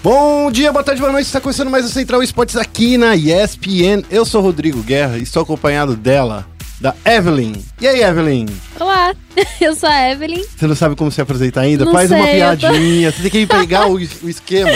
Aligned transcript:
Bom 0.00 0.50
dia, 0.50 0.72
boa 0.72 0.82
tarde, 0.82 1.00
boa 1.00 1.12
noite. 1.12 1.26
Está 1.26 1.40
começando 1.40 1.70
mais 1.70 1.84
o 1.84 1.88
Central 1.88 2.22
Esportes 2.22 2.56
aqui 2.56 2.96
na 2.96 3.14
ESPN. 3.14 4.02
Eu 4.10 4.24
sou 4.24 4.40
Rodrigo 4.42 4.82
Guerra 4.82 5.18
e 5.18 5.22
estou 5.22 5.42
acompanhado 5.42 5.94
dela, 5.94 6.44
da 6.80 6.94
Evelyn. 7.04 7.54
E 7.80 7.86
aí, 7.86 8.02
Evelyn? 8.02 8.46
Olá, 8.80 9.14
eu 9.60 9.74
sou 9.74 9.88
a 9.88 10.10
Evelyn. 10.10 10.42
Você 10.56 10.66
não 10.66 10.74
sabe 10.76 10.96
como 10.96 11.10
se 11.10 11.20
apresentar 11.20 11.62
ainda? 11.62 11.84
Não 11.84 11.92
Faz 11.92 12.10
uma 12.10 12.22
sei, 12.24 12.40
tô- 12.40 12.56
piadinha. 12.58 13.10
Você 13.12 13.22
tem 13.22 13.30
que 13.30 13.46
pegar 13.46 13.86
o, 13.88 13.94
o 14.22 14.28
esquema 14.28 14.70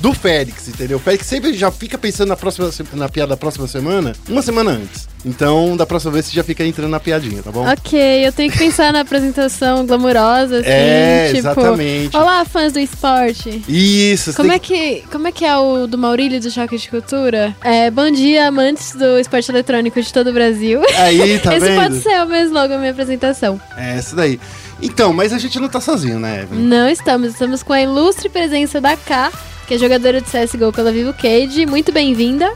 do 0.00 0.12
Félix, 0.12 0.68
entendeu? 0.68 0.96
O 0.98 1.00
Félix 1.00 1.26
sempre 1.26 1.52
já 1.54 1.70
fica 1.70 1.98
pensando 1.98 2.28
na, 2.28 2.36
próxima, 2.36 2.70
na 2.94 3.08
piada 3.08 3.30
da 3.30 3.36
próxima 3.36 3.66
semana, 3.66 4.14
uma 4.28 4.42
semana 4.42 4.70
antes. 4.72 5.08
Então, 5.24 5.76
da 5.76 5.84
próxima 5.84 6.12
vez 6.12 6.26
você 6.26 6.32
já 6.32 6.44
fica 6.44 6.64
entrando 6.64 6.90
na 6.90 7.00
piadinha, 7.00 7.42
tá 7.42 7.50
bom? 7.50 7.66
Ok, 7.68 7.98
eu 8.24 8.32
tenho 8.32 8.52
que 8.52 8.56
pensar 8.58 8.92
na 8.92 9.00
apresentação 9.00 9.84
glamurosa, 9.84 10.60
assim, 10.60 10.68
É, 10.70 11.26
tipo... 11.26 11.38
exatamente. 11.38 12.16
Olá, 12.16 12.44
fãs 12.44 12.72
do 12.72 12.78
esporte. 12.78 13.62
Isso, 13.68 14.32
Como 14.34 14.52
é, 14.52 14.58
que, 14.60 15.02
como 15.10 15.26
é 15.26 15.32
que 15.32 15.44
é 15.44 15.56
o 15.58 15.88
do 15.88 15.98
Maurílio 15.98 16.40
do 16.40 16.48
Choque 16.50 16.78
de 16.78 16.88
Cultura? 16.88 17.54
É, 17.62 17.90
bom 17.90 18.08
dia, 18.12 18.46
amantes 18.46 18.92
do 18.94 19.18
esporte 19.18 19.50
eletrônico 19.50 20.00
de 20.00 20.12
todo 20.12 20.30
o 20.30 20.32
Brasil. 20.32 20.80
Aí, 20.96 21.38
tá 21.40 21.54
Esse 21.56 21.66
vendo? 21.66 21.82
pode 21.82 22.00
ser 22.00 22.22
o 22.22 22.26
meu 22.26 22.44
slogan, 22.44 22.76
a 22.76 22.78
minha 22.78 22.92
apresentação. 22.92 23.60
É, 23.76 23.97
isso 24.00 24.16
daí. 24.16 24.40
Então, 24.80 25.12
mas 25.12 25.32
a 25.32 25.38
gente 25.38 25.58
não 25.58 25.68
tá 25.68 25.80
sozinho, 25.80 26.18
né, 26.18 26.42
Evelyn? 26.42 26.64
Não 26.64 26.88
estamos, 26.88 27.32
estamos 27.32 27.62
com 27.62 27.72
a 27.72 27.80
ilustre 27.82 28.28
presença 28.28 28.80
da 28.80 28.96
K, 28.96 29.32
que 29.66 29.74
é 29.74 29.78
jogadora 29.78 30.20
de 30.20 30.26
CSGO 30.26 30.72
pela 30.72 30.92
Vivo 30.92 31.12
Cage. 31.12 31.66
Muito 31.66 31.92
bem-vinda. 31.92 32.52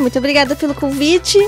Muito 0.00 0.18
obrigada 0.18 0.54
pelo 0.54 0.74
convite. 0.74 1.38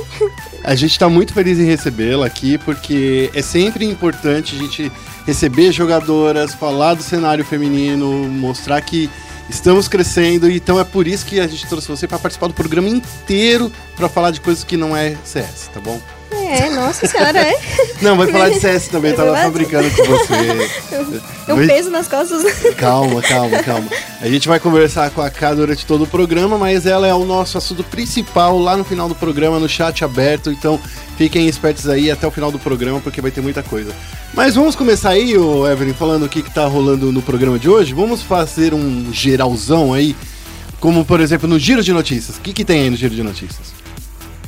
A 0.65 0.75
gente 0.75 0.99
tá 0.99 1.09
muito 1.09 1.35
feliz 1.35 1.59
em 1.59 1.65
recebê-la 1.65 2.27
aqui, 2.27 2.57
porque 2.59 3.31
é 3.35 3.43
sempre 3.43 3.85
importante 3.85 4.55
a 4.55 4.59
gente 4.59 4.91
receber 5.27 5.73
jogadoras, 5.73 6.55
falar 6.55 6.95
do 6.95 7.03
cenário 7.03 7.45
feminino, 7.45 8.29
mostrar 8.29 8.81
que 8.81 9.11
estamos 9.49 9.89
crescendo, 9.89 10.51
então 10.51 10.79
é 10.79 10.85
por 10.85 11.07
isso 11.07 11.27
que 11.27 11.41
a 11.41 11.47
gente 11.47 11.67
trouxe 11.67 11.89
você 11.89 12.07
para 12.07 12.19
participar 12.19 12.47
do 12.47 12.55
programa 12.55 12.89
inteiro 12.89 13.71
para 13.97 14.09
falar 14.09 14.31
de 14.31 14.41
coisas 14.41 14.65
que 14.65 14.77
não 14.77 14.97
é 14.97 15.17
CS, 15.25 15.69
tá 15.75 15.81
bom? 15.81 16.01
É, 16.33 16.71
nossa 16.71 17.07
senhora, 17.07 17.39
é. 17.39 17.55
Não, 18.03 18.17
vai 18.17 18.27
falar 18.29 18.49
de 18.51 18.59
CS 18.61 18.89
também, 18.89 19.13
É 19.13 19.15
tava 19.15 19.33
verdade? 19.33 19.47
só 19.47 19.51
brincando 19.53 19.91
com 19.91 20.05
você. 20.05 20.35
É 21.49 21.53
um 21.53 21.57
Mas- 21.57 21.67
peso 21.67 21.91
nas 21.91 22.09
costas. 22.09 22.43
Calma, 22.77 23.21
calma, 23.23 23.63
calma. 23.63 23.89
A 24.21 24.29
gente 24.29 24.49
vai 24.49 24.59
conversar 24.61 25.11
com 25.11 25.21
a 25.21 25.31
K 25.31 25.55
durante 25.55 25.85
todo 25.85 26.05
o 26.05 26.07
programa, 26.07 26.57
mas 26.57 26.87
ela 26.87 27.07
é 27.07 27.15
o 27.15 27.25
nosso 27.25 27.59
assunto 27.59 27.83
principal 27.85 28.59
lá 28.59 28.77
no 28.77 28.85
final 28.85 29.09
do 29.09 29.15
programa, 29.15 29.59
no 29.59 29.69
chat 29.69 30.05
aberto. 30.05 30.51
Então 30.51 30.81
fiquem 31.19 31.47
espertos 31.49 31.89
aí 31.89 32.11
até 32.11 32.27
o 32.27 32.31
final 32.31 32.51
do 32.51 32.59
programa, 32.59 33.01
porque 33.01 33.21
vai 33.21 33.31
ter 33.31 33.41
muita 33.41 33.63
coisa. 33.63 33.93
Mas 34.33 34.55
vamos 34.55 34.77
começar 34.77 35.11
aí, 35.11 35.37
ô 35.37 35.69
Evelyn, 35.69 35.93
falando 35.95 36.25
o 36.25 36.29
que, 36.29 36.43
que 36.43 36.55
tá 36.55 36.65
rolando 36.67 37.11
no 37.13 37.21
programa 37.23 37.59
de 37.59 37.69
hoje. 37.69 37.93
Vamos 37.93 38.23
fazer 38.23 38.73
um 38.73 39.13
geralzão 39.13 39.93
aí, 39.93 40.15
como 40.79 41.05
por 41.05 41.21
exemplo 41.21 41.49
no 41.49 41.59
Giro 41.59 41.83
de 41.83 41.93
Notícias. 41.93 42.37
O 42.37 42.41
que, 42.41 42.53
que 42.53 42.65
tem 42.65 42.83
aí 42.83 42.91
no 42.91 42.97
Giro 42.97 43.15
de 43.15 43.23
Notícias? 43.23 43.80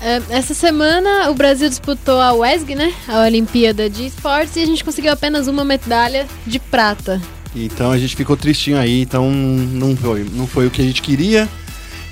É, 0.03 0.20
essa 0.31 0.53
semana 0.53 1.31
o 1.31 1.34
Brasil 1.34 1.69
disputou 1.69 2.20
a 2.20 2.33
WESG, 2.33 2.75
né? 2.75 2.92
A 3.06 3.22
Olimpíada 3.22 3.89
de 3.89 4.06
Esportes, 4.06 4.56
e 4.56 4.61
a 4.61 4.67
gente 4.67 4.84
conseguiu 4.84 5.12
apenas 5.12 5.47
uma 5.47 5.64
medalha 5.64 6.27
de 6.44 6.59
prata. 6.59 7.22
Então 7.55 7.92
a 7.92 7.98
gente 7.98 8.17
ficou 8.17 8.36
tristinho 8.36 8.78
aí, 8.78 9.03
então 9.03 9.31
não 9.31 9.97
foi, 9.97 10.27
não 10.33 10.47
foi 10.47 10.67
o 10.67 10.70
que 10.70 10.83
a 10.83 10.84
gente 10.84 11.00
queria. 11.00 11.48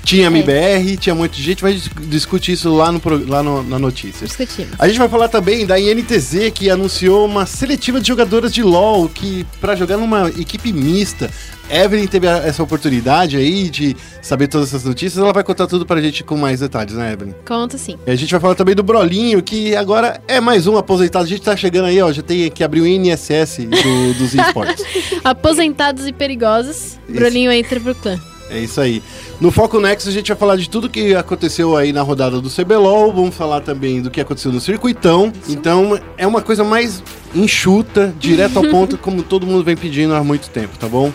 Tinha 0.03 0.27
MBR, 0.27 0.97
tinha 0.97 1.13
muita 1.15 1.35
gente, 1.37 1.61
vai 1.61 1.73
dis- 1.73 1.89
discutir 2.09 2.53
isso 2.53 2.73
lá, 2.73 2.91
no, 2.91 3.01
lá 3.27 3.43
no, 3.43 3.63
na 3.63 3.77
notícia. 3.79 4.25
Discutimos. 4.25 4.71
A 4.79 4.87
gente 4.87 4.97
vai 4.97 5.07
falar 5.07 5.27
também 5.27 5.65
da 5.65 5.79
INTZ, 5.79 6.51
que 6.53 6.69
anunciou 6.69 7.25
uma 7.25 7.45
seletiva 7.45 8.01
de 8.01 8.07
jogadoras 8.07 8.53
de 8.53 8.63
LoL 8.63 9.07
que 9.07 9.45
para 9.59 9.75
jogar 9.75 9.97
numa 9.97 10.27
equipe 10.29 10.73
mista. 10.73 11.29
Evelyn 11.69 12.05
teve 12.05 12.27
essa 12.27 12.61
oportunidade 12.61 13.37
aí 13.37 13.69
de 13.69 13.95
saber 14.21 14.49
todas 14.49 14.67
essas 14.67 14.83
notícias, 14.83 15.23
ela 15.23 15.31
vai 15.31 15.41
contar 15.41 15.67
tudo 15.67 15.85
pra 15.85 16.01
gente 16.01 16.21
com 16.21 16.35
mais 16.35 16.59
detalhes, 16.59 16.95
né, 16.95 17.13
Evelyn? 17.13 17.33
Conta 17.47 17.77
sim. 17.77 17.97
E 18.05 18.11
a 18.11 18.15
gente 18.15 18.29
vai 18.29 18.41
falar 18.41 18.55
também 18.55 18.75
do 18.75 18.83
Brolinho, 18.83 19.41
que 19.41 19.73
agora 19.73 20.19
é 20.27 20.41
mais 20.41 20.67
um 20.67 20.75
aposentado. 20.75 21.23
A 21.23 21.27
gente 21.29 21.41
tá 21.43 21.55
chegando 21.55 21.85
aí, 21.85 22.01
ó, 22.01 22.11
já 22.11 22.21
tem 22.21 22.51
que 22.51 22.61
abrir 22.61 22.81
o 22.81 22.87
INSS 22.87 23.59
do, 23.59 24.13
dos 24.15 24.33
esportes. 24.33 24.83
Aposentados 25.23 26.05
e 26.07 26.11
perigosos, 26.11 26.99
Bruninho 27.07 27.49
entra 27.53 27.79
pro 27.79 27.95
clã. 27.95 28.19
É 28.49 28.59
isso 28.59 28.81
aí. 28.81 29.01
No 29.41 29.49
Foco 29.49 29.79
Next 29.79 30.07
a 30.07 30.11
gente 30.11 30.27
vai 30.27 30.37
falar 30.37 30.55
de 30.55 30.69
tudo 30.69 30.87
que 30.87 31.15
aconteceu 31.15 31.75
aí 31.75 31.91
na 31.91 32.03
rodada 32.03 32.39
do 32.39 32.47
CBLOL, 32.47 33.11
vamos 33.11 33.33
falar 33.33 33.61
também 33.61 33.99
do 33.99 34.11
que 34.11 34.21
aconteceu 34.21 34.51
no 34.51 34.61
circuitão. 34.61 35.33
Então 35.49 35.99
é 36.15 36.27
uma 36.27 36.43
coisa 36.43 36.63
mais 36.63 37.01
enxuta, 37.33 38.13
direto 38.19 38.57
ao 38.57 38.63
ponto, 38.69 38.99
como 38.99 39.23
todo 39.23 39.47
mundo 39.47 39.63
vem 39.63 39.75
pedindo 39.75 40.13
há 40.13 40.23
muito 40.23 40.47
tempo, 40.51 40.77
tá 40.77 40.87
bom? 40.87 41.11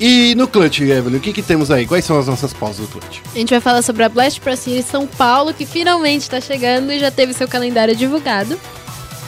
E 0.00 0.34
no 0.34 0.48
Clutch, 0.48 0.80
Evelyn, 0.80 1.18
o 1.18 1.20
que, 1.20 1.32
que 1.32 1.40
temos 1.40 1.70
aí? 1.70 1.86
Quais 1.86 2.04
são 2.04 2.18
as 2.18 2.26
nossas 2.26 2.52
pausas 2.52 2.84
do 2.84 2.88
Clutch? 2.88 3.20
A 3.32 3.38
gente 3.38 3.50
vai 3.50 3.60
falar 3.60 3.82
sobre 3.82 4.02
a 4.02 4.08
Blast 4.08 4.40
Pro 4.40 4.56
Series 4.56 4.86
São 4.86 5.06
Paulo, 5.06 5.54
que 5.54 5.64
finalmente 5.64 6.28
tá 6.28 6.40
chegando 6.40 6.90
e 6.90 6.98
já 6.98 7.12
teve 7.12 7.32
seu 7.32 7.46
calendário 7.46 7.94
divulgado. 7.94 8.58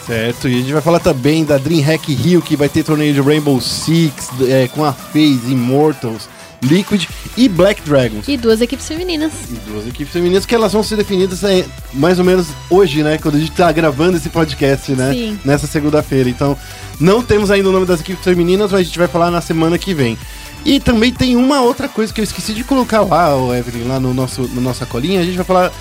Certo, 0.05 0.49
e 0.49 0.55
a 0.55 0.59
gente 0.59 0.72
vai 0.72 0.83
falar 0.83 0.99
também 0.99 1.45
da 1.45 1.56
DreamHack 1.56 2.12
Rio, 2.12 2.43
que 2.43 2.56
vai 2.56 2.69
ter 2.69 2.83
torneio 2.83 3.15
de 3.15 3.21
Rainbow 3.21 3.61
Six, 3.61 4.31
é, 4.49 4.66
com 4.66 4.84
a 4.84 4.93
FaZe, 4.93 5.53
Immortals, 5.53 6.28
Liquid 6.64 7.06
e 7.36 7.48
Black 7.48 7.82
Dragons. 7.82 8.26
E 8.28 8.36
duas 8.36 8.60
equipes 8.60 8.86
femininas. 8.86 9.32
E 9.50 9.70
duas 9.70 9.86
equipes 9.86 10.12
femininas 10.12 10.47
que 10.47 10.54
elas 10.54 10.72
vão 10.72 10.82
ser 10.82 10.97
definidas 10.97 11.42
é, 11.44 11.64
mais 11.92 12.19
ou 12.19 12.25
menos 12.25 12.48
hoje, 12.70 13.02
né? 13.02 13.19
Quando 13.19 13.36
a 13.36 13.38
gente 13.38 13.52
tá 13.52 13.70
gravando 13.72 14.16
esse 14.16 14.28
podcast, 14.28 14.92
né? 14.92 15.12
Sim. 15.12 15.38
Nessa 15.44 15.66
segunda-feira. 15.66 16.28
Então, 16.28 16.56
não 16.98 17.22
temos 17.22 17.50
ainda 17.50 17.69
o 17.69 17.72
nome 17.72 17.86
das 17.86 18.00
equipes 18.00 18.24
femininas, 18.24 18.72
mas 18.72 18.80
a 18.80 18.84
gente 18.84 18.98
vai 18.98 19.08
falar 19.08 19.30
na 19.30 19.41
semana 19.41 19.78
que 19.78 19.94
vem. 19.94 20.19
E 20.64 20.80
também 20.80 21.12
tem 21.12 21.36
uma 21.36 21.60
outra 21.60 21.88
coisa 21.88 22.12
que 22.12 22.20
eu 22.20 22.24
esqueci 22.24 22.54
de 22.54 22.64
colocar 22.64 23.03
lá, 23.03 23.36
ô 23.36 23.54
Evelyn, 23.54 23.86
lá 23.86 24.00
no 24.00 24.14
nosso, 24.14 24.42
no 24.42 24.60
nossa 24.60 24.86
colinha. 24.86 25.20
A 25.20 25.24
gente 25.24 25.36
vai 25.36 25.44
falar 25.44 25.72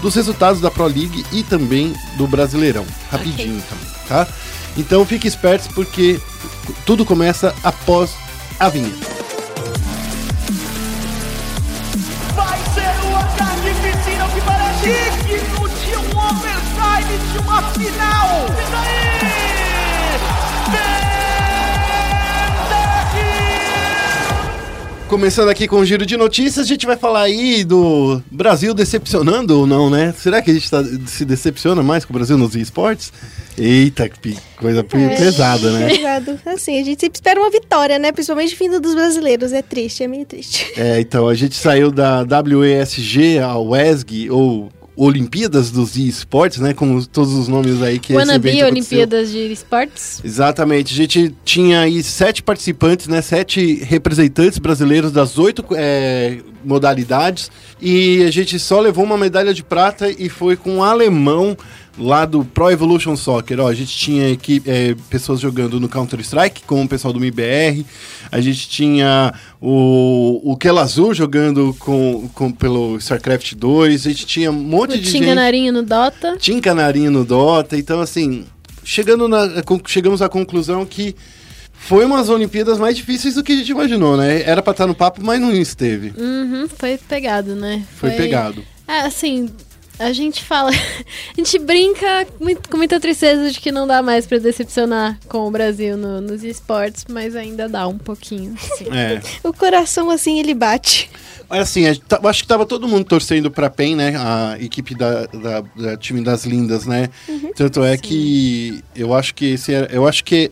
dos 0.00 0.14
resultados 0.14 0.60
da 0.60 0.70
Pro 0.70 0.86
League 0.86 1.24
e 1.32 1.42
também 1.42 1.92
do 2.16 2.26
Brasileirão. 2.26 2.86
Rapidinho 3.10 3.62
também, 3.68 3.86
tá? 4.08 4.26
Então 4.76 5.04
fique 5.04 5.28
espertos 5.28 5.68
porque 5.68 6.18
tudo 6.86 7.04
começa 7.04 7.54
após 7.62 8.12
a 8.58 8.68
vinheta. 8.68 9.19
Uma 17.40 17.62
final. 17.70 18.46
E 18.56 18.70
daí? 18.72 19.00
Começando 25.08 25.48
aqui 25.48 25.66
com 25.66 25.76
o 25.80 25.84
giro 25.84 26.06
de 26.06 26.16
notícias, 26.16 26.64
a 26.64 26.68
gente 26.68 26.86
vai 26.86 26.96
falar 26.96 27.22
aí 27.22 27.64
do 27.64 28.22
Brasil 28.30 28.72
decepcionando 28.72 29.58
ou 29.58 29.66
não, 29.66 29.90
né? 29.90 30.14
Será 30.16 30.40
que 30.40 30.52
a 30.52 30.54
gente 30.54 30.70
tá- 30.70 30.84
se 31.06 31.24
decepciona 31.24 31.82
mais 31.82 32.04
com 32.04 32.12
o 32.12 32.14
Brasil 32.16 32.38
nos 32.38 32.54
esportes? 32.54 33.12
Eita, 33.58 34.08
que 34.08 34.38
coisa 34.56 34.80
É. 34.80 35.16
pesada, 35.16 35.72
né? 35.72 35.88
Pesado. 35.88 36.38
Assim, 36.46 36.80
a 36.80 36.84
gente 36.84 37.00
sempre 37.00 37.16
espera 37.16 37.40
uma 37.40 37.50
vitória, 37.50 37.98
né? 37.98 38.12
Principalmente 38.12 38.54
vindo 38.54 38.78
dos 38.80 38.94
brasileiros. 38.94 39.52
É 39.52 39.62
triste, 39.62 40.04
é 40.04 40.06
meio 40.06 40.24
triste. 40.24 40.72
É, 40.76 41.00
então, 41.00 41.26
a 41.28 41.34
gente 41.34 41.56
saiu 41.56 41.90
da 41.90 42.24
WESG, 42.40 43.40
a 43.40 43.58
WESG, 43.58 44.30
ou 44.30 44.70
Olimpíadas 45.02 45.70
dos 45.70 45.96
esportes, 45.96 46.58
né? 46.58 46.74
Com 46.74 47.02
todos 47.04 47.32
os 47.32 47.48
nomes 47.48 47.80
aí 47.80 47.98
que 47.98 48.12
Wannabe. 48.12 48.62
Olimpíadas 48.62 49.30
de 49.30 49.50
Esportes. 49.50 50.20
Exatamente. 50.22 50.92
A 50.92 50.96
gente 50.96 51.34
tinha 51.42 51.80
aí 51.80 52.02
sete 52.02 52.42
participantes, 52.42 53.08
né? 53.08 53.22
Sete 53.22 53.76
representantes 53.82 54.58
brasileiros 54.58 55.10
das 55.10 55.38
oito 55.38 55.64
é, 55.72 56.40
modalidades. 56.62 57.50
E 57.80 58.22
a 58.24 58.30
gente 58.30 58.58
só 58.58 58.78
levou 58.78 59.02
uma 59.02 59.16
medalha 59.16 59.54
de 59.54 59.64
prata 59.64 60.10
e 60.10 60.28
foi 60.28 60.54
com 60.54 60.76
um 60.76 60.82
alemão 60.82 61.56
lá 61.98 62.24
do 62.24 62.44
Pro 62.44 62.70
Evolution 62.70 63.16
Soccer. 63.16 63.60
Ó, 63.60 63.68
a 63.68 63.74
gente 63.74 63.96
tinha 63.96 64.28
equipe, 64.28 64.68
é, 64.70 64.94
pessoas 65.08 65.40
jogando 65.40 65.78
no 65.80 65.88
Counter-Strike, 65.88 66.62
como 66.66 66.84
o 66.84 66.88
pessoal 66.88 67.12
do 67.12 67.20
MIBR. 67.20 67.84
A 68.30 68.40
gente 68.40 68.68
tinha 68.68 69.34
o, 69.60 70.40
o 70.52 70.56
Kel 70.56 70.78
Azul 70.78 71.14
jogando 71.14 71.74
com, 71.78 72.28
com, 72.34 72.50
pelo 72.52 72.96
StarCraft 72.96 73.54
2. 73.54 74.06
A 74.06 74.10
gente 74.10 74.26
tinha 74.26 74.50
um 74.50 74.54
monte 74.54 74.94
O 74.94 74.98
de 74.98 75.04
Tim 75.04 75.18
gente. 75.18 75.26
Canarinho 75.26 75.72
no 75.72 75.82
Dota. 75.82 76.36
Tinha 76.38 76.60
canarinho 76.60 77.10
no 77.10 77.24
Dota, 77.24 77.76
então 77.76 78.00
assim, 78.00 78.44
chegando 78.84 79.28
na, 79.28 79.62
chegamos 79.86 80.22
à 80.22 80.28
conclusão 80.28 80.84
que 80.84 81.14
foi 81.72 82.04
umas 82.04 82.28
Olimpíadas 82.28 82.78
mais 82.78 82.96
difíceis 82.96 83.34
do 83.34 83.42
que 83.42 83.52
a 83.52 83.56
gente 83.56 83.70
imaginou, 83.70 84.16
né? 84.16 84.42
Era 84.42 84.62
pra 84.62 84.72
estar 84.72 84.86
no 84.86 84.94
papo, 84.94 85.20
mas 85.24 85.40
não 85.40 85.50
esteve. 85.50 86.12
Uhum, 86.16 86.68
foi 86.68 86.98
pegado, 86.98 87.56
né? 87.56 87.84
Foi, 87.96 88.10
pegado. 88.10 88.62
É, 88.86 89.00
assim, 89.00 89.48
a 90.00 90.12
gente 90.12 90.42
fala. 90.42 90.70
a 90.72 91.34
gente 91.36 91.58
brinca 91.58 92.26
muito- 92.40 92.68
com 92.68 92.76
muita 92.76 92.98
tristeza 92.98 93.50
de 93.50 93.60
que 93.60 93.70
não 93.70 93.86
dá 93.86 94.02
mais 94.02 94.26
pra 94.26 94.38
decepcionar 94.38 95.18
com 95.28 95.46
o 95.46 95.50
Brasil 95.50 95.96
no- 95.96 96.20
nos 96.20 96.42
esportes, 96.42 97.04
mas 97.08 97.36
ainda 97.36 97.68
dá 97.68 97.86
um 97.86 97.98
pouquinho. 97.98 98.54
sim. 98.76 98.86
É. 98.90 99.20
O 99.44 99.52
coração, 99.52 100.10
assim, 100.10 100.38
ele 100.40 100.54
bate. 100.54 101.10
Mas 101.48 101.62
assim, 101.62 101.82
tá- 102.08 102.20
acho 102.24 102.42
que 102.42 102.48
tava 102.48 102.64
todo 102.64 102.86
mundo 102.88 103.04
torcendo 103.04 103.50
pra 103.50 103.68
PEN, 103.68 103.96
né? 103.96 104.14
A 104.16 104.56
equipe 104.60 104.94
da, 104.94 105.26
da, 105.26 105.60
da 105.76 105.96
time 105.96 106.22
das 106.22 106.44
lindas, 106.44 106.86
né? 106.86 107.08
Tanto 107.56 107.82
é 107.84 107.96
que 107.96 108.82
eu 108.94 109.12
acho 109.14 109.34
que 109.34 109.46
esse 109.52 109.72
era, 109.72 109.92
eu 109.92 110.06
acho 110.06 110.22
que 110.24 110.50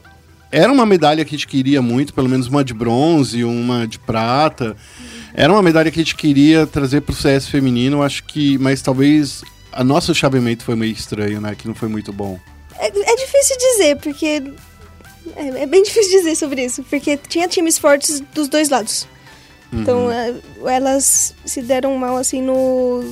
era 0.50 0.72
uma 0.72 0.84
medalha 0.86 1.24
que 1.24 1.34
a 1.34 1.38
gente 1.38 1.46
queria 1.46 1.80
muito, 1.82 2.12
pelo 2.14 2.28
menos 2.28 2.48
uma 2.48 2.64
de 2.64 2.74
bronze, 2.74 3.44
uma 3.44 3.86
de 3.86 3.98
prata. 3.98 4.76
Era 5.38 5.52
uma 5.52 5.62
medalha 5.62 5.88
que 5.88 6.00
a 6.00 6.02
gente 6.02 6.16
queria 6.16 6.66
trazer 6.66 7.00
pro 7.00 7.14
CS 7.14 7.46
feminino, 7.46 8.02
acho 8.02 8.24
que, 8.24 8.58
mas 8.58 8.82
talvez 8.82 9.44
a 9.70 9.84
nosso 9.84 10.12
chaveamento 10.12 10.64
foi 10.64 10.74
meio 10.74 10.92
estranho, 10.92 11.40
né? 11.40 11.54
Que 11.54 11.68
não 11.68 11.76
foi 11.76 11.88
muito 11.88 12.12
bom. 12.12 12.40
É, 12.76 12.88
é 12.88 13.16
difícil 13.16 13.56
dizer, 13.56 13.96
porque. 13.98 14.42
É, 15.36 15.62
é 15.62 15.66
bem 15.66 15.80
difícil 15.84 16.18
dizer 16.18 16.34
sobre 16.34 16.64
isso, 16.64 16.82
porque 16.82 17.16
tinha 17.16 17.46
times 17.46 17.78
fortes 17.78 18.20
dos 18.34 18.48
dois 18.48 18.68
lados. 18.68 19.06
Então, 19.72 20.10
é, 20.10 20.34
elas 20.66 21.32
se 21.44 21.62
deram 21.62 21.96
mal, 21.96 22.16
assim, 22.16 22.42
no. 22.42 23.04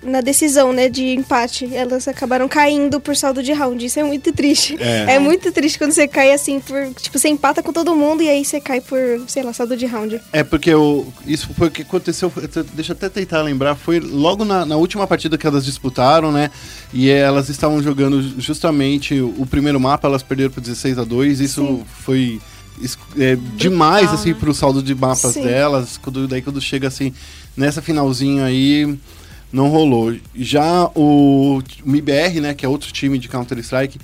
Na 0.00 0.20
decisão, 0.20 0.72
né, 0.72 0.88
de 0.88 1.14
empate. 1.14 1.68
Elas 1.74 2.06
acabaram 2.06 2.48
caindo 2.48 3.00
por 3.00 3.16
saldo 3.16 3.42
de 3.42 3.52
round. 3.52 3.84
Isso 3.84 3.98
é 3.98 4.04
muito 4.04 4.32
triste. 4.32 4.76
É. 4.78 5.14
É, 5.14 5.18
muito 5.18 5.50
triste 5.50 5.76
quando 5.76 5.90
você 5.90 6.06
cai 6.06 6.32
assim 6.32 6.60
por. 6.60 6.94
Tipo, 6.94 7.18
você 7.18 7.28
empata 7.28 7.62
com 7.62 7.72
todo 7.72 7.96
mundo 7.96 8.22
e 8.22 8.28
aí 8.28 8.44
você 8.44 8.60
cai 8.60 8.80
por, 8.80 8.98
sei 9.26 9.42
lá, 9.42 9.52
saldo 9.52 9.76
de 9.76 9.86
round. 9.86 10.20
É 10.32 10.44
porque 10.44 10.72
o, 10.72 11.06
isso 11.26 11.48
foi 11.52 11.68
o 11.68 11.70
que 11.70 11.82
aconteceu. 11.82 12.32
Deixa 12.74 12.92
eu 12.92 12.96
até 12.96 13.08
tentar 13.08 13.42
lembrar. 13.42 13.74
Foi 13.74 13.98
logo 13.98 14.44
na, 14.44 14.64
na 14.64 14.76
última 14.76 15.06
partida 15.06 15.36
que 15.36 15.46
elas 15.46 15.64
disputaram, 15.64 16.30
né? 16.30 16.50
E 16.92 17.10
elas 17.10 17.48
estavam 17.48 17.82
jogando 17.82 18.22
justamente 18.40 19.20
o 19.20 19.44
primeiro 19.46 19.80
mapa, 19.80 20.06
elas 20.06 20.22
perderam 20.22 20.50
por 20.50 20.60
16 20.60 20.98
a 20.98 21.04
2 21.04 21.40
Isso 21.40 21.60
Sim. 21.60 21.84
foi 22.04 22.40
é, 23.18 23.36
demais, 23.56 24.12
assim, 24.12 24.30
né? 24.30 24.36
pro 24.38 24.54
saldo 24.54 24.82
de 24.82 24.94
mapas 24.94 25.34
Sim. 25.34 25.42
delas. 25.42 25.98
Quando, 25.98 26.28
daí 26.28 26.42
quando 26.42 26.60
chega 26.60 26.88
assim, 26.88 27.12
nessa 27.56 27.82
finalzinho 27.82 28.44
aí, 28.44 28.98
não 29.52 29.68
rolou. 29.68 30.14
Já 30.34 30.90
o 30.94 31.60
MIBR, 31.84 32.40
né? 32.40 32.54
Que 32.54 32.64
é 32.66 32.68
outro 32.68 32.92
time 32.92 33.18
de 33.18 33.28
Counter-Strike, 33.28 33.98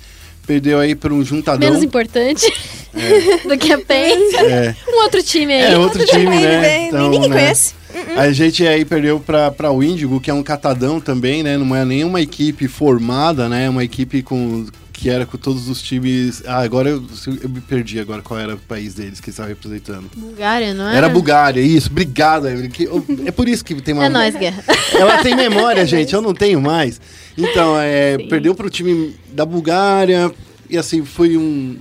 perdeu 0.45 0.79
aí 0.79 0.95
por 0.95 1.11
um 1.11 1.23
juntadão. 1.23 1.67
Menos 1.69 1.83
importante 1.83 2.45
do 3.47 3.57
que 3.57 3.71
a 3.73 3.77
PEN. 3.79 4.17
É. 4.37 4.75
Um 4.87 5.03
outro 5.03 5.21
time 5.23 5.53
aí. 5.53 5.73
É, 5.73 5.77
outro 5.77 6.05
time, 6.05 6.25
Bem, 6.29 6.39
né? 6.41 6.61
bem, 6.61 6.87
Então, 6.87 7.09
ninguém 7.09 7.29
né? 7.29 7.35
conhece. 7.35 7.73
A 8.17 8.29
gente 8.31 8.65
aí 8.67 8.83
perdeu 8.83 9.19
pra, 9.21 9.49
pra 9.51 9.71
o 9.71 9.81
Índigo, 9.81 10.19
que 10.19 10.29
é 10.29 10.33
um 10.33 10.43
catadão 10.43 10.99
também, 10.99 11.41
né? 11.41 11.57
Não 11.57 11.73
é 11.75 11.85
nenhuma 11.85 12.19
equipe 12.21 12.67
formada, 12.67 13.47
né? 13.47 13.69
Uma 13.69 13.83
equipe 13.85 14.21
com 14.21 14.65
que 14.97 15.09
era 15.09 15.25
com 15.25 15.37
todos 15.37 15.67
os 15.67 15.81
times. 15.81 16.41
Ah, 16.45 16.61
agora 16.61 16.89
eu, 16.89 17.03
eu 17.43 17.49
me 17.49 17.59
perdi 17.59 17.99
agora 17.99 18.21
qual 18.21 18.39
era 18.39 18.55
o 18.55 18.57
país 18.57 18.93
deles 18.93 19.19
que 19.19 19.29
estava 19.29 19.49
representando. 19.49 20.09
Bulgária, 20.15 20.73
não 20.73 20.87
é? 20.89 20.95
Era 20.95 21.09
Bulgária, 21.09 21.59
isso. 21.59 21.89
Obrigado, 21.91 22.47
Evelyn. 22.47 22.69
que- 22.69 22.87
É 23.25 23.31
por 23.31 23.47
isso 23.49 23.63
que 23.63 23.75
tem 23.81 23.93
uma. 23.93 24.05
É 24.05 24.09
nóis, 24.09 24.35
Guerra. 24.35 24.63
Ela 24.97 25.21
tem 25.21 25.35
memória, 25.35 25.85
gente, 25.85 26.13
eu 26.13 26.21
não 26.21 26.33
tenho 26.33 26.61
mais. 26.61 26.99
Então, 27.37 27.77
é, 27.79 28.17
Sim. 28.17 28.27
perdeu 28.29 28.55
pro 28.55 28.69
time 28.69 29.13
da 29.33 29.45
Bulgária 29.45 30.31
e 30.69 30.77
assim, 30.77 31.03
foi 31.03 31.35
um. 31.37 31.77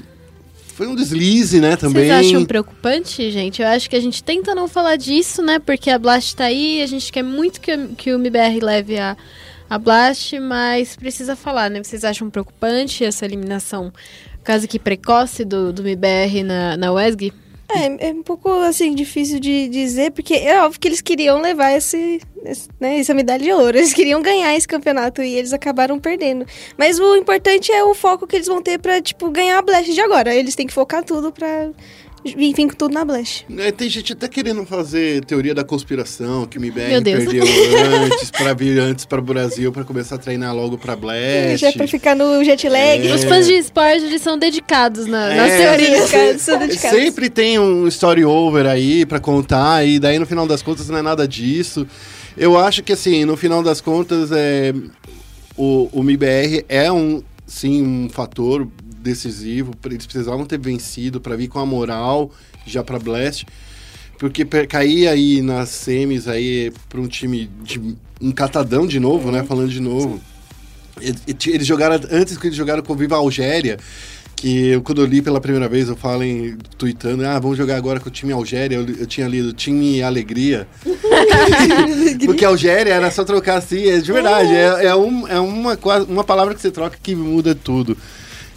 Foi 0.74 0.88
um 0.88 0.96
deslize, 0.96 1.60
né, 1.60 1.76
também. 1.76 2.08
Vocês 2.08 2.26
acham 2.26 2.44
preocupante, 2.44 3.30
gente? 3.30 3.62
Eu 3.62 3.68
acho 3.68 3.88
que 3.88 3.94
a 3.94 4.00
gente 4.00 4.24
tenta 4.24 4.56
não 4.56 4.66
falar 4.66 4.96
disso, 4.96 5.40
né? 5.40 5.60
Porque 5.60 5.88
a 5.88 5.96
Blast 5.96 6.34
tá 6.34 6.46
aí, 6.46 6.82
a 6.82 6.86
gente 6.86 7.12
quer 7.12 7.22
muito 7.22 7.60
que, 7.60 7.72
o- 7.72 7.88
que 7.90 8.10
o 8.10 8.16
MBR 8.16 8.58
leve 8.60 8.98
a, 8.98 9.16
a 9.74 9.78
Blast, 9.78 10.38
mas 10.38 10.94
precisa 10.96 11.34
falar, 11.34 11.68
né? 11.70 11.82
Vocês 11.82 12.04
acham 12.04 12.30
preocupante 12.30 13.04
essa 13.04 13.24
eliminação, 13.24 13.92
quase 14.44 14.68
que 14.68 14.78
precoce 14.78 15.44
do, 15.44 15.72
do 15.72 15.82
MBR 15.82 16.42
na, 16.44 16.76
na 16.76 16.92
WESG? 16.92 17.32
É, 17.68 18.08
é 18.10 18.12
um 18.12 18.22
pouco 18.22 18.50
assim 18.60 18.94
difícil 18.94 19.40
de 19.40 19.68
dizer, 19.68 20.12
porque 20.12 20.34
é 20.34 20.62
óbvio 20.62 20.78
que 20.78 20.86
eles 20.86 21.00
queriam 21.00 21.40
levar 21.40 21.72
esse, 21.72 22.20
esse- 22.44 22.68
né, 22.78 22.98
essa 23.00 23.14
medalha 23.14 23.42
de 23.42 23.50
ouro. 23.52 23.76
Eles 23.76 23.92
queriam 23.94 24.20
ganhar 24.22 24.54
esse 24.54 24.68
campeonato 24.68 25.22
e 25.22 25.34
eles 25.34 25.52
acabaram 25.52 25.98
perdendo. 25.98 26.46
Mas 26.78 27.00
o 27.00 27.16
importante 27.16 27.72
é 27.72 27.82
o 27.82 27.94
foco 27.94 28.26
que 28.26 28.36
eles 28.36 28.46
vão 28.46 28.62
ter 28.62 28.78
pra, 28.78 29.00
tipo, 29.00 29.30
ganhar 29.30 29.58
a 29.58 29.62
Blast 29.62 29.92
de 29.92 30.00
agora. 30.00 30.34
Eles 30.34 30.54
têm 30.54 30.66
que 30.66 30.72
focar 30.74 31.02
tudo 31.02 31.32
pra 32.32 32.40
vir 32.40 32.54
com 32.54 32.68
tudo 32.68 32.92
na 32.94 33.04
Blast. 33.04 33.44
É, 33.58 33.70
tem 33.70 33.88
gente 33.88 34.12
até 34.12 34.26
querendo 34.28 34.64
fazer 34.64 35.24
teoria 35.24 35.54
da 35.54 35.62
conspiração, 35.62 36.46
que 36.46 36.56
o 36.58 36.60
MBR 36.60 37.02
perdeu 37.02 37.42
antes, 38.04 38.30
pra 38.30 38.54
vir 38.54 38.78
antes 38.78 39.04
para 39.04 39.20
o 39.20 39.22
Brasil, 39.22 39.70
pra 39.72 39.84
começar 39.84 40.16
a 40.16 40.18
treinar 40.18 40.54
logo 40.54 40.76
pra 40.78 40.96
Blast. 40.96 41.56
Já 41.58 41.68
é 41.68 41.72
pra 41.72 41.86
ficar 41.86 42.16
no 42.16 42.42
jet 42.44 42.68
lag. 42.68 43.06
É. 43.06 43.14
Os 43.14 43.24
fãs 43.24 43.46
de 43.46 43.52
esporte 43.54 44.04
eles 44.04 44.22
são 44.22 44.38
dedicados 44.38 45.06
na- 45.06 45.34
nas 45.34 45.50
É, 45.52 45.58
teorias. 45.58 46.10
dedicados, 46.10 46.42
são 46.42 46.58
dedicados. 46.58 46.98
Sempre 46.98 47.30
tem 47.30 47.58
um 47.58 47.86
story 47.88 48.24
over 48.24 48.66
aí 48.66 49.04
pra 49.06 49.20
contar, 49.20 49.86
e 49.86 49.98
daí 49.98 50.18
no 50.18 50.26
final 50.26 50.46
das 50.46 50.62
contas 50.62 50.88
não 50.88 50.98
é 50.98 51.02
nada 51.02 51.26
disso. 51.28 51.86
Eu 52.36 52.58
acho 52.58 52.82
que 52.82 52.92
assim, 52.92 53.24
no 53.24 53.36
final 53.36 53.62
das 53.62 53.80
contas, 53.80 54.30
é, 54.32 54.74
o, 55.56 55.88
o 55.92 56.02
MIBR 56.02 56.64
é 56.68 56.90
um, 56.90 57.22
sim, 57.46 57.82
um 57.82 58.08
fator 58.08 58.66
decisivo. 59.04 59.72
Eles 59.84 60.06
precisavam 60.06 60.46
ter 60.46 60.58
vencido 60.58 61.20
pra 61.20 61.36
vir 61.36 61.48
com 61.48 61.58
a 61.58 61.66
moral 61.66 62.32
já 62.66 62.82
pra 62.82 62.98
Blast. 62.98 63.46
Porque 64.18 64.44
cair 64.66 65.08
aí 65.08 65.42
nas 65.42 65.68
semis 65.68 66.26
aí 66.26 66.72
pra 66.88 67.00
um 67.00 67.06
time 67.06 67.50
de 67.62 67.96
um 68.20 68.32
catadão 68.32 68.86
de 68.86 68.98
novo, 68.98 69.30
né? 69.30 69.44
Falando 69.44 69.70
de 69.70 69.80
novo. 69.80 70.20
Eles 71.00 71.66
jogaram, 71.66 72.00
antes 72.10 72.38
que 72.38 72.46
eles 72.46 72.56
jogaram 72.56 72.82
com 72.82 72.92
o 72.92 72.96
Viva 72.96 73.16
Algéria, 73.16 73.78
que 74.36 74.68
eu, 74.68 74.82
quando 74.82 75.02
eu 75.02 75.06
li 75.06 75.20
pela 75.20 75.40
primeira 75.40 75.68
vez, 75.68 75.88
eu 75.88 75.96
falo 75.96 76.22
em 76.22 76.56
tweetando, 76.78 77.26
ah, 77.26 77.38
vamos 77.40 77.58
jogar 77.58 77.76
agora 77.76 77.98
com 77.98 78.08
o 78.08 78.12
time 78.12 78.32
Algéria, 78.32 78.76
eu, 78.76 78.86
eu 78.86 79.06
tinha 79.06 79.26
lido 79.26 79.52
time 79.52 80.00
Alegria. 80.02 80.68
Porque 82.24 82.44
Algéria 82.44 82.94
era 82.94 83.10
só 83.10 83.24
trocar 83.24 83.56
assim, 83.56 83.88
é 83.88 83.98
de 83.98 84.12
verdade, 84.12 84.52
é, 84.52 84.86
é, 84.86 84.94
um, 84.94 85.26
é 85.26 85.40
uma, 85.40 85.76
uma 86.08 86.22
palavra 86.22 86.54
que 86.54 86.60
você 86.60 86.70
troca 86.70 86.96
que 87.02 87.14
muda 87.16 87.54
tudo. 87.54 87.96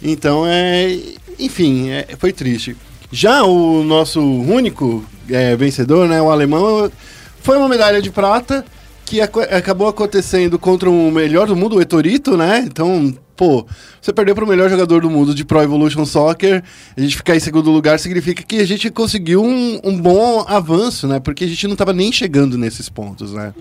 Então, 0.02 0.44
é, 0.46 0.96
enfim, 1.38 1.90
é- 1.90 2.06
foi 2.18 2.32
triste. 2.32 2.76
Já 3.10 3.42
o 3.44 3.82
nosso 3.82 4.20
único 4.20 5.04
é, 5.30 5.56
vencedor, 5.56 6.08
né, 6.08 6.20
o 6.22 6.30
alemão, 6.30 6.90
foi 7.42 7.56
uma 7.56 7.68
medalha 7.68 8.00
de 8.02 8.10
prata 8.10 8.64
que 9.04 9.20
aco- 9.20 9.40
acabou 9.40 9.88
acontecendo 9.88 10.58
contra 10.58 10.88
o 10.90 11.10
melhor 11.10 11.46
do 11.46 11.56
mundo, 11.56 11.76
o 11.76 11.80
Etorito, 11.80 12.36
né? 12.36 12.62
Então, 12.66 13.14
pô, 13.34 13.66
você 14.00 14.12
perdeu 14.12 14.34
para 14.34 14.44
o 14.44 14.46
melhor 14.46 14.68
jogador 14.68 15.00
do 15.00 15.08
mundo 15.08 15.34
de 15.34 15.44
Pro 15.46 15.62
Evolution 15.62 16.04
Soccer, 16.04 16.62
a 16.94 17.00
gente 17.00 17.16
ficar 17.16 17.34
em 17.34 17.40
segundo 17.40 17.70
lugar 17.70 17.98
significa 17.98 18.42
que 18.42 18.56
a 18.60 18.66
gente 18.66 18.90
conseguiu 18.90 19.42
um, 19.42 19.80
um 19.82 19.96
bom 19.98 20.44
avanço, 20.46 21.08
né? 21.08 21.18
Porque 21.20 21.44
a 21.44 21.46
gente 21.48 21.66
não 21.66 21.72
estava 21.72 21.94
nem 21.94 22.12
chegando 22.12 22.58
nesses 22.58 22.88
pontos, 22.90 23.32
né? 23.32 23.54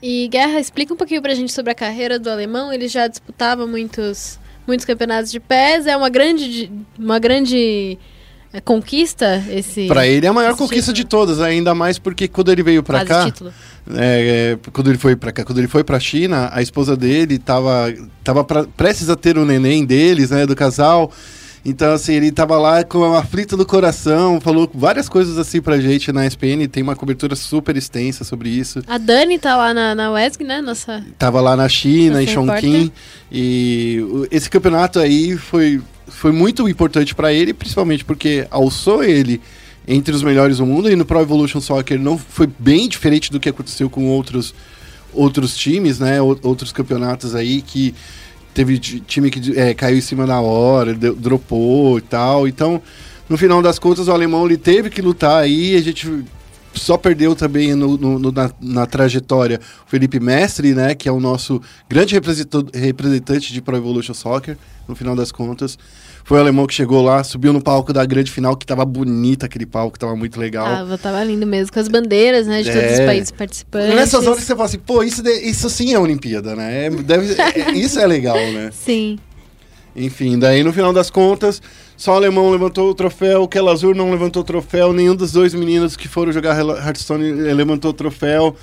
E 0.00 0.28
Guerra, 0.28 0.60
explica 0.60 0.94
um 0.94 0.96
pouquinho 0.96 1.22
pra 1.22 1.34
gente 1.34 1.52
sobre 1.52 1.72
a 1.72 1.74
carreira 1.74 2.18
do 2.18 2.30
alemão. 2.30 2.72
Ele 2.72 2.86
já 2.86 3.08
disputava 3.08 3.66
muitos, 3.66 4.38
muitos 4.66 4.84
campeonatos 4.84 5.30
de 5.30 5.40
pés. 5.40 5.86
É 5.86 5.96
uma 5.96 6.08
grande, 6.08 6.70
uma 6.98 7.18
grande 7.18 7.98
é, 8.52 8.60
conquista 8.60 9.42
esse. 9.50 9.86
Para 9.88 10.06
ele 10.06 10.26
é 10.26 10.28
a 10.28 10.32
maior 10.32 10.56
conquista 10.56 10.92
título. 10.92 10.94
de 10.94 11.04
todas, 11.04 11.40
ainda 11.40 11.74
mais 11.74 11.98
porque 11.98 12.28
quando 12.28 12.52
ele 12.52 12.62
veio 12.62 12.82
para 12.82 13.04
cá. 13.04 13.32
É, 13.96 14.56
é, 14.56 14.70
quando 14.72 14.88
ele 14.88 14.96
foi 14.96 15.14
para 15.16 15.32
cá, 15.32 15.44
quando 15.44 15.58
ele 15.58 15.68
foi 15.68 15.84
para 15.84 16.00
China, 16.00 16.48
a 16.52 16.62
esposa 16.62 16.96
dele 16.96 17.38
tava 17.38 17.92
tava 18.22 18.42
pra, 18.44 18.64
prestes 18.64 19.10
a 19.10 19.16
ter 19.16 19.36
o 19.36 19.44
neném 19.44 19.84
deles, 19.84 20.30
né, 20.30 20.46
do 20.46 20.54
casal. 20.54 21.12
Então 21.64 21.94
assim, 21.94 22.12
ele 22.14 22.30
tava 22.30 22.58
lá 22.58 22.84
com 22.84 23.02
a 23.14 23.20
aflita 23.20 23.56
do 23.56 23.64
coração, 23.64 24.38
falou 24.40 24.70
várias 24.74 25.08
coisas 25.08 25.38
assim 25.38 25.62
pra 25.62 25.80
gente 25.80 26.12
na 26.12 26.26
SPN, 26.26 26.66
tem 26.68 26.82
uma 26.82 26.94
cobertura 26.94 27.34
super 27.34 27.74
extensa 27.76 28.22
sobre 28.22 28.50
isso. 28.50 28.82
A 28.86 28.98
Dani 28.98 29.38
tá 29.38 29.56
lá 29.56 29.72
na, 29.72 29.94
na 29.94 30.10
WESG, 30.10 30.44
né? 30.44 30.60
Nossa. 30.60 31.02
Tava 31.18 31.40
lá 31.40 31.56
na 31.56 31.66
China, 31.68 32.22
em 32.22 32.26
Nossa 32.26 32.34
Chongqing, 32.34 32.92
e 33.32 33.98
esse 34.30 34.50
campeonato 34.50 34.98
aí 34.98 35.36
foi, 35.38 35.80
foi 36.06 36.32
muito 36.32 36.68
importante 36.68 37.14
para 37.14 37.32
ele, 37.32 37.54
principalmente 37.54 38.04
porque 38.04 38.46
alçou 38.50 39.02
ele 39.02 39.40
entre 39.88 40.14
os 40.14 40.22
melhores 40.22 40.58
do 40.58 40.66
mundo, 40.66 40.90
e 40.90 40.96
no 40.96 41.04
Pro 41.04 41.20
Evolution 41.20 41.60
Soccer 41.60 41.98
não 41.98 42.16
foi 42.18 42.48
bem 42.58 42.88
diferente 42.88 43.30
do 43.32 43.40
que 43.40 43.48
aconteceu 43.48 43.88
com 43.90 44.06
outros, 44.08 44.54
outros 45.12 45.56
times, 45.56 45.98
né, 45.98 46.20
ou- 46.22 46.38
outros 46.42 46.72
campeonatos 46.72 47.34
aí 47.34 47.60
que 47.62 47.94
teve 48.54 48.78
ti- 48.78 49.00
time 49.00 49.30
que 49.30 49.58
é, 49.58 49.74
caiu 49.74 49.98
em 49.98 50.00
cima 50.00 50.26
da 50.26 50.40
hora, 50.40 50.94
dropou 50.94 51.98
e 51.98 52.02
tal, 52.02 52.46
então 52.48 52.80
no 53.28 53.36
final 53.36 53.60
das 53.60 53.78
contas 53.78 54.06
o 54.08 54.12
alemão 54.12 54.46
ele 54.46 54.56
teve 54.56 54.88
que 54.88 55.02
lutar 55.02 55.42
aí, 55.42 55.74
a 55.76 55.82
gente 55.82 56.24
só 56.72 56.96
perdeu 56.96 57.34
também 57.36 57.74
no- 57.74 57.96
no- 57.96 58.32
na, 58.32 58.50
na 58.60 58.86
trajetória 58.86 59.60
o 59.86 59.90
Felipe 59.90 60.18
Mestre, 60.20 60.74
né, 60.74 60.94
que 60.94 61.08
é 61.08 61.12
o 61.12 61.20
nosso 61.20 61.60
grande 61.88 62.14
representante 62.74 63.52
de 63.52 63.60
Pro 63.62 63.76
Evolution 63.76 64.14
Soccer, 64.14 64.56
no 64.88 64.94
final 64.94 65.14
das 65.16 65.30
contas. 65.32 65.78
Foi 66.26 66.38
o 66.38 66.40
alemão 66.40 66.66
que 66.66 66.72
chegou 66.72 67.02
lá, 67.02 67.22
subiu 67.22 67.52
no 67.52 67.62
palco 67.62 67.92
da 67.92 68.02
grande 68.06 68.32
final, 68.32 68.56
que 68.56 68.64
tava 68.64 68.82
bonita 68.86 69.44
aquele 69.44 69.66
palco, 69.66 69.98
tava 69.98 70.16
muito 70.16 70.40
legal. 70.40 70.66
Ah, 70.66 70.96
tava 70.96 71.22
lindo 71.22 71.46
mesmo, 71.46 71.70
com 71.70 71.78
as 71.78 71.86
bandeiras, 71.86 72.46
né? 72.46 72.62
De 72.62 72.72
todos 72.72 72.92
os 72.92 72.98
É. 73.00 73.06
países 73.06 73.30
participantes. 73.30 73.94
Nessas 73.94 74.26
horas 74.26 74.42
você 74.42 74.54
fala 74.54 74.64
assim, 74.64 74.78
pô, 74.78 75.02
isso, 75.02 75.22
de- 75.22 75.30
isso 75.42 75.68
sim 75.68 75.92
é 75.92 75.98
Olimpíada, 75.98 76.56
né? 76.56 76.86
É- 76.86 76.90
deve- 76.90 77.34
é- 77.38 77.72
isso 77.72 78.00
é 78.00 78.06
legal, 78.06 78.36
né? 78.36 78.70
Sim. 78.74 79.18
Enfim, 79.94 80.38
daí 80.38 80.64
no 80.64 80.72
final 80.72 80.92
das 80.94 81.08
contas, 81.10 81.60
só 81.96 82.14
o 82.14 82.16
alemão 82.16 82.50
levantou 82.50 82.88
o 82.90 82.94
troféu, 82.94 83.42
o 83.42 83.48
Kelazur 83.48 83.94
não 83.94 84.10
levantou 84.10 84.40
o 84.42 84.44
troféu, 84.44 84.92
nenhum 84.92 85.14
dos 85.14 85.30
dois 85.30 85.52
meninos 85.54 85.94
que 85.96 86.08
foram 86.08 86.32
jogar 86.32 86.58
Hearthstone 86.58 87.30
levantou 87.52 87.90
o 87.90 87.94
troféu. 87.94 88.56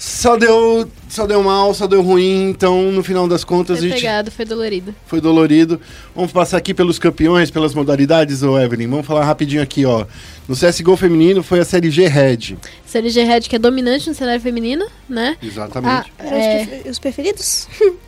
Só 0.00 0.36
deu, 0.36 0.88
só 1.08 1.26
deu 1.26 1.42
mal, 1.42 1.74
só 1.74 1.88
deu 1.88 2.00
ruim, 2.02 2.50
então 2.50 2.92
no 2.92 3.02
final 3.02 3.26
das 3.26 3.42
contas 3.42 3.78
Foi 3.78 3.88
a 3.88 3.90
gente 3.90 4.00
pegado, 4.00 4.30
foi 4.30 4.44
dolorido. 4.44 4.94
foi 5.06 5.20
dolorido. 5.20 5.80
Vamos 6.14 6.30
passar 6.30 6.56
aqui 6.56 6.72
pelos 6.72 7.00
campeões, 7.00 7.50
pelas 7.50 7.74
modalidades, 7.74 8.44
ô 8.44 8.56
Evelyn. 8.56 8.86
Vamos 8.88 9.04
falar 9.06 9.24
rapidinho 9.24 9.60
aqui, 9.60 9.84
ó. 9.84 10.06
No 10.46 10.54
CSGO 10.54 10.96
feminino 10.96 11.42
foi 11.42 11.58
a 11.58 11.64
série 11.64 11.90
G 11.90 12.06
Red. 12.06 12.56
CLG 12.86 13.24
Red, 13.24 13.40
que 13.40 13.56
é 13.56 13.58
dominante 13.58 14.08
no 14.08 14.14
cenário 14.14 14.40
feminino, 14.40 14.86
né? 15.08 15.36
Exatamente. 15.42 16.12
Ah, 16.16 16.24
Eram 16.24 16.36
é, 16.36 16.60
os, 16.62 16.68
prefe- 16.68 16.90
os 16.90 16.98
preferidos? 17.00 17.68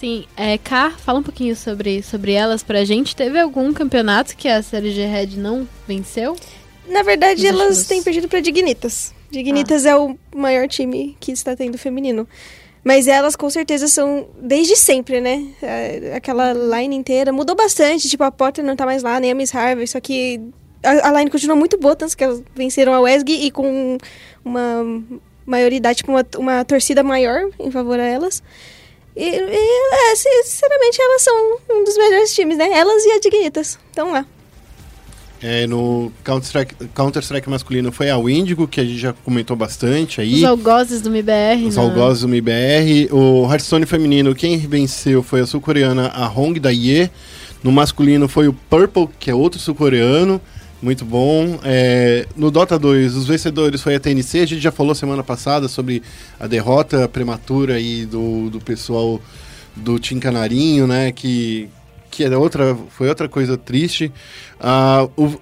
sim. 0.00 0.24
É, 0.38 0.56
Cá, 0.56 0.92
fala 1.04 1.18
um 1.18 1.22
pouquinho 1.22 1.54
sobre, 1.54 2.02
sobre 2.02 2.32
elas 2.32 2.62
pra 2.62 2.86
gente. 2.86 3.14
Teve 3.14 3.38
algum 3.38 3.70
campeonato 3.74 4.34
que 4.34 4.48
a 4.48 4.62
CLG 4.62 5.04
Red 5.04 5.36
não 5.36 5.68
venceu? 5.86 6.36
Na 6.88 7.02
verdade, 7.02 7.42
Nos 7.42 7.50
elas 7.50 7.62
últimos- 7.68 7.86
têm 7.86 8.02
perdido 8.02 8.28
pra 8.28 8.40
Dignitas. 8.40 9.12
Dignitas 9.34 9.84
é 9.84 9.96
o 9.96 10.16
maior 10.34 10.66
time 10.68 11.16
que 11.20 11.32
está 11.32 11.54
tendo 11.54 11.76
feminino. 11.76 12.26
Mas 12.84 13.08
elas 13.08 13.34
com 13.34 13.48
certeza 13.48 13.88
são 13.88 14.28
desde 14.38 14.76
sempre, 14.76 15.20
né? 15.20 15.46
É, 15.62 16.12
Aquela 16.16 16.52
line 16.52 16.94
inteira 16.94 17.32
mudou 17.32 17.56
bastante. 17.56 18.08
Tipo, 18.08 18.24
a 18.24 18.30
Potter 18.30 18.62
não 18.62 18.76
tá 18.76 18.84
mais 18.84 19.02
lá, 19.02 19.18
nem 19.18 19.32
a 19.32 19.34
Miss 19.34 19.54
Harvey. 19.54 19.86
Só 19.86 19.98
que 20.00 20.40
a, 20.82 21.08
a 21.08 21.12
line 21.18 21.30
continua 21.30 21.56
muito 21.56 21.78
boa, 21.78 21.96
tanto 21.96 22.14
que 22.16 22.22
elas 22.22 22.42
venceram 22.54 22.92
a 22.92 23.00
WESG 23.00 23.46
e 23.46 23.50
com 23.50 23.96
uma 24.44 25.02
maioridade, 25.46 25.98
tipo, 25.98 26.12
uma, 26.12 26.26
uma 26.36 26.64
torcida 26.64 27.02
maior 27.02 27.48
em 27.58 27.70
favor 27.70 27.98
a 27.98 28.04
elas. 28.04 28.42
E, 29.16 29.24
e, 29.24 30.10
é, 30.10 30.16
sinceramente, 30.16 31.00
elas 31.00 31.22
são 31.22 31.58
um 31.70 31.84
dos 31.84 31.96
melhores 31.96 32.34
times, 32.34 32.58
né? 32.58 32.68
Elas 32.70 33.02
e 33.04 33.12
a 33.12 33.18
Dignitas. 33.18 33.78
Então 33.90 34.12
lá. 34.12 34.26
É, 35.42 35.66
no 35.66 36.10
Counter-Strike 36.24 36.74
Counter-Strike 36.94 37.50
masculino 37.50 37.92
foi 37.92 38.08
a 38.08 38.16
Windigo, 38.16 38.66
que 38.66 38.80
a 38.80 38.84
gente 38.84 38.98
já 38.98 39.12
comentou 39.12 39.54
bastante 39.54 40.20
aí. 40.20 40.36
Os 40.36 40.44
algozes 40.44 41.02
do 41.02 41.10
MBR. 41.10 41.66
Os 41.66 41.76
na- 41.76 41.82
algozes 41.82 42.22
do 42.22 42.28
MIBR. 42.28 43.08
O 43.12 43.44
Hearthstone 43.50 43.84
feminino, 43.84 44.34
quem 44.34 44.56
venceu 44.58 45.22
foi 45.22 45.40
a 45.40 45.46
sul-coreana 45.46 46.08
a 46.08 46.26
Hong 46.28 46.58
da 46.58 46.70
Ye. 46.70 47.10
No 47.62 47.70
masculino 47.70 48.26
foi 48.28 48.48
o 48.48 48.52
Purple, 48.52 49.08
que 49.18 49.30
é 49.30 49.34
outro 49.34 49.60
sul-coreano. 49.60 50.40
Muito 50.82 51.04
bom. 51.04 51.58
É, 51.62 52.26
no 52.36 52.50
Dota 52.50 52.78
2, 52.78 53.14
os 53.14 53.26
vencedores 53.26 53.80
foi 53.82 53.94
a 53.94 54.00
TNC. 54.00 54.40
A 54.40 54.46
gente 54.46 54.60
já 54.60 54.70
falou 54.72 54.94
semana 54.94 55.22
passada 55.22 55.66
sobre 55.68 56.02
a 56.38 56.46
derrota 56.46 57.08
prematura 57.08 57.74
aí 57.74 58.04
do, 58.06 58.50
do 58.50 58.60
pessoal 58.60 59.20
do 59.74 59.98
Tim 59.98 60.18
Canarinho, 60.18 60.86
né? 60.86 61.10
Que, 61.10 61.68
que 62.14 62.22
era 62.22 62.38
outra, 62.38 62.76
foi 62.90 63.08
outra 63.08 63.28
coisa 63.28 63.56
triste. 63.56 64.12
Ah, 64.60 65.08
o- 65.16 65.36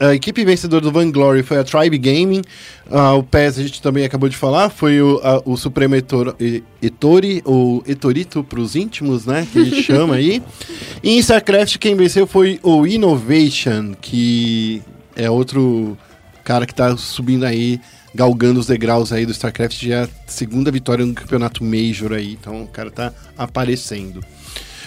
a, 0.00 0.06
a 0.08 0.14
equipe 0.14 0.44
vencedora 0.44 0.80
do 0.82 0.92
Vainglory 0.92 1.42
foi 1.42 1.58
a 1.58 1.64
Tribe 1.64 1.98
Gaming. 1.98 2.42
Ah, 2.88 3.14
o 3.14 3.22
PES 3.24 3.58
a 3.58 3.62
gente 3.62 3.82
também 3.82 4.04
acabou 4.04 4.28
de 4.28 4.36
falar, 4.36 4.70
foi 4.70 5.02
o, 5.02 5.20
a- 5.24 5.42
o 5.44 5.56
Supremo 5.56 5.96
Etor, 5.96 6.36
Etori, 6.80 7.42
ou 7.44 7.82
Etorito 7.86 8.44
para 8.44 8.60
os 8.60 8.76
íntimos, 8.76 9.26
né? 9.26 9.46
Que 9.52 9.58
a 9.58 9.64
gente 9.64 9.82
chama 9.82 10.14
aí. 10.14 10.40
E 11.02 11.10
em 11.10 11.18
StarCraft 11.18 11.78
quem 11.78 11.96
venceu 11.96 12.26
foi 12.28 12.60
o 12.62 12.86
Innovation, 12.86 13.92
que 14.00 14.80
é 15.16 15.28
outro 15.28 15.98
cara 16.44 16.64
que 16.64 16.72
tá 16.74 16.96
subindo 16.96 17.44
aí, 17.44 17.80
galgando 18.14 18.60
os 18.60 18.66
degraus 18.66 19.12
aí 19.12 19.26
do 19.26 19.32
StarCraft, 19.32 19.82
já 19.84 19.94
é 19.96 20.02
a 20.04 20.08
segunda 20.28 20.70
vitória 20.70 21.04
no 21.04 21.12
campeonato 21.14 21.64
Major 21.64 22.12
aí. 22.12 22.38
Então 22.40 22.62
o 22.62 22.68
cara 22.68 22.90
tá 22.90 23.12
aparecendo. 23.36 24.22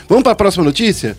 Vamos 0.07 0.24
para 0.24 0.33
a 0.33 0.35
próxima 0.35 0.63
notícia? 0.63 1.17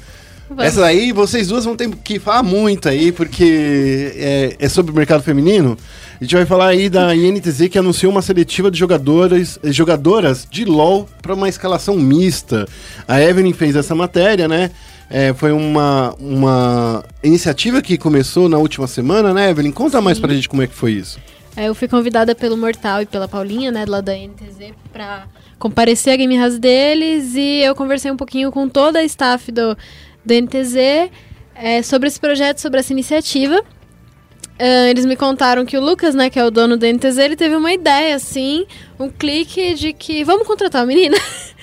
Vamos. 0.49 0.65
Essa 0.65 0.81
daí 0.83 1.11
vocês 1.11 1.49
duas 1.49 1.65
vão 1.65 1.75
ter 1.75 1.89
que 2.05 2.19
falar 2.21 2.43
muito 2.43 2.89
aí, 2.89 3.11
porque 3.11 4.13
é, 4.17 4.57
é 4.59 4.69
sobre 4.69 4.93
o 4.93 4.95
mercado 4.95 5.23
feminino. 5.23 5.77
A 6.21 6.25
gente 6.25 6.35
vai 6.35 6.47
falar 6.47 6.69
aí 6.69 6.89
da 6.89 7.15
INTZ 7.15 7.69
que 7.69 7.79
anunciou 7.79 8.13
uma 8.13 8.23
seletiva 8.23 8.71
de 8.71 8.79
jogadoras, 8.79 9.59
jogadoras 9.65 10.47
de 10.49 10.65
LoL 10.65 11.09
para 11.21 11.35
uma 11.35 11.49
escalação 11.49 11.97
mista. 11.97 12.67
A 13.09 13.21
Evelyn 13.21 13.53
fez 13.53 13.75
essa 13.75 13.95
matéria, 13.95 14.47
né? 14.47 14.71
É, 15.11 15.35
foi 15.35 15.53
uma, 15.53 16.15
uma 16.19 17.05
iniciativa 17.23 17.83
que 17.83 17.99
começou 17.99 18.49
na 18.49 18.59
última 18.59 18.87
semana, 18.87 19.35
né, 19.35 19.51
Evelyn? 19.51 19.73
Conta 19.73 20.01
mais 20.01 20.19
pra 20.19 20.33
gente 20.33 20.49
como 20.49 20.63
é 20.63 20.67
que 20.67 20.75
foi 20.75 20.93
isso. 20.93 21.19
É, 21.57 21.69
Eu 21.69 21.75
fui 21.75 21.89
convidada 21.89 22.35
pelo 22.35 22.57
Mortal 22.57 23.03
e 23.03 23.07
pela 23.07 23.27
Paulinha, 23.27 23.73
né, 23.73 23.85
lá 23.87 24.01
da 24.01 24.13
NTZ, 24.15 24.73
pra 24.93 25.27
comparecer 25.59 26.13
à 26.13 26.17
Game 26.17 26.37
House 26.37 26.59
deles 26.59 27.35
e 27.35 27.63
eu 27.63 27.75
conversei 27.75 28.11
um 28.11 28.17
pouquinho 28.17 28.53
com 28.53 28.69
toda 28.69 28.99
a 28.99 29.05
staff 29.05 29.51
do, 29.51 29.77
do 30.25 30.35
NTZ 30.35 30.77
é, 31.55 31.83
sobre 31.83 32.09
esse 32.09 32.21
projeto, 32.21 32.59
sobre 32.59 32.81
essa 32.81 32.93
iniciativa. 32.93 33.63
Ah, 34.59 34.89
eles 34.89 35.05
me 35.05 35.17
contaram 35.17 35.65
que 35.65 35.77
o 35.77 35.81
Lucas, 35.81 36.15
né, 36.15 36.31
que 36.31 36.39
é 36.39 36.45
o 36.45 36.51
dono 36.51 36.77
do 36.77 36.87
NTZ, 36.87 37.19
ele 37.19 37.37
teve 37.37 37.55
uma 37.55 37.73
ideia, 37.73 38.15
assim, 38.17 38.67
um 38.99 39.09
clique 39.11 39.75
de 39.75 39.93
que 39.93 40.25
vamos 40.25 40.47
contratar 40.47 40.83
uma 40.83 40.89
menina. 40.89 41.17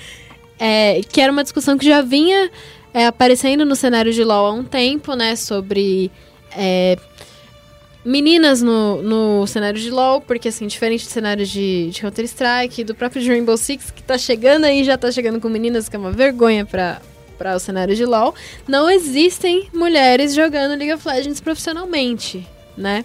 É, 0.56 1.00
que 1.02 1.20
era 1.20 1.32
uma 1.32 1.42
discussão 1.42 1.76
que 1.76 1.84
já 1.84 2.00
vinha 2.00 2.48
é, 2.94 3.08
aparecendo 3.08 3.64
no 3.64 3.74
cenário 3.74 4.12
de 4.12 4.22
LoL 4.22 4.46
há 4.46 4.52
um 4.52 4.62
tempo, 4.62 5.14
né, 5.14 5.34
sobre 5.34 6.12
é, 6.56 6.96
meninas 8.04 8.60
no, 8.60 9.02
no 9.02 9.46
cenário 9.46 9.80
de 9.80 9.90
LoL, 9.90 10.20
porque 10.20 10.48
assim, 10.48 10.66
diferente 10.66 11.06
do 11.06 11.10
cenário 11.10 11.46
de, 11.46 11.90
de 11.90 12.00
Counter-Strike, 12.00 12.84
do 12.84 12.94
próprio 12.94 13.26
Rainbow 13.26 13.56
Six, 13.56 13.90
que 13.90 14.02
tá 14.02 14.18
chegando 14.18 14.64
aí, 14.64 14.84
já 14.84 14.98
tá 14.98 15.10
chegando 15.10 15.40
com 15.40 15.48
meninas, 15.48 15.88
que 15.88 15.96
é 15.96 15.98
uma 15.98 16.12
vergonha 16.12 16.66
pra, 16.66 17.00
pra 17.38 17.56
o 17.56 17.58
cenário 17.58 17.96
de 17.96 18.04
LoL, 18.04 18.34
não 18.68 18.90
existem 18.90 19.68
mulheres 19.72 20.34
jogando 20.34 20.78
League 20.78 20.92
of 20.92 21.06
Legends 21.06 21.40
profissionalmente, 21.40 22.46
né? 22.76 23.04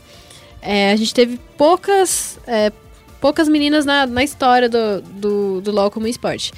É, 0.61 0.91
a 0.91 0.95
gente 0.97 1.13
teve 1.13 1.39
poucas, 1.57 2.37
é, 2.45 2.71
poucas 3.21 3.47
meninas 3.47 3.85
na, 3.85 4.05
na 4.05 4.23
história 4.23 4.67
do, 4.67 5.01
do, 5.01 5.61
do 5.61 5.71
LoL 5.71 5.89
como 5.89 6.07
esporte. 6.07 6.51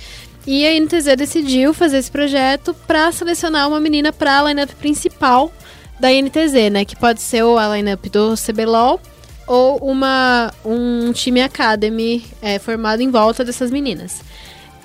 E 0.48 0.66
a 0.66 0.80
NTZ 0.80 1.16
decidiu 1.16 1.72
fazer 1.72 2.00
esse 2.00 2.10
projeto 2.10 2.74
pra 2.88 3.12
selecionar 3.12 3.68
uma 3.68 3.80
menina 3.80 4.12
pra 4.12 4.42
lineup 4.42 4.72
principal 4.72 5.54
da 6.02 6.10
NTZ, 6.10 6.72
né? 6.72 6.84
Que 6.84 6.96
pode 6.96 7.22
ser 7.22 7.44
ou 7.44 7.58
a 7.58 7.78
lineup 7.78 8.04
do 8.10 8.34
CBLOL 8.36 9.00
ou 9.48 9.78
uma, 9.78 10.52
um 10.66 11.12
time 11.14 11.42
Academy 11.42 12.26
é, 12.42 12.58
formado 12.58 13.02
em 13.02 13.12
volta 13.12 13.46
dessas 13.46 13.70
meninas. 13.70 14.22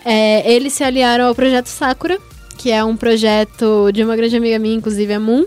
É, 0.05 0.53
eles 0.53 0.75
se 0.75 0.85
aliaram 0.85 1.27
ao 1.27 1.35
projeto 1.35 1.67
Sakura, 1.69 2.19
que 2.59 2.71
é 2.71 2.85
um 2.85 2.97
projeto 2.97 3.91
de 3.93 4.05
uma 4.05 4.15
grande 4.15 4.37
amiga 4.37 4.59
minha, 4.59 4.77
inclusive 4.77 5.13
a 5.13 5.21
Moon, 5.21 5.47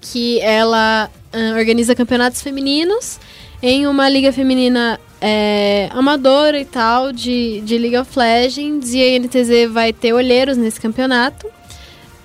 que 0.00 0.40
ela 0.40 1.10
ah, 1.32 1.56
organiza 1.56 1.94
campeonatos 1.94 2.40
femininos 2.40 3.18
em 3.62 3.86
uma 3.86 4.08
liga 4.08 4.32
feminina 4.32 4.98
é, 5.20 5.88
amadora 5.92 6.58
e 6.58 6.64
tal, 6.64 7.12
de, 7.12 7.60
de 7.60 7.76
League 7.76 7.96
of 7.96 8.18
Legends, 8.18 8.94
e 8.94 9.02
a 9.02 9.18
NTZ 9.18 9.70
vai 9.70 9.92
ter 9.92 10.12
olheiros 10.12 10.56
nesse 10.56 10.80
campeonato. 10.80 11.46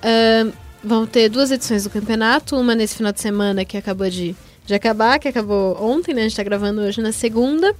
Ahn, 0.02 0.52
vão 0.86 1.04
ter 1.04 1.28
duas 1.28 1.50
edições 1.50 1.82
do 1.82 1.90
campeonato, 1.90 2.56
uma 2.56 2.74
nesse 2.74 2.96
final 2.96 3.12
de 3.12 3.20
semana 3.20 3.64
que 3.64 3.76
acabou 3.76 4.08
de, 4.08 4.36
de 4.64 4.72
acabar, 4.72 5.18
que 5.18 5.26
acabou 5.26 5.76
ontem, 5.82 6.14
né? 6.14 6.20
A 6.20 6.24
gente 6.24 6.36
tá 6.36 6.44
gravando 6.44 6.80
hoje 6.80 7.02
na 7.02 7.10
segunda, 7.10 7.74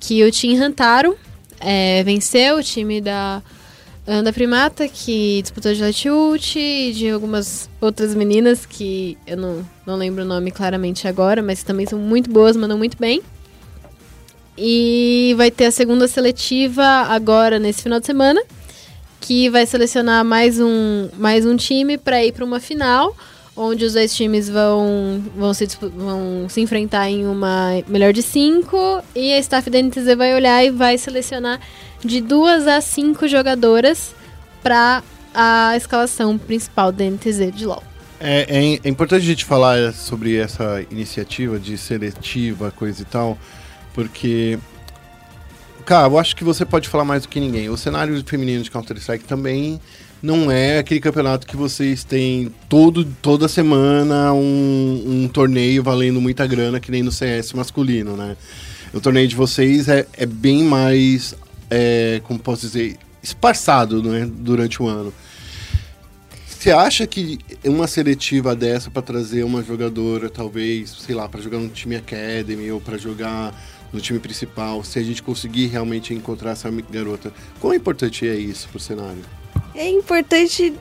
que 0.00 0.24
o 0.24 0.32
Team 0.32 0.60
Hantaro 0.60 1.16
é, 1.60 2.02
venceu 2.02 2.56
o 2.56 2.62
time 2.62 3.00
da 3.00 3.40
Anda 4.06 4.32
Primata, 4.32 4.88
que 4.88 5.40
disputou 5.40 5.72
de 5.72 6.10
Ult, 6.10 6.58
e 6.58 6.92
de 6.92 7.10
algumas 7.10 7.70
outras 7.80 8.12
meninas 8.12 8.66
que 8.66 9.16
eu 9.24 9.36
não, 9.36 9.64
não 9.86 9.94
lembro 9.94 10.24
o 10.24 10.26
nome 10.26 10.50
claramente 10.50 11.06
agora, 11.06 11.40
mas 11.40 11.62
também 11.62 11.86
são 11.86 11.98
muito 11.98 12.28
boas, 12.28 12.56
mandam 12.56 12.76
muito 12.76 12.98
bem. 12.98 13.22
E 14.56 15.32
vai 15.36 15.52
ter 15.52 15.66
a 15.66 15.70
segunda 15.70 16.08
seletiva 16.08 16.82
agora 16.82 17.60
nesse 17.60 17.84
final 17.84 18.00
de 18.00 18.06
semana, 18.06 18.42
que 19.20 19.48
vai 19.50 19.66
selecionar 19.66 20.24
mais 20.24 20.58
um, 20.60 21.08
mais 21.18 21.44
um 21.44 21.56
time 21.56 21.98
para 21.98 22.24
ir 22.24 22.32
para 22.32 22.44
uma 22.44 22.60
final, 22.60 23.16
onde 23.56 23.84
os 23.84 23.92
dois 23.94 24.14
times 24.14 24.48
vão, 24.48 25.22
vão, 25.36 25.52
se, 25.52 25.66
vão 25.80 26.46
se 26.48 26.60
enfrentar 26.60 27.10
em 27.10 27.26
uma 27.26 27.82
melhor 27.88 28.12
de 28.12 28.22
cinco, 28.22 29.02
e 29.14 29.32
a 29.32 29.38
staff 29.38 29.68
da 29.68 29.82
NTZ 29.82 30.16
vai 30.16 30.34
olhar 30.34 30.64
e 30.64 30.70
vai 30.70 30.96
selecionar 30.96 31.60
de 32.04 32.20
duas 32.20 32.66
a 32.66 32.80
cinco 32.80 33.26
jogadoras 33.26 34.14
para 34.62 35.02
a 35.34 35.76
escalação 35.76 36.38
principal 36.38 36.92
da 36.92 37.04
NTZ 37.04 37.52
de 37.52 37.66
LoL. 37.66 37.82
É, 38.20 38.46
é- 38.48 38.80
é 38.84 38.88
importante 38.88 39.22
a 39.22 39.26
gente 39.26 39.44
falar 39.44 39.92
sobre 39.92 40.36
essa 40.36 40.84
iniciativa 40.90 41.58
de 41.58 41.76
seletiva, 41.78 42.70
coisa 42.70 43.02
e 43.02 43.04
tal, 43.04 43.38
porque. 43.94 44.58
Cara, 45.88 46.06
eu 46.06 46.18
acho 46.18 46.36
que 46.36 46.44
você 46.44 46.66
pode 46.66 46.86
falar 46.86 47.02
mais 47.02 47.22
do 47.22 47.30
que 47.30 47.40
ninguém. 47.40 47.70
O 47.70 47.76
cenário 47.78 48.22
feminino 48.22 48.62
de 48.62 48.70
Counter-Strike 48.70 49.24
também 49.24 49.80
não 50.22 50.50
é 50.50 50.80
aquele 50.80 51.00
campeonato 51.00 51.46
que 51.46 51.56
vocês 51.56 52.04
têm 52.04 52.52
todo, 52.68 53.06
toda 53.22 53.48
semana 53.48 54.34
um, 54.34 55.04
um 55.06 55.28
torneio 55.28 55.82
valendo 55.82 56.20
muita 56.20 56.46
grana, 56.46 56.78
que 56.78 56.90
nem 56.90 57.02
no 57.02 57.10
CS 57.10 57.54
masculino, 57.54 58.18
né? 58.18 58.36
O 58.92 59.00
torneio 59.00 59.26
de 59.26 59.34
vocês 59.34 59.88
é, 59.88 60.06
é 60.12 60.26
bem 60.26 60.62
mais, 60.62 61.34
é, 61.70 62.20
como 62.24 62.38
posso 62.38 62.66
dizer, 62.66 62.98
esparçado 63.22 64.02
né, 64.02 64.28
durante 64.30 64.82
o 64.82 64.86
ano. 64.86 65.10
Você 66.46 66.70
acha 66.70 67.06
que 67.06 67.38
uma 67.64 67.86
seletiva 67.86 68.54
dessa 68.54 68.90
para 68.90 69.00
trazer 69.00 69.42
uma 69.42 69.62
jogadora, 69.62 70.28
talvez, 70.28 70.90
sei 70.90 71.14
lá, 71.14 71.26
para 71.26 71.40
jogar 71.40 71.56
no 71.56 71.68
time 71.70 71.96
Academy 71.96 72.70
ou 72.70 72.78
para 72.78 72.98
jogar 72.98 73.54
no 73.92 74.00
time 74.00 74.18
principal, 74.18 74.82
se 74.84 74.98
a 74.98 75.02
gente 75.02 75.22
conseguir 75.22 75.66
realmente 75.66 76.12
encontrar 76.14 76.52
essa 76.52 76.70
garota. 76.90 77.32
Quão 77.60 77.74
importante 77.74 78.28
é 78.28 78.34
isso 78.34 78.68
pro 78.68 78.78
cenário? 78.78 79.24
É 79.74 79.88
importante 79.88 80.74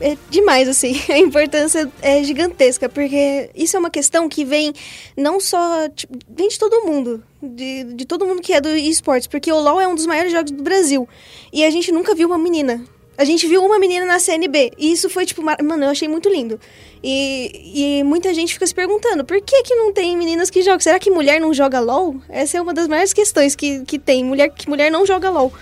é 0.00 0.16
demais, 0.28 0.68
assim. 0.68 1.00
A 1.08 1.18
importância 1.18 1.90
é 2.02 2.22
gigantesca, 2.22 2.88
porque 2.88 3.50
isso 3.54 3.76
é 3.76 3.78
uma 3.78 3.90
questão 3.90 4.28
que 4.28 4.44
vem 4.44 4.72
não 5.16 5.38
só. 5.38 5.88
Tipo, 5.88 6.18
vem 6.28 6.48
de 6.48 6.58
todo 6.58 6.84
mundo. 6.84 7.22
De, 7.40 7.84
de 7.94 8.04
todo 8.04 8.26
mundo 8.26 8.42
que 8.42 8.52
é 8.52 8.60
do 8.60 8.68
esportes, 8.76 9.28
porque 9.28 9.52
o 9.52 9.60
LoL 9.60 9.80
é 9.80 9.86
um 9.86 9.94
dos 9.94 10.06
maiores 10.06 10.32
jogos 10.32 10.50
do 10.50 10.62
Brasil. 10.62 11.08
E 11.52 11.64
a 11.64 11.70
gente 11.70 11.92
nunca 11.92 12.14
viu 12.14 12.28
uma 12.28 12.38
menina. 12.38 12.84
A 13.18 13.24
gente 13.24 13.48
viu 13.48 13.64
uma 13.64 13.80
menina 13.80 14.06
na 14.06 14.20
CNB. 14.20 14.74
E 14.78 14.92
isso 14.92 15.10
foi, 15.10 15.26
tipo, 15.26 15.42
mano, 15.42 15.82
eu 15.82 15.90
achei 15.90 16.06
muito 16.06 16.28
lindo. 16.28 16.58
E, 17.02 17.98
e 17.98 18.04
muita 18.04 18.32
gente 18.32 18.54
fica 18.54 18.64
se 18.64 18.72
perguntando, 18.72 19.24
por 19.24 19.40
que 19.40 19.64
que 19.64 19.74
não 19.74 19.92
tem 19.92 20.16
meninas 20.16 20.50
que 20.50 20.62
jogam? 20.62 20.78
Será 20.78 21.00
que 21.00 21.10
mulher 21.10 21.40
não 21.40 21.52
joga 21.52 21.80
LoL? 21.80 22.14
Essa 22.28 22.58
é 22.58 22.62
uma 22.62 22.72
das 22.72 22.86
maiores 22.86 23.12
questões 23.12 23.56
que, 23.56 23.84
que 23.84 23.98
tem. 23.98 24.22
Mulher, 24.22 24.50
que 24.50 24.68
mulher 24.68 24.88
não 24.88 25.04
joga 25.04 25.30
LoL. 25.30 25.52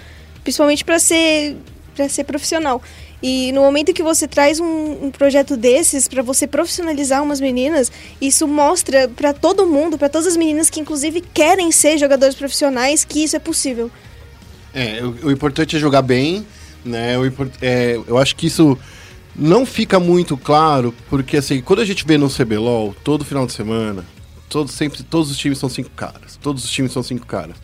Principalmente 0.43 0.85
para 0.85 0.99
ser, 0.99 1.57
pra 1.95 2.11
ser 2.11 2.25
profissional. 2.25 2.83
E 3.23 3.51
no 3.53 3.63
momento 3.63 3.95
que 3.95 4.03
você 4.03 4.29
traz 4.29 4.61
um, 4.61 5.07
um 5.07 5.11
projeto 5.11 5.57
desses 5.57 6.07
para 6.07 6.23
você 6.23 6.47
profissionalizar 6.47 7.23
umas 7.23 7.41
meninas, 7.41 7.91
isso 8.21 8.47
mostra 8.47 9.09
para 9.09 9.33
todo 9.33 9.67
mundo, 9.67 9.97
para 9.97 10.11
todas 10.11 10.27
as 10.27 10.37
meninas 10.37 10.69
que 10.69 10.79
inclusive 10.79 11.23
querem 11.23 11.73
ser 11.73 11.97
jogadores 11.97 12.35
profissionais, 12.35 13.03
que 13.03 13.25
isso 13.25 13.35
é 13.35 13.39
possível. 13.39 13.91
É, 14.75 15.03
o, 15.03 15.29
o 15.29 15.33
importante 15.33 15.75
é 15.75 15.79
jogar 15.79 16.03
bem, 16.03 16.47
né? 16.87 17.19
O, 17.19 17.25
é, 17.61 18.01
eu 18.07 18.19
acho 18.19 18.37
que 18.37 18.47
isso 18.47 18.79
não 19.35 19.67
fica 19.67 20.01
muito 20.01 20.37
claro, 20.37 20.95
porque 21.11 21.37
assim, 21.37 21.61
quando 21.61 21.81
a 21.81 21.85
gente 21.85 22.07
vê 22.07 22.17
no 22.17 22.29
CBLOL, 22.31 22.95
todo 23.05 23.25
final 23.25 23.47
de 23.47 23.53
semana, 23.53 24.05
todo, 24.49 24.71
sempre, 24.71 25.03
todos 25.03 25.31
os 25.31 25.37
times 25.37 25.59
são 25.59 25.69
cinco 25.69 25.91
caras. 25.91 26.39
Todos 26.41 26.65
os 26.65 26.71
times 26.71 26.93
são 26.93 27.03
cinco 27.03 27.27
caras. 27.27 27.57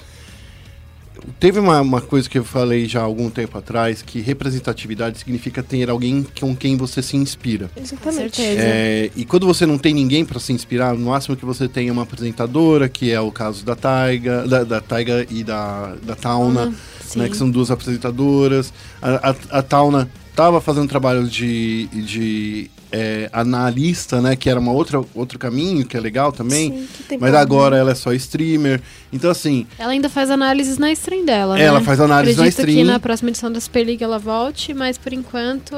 Teve 1.39 1.61
uma, 1.61 1.81
uma, 1.81 2.01
coisa 2.01 2.29
que 2.29 2.37
eu 2.37 2.45
falei 2.45 2.87
já 2.87 3.01
há 3.01 3.05
algum 3.05 3.31
tempo 3.31 3.57
atrás, 3.57 4.03
que 4.03 4.21
representatividade 4.21 5.19
significa 5.19 5.63
ter 5.63 5.89
alguém 5.89 6.27
com 6.41 6.57
quem 6.57 6.77
você 6.77 7.01
se 7.01 7.17
inspira. 7.17 7.71
Exatamente. 7.77 8.43
É, 8.43 9.11
e 9.15 9.25
quando 9.25 9.47
você 9.47 9.65
não 9.65 9.79
tem 9.79 9.95
ninguém 9.95 10.25
para 10.25 10.41
se 10.41 10.53
inspirar, 10.53 10.95
no 10.95 11.11
máximo 11.11 11.37
que 11.37 11.45
você 11.45 11.69
tem 11.69 11.89
é 11.89 11.93
uma 11.93 12.03
apresentadora, 12.03 12.89
que 12.89 13.13
é 13.13 13.21
o 13.21 13.31
caso 13.31 13.65
da 13.65 13.77
Taiga, 13.77 14.47
da, 14.49 14.65
da 14.65 14.81
Taiga 14.81 15.25
e 15.31 15.45
da, 15.45 15.95
da 16.03 16.17
Tauna, 16.17 16.67
uhum, 16.67 16.75
né, 17.17 17.29
que 17.29 17.37
são 17.37 17.51
duas 17.51 17.71
apresentadoras. 17.71 18.73
A, 19.01 19.31
a, 19.31 19.59
a 19.59 19.63
Tauna 19.63 20.11
estava 20.31 20.61
fazendo 20.61 20.89
trabalho 20.89 21.27
de, 21.27 21.87
de 21.89 22.71
é, 22.93 23.31
analista, 23.33 24.21
né? 24.21 24.37
Que 24.37 24.51
era 24.51 24.61
uma 24.61 24.73
outra, 24.73 25.03
outro 25.15 25.39
caminho, 25.39 25.87
que 25.87 25.97
é 25.97 26.01
legal 26.01 26.31
também. 26.31 26.87
Sim, 27.09 27.19
mas 27.19 27.35
agora 27.35 27.77
ela 27.77 27.93
é 27.93 27.95
só 27.95 28.13
streamer. 28.13 28.81
Então, 29.13 29.31
assim. 29.31 29.67
Ela 29.79 29.93
ainda 29.93 30.09
faz 30.09 30.31
análises 30.31 30.77
na 30.77 30.93
stream 30.93 31.25
dela. 31.25 31.59
Ela 31.59 31.79
né? 31.79 31.85
faz 31.85 32.01
análise 32.01 32.35
Acredito 32.35 32.59
na 32.59 32.63
stream. 32.63 32.87
que 32.87 32.93
na 32.93 33.01
próxima 33.01 33.31
edição 33.31 33.51
da 33.51 33.61
Super 33.61 33.87
League 33.87 34.05
ela 34.05 34.19
volte, 34.19 34.75
mas 34.75 34.99
por 34.99 35.13
enquanto. 35.13 35.75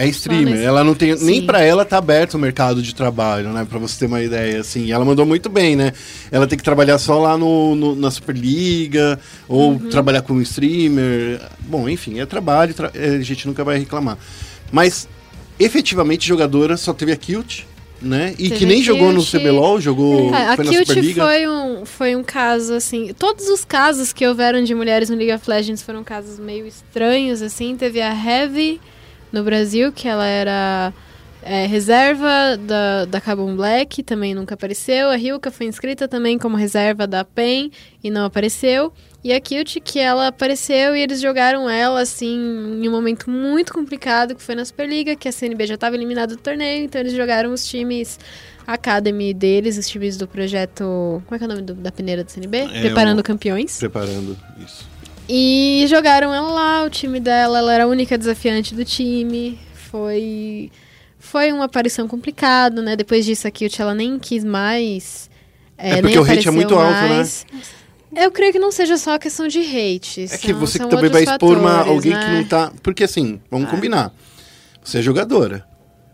É 0.00 0.06
streamer. 0.08 0.58
Ela 0.58 0.82
não 0.82 0.94
tem. 0.94 1.14
Sim. 1.14 1.26
Nem 1.26 1.42
para 1.44 1.60
ela 1.60 1.84
tá 1.84 1.98
aberto 1.98 2.34
o 2.34 2.38
mercado 2.38 2.80
de 2.80 2.94
trabalho, 2.94 3.50
né? 3.50 3.66
Pra 3.68 3.78
você 3.78 3.98
ter 3.98 4.06
uma 4.06 4.22
ideia. 4.22 4.60
Assim, 4.60 4.90
ela 4.90 5.04
mandou 5.04 5.26
muito 5.26 5.50
bem, 5.50 5.76
né? 5.76 5.92
Ela 6.32 6.46
tem 6.46 6.56
que 6.56 6.64
trabalhar 6.64 6.96
só 6.98 7.18
lá 7.18 7.36
no, 7.36 7.74
no 7.74 7.94
na 7.94 8.10
Superliga, 8.10 9.20
ou 9.46 9.72
uhum. 9.72 9.90
trabalhar 9.90 10.22
como 10.22 10.40
streamer. 10.40 11.42
Bom, 11.60 11.86
enfim, 11.86 12.18
é 12.18 12.24
trabalho, 12.24 12.72
tra 12.72 12.90
a 12.94 13.20
gente 13.20 13.46
nunca 13.46 13.62
vai 13.62 13.78
reclamar. 13.78 14.16
Mas 14.72 15.06
efetivamente 15.58 16.26
jogadora 16.26 16.78
só 16.78 16.94
teve 16.94 17.12
a 17.12 17.16
Kilt, 17.16 17.64
né? 18.00 18.34
E 18.38 18.48
teve 18.48 18.56
que 18.60 18.64
nem 18.64 18.82
jogou 18.82 19.12
no 19.12 19.22
CBLOL, 19.22 19.82
jogou 19.82 20.34
é, 20.34 20.56
foi 20.56 20.66
a 20.66 20.70
Kilt 20.70 21.14
foi 21.14 21.46
um, 21.46 21.84
foi 21.84 22.16
um 22.16 22.24
caso, 22.24 22.72
assim... 22.72 23.12
Todos 23.18 23.46
os 23.48 23.62
casos 23.66 24.14
que 24.14 24.26
houveram 24.26 24.64
de 24.64 24.74
mulheres 24.74 25.10
no 25.10 25.16
League 25.16 25.34
of 25.34 25.44
Legends 25.46 25.82
foram 25.82 26.02
casos 26.02 26.38
meio 26.38 26.66
estranhos, 26.66 27.42
assim. 27.42 27.76
Teve 27.76 28.00
a 28.00 28.14
Heavy 28.14 28.80
no 29.32 29.42
Brasil, 29.42 29.92
que 29.92 30.08
ela 30.08 30.26
era... 30.26 30.92
É, 31.42 31.64
reserva 31.64 32.58
da, 32.58 33.06
da 33.06 33.18
Cabum 33.18 33.56
Black 33.56 34.02
também 34.02 34.34
nunca 34.34 34.54
apareceu. 34.54 35.08
A 35.08 35.16
Ryuka 35.16 35.50
foi 35.50 35.64
inscrita 35.64 36.06
também 36.06 36.38
como 36.38 36.54
reserva 36.54 37.06
da 37.06 37.24
PEN 37.24 37.70
e 38.04 38.10
não 38.10 38.26
apareceu. 38.26 38.92
E 39.22 39.34
a 39.34 39.40
Kilt, 39.40 39.78
que 39.84 39.98
ela 39.98 40.28
apareceu 40.28 40.96
e 40.96 41.00
eles 41.00 41.20
jogaram 41.20 41.68
ela, 41.68 42.00
assim, 42.00 42.36
em 42.82 42.88
um 42.88 42.90
momento 42.90 43.28
muito 43.28 43.72
complicado, 43.72 44.34
que 44.34 44.42
foi 44.42 44.54
na 44.54 44.64
Superliga, 44.64 45.14
que 45.14 45.28
a 45.28 45.32
CNB 45.32 45.66
já 45.66 45.74
estava 45.74 45.94
eliminada 45.94 46.34
do 46.34 46.40
torneio, 46.40 46.84
então 46.84 47.00
eles 47.00 47.12
jogaram 47.12 47.52
os 47.52 47.66
times 47.66 48.18
Academy 48.66 49.34
deles, 49.34 49.76
os 49.76 49.86
times 49.86 50.16
do 50.16 50.26
projeto. 50.26 51.22
Como 51.26 51.34
é 51.34 51.38
que 51.38 51.44
é 51.44 51.46
o 51.46 51.50
nome 51.50 51.62
do, 51.62 51.74
da 51.74 51.92
peneira 51.92 52.24
da 52.24 52.30
CNB? 52.30 52.58
É 52.58 52.80
Preparando 52.80 53.18
o... 53.18 53.22
Campeões. 53.22 53.78
Preparando, 53.78 54.38
isso. 54.64 54.88
E 55.32 55.86
jogaram 55.86 56.34
ela 56.34 56.50
lá, 56.50 56.84
o 56.84 56.90
time 56.90 57.20
dela, 57.20 57.58
ela 57.58 57.72
era 57.72 57.84
a 57.84 57.86
única 57.86 58.18
desafiante 58.18 58.74
do 58.74 58.84
time. 58.84 59.56
Foi. 59.74 60.72
Foi 61.20 61.52
uma 61.52 61.66
aparição 61.66 62.08
complicada, 62.08 62.82
né? 62.82 62.96
Depois 62.96 63.24
disso, 63.24 63.46
a 63.46 63.50
Kilt, 63.50 63.78
ela 63.78 63.94
nem 63.94 64.18
quis 64.18 64.42
mais. 64.42 65.30
É, 65.78 65.98
é 65.98 66.02
porque 66.02 66.18
o 66.18 66.24
hate 66.24 66.48
é 66.48 66.50
muito 66.50 66.74
mais. 66.74 67.46
alto, 67.46 67.54
né? 68.12 68.24
Eu 68.24 68.32
creio 68.32 68.50
que 68.50 68.58
não 68.58 68.72
seja 68.72 68.96
só 68.96 69.16
questão 69.20 69.46
de 69.46 69.60
hate. 69.60 70.26
É 70.32 70.36
que 70.36 70.52
você 70.52 70.80
também 70.80 71.08
vai 71.08 71.22
expor 71.22 71.56
uma, 71.56 71.86
alguém 71.86 72.12
né? 72.12 72.24
que 72.24 72.30
não 72.32 72.44
tá. 72.44 72.72
Porque 72.82 73.04
assim, 73.04 73.40
vamos 73.48 73.68
ah. 73.68 73.70
combinar. 73.70 74.12
Você 74.82 74.98
é 74.98 75.02
jogadora. 75.02 75.64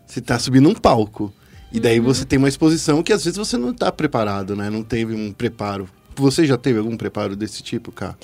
Você 0.06 0.20
tá 0.20 0.38
subindo 0.38 0.68
um 0.68 0.74
palco. 0.74 1.32
E 1.72 1.80
daí 1.80 2.00
uhum. 2.00 2.04
você 2.04 2.26
tem 2.26 2.38
uma 2.38 2.48
exposição 2.48 3.02
que 3.02 3.14
às 3.14 3.24
vezes 3.24 3.38
você 3.38 3.56
não 3.56 3.72
tá 3.72 3.90
preparado, 3.90 4.54
né? 4.54 4.68
Não 4.68 4.82
teve 4.82 5.14
um 5.14 5.32
preparo. 5.32 5.88
Você 6.16 6.44
já 6.44 6.58
teve 6.58 6.78
algum 6.78 6.98
preparo 6.98 7.34
desse 7.34 7.62
tipo, 7.62 7.90
cá? 7.90 8.14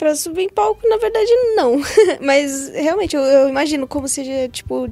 Pra 0.00 0.16
subir 0.16 0.44
em 0.44 0.48
palco, 0.48 0.88
na 0.88 0.96
verdade, 0.96 1.30
não. 1.54 1.76
Mas 2.22 2.70
realmente, 2.70 3.14
eu, 3.14 3.20
eu 3.20 3.48
imagino 3.50 3.86
como 3.86 4.08
seja, 4.08 4.48
tipo, 4.48 4.90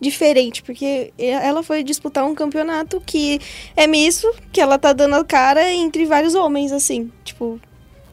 diferente, 0.00 0.62
porque 0.62 1.12
ela 1.18 1.62
foi 1.62 1.82
disputar 1.82 2.24
um 2.24 2.34
campeonato 2.34 2.98
que 3.04 3.38
é 3.76 3.86
misto, 3.86 4.26
que 4.50 4.58
ela 4.58 4.78
tá 4.78 4.94
dando 4.94 5.16
a 5.16 5.24
cara 5.24 5.70
entre 5.70 6.06
vários 6.06 6.34
homens, 6.34 6.72
assim, 6.72 7.12
tipo. 7.22 7.60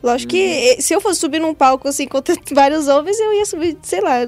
Lógico 0.06 0.34
que 0.34 0.76
uhum. 0.76 0.82
se 0.82 0.94
eu 0.94 1.02
fosse 1.02 1.20
subir 1.20 1.40
num 1.40 1.56
palco 1.56 1.88
assim 1.88 2.08
contra 2.08 2.36
vários 2.54 2.88
homens, 2.88 3.20
eu 3.20 3.34
ia 3.34 3.44
subir, 3.44 3.76
sei 3.82 4.02
lá, 4.02 4.20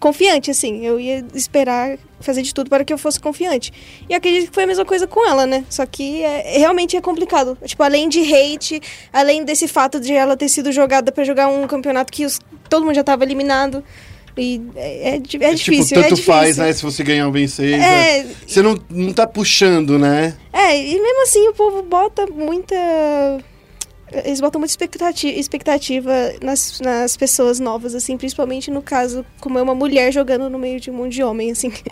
confiante, 0.00 0.50
assim. 0.50 0.86
Eu 0.86 0.98
ia 0.98 1.22
esperar 1.34 1.98
fazer 2.20 2.40
de 2.40 2.54
tudo 2.54 2.70
para 2.70 2.82
que 2.86 2.92
eu 2.92 2.96
fosse 2.96 3.20
confiante. 3.20 3.70
E 4.08 4.14
acredito 4.14 4.48
que 4.48 4.54
foi 4.54 4.64
a 4.64 4.66
mesma 4.66 4.86
coisa 4.86 5.06
com 5.06 5.28
ela, 5.28 5.44
né? 5.44 5.62
Só 5.68 5.84
que 5.84 6.22
é, 6.22 6.56
realmente 6.58 6.96
é 6.96 7.02
complicado. 7.02 7.58
Tipo, 7.66 7.82
além 7.82 8.08
de 8.08 8.20
hate, 8.20 8.80
além 9.12 9.44
desse 9.44 9.68
fato 9.68 10.00
de 10.00 10.14
ela 10.14 10.38
ter 10.38 10.48
sido 10.48 10.72
jogada 10.72 11.12
para 11.12 11.22
jogar 11.22 11.48
um 11.48 11.66
campeonato 11.66 12.10
que 12.10 12.24
os, 12.24 12.40
todo 12.70 12.86
mundo 12.86 12.94
já 12.94 13.02
estava 13.02 13.22
eliminado. 13.22 13.84
E 14.38 14.62
é, 14.74 14.80
é, 14.80 15.08
é, 15.10 15.16
é 15.16 15.20
tipo, 15.20 15.54
difícil. 15.54 15.98
Tipo, 15.98 16.08
tanto 16.08 16.20
é 16.20 16.24
faz, 16.24 16.56
né? 16.56 16.72
Se 16.72 16.82
você 16.82 17.04
ganhar 17.04 17.26
ou 17.26 17.32
vencer. 17.32 17.74
É... 17.74 18.22
Né? 18.22 18.34
Você 18.46 18.62
não, 18.62 18.78
não 18.88 19.12
tá 19.12 19.26
puxando, 19.26 19.98
né? 19.98 20.34
É, 20.50 20.78
e 20.78 20.98
mesmo 20.98 21.22
assim 21.24 21.46
o 21.48 21.52
povo 21.52 21.82
bota 21.82 22.26
muita. 22.26 22.74
Eles 24.12 24.40
botam 24.40 24.60
muita 24.60 24.72
expectativa, 24.72 25.38
expectativa 25.38 26.12
nas, 26.42 26.80
nas 26.80 27.16
pessoas 27.16 27.58
novas, 27.58 27.94
assim, 27.94 28.16
principalmente 28.16 28.70
no 28.70 28.80
caso, 28.80 29.24
como 29.40 29.58
é 29.58 29.62
uma 29.62 29.74
mulher 29.74 30.12
jogando 30.12 30.48
no 30.48 30.58
meio 30.58 30.78
de 30.78 30.90
um 30.90 30.94
monte 30.94 31.14
de 31.14 31.22
homem, 31.22 31.50
assim. 31.50 31.72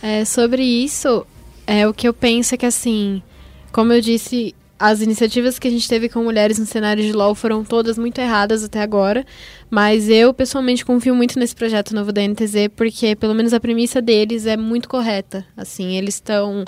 É, 0.00 0.24
sobre 0.24 0.62
isso, 0.62 1.26
é 1.66 1.88
o 1.88 1.92
que 1.92 2.06
eu 2.06 2.14
penso 2.14 2.54
é 2.54 2.56
que, 2.56 2.64
assim, 2.64 3.20
como 3.72 3.92
eu 3.92 4.00
disse, 4.00 4.54
as 4.78 5.00
iniciativas 5.00 5.58
que 5.58 5.66
a 5.66 5.70
gente 5.70 5.88
teve 5.88 6.08
com 6.08 6.22
mulheres 6.22 6.58
no 6.58 6.64
cenário 6.64 7.02
de 7.02 7.12
LoL 7.12 7.34
foram 7.34 7.64
todas 7.64 7.98
muito 7.98 8.20
erradas 8.20 8.62
até 8.62 8.80
agora, 8.80 9.26
mas 9.68 10.08
eu 10.08 10.32
pessoalmente 10.32 10.84
confio 10.84 11.16
muito 11.16 11.36
nesse 11.38 11.54
projeto 11.54 11.94
novo 11.94 12.12
da 12.12 12.22
NTZ 12.22 12.68
porque 12.76 13.16
pelo 13.16 13.34
menos 13.34 13.52
a 13.52 13.58
premissa 13.58 14.00
deles 14.00 14.46
é 14.46 14.56
muito 14.56 14.88
correta. 14.88 15.44
Assim, 15.56 15.96
eles 15.96 16.14
estão 16.14 16.64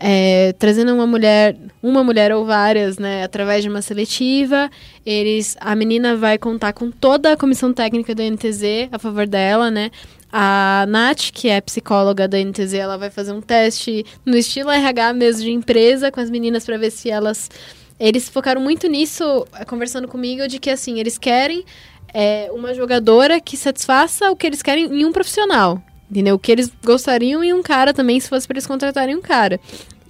é, 0.00 0.52
trazendo 0.58 0.94
uma 0.94 1.06
mulher, 1.06 1.56
uma 1.82 2.04
mulher 2.04 2.32
ou 2.32 2.44
várias, 2.44 2.98
né, 2.98 3.24
através 3.24 3.62
de 3.62 3.68
uma 3.68 3.82
seletiva. 3.82 4.70
Eles, 5.04 5.56
a 5.60 5.74
menina 5.74 6.16
vai 6.16 6.38
contar 6.38 6.72
com 6.72 6.90
toda 6.90 7.32
a 7.32 7.36
comissão 7.36 7.72
técnica 7.72 8.14
da 8.14 8.22
NTZ 8.22 8.88
a 8.92 8.98
favor 8.98 9.26
dela, 9.26 9.70
né? 9.70 9.90
A 10.30 10.84
Nath, 10.88 11.30
que 11.32 11.48
é 11.48 11.60
psicóloga 11.60 12.28
da 12.28 12.38
NTZ, 12.38 12.74
ela 12.74 12.98
vai 12.98 13.10
fazer 13.10 13.32
um 13.32 13.40
teste 13.40 14.04
no 14.24 14.36
estilo 14.36 14.70
RH 14.70 15.14
mesmo 15.14 15.42
de 15.42 15.50
empresa 15.50 16.12
com 16.12 16.20
as 16.20 16.30
meninas 16.30 16.64
para 16.66 16.76
ver 16.76 16.90
se 16.90 17.10
elas. 17.10 17.50
Eles 17.98 18.28
focaram 18.28 18.60
muito 18.60 18.86
nisso, 18.86 19.46
eh, 19.54 19.64
conversando 19.64 20.06
comigo, 20.06 20.46
de 20.46 20.60
que 20.60 20.70
assim, 20.70 21.00
eles 21.00 21.18
querem 21.18 21.64
é, 22.12 22.48
uma 22.52 22.72
jogadora 22.74 23.40
que 23.40 23.56
satisfaça 23.56 24.30
o 24.30 24.36
que 24.36 24.46
eles 24.46 24.62
querem 24.62 24.84
em 24.84 25.04
um 25.04 25.12
profissional. 25.12 25.82
Entendeu? 26.10 26.36
O 26.36 26.38
que 26.38 26.52
eles 26.52 26.72
gostariam 26.84 27.44
em 27.44 27.52
um 27.52 27.62
cara 27.62 27.92
também, 27.92 28.18
se 28.18 28.28
fosse 28.28 28.46
para 28.46 28.54
eles 28.54 28.66
contratarem 28.66 29.14
um 29.14 29.20
cara. 29.20 29.60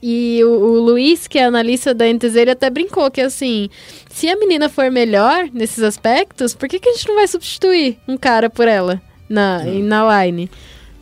E 0.01 0.41
o, 0.45 0.49
o, 0.49 0.81
Luiz, 0.81 1.27
que 1.27 1.39
é 1.39 1.45
analista 1.45 1.93
da 1.93 2.07
NTZ, 2.07 2.37
ele 2.37 2.51
até 2.53 2.71
brincou 2.71 3.11
que 3.11 3.21
assim, 3.21 3.69
se 4.09 4.29
a 4.29 4.37
menina 4.37 4.69
for 4.69 4.91
melhor 4.93 5.49
nesses 5.53 5.83
aspectos, 5.83 6.55
por 6.55 6.69
que, 6.69 6.79
que 6.79 6.89
a 6.89 6.93
gente 6.93 7.09
não 7.09 7.17
vai 7.17 7.27
substituir 7.27 7.99
um 8.07 8.17
cara 8.17 8.49
por 8.49 8.69
ela? 8.69 9.03
na, 9.29 9.63
hum. 9.65 9.83
na 9.85 10.25
line, 10.25 10.51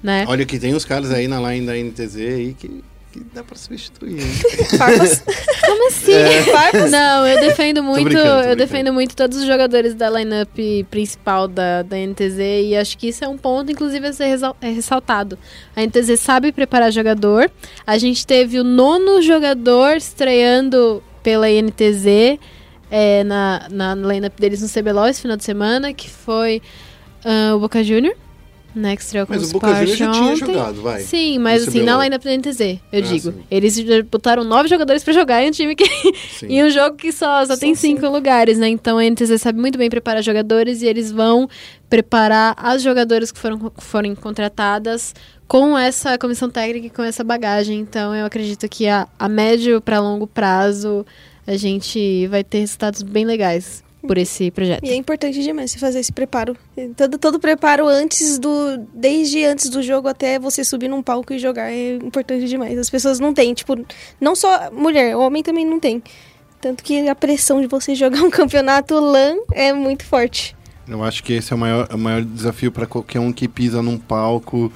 né? 0.02 0.24
Olha 0.26 0.44
que 0.44 0.58
tem 0.58 0.74
os 0.74 0.84
caras 0.84 1.10
aí 1.12 1.28
na 1.28 1.40
line 1.40 1.66
da 1.66 1.76
NTZ 1.76 2.16
aí 2.16 2.54
que 2.58 2.82
que 3.24 3.34
dá 3.34 3.42
pra 3.42 3.56
substituir. 3.56 4.20
Farpas. 4.76 5.22
Como 5.64 5.88
assim? 5.88 6.12
Farpas. 6.52 6.90
Não, 6.90 7.26
eu 7.26 7.40
defendo 7.40 7.82
muito, 7.82 8.04
brincando, 8.04 8.24
tô 8.24 8.30
eu 8.30 8.38
brincando. 8.38 8.56
defendo 8.56 8.92
muito 8.92 9.16
todos 9.16 9.38
os 9.38 9.46
jogadores 9.46 9.94
da 9.94 10.10
lineup 10.10 10.56
principal 10.90 11.48
da, 11.48 11.82
da 11.82 11.96
NTZ 11.96 12.38
e 12.64 12.76
acho 12.76 12.98
que 12.98 13.08
isso 13.08 13.24
é 13.24 13.28
um 13.28 13.38
ponto, 13.38 13.72
inclusive, 13.72 14.06
a 14.06 14.12
ser 14.12 14.38
é 14.60 14.68
ressaltado. 14.68 15.38
A 15.74 15.82
NTZ 15.82 16.20
sabe 16.20 16.52
preparar 16.52 16.92
jogador. 16.92 17.50
A 17.86 17.98
gente 17.98 18.26
teve 18.26 18.58
o 18.58 18.64
nono 18.64 19.22
jogador 19.22 19.96
estreando 19.96 21.02
pela 21.22 21.48
NTZ 21.48 22.38
é, 22.90 23.24
na, 23.24 23.66
na 23.70 23.94
lineup 23.94 24.38
deles 24.38 24.62
no 24.62 24.68
CBLOL 24.68 25.08
esse 25.08 25.22
final 25.22 25.36
de 25.36 25.44
semana, 25.44 25.92
que 25.92 26.08
foi 26.08 26.62
ah, 27.24 27.54
o 27.56 27.60
Boca 27.60 27.82
Junior, 27.82 28.14
né, 28.76 28.94
que 28.94 29.02
estreou 29.02 29.26
com 29.26 29.32
Mas 29.34 29.48
o 29.48 29.52
Boca 29.54 29.68
Juniors 29.68 29.96
já 29.96 30.10
tinha 30.10 30.24
ontem. 30.32 30.46
jogado, 30.46 30.82
vai. 30.82 31.00
Sim, 31.00 31.38
mas 31.38 31.66
assim, 31.66 31.82
na 31.82 32.02
lineup 32.04 32.22
da 32.22 32.30
NTZ, 32.36 32.60
eu 32.60 32.78
Ah, 32.92 33.00
digo. 33.00 33.32
sim. 33.32 33.42
Eles 33.50 33.78
botaram 34.10 34.44
nove 34.44 34.68
jogadores 34.68 35.02
pra 35.02 35.12
jogar 35.14 35.42
em 35.42 35.48
um 35.48 35.50
time 35.50 35.74
que 35.74 35.84
Sim. 36.38 36.46
em 36.50 36.62
um 36.64 36.70
jogo 36.70 36.96
que 36.96 37.10
só, 37.10 37.44
só 37.46 37.56
tem 37.56 37.74
cinco 37.74 38.06
lugares, 38.08 38.58
né? 38.58 38.68
Então 38.68 38.98
a 38.98 39.02
NTZ 39.04 39.40
sabe 39.40 39.58
muito 39.58 39.78
bem 39.78 39.88
preparar 39.88 40.22
jogadores 40.22 40.82
e 40.82 40.86
eles 40.86 41.10
vão 41.10 41.48
preparar 41.88 42.54
as 42.58 42.82
jogadoras 42.82 43.32
que 43.32 43.38
foram, 43.38 43.72
foram 43.78 44.14
contratadas 44.14 45.14
com 45.48 45.78
essa 45.78 46.18
comissão 46.18 46.50
técnica 46.50 46.86
e 46.88 46.90
com 46.90 47.02
essa 47.02 47.24
bagagem. 47.24 47.78
Então 47.80 48.14
eu 48.14 48.26
acredito 48.26 48.68
que 48.68 48.86
a, 48.88 49.08
a 49.18 49.28
médio 49.28 49.80
para 49.80 50.00
longo 50.00 50.26
prazo 50.26 51.06
a 51.46 51.56
gente 51.56 52.26
vai 52.26 52.42
ter 52.44 52.58
resultados 52.58 53.02
bem 53.02 53.24
legais 53.24 53.82
por 54.06 54.18
esse 54.18 54.50
projeto. 54.50 54.84
E 54.84 54.90
é 54.90 54.94
importante 54.94 55.42
demais 55.42 55.70
você 55.70 55.78
fazer 55.78 56.00
esse 56.00 56.12
preparo. 56.12 56.56
Todo, 56.96 57.18
todo 57.18 57.40
preparo 57.40 57.86
antes 57.86 58.38
do. 58.38 58.78
Desde 58.94 59.44
antes 59.44 59.68
do 59.68 59.82
jogo 59.82 60.08
até 60.08 60.38
você 60.38 60.64
subir 60.64 60.88
num 60.88 61.02
palco 61.02 61.32
e 61.32 61.38
jogar 61.38 61.70
é 61.70 61.96
importante 61.96 62.46
demais. 62.46 62.78
As 62.78 62.90
pessoas 62.90 63.18
não 63.18 63.34
têm, 63.34 63.54
tipo, 63.54 63.76
não 64.20 64.34
só 64.34 64.70
mulher, 64.70 65.16
homem 65.16 65.42
também 65.42 65.66
não 65.66 65.80
tem. 65.80 66.02
Tanto 66.60 66.82
que 66.82 67.08
a 67.08 67.14
pressão 67.14 67.60
de 67.60 67.66
você 67.66 67.94
jogar 67.96 68.22
um 68.22 68.30
campeonato 68.30 68.94
LAN 68.98 69.36
é 69.52 69.72
muito 69.72 70.04
forte. 70.04 70.56
Eu 70.88 71.02
acho 71.02 71.22
que 71.22 71.32
esse 71.32 71.52
é 71.52 71.56
o 71.56 71.58
maior, 71.58 71.88
o 71.92 71.98
maior 71.98 72.22
desafio 72.22 72.70
para 72.70 72.86
qualquer 72.86 73.18
um 73.18 73.32
que 73.32 73.48
pisa 73.48 73.82
num 73.82 73.98
palco, 73.98 74.72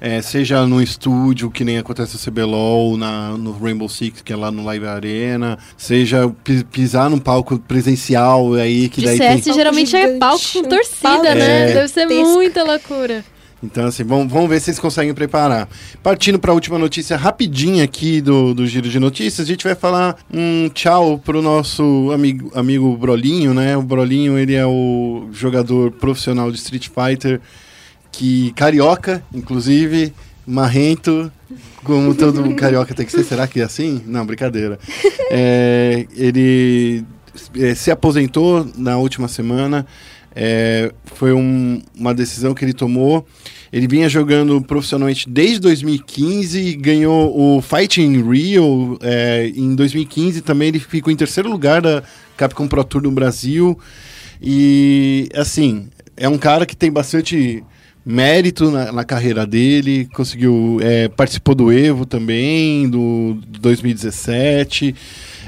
é, 0.00 0.20
seja 0.22 0.66
no 0.66 0.80
estúdio, 0.82 1.50
que 1.50 1.64
nem 1.64 1.78
acontece 1.78 2.14
no 2.14 2.20
CBLOL, 2.32 2.96
na, 2.96 3.30
no 3.36 3.52
Rainbow 3.58 3.88
Six, 3.88 4.22
que 4.22 4.32
é 4.32 4.36
lá 4.36 4.50
no 4.50 4.64
Live 4.64 4.86
Arena, 4.86 5.58
seja 5.76 6.28
pi- 6.44 6.64
pisar 6.64 7.10
num 7.10 7.18
palco 7.18 7.58
presencial 7.58 8.54
aí, 8.54 8.88
que 8.88 9.00
De 9.00 9.06
daí 9.06 9.18
CS 9.18 9.44
tem... 9.44 9.54
geralmente 9.54 9.94
é 9.96 10.00
Gigante, 10.02 10.18
palco 10.18 10.44
com 10.52 10.62
torcida, 10.64 10.96
palco 11.02 11.24
né? 11.24 11.70
É. 11.70 11.74
Deve 11.74 11.88
ser 11.88 12.06
muita 12.06 12.62
loucura. 12.62 13.24
Então, 13.60 13.86
assim, 13.86 14.04
vamos, 14.04 14.32
vamos 14.32 14.48
ver 14.48 14.60
se 14.60 14.70
eles 14.70 14.78
conseguem 14.78 15.12
preparar. 15.12 15.68
Partindo 16.00 16.38
para 16.38 16.52
a 16.52 16.54
última 16.54 16.78
notícia 16.78 17.16
rapidinha 17.16 17.82
aqui 17.82 18.20
do, 18.20 18.54
do 18.54 18.64
Giro 18.68 18.88
de 18.88 19.00
Notícias, 19.00 19.44
a 19.44 19.50
gente 19.50 19.64
vai 19.64 19.74
falar 19.74 20.16
um 20.32 20.68
tchau 20.72 21.18
pro 21.18 21.42
nosso 21.42 22.08
amigo, 22.14 22.52
amigo 22.54 22.96
Brolinho, 22.96 23.52
né? 23.52 23.76
O 23.76 23.82
Brolinho, 23.82 24.38
ele 24.38 24.54
é 24.54 24.64
o 24.64 25.26
jogador 25.32 25.90
profissional 25.90 26.52
de 26.52 26.56
Street 26.58 26.86
Fighter, 26.88 27.40
que 28.12 28.52
carioca, 28.52 29.22
inclusive, 29.32 30.12
marrento, 30.46 31.30
como 31.84 32.14
todo 32.14 32.42
carioca 32.56 32.94
tem 32.94 33.06
que 33.06 33.12
ser. 33.12 33.24
Será 33.24 33.46
que 33.46 33.60
é 33.60 33.64
assim? 33.64 34.02
Não, 34.06 34.24
brincadeira. 34.26 34.78
É, 35.30 36.06
ele 36.16 37.04
é, 37.58 37.74
se 37.74 37.90
aposentou 37.90 38.66
na 38.76 38.96
última 38.96 39.28
semana. 39.28 39.86
É, 40.40 40.92
foi 41.04 41.32
um- 41.32 41.80
uma 41.98 42.14
decisão 42.14 42.54
que 42.54 42.64
ele 42.64 42.72
tomou. 42.72 43.26
Ele 43.72 43.86
vinha 43.88 44.08
jogando 44.08 44.62
profissionalmente 44.62 45.28
desde 45.28 45.58
2015, 45.60 46.74
ganhou 46.76 47.36
o 47.56 47.60
Fighting 47.60 48.22
Rio. 48.22 48.98
é, 49.02 49.50
em 49.54 49.74
2015 49.74 50.40
também 50.40 50.68
ele 50.68 50.78
ficou 50.78 51.12
em 51.12 51.16
terceiro 51.16 51.50
lugar 51.50 51.82
da 51.82 52.02
Capcom 52.36 52.66
Pro 52.68 52.84
Tour 52.84 53.02
no 53.02 53.10
Brasil. 53.10 53.78
E, 54.40 55.28
assim, 55.34 55.88
é 56.16 56.28
um 56.28 56.38
cara 56.38 56.64
que 56.64 56.76
tem 56.76 56.90
bastante 56.90 57.62
mérito 58.08 58.70
na, 58.70 58.90
na 58.90 59.04
carreira 59.04 59.46
dele. 59.46 60.08
Conseguiu, 60.14 60.78
é, 60.80 61.08
participou 61.08 61.54
do 61.54 61.70
Evo 61.70 62.06
também, 62.06 62.88
do, 62.88 63.34
do 63.46 63.58
2017. 63.60 64.94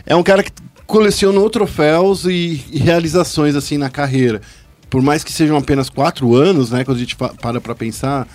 É 0.05 0.15
um 0.15 0.23
cara 0.23 0.43
que 0.43 0.53
colecionou 0.87 1.49
troféus 1.49 2.25
e, 2.27 2.61
e 2.71 2.79
realizações 2.79 3.57
assim 3.57 3.79
na 3.79 3.89
carreira. 3.89 4.43
Por 4.91 5.01
mais 5.01 5.25
que 5.25 5.33
sejam 5.33 5.57
apenas 5.57 5.89
quatro 5.89 6.35
anos, 6.35 6.71
né? 6.71 6.85
Quando 6.85 6.99
a 6.99 7.01
gente 7.01 7.17
para 7.17 7.61
pra 7.61 7.75
pensar, 7.75 8.29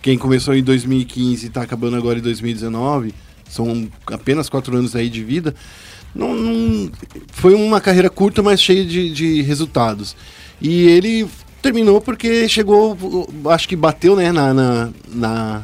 quem 0.00 0.16
começou 0.16 0.54
em 0.54 0.62
2015 0.62 1.46
e 1.46 1.48
tá 1.48 1.62
acabando 1.62 1.96
agora 1.96 2.18
em 2.18 2.22
2019, 2.22 3.12
são 3.48 3.88
apenas 4.06 4.48
quatro 4.48 4.76
anos 4.76 4.94
aí 4.94 5.08
de 5.08 5.24
vida. 5.24 5.54
Não, 6.14 6.32
não- 6.34 6.90
foi 7.32 7.54
uma 7.54 7.80
carreira 7.80 8.08
curta, 8.08 8.40
mas 8.42 8.62
cheia 8.62 8.84
de, 8.84 9.10
de 9.10 9.42
resultados. 9.42 10.14
E 10.60 10.82
ele 10.82 11.26
terminou 11.64 12.00
porque 12.00 12.48
chegou, 12.48 12.96
acho 13.50 13.68
que 13.68 13.74
bateu, 13.74 14.14
né, 14.14 14.30
na, 14.30 14.52
na, 14.54 14.90
na- 15.08 15.62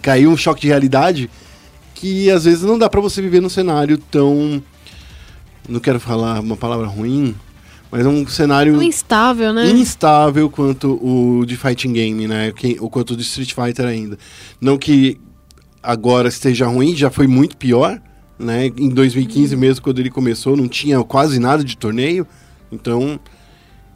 caiu 0.00 0.30
um 0.30 0.36
choque 0.36 0.62
de 0.62 0.68
realidade 0.68 1.28
que 1.94 2.30
às 2.30 2.44
vezes 2.44 2.62
não 2.62 2.78
dá 2.78 2.88
pra 2.88 3.00
você 3.00 3.20
viver 3.20 3.40
num 3.40 3.48
cenário 3.48 3.98
tão 3.98 4.62
não 5.68 5.78
quero 5.78 6.00
falar 6.00 6.40
uma 6.40 6.56
palavra 6.56 6.86
ruim, 6.86 7.34
mas 7.90 8.04
é 8.04 8.08
um 8.08 8.26
cenário 8.26 8.76
Um 8.76 8.82
instável, 8.82 9.52
né? 9.52 9.70
instável 9.70 10.48
quanto 10.50 10.92
o 11.04 11.44
de 11.46 11.56
fighting 11.56 11.92
game, 11.92 12.26
né? 12.26 12.52
Ou 12.80 12.88
quanto 12.90 13.12
o 13.14 13.16
de 13.16 13.22
Street 13.22 13.52
Fighter 13.54 13.86
ainda. 13.86 14.18
Não 14.60 14.76
que 14.76 15.20
agora 15.82 16.28
esteja 16.28 16.66
ruim, 16.66 16.96
já 16.96 17.10
foi 17.10 17.26
muito 17.28 17.56
pior, 17.56 18.00
né? 18.38 18.66
Em 18.76 18.88
2015 18.88 19.54
mesmo, 19.56 19.82
quando 19.82 20.00
ele 20.00 20.10
começou, 20.10 20.56
não 20.56 20.66
tinha 20.66 21.02
quase 21.04 21.38
nada 21.38 21.62
de 21.62 21.76
torneio. 21.76 22.26
Então, 22.72 23.20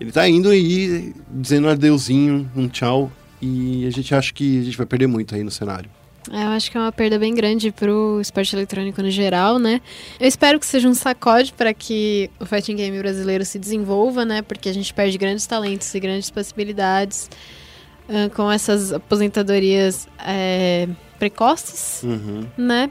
ele 0.00 0.12
tá 0.12 0.28
indo 0.28 0.48
aí, 0.48 1.14
dizendo 1.30 1.68
adeuzinho, 1.68 2.50
um 2.54 2.68
tchau. 2.68 3.11
E 3.40 3.87
a 3.87 3.90
gente 3.90 4.14
acha 4.14 4.32
que 4.32 4.61
a 4.61 4.64
gente 4.64 4.76
vai 4.76 4.87
perder 4.87 5.06
muito 5.06 5.35
aí 5.35 5.42
no 5.42 5.50
cenário. 5.50 5.90
É, 6.32 6.42
eu 6.42 6.48
acho 6.48 6.70
que 6.70 6.76
é 6.76 6.80
uma 6.80 6.90
perda 6.90 7.18
bem 7.18 7.35
grande 7.35 7.70
pro 7.70 8.18
esporte 8.20 8.54
eletrônico 8.56 9.00
no 9.00 9.11
geral, 9.11 9.59
né? 9.59 9.80
Eu 10.18 10.26
espero 10.26 10.59
que 10.59 10.66
seja 10.66 10.88
um 10.88 10.94
sacode 10.94 11.52
para 11.52 11.72
que 11.72 12.30
o 12.40 12.46
fighting 12.46 12.74
game 12.74 12.98
brasileiro 12.98 13.44
se 13.44 13.59
desenvolva, 13.59 14.24
né? 14.24 14.42
Porque 14.42 14.68
a 14.68 14.74
gente 14.74 14.92
perde 14.92 15.16
grandes 15.18 15.46
talentos 15.46 15.94
e 15.94 16.00
grandes 16.00 16.30
possibilidades 16.30 17.30
ah, 18.09 18.30
com 18.35 18.50
essas 18.50 18.92
aposentadorias 18.92 20.09
é, 20.18 20.88
precoces, 21.16 22.02
Uhum. 22.02 22.44
né? 22.57 22.90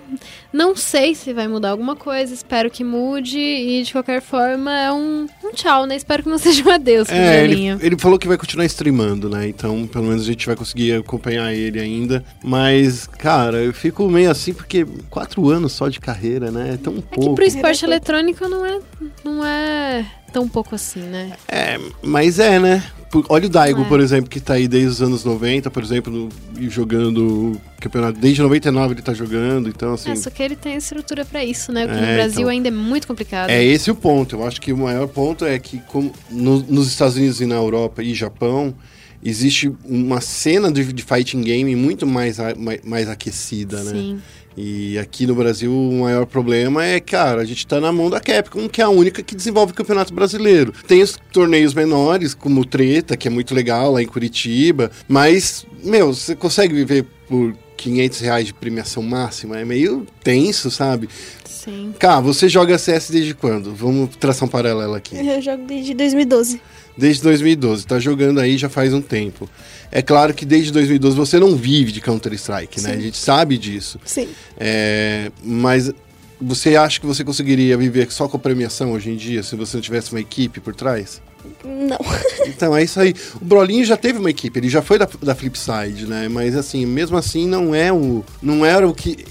Não 0.51 0.75
sei 0.75 1.15
se 1.15 1.33
vai 1.33 1.47
mudar 1.47 1.69
alguma 1.71 1.95
coisa, 1.95 2.33
espero 2.33 2.69
que 2.69 2.83
mude 2.83 3.39
e 3.39 3.83
de 3.83 3.91
qualquer 3.91 4.21
forma 4.21 4.71
é 4.71 4.91
um, 4.91 5.27
um 5.43 5.51
tchau, 5.53 5.85
né? 5.85 5.95
Espero 5.95 6.23
que 6.23 6.29
não 6.29 6.37
seja 6.39 6.63
um 6.67 6.71
adeus 6.71 7.07
pro 7.07 7.15
É, 7.15 7.43
ele, 7.43 7.67
ele 7.81 7.97
falou 7.97 8.17
que 8.19 8.27
vai 8.27 8.37
continuar 8.37 8.65
streamando, 8.65 9.29
né? 9.29 9.47
Então, 9.47 9.85
pelo 9.87 10.05
menos 10.05 10.23
a 10.23 10.25
gente 10.25 10.45
vai 10.45 10.55
conseguir 10.55 10.93
acompanhar 10.93 11.53
ele 11.53 11.79
ainda. 11.79 12.23
Mas, 12.43 13.07
cara, 13.07 13.57
eu 13.57 13.73
fico 13.73 14.07
meio 14.09 14.29
assim 14.31 14.53
porque 14.53 14.85
quatro 15.09 15.49
anos 15.49 15.71
só 15.73 15.87
de 15.89 15.99
carreira, 15.99 16.51
né? 16.51 16.71
É 16.73 16.77
tão 16.77 16.93
É 16.93 16.95
que 16.97 17.15
pouco. 17.15 17.35
pro 17.35 17.45
esporte 17.45 17.85
eletrônico 17.85 18.47
não 18.47 18.65
é, 18.65 18.79
não 19.23 19.45
é 19.45 20.05
tão 20.35 20.49
pouco 20.49 20.75
assim, 20.75 20.99
né? 20.99 21.31
É, 21.47 21.79
mas 22.03 22.39
é, 22.39 22.59
né? 22.59 22.83
Olha 23.29 23.45
o 23.45 23.49
Daigo, 23.49 23.83
É. 23.83 23.85
por 23.85 24.01
exemplo, 24.01 24.29
que 24.29 24.41
tá 24.41 24.55
aí 24.55 24.67
desde 24.67 24.89
os 24.89 25.01
anos 25.01 25.23
90, 25.23 25.71
por 25.71 25.81
exemplo, 25.81 26.27
e 26.59 26.67
jogando 26.69 27.55
campeonato. 27.79 28.19
Desde 28.19 28.41
99 28.41 28.95
ele 28.95 29.01
tá 29.01 29.13
jogando, 29.13 29.69
então 29.69 29.93
assim. 29.93 30.11
É, 30.11 30.15
só 30.17 30.29
que 30.29 30.43
ele 30.43 30.57
tem 30.57 30.75
estrutura 30.75 31.23
pra 31.23 31.41
isso, 31.45 31.71
né? 31.71 31.87
Porque 31.87 32.03
É, 32.03 32.07
no 32.09 32.13
Brasil 32.15 32.39
então. 32.41 32.49
ainda 32.49 32.67
é 32.67 32.71
muito 32.71 33.07
complicado. 33.07 33.49
É 33.49 33.63
esse 33.63 33.89
o 33.89 33.95
ponto. 33.95 34.35
Eu 34.35 34.45
acho 34.45 34.59
que 34.59 34.73
o 34.73 34.77
maior 34.77 35.07
ponto 35.07 35.45
é 35.45 35.57
que 35.57 35.77
como 35.87 36.11
no- 36.29 36.59
nos 36.63 36.89
Estados 36.89 37.15
Unidos 37.15 37.39
e 37.39 37.45
na 37.45 37.55
Europa 37.55 38.03
e 38.03 38.13
Japão 38.13 38.75
existe 39.23 39.71
uma 39.85 40.19
cena 40.19 40.69
de, 40.69 40.91
de 40.91 41.01
fighting 41.01 41.39
game 41.41 41.73
muito 41.77 42.05
mais, 42.05 42.37
a- 42.41 42.53
mai- 42.55 42.81
mais 42.83 43.07
aquecida, 43.07 43.81
né? 43.85 44.17
E 44.57 44.97
aqui 44.97 45.27
no 45.27 45.35
Brasil 45.35 45.71
o 45.71 46.01
maior 46.01 46.25
problema 46.25 46.85
é, 46.85 46.99
cara, 46.99 47.41
a 47.41 47.45
gente 47.45 47.67
tá 47.67 47.81
na 47.81 47.91
mão 47.91 48.09
da 48.09 48.19
Capcom, 48.21 48.69
que 48.69 48.81
é 48.81 48.85
a 48.85 48.89
única 48.89 49.21
que 49.21 49.35
desenvolve 49.35 49.73
o 49.73 49.75
campeonato 49.75 50.13
brasileiro. 50.13 50.73
Tem 50.87 51.01
os 51.01 51.19
torneios 51.33 51.73
menores, 51.73 52.33
como 52.33 52.61
o 52.61 52.65
Treta, 52.65 53.17
que 53.17 53.27
é 53.27 53.31
muito 53.31 53.53
legal 53.53 53.91
lá 53.91 54.01
em 54.01 54.07
Curitiba, 54.07 54.89
mas, 55.07 55.65
meu, 55.83 56.13
você 56.13 56.35
consegue 56.35 56.73
viver 56.73 57.05
por 57.27 57.53
500 57.77 58.19
reais 58.19 58.45
de 58.47 58.53
premiação 58.53 59.03
máxima? 59.03 59.59
É 59.59 59.65
meio 59.65 60.07
tenso, 60.23 60.71
sabe? 60.71 61.09
Sim. 61.43 61.93
Cá, 61.99 62.19
você 62.19 62.47
joga 62.47 62.77
CS 62.77 63.09
desde 63.09 63.33
quando? 63.33 63.73
Vamos 63.73 64.15
traçar 64.15 64.47
um 64.47 64.51
paralelo 64.51 64.93
aqui. 64.93 65.15
Eu 65.15 65.41
jogo 65.41 65.63
desde 65.65 65.93
2012. 65.93 66.61
Desde 66.97 67.21
2012, 67.23 67.85
tá 67.85 67.99
jogando 67.99 68.39
aí 68.39 68.57
já 68.57 68.69
faz 68.69 68.93
um 68.93 69.01
tempo. 69.01 69.49
É 69.91 70.01
claro 70.01 70.33
que 70.33 70.45
desde 70.45 70.71
2012 70.71 71.15
você 71.15 71.39
não 71.39 71.55
vive 71.55 71.91
de 71.91 72.01
Counter-Strike, 72.01 72.81
né? 72.81 72.91
A 72.93 72.99
gente 72.99 73.17
sabe 73.17 73.57
disso. 73.57 73.99
Sim. 74.05 74.27
É, 74.57 75.31
mas 75.43 75.91
você 76.39 76.75
acha 76.75 76.99
que 76.99 77.05
você 77.05 77.23
conseguiria 77.23 77.77
viver 77.77 78.11
só 78.11 78.27
com 78.27 78.37
a 78.37 78.39
premiação 78.39 78.91
hoje 78.91 79.09
em 79.09 79.15
dia, 79.15 79.41
se 79.41 79.55
você 79.55 79.77
não 79.77 79.81
tivesse 79.81 80.11
uma 80.11 80.19
equipe 80.19 80.59
por 80.59 80.75
trás? 80.75 81.21
Não. 81.63 81.99
Então 82.47 82.77
é 82.77 82.83
isso 82.83 82.99
aí. 82.99 83.13
O 83.41 83.43
Brolinho 83.43 83.83
já 83.83 83.97
teve 83.97 84.19
uma 84.19 84.29
equipe, 84.29 84.59
ele 84.59 84.69
já 84.69 84.81
foi 84.81 84.99
da, 84.99 85.09
da 85.21 85.33
Flipside, 85.33 86.05
né? 86.05 86.29
Mas 86.29 86.55
assim, 86.55 86.85
mesmo 86.85 87.17
assim 87.17 87.47
não 87.47 87.73
é 87.73 87.91
o. 87.91 88.23
Não 88.41 88.63
era 88.63 88.87
o 88.87 88.93
que. 88.93 89.25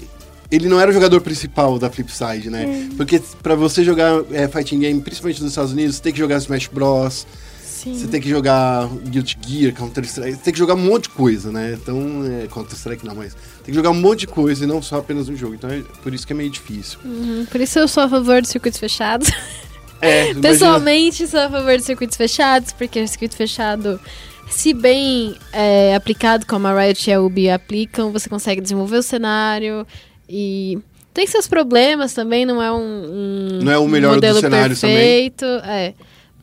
ele 0.51 0.67
não 0.67 0.79
era 0.79 0.91
o 0.91 0.93
jogador 0.93 1.21
principal 1.21 1.79
da 1.79 1.89
Flipside, 1.89 2.49
né? 2.49 2.89
Porque 2.97 3.21
pra 3.41 3.55
você 3.55 3.85
jogar 3.85 4.21
é, 4.31 4.49
fighting 4.49 4.79
game, 4.79 5.01
principalmente 5.01 5.41
nos 5.41 5.53
Estados 5.53 5.71
Unidos, 5.71 5.95
você 5.95 6.01
tem 6.03 6.11
que 6.11 6.19
jogar 6.19 6.37
Smash 6.37 6.67
Bros. 6.67 7.25
Sim. 7.85 7.93
Você 7.97 8.07
tem 8.07 8.19
que 8.19 8.27
jogar 8.27 8.87
Guilty 8.87 9.37
Gear, 9.47 9.73
Counter-Strike, 9.73 10.31
você 10.37 10.41
tem 10.43 10.51
que 10.51 10.59
jogar 10.59 10.73
um 10.73 10.79
monte 10.83 11.03
de 11.03 11.09
coisa, 11.09 11.51
né? 11.51 11.77
Então, 11.81 12.23
é, 12.25 12.47
Counter-Strike 12.47 13.05
não, 13.05 13.13
mas 13.15 13.33
tem 13.33 13.65
que 13.67 13.73
jogar 13.73 13.91
um 13.91 14.01
monte 14.01 14.21
de 14.21 14.27
coisa 14.27 14.63
e 14.63 14.67
não 14.67 14.81
só 14.81 14.97
apenas 14.97 15.29
um 15.29 15.35
jogo. 15.35 15.53
Então, 15.53 15.69
é 15.69 15.81
por 16.01 16.13
isso 16.13 16.25
que 16.25 16.33
é 16.33 16.35
meio 16.35 16.49
difícil. 16.49 16.97
Uhum, 17.05 17.45
Por 17.49 17.61
isso 17.61 17.77
eu 17.79 17.87
sou 17.87 18.03
a 18.03 18.09
favor 18.09 18.41
dos 18.41 18.49
circuitos 18.49 18.79
fechados. 18.79 19.29
É, 20.01 20.31
imagina- 20.31 20.41
Pessoalmente, 20.41 21.25
sou 21.25 21.39
a 21.39 21.49
favor 21.49 21.77
de 21.77 21.83
circuitos 21.83 22.17
fechados, 22.17 22.73
porque 22.73 23.01
o 23.01 23.07
circuito 23.07 23.33
fechado, 23.35 23.97
se 24.49 24.73
bem 24.73 25.35
é, 25.53 25.95
aplicado 25.95 26.45
como 26.45 26.67
a 26.67 26.77
Riot 26.83 27.09
e 27.09 27.13
a 27.13 27.21
Ubi 27.21 27.49
aplicam, 27.49 28.11
você 28.11 28.27
consegue 28.27 28.59
desenvolver 28.59 28.97
o 28.97 29.01
cenário 29.01 29.87
e 30.29 30.77
tem 31.13 31.25
seus 31.25 31.47
problemas 31.47 32.13
também, 32.13 32.45
não 32.45 32.61
é 32.61 32.71
um, 32.73 32.77
um 32.77 33.59
Não 33.63 33.71
é 33.71 33.77
o 33.77 33.87
melhor 33.87 34.15
modelo 34.15 34.33
dos 34.33 34.41
cenários 34.41 34.81
também. 34.81 34.97
perfeito, 34.97 35.45
é. 35.65 35.93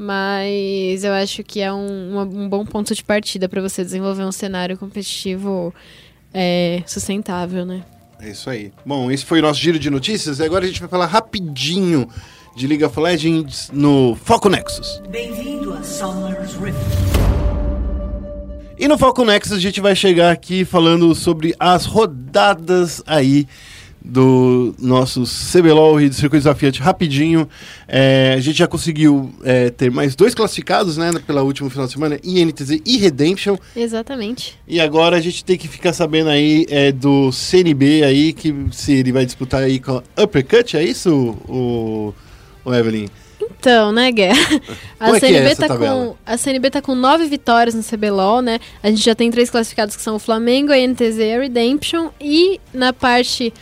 Mas 0.03 1.05
eu 1.05 1.13
acho 1.13 1.45
que 1.45 1.61
é 1.61 1.73
um, 1.73 2.11
uma- 2.13 2.23
um 2.25 2.49
bom 2.49 2.65
ponto 2.67 2.93
de 2.95 3.05
partida 3.05 3.49
para 3.49 3.63
você 3.63 3.85
desenvolver 3.85 4.25
um 4.25 4.33
cenário 4.33 4.77
competitivo 4.77 5.73
é, 6.35 6.83
sustentável, 6.87 7.65
né? 7.65 7.83
É 8.21 8.31
isso 8.31 8.51
aí. 8.51 8.73
Bom, 8.85 9.11
esse 9.11 9.25
foi 9.25 9.39
o 9.39 9.43
nosso 9.43 9.61
giro 9.61 9.79
de 9.79 9.89
notícias. 9.91 10.39
E 10.39 10.45
agora 10.45 10.65
a 10.65 10.69
gente 10.69 10.81
vai 10.81 10.89
falar 10.89 11.07
rapidinho 11.07 12.09
de 12.57 12.67
League 12.67 12.85
of 12.85 12.99
Legends 12.99 13.71
no 13.73 14.17
Foco 14.25 14.49
Nexus. 14.49 15.01
Bem-vindo 15.09 15.73
a 15.73 15.83
Summer's 15.83 16.55
Rift. 16.55 16.77
E 18.79 18.89
no 18.89 18.99
Foco 18.99 19.25
Nexus 19.25 19.53
a 19.53 19.61
gente 19.61 19.81
vai 19.81 19.95
chegar 19.95 20.33
aqui 20.33 20.65
falando 20.65 21.15
sobre 21.15 21.55
as 21.61 21.85
rodadas 21.87 23.01
aí 23.07 23.47
do 24.05 24.75
nosso 24.79 25.23
CBLOL 25.25 26.01
e 26.01 26.09
do 26.09 26.15
Circuito 26.15 26.43
Desafiante 26.43 26.81
rapidinho. 26.81 27.49
É, 27.87 28.35
a 28.37 28.41
gente 28.41 28.59
já 28.59 28.67
conseguiu 28.67 29.33
é, 29.45 29.71
ter 29.71 29.91
mais 29.91 30.17
dois 30.17 30.35
classificados, 30.35 30.97
né, 30.97 31.11
pela 31.27 31.43
última 31.43 31.71
final 31.71 31.87
de 31.87 31.93
semana, 31.93 32.19
INTZ 32.23 32.81
e 32.85 32.97
Redemption. 32.97 33.57
Exatamente. 33.77 34.59
E 34.67 34.81
agora 34.81 35.17
a 35.17 35.21
gente 35.21 35.45
tem 35.45 35.57
que 35.57 35.69
ficar 35.69 35.93
sabendo 35.93 36.31
aí 36.31 36.67
é, 36.69 36.91
do 36.91 37.31
CNB 37.31 38.03
aí, 38.03 38.33
que 38.33 38.55
se 38.73 38.93
ele 38.93 39.13
vai 39.13 39.25
disputar 39.25 39.63
aí 39.63 39.79
com 39.79 40.03
a 40.17 40.23
Uppercut, 40.23 40.77
é 40.77 40.83
isso, 40.83 41.37
o, 41.49 42.15
o 42.65 42.75
Evelyn? 42.75 43.09
Então, 43.59 43.93
né, 43.93 44.11
Guerra? 44.11 44.61
A 44.99 45.07
Como 45.07 45.15
é 45.15 45.19
é 45.19 45.21
CNB, 45.21 45.57
tá 45.57 45.69
tabela? 45.69 46.07
com, 46.07 46.17
a 46.27 46.37
CNB 46.37 46.71
tá 46.71 46.83
com 46.83 46.95
nove 46.95 47.27
vitórias 47.27 47.75
no 47.75 47.83
CBLOL, 47.83 48.43
né? 48.43 48.59
A 48.83 48.91
gente 48.91 49.03
já 49.03 49.15
tem 49.15 49.31
três 49.31 49.51
classificados 49.51 49.95
que 49.95 50.03
são 50.03 50.17
o 50.17 50.19
Flamengo, 50.19 50.73
a 50.73 50.77
NTZ 50.77 51.19
e 51.19 51.33
a 51.35 51.41
Redemption. 51.41 52.11
E 52.21 52.61
na 52.73 52.93
parte, 52.93 53.53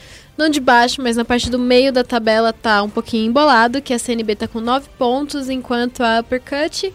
não 0.41 0.49
de 0.51 0.61
baixo, 0.61 1.01
mas 1.03 1.17
na 1.17 1.25
parte 1.25 1.51
do 1.51 1.59
meio 1.59 1.93
da 1.93 2.03
tabela 2.05 2.53
tá 2.53 2.83
um 2.83 2.91
pouquinho 2.91 3.29
embolado, 3.29 3.81
que 3.83 3.95
a 3.95 3.99
CNB 3.99 4.35
tá 4.37 4.49
com 4.49 4.61
nove 4.61 4.89
pontos, 4.99 5.49
enquanto 5.49 6.03
a 6.03 6.21
Uppercut 6.21 6.93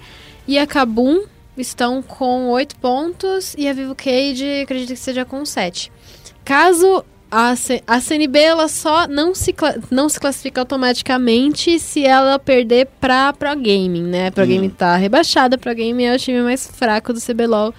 e 0.48 0.58
a 0.58 0.68
Kabum 0.68 1.24
estão 1.58 2.02
com 2.02 2.50
oito 2.50 2.76
pontos 2.78 3.56
e 3.58 3.68
a 3.68 3.74
Vivo 3.74 3.96
Cage 3.96 4.62
acredito 4.64 4.90
que 4.90 4.96
seja 4.98 5.24
com 5.24 5.46
sete. 5.46 5.92
Caso 6.44 7.04
a, 7.32 7.56
C- 7.56 7.82
a 7.88 8.00
CNB 8.00 8.40
ela 8.40 8.68
só 8.68 9.08
não 9.08 9.34
se, 9.34 9.54
não 9.90 10.08
se 10.10 10.20
classifica 10.20 10.62
automaticamente 10.62 11.80
se 11.80 12.06
ela 12.06 12.38
perder 12.38 12.88
pra 13.00 13.34
Pro 13.34 13.50
Gaming, 13.56 14.04
né? 14.04 14.32
Pro 14.32 14.44
Hum. 14.44 14.48
Gaming 14.48 14.70
tá 14.70 14.96
rebaixada, 14.96 15.58
Pro 15.58 15.74
Gaming 15.76 16.04
é 16.06 16.16
o 16.16 16.20
time 16.20 16.42
mais 16.42 16.68
fraco 16.68 17.12
do 17.14 17.20
CBLOL 17.22 17.74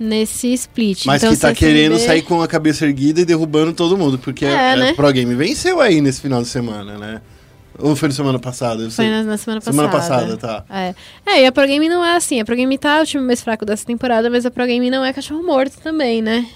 nesse 0.00 0.52
split. 0.54 1.04
Mas 1.04 1.22
Então, 1.22 1.34
que 1.34 1.40
tá 1.40 1.54
querendo 1.54 1.98
sair 1.98 2.22
com 2.22 2.40
a 2.40 2.48
cabeça 2.48 2.86
erguida 2.86 3.20
e 3.20 3.24
derrubando 3.26 3.72
todo 3.74 3.98
mundo, 3.98 4.18
porque 4.18 4.46
É, 4.46 4.70
a, 4.70 4.72
a 4.72 4.76
né? 4.76 4.92
Pro 4.94 5.12
Game 5.12 5.34
venceu 5.34 5.78
aí 5.80 6.00
nesse 6.00 6.22
final 6.22 6.40
de 6.40 6.48
semana, 6.48 6.96
né? 6.96 7.20
Ou 7.78 7.94
foi 7.94 8.08
na 8.08 8.14
semana 8.14 8.38
passada? 8.38 8.90
Foi 8.90 9.08
na, 9.08 9.22
na 9.22 9.36
semana 9.36 9.60
passada. 9.60 9.76
Semana 9.76 9.88
passada, 9.90 10.36
tá. 10.36 10.64
É. 10.70 10.94
é, 11.26 11.42
e 11.42 11.46
a 11.46 11.52
Pro 11.52 11.66
Game 11.66 11.88
não 11.88 12.04
é 12.04 12.16
assim. 12.16 12.40
A 12.40 12.44
Pro 12.44 12.56
Game 12.56 12.76
tá 12.78 13.00
o 13.02 13.06
time 13.06 13.22
mais 13.24 13.42
fraco 13.42 13.64
dessa 13.66 13.84
temporada, 13.86 14.28
mas 14.30 14.44
a 14.46 14.50
Pro 14.50 14.66
Game 14.66 14.90
não 14.90 15.04
é 15.04 15.12
cachorro 15.12 15.42
morto 15.42 15.78
também, 15.82 16.20
né? 16.22 16.46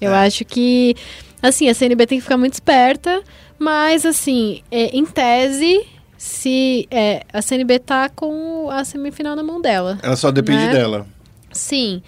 Eu 0.00 0.12
É. 0.12 0.26
acho 0.26 0.44
que, 0.44 0.94
assim, 1.42 1.68
a 1.68 1.74
CNB 1.74 2.06
tem 2.06 2.18
que 2.18 2.22
ficar 2.22 2.38
muito 2.38 2.54
esperta, 2.54 3.22
mas, 3.58 4.06
assim, 4.06 4.62
é, 4.70 4.96
em 4.96 5.04
tese, 5.04 5.84
se 6.16 6.86
é, 6.90 7.24
a 7.30 7.42
CNB 7.42 7.78
tá 7.80 8.08
com 8.08 8.70
a 8.70 8.82
semifinal 8.84 9.36
na 9.36 9.42
mão 9.42 9.60
dela. 9.60 9.98
Ela 10.02 10.16
só 10.16 10.30
depende 10.30 10.64
Né? 10.66 10.72
dela. 10.72 11.06
Sim. 11.52 12.02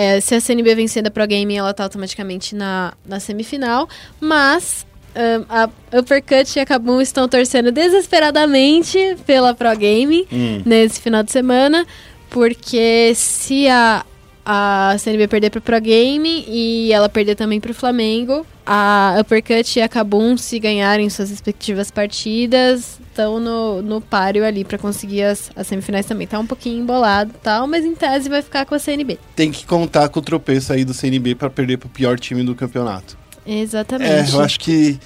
É, 0.00 0.20
se 0.20 0.32
a 0.32 0.40
CNB 0.40 0.76
vencer 0.76 1.02
da 1.02 1.10
Pro 1.10 1.26
Game, 1.26 1.56
ela 1.56 1.74
tá 1.74 1.82
automaticamente 1.82 2.54
na, 2.54 2.92
na 3.04 3.18
semifinal. 3.18 3.88
Mas 4.20 4.86
ahn, 5.12 5.44
a 5.48 5.68
Uppercut 5.98 6.56
e 6.56 6.60
a 6.60 6.64
Kabum 6.64 7.00
estão 7.00 7.26
torcendo 7.26 7.72
desesperadamente 7.72 9.16
pela 9.26 9.52
Pro 9.54 9.76
Game 9.76 10.24
Hum. 10.32 10.62
nesse 10.64 11.00
final 11.00 11.24
de 11.24 11.32
semana. 11.32 11.84
Porque 12.30 13.12
se 13.16 13.66
a, 13.66 14.04
a 14.46 14.94
CNB 15.00 15.26
perder 15.26 15.50
pro 15.50 15.60
Pro 15.60 15.80
Game 15.80 16.44
e 16.46 16.92
ela 16.92 17.08
perder 17.08 17.34
também 17.34 17.58
pro 17.58 17.74
Flamengo, 17.74 18.46
a 18.64 19.16
Uppercut 19.20 19.80
e 19.80 19.82
a 19.82 19.88
Kabum, 19.88 20.36
se 20.36 20.60
ganharem 20.60 21.10
suas 21.10 21.30
respectivas 21.30 21.90
partidas, 21.90 23.00
estão 23.18 23.40
no, 23.40 23.82
no 23.82 24.00
páreo 24.00 24.44
ali 24.44 24.64
pra 24.64 24.78
conseguir 24.78 25.24
as, 25.24 25.50
as 25.56 25.66
semifinais 25.66 26.06
também. 26.06 26.26
Tá 26.26 26.38
um 26.38 26.46
pouquinho 26.46 26.80
embolado 26.80 27.32
e 27.34 27.38
tal, 27.42 27.66
mas 27.66 27.84
em 27.84 27.94
tese 27.94 28.28
vai 28.28 28.40
ficar 28.40 28.64
com 28.64 28.74
a 28.74 28.78
CNB. 28.78 29.18
Tem 29.34 29.50
que 29.50 29.66
contar 29.66 30.08
com 30.08 30.20
o 30.20 30.22
tropeço 30.22 30.72
aí 30.72 30.84
do 30.84 30.94
CNB 30.94 31.34
pra 31.34 31.50
perder 31.50 31.78
pro 31.78 31.88
pior 31.88 32.18
time 32.18 32.44
do 32.44 32.54
campeonato. 32.54 33.18
Exatamente. 33.44 34.30
É, 34.30 34.34
eu 34.34 34.40
acho 34.40 34.60
que 34.60 34.98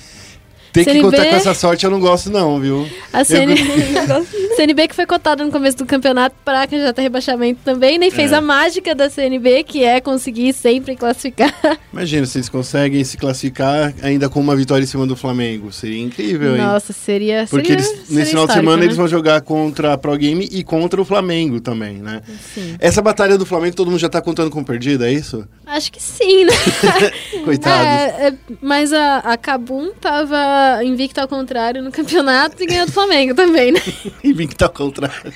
tem 0.72 0.84
que 0.84 0.90
CNB 0.92 1.04
contar 1.10 1.28
com 1.28 1.36
essa 1.36 1.54
sorte, 1.54 1.84
eu 1.84 1.90
não 1.90 2.00
gosto 2.00 2.30
não, 2.30 2.58
viu? 2.58 2.88
A 3.12 3.24
CN... 3.24 3.54
Negócio- 3.54 4.42
CNB 4.56 4.88
que 4.88 4.94
foi 4.94 5.06
cotada 5.06 5.44
no 5.44 5.50
começo 5.50 5.76
do 5.78 5.86
campeonato 5.86 6.36
para 6.44 6.66
candidato 6.66 6.98
a 6.98 7.02
rebaixamento 7.02 7.60
também, 7.64 7.98
nem 7.98 8.10
fez 8.10 8.32
É. 8.32 8.36
a 8.36 8.40
mágica 8.40 8.94
da 8.94 9.08
CNB, 9.08 9.64
que 9.64 9.84
é 9.84 10.00
conseguir 10.00 10.52
sempre 10.52 10.94
classificar. 10.96 11.52
Imagina, 11.92 12.26
se 12.26 12.38
eles 12.38 12.48
conseguem 12.48 13.02
se 13.04 13.16
classificar 13.16 13.94
ainda 14.02 14.28
com 14.28 14.40
uma 14.40 14.54
vitória 14.56 14.84
em 14.84 14.86
cima 14.86 15.06
do 15.06 15.16
Flamengo. 15.16 15.72
Seria 15.72 16.02
incrível, 16.02 16.54
hein? 16.56 16.62
Nossa, 16.62 16.92
seria. 16.92 17.46
Porque 17.48 17.68
seria, 17.68 17.84
eles, 17.84 17.86
seria 17.86 18.18
nesse 18.18 18.30
final 18.30 18.46
de 18.46 18.52
semana 18.52 18.76
né? 18.78 18.84
eles 18.84 18.96
vão 18.96 19.08
jogar 19.08 19.40
contra 19.42 19.92
a 19.94 19.98
Pro 19.98 20.16
Game 20.16 20.48
e 20.50 20.62
contra 20.62 21.00
o 21.00 21.04
Flamengo 21.04 21.60
também, 21.60 21.94
né? 21.94 22.22
Sim. 22.54 22.76
Essa 22.78 23.00
batalha 23.02 23.36
do 23.38 23.46
Flamengo 23.46 23.74
todo 23.76 23.90
mundo 23.90 24.00
já 24.00 24.08
tá 24.08 24.20
contando 24.20 24.50
como 24.50 24.64
perdida, 24.64 25.08
é 25.08 25.12
isso? 25.12 25.46
Acho 25.66 25.90
que 25.92 26.02
sim, 26.02 26.44
né? 26.44 26.52
Coitados. 27.44 27.82
É, 27.92 28.28
é, 28.28 28.34
mas 28.60 28.92
a, 28.92 29.18
a 29.18 29.36
Kabum 29.36 29.90
tava 30.00 30.36
invicta 30.84 31.22
ao 31.22 31.28
contrário 31.28 31.82
no 31.82 31.90
campeonato 31.92 32.62
e 32.62 32.66
ganhou 32.66 32.86
do 32.86 32.92
Flamengo 32.92 33.34
também, 33.34 33.72
né? 33.72 33.80
Tá 34.56 34.66
ao 34.66 34.72
contrário. 34.72 35.32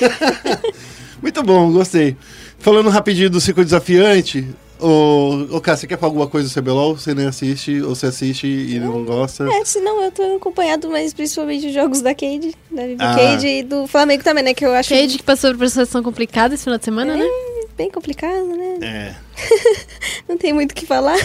Muito 1.20 1.42
bom, 1.42 1.70
gostei. 1.72 2.16
Falando 2.58 2.90
rapidinho 2.90 3.30
do 3.30 3.40
ciclo 3.40 3.64
desafiante, 3.64 4.46
ô, 4.80 5.46
ô 5.50 5.60
Cá, 5.60 5.76
você 5.76 5.86
quer 5.86 5.98
falar 5.98 6.10
alguma 6.10 6.26
coisa 6.26 6.48
do 6.48 6.54
CBLOL? 6.60 6.96
Você 6.96 7.14
nem 7.14 7.26
assiste, 7.26 7.80
ou 7.82 7.94
você 7.94 8.06
assiste 8.06 8.46
e 8.46 8.78
não 8.80 9.04
gosta? 9.04 9.48
É, 9.48 9.64
senão 9.64 10.02
eu 10.02 10.10
tô 10.10 10.22
acompanhado, 10.36 10.88
mas 10.90 11.12
principalmente 11.14 11.66
os 11.68 11.74
jogos 11.74 12.00
da 12.00 12.14
Cade, 12.14 12.54
da 12.70 12.86
Vivo 12.86 13.02
Ah. 13.02 13.14
Cade 13.14 13.46
e 13.46 13.62
do 13.62 13.86
Flamengo 13.86 14.22
também, 14.24 14.42
né? 14.44 14.54
Que 14.54 14.64
eu 14.64 14.72
acho 14.72 14.88
Cade 14.90 15.18
que 15.18 15.24
passou 15.24 15.50
por 15.52 15.62
uma 15.62 15.68
situação 15.68 16.02
complicada 16.02 16.54
esse 16.54 16.64
final 16.64 16.78
de 16.78 16.84
semana, 16.84 17.16
né? 17.16 17.24
Bem 17.76 17.90
complicado, 17.90 18.46
né? 18.46 18.78
É. 18.82 19.14
Não 20.28 20.36
tem 20.36 20.52
muito 20.52 20.72
o 20.72 20.74
que 20.74 20.86
falar. 20.86 21.16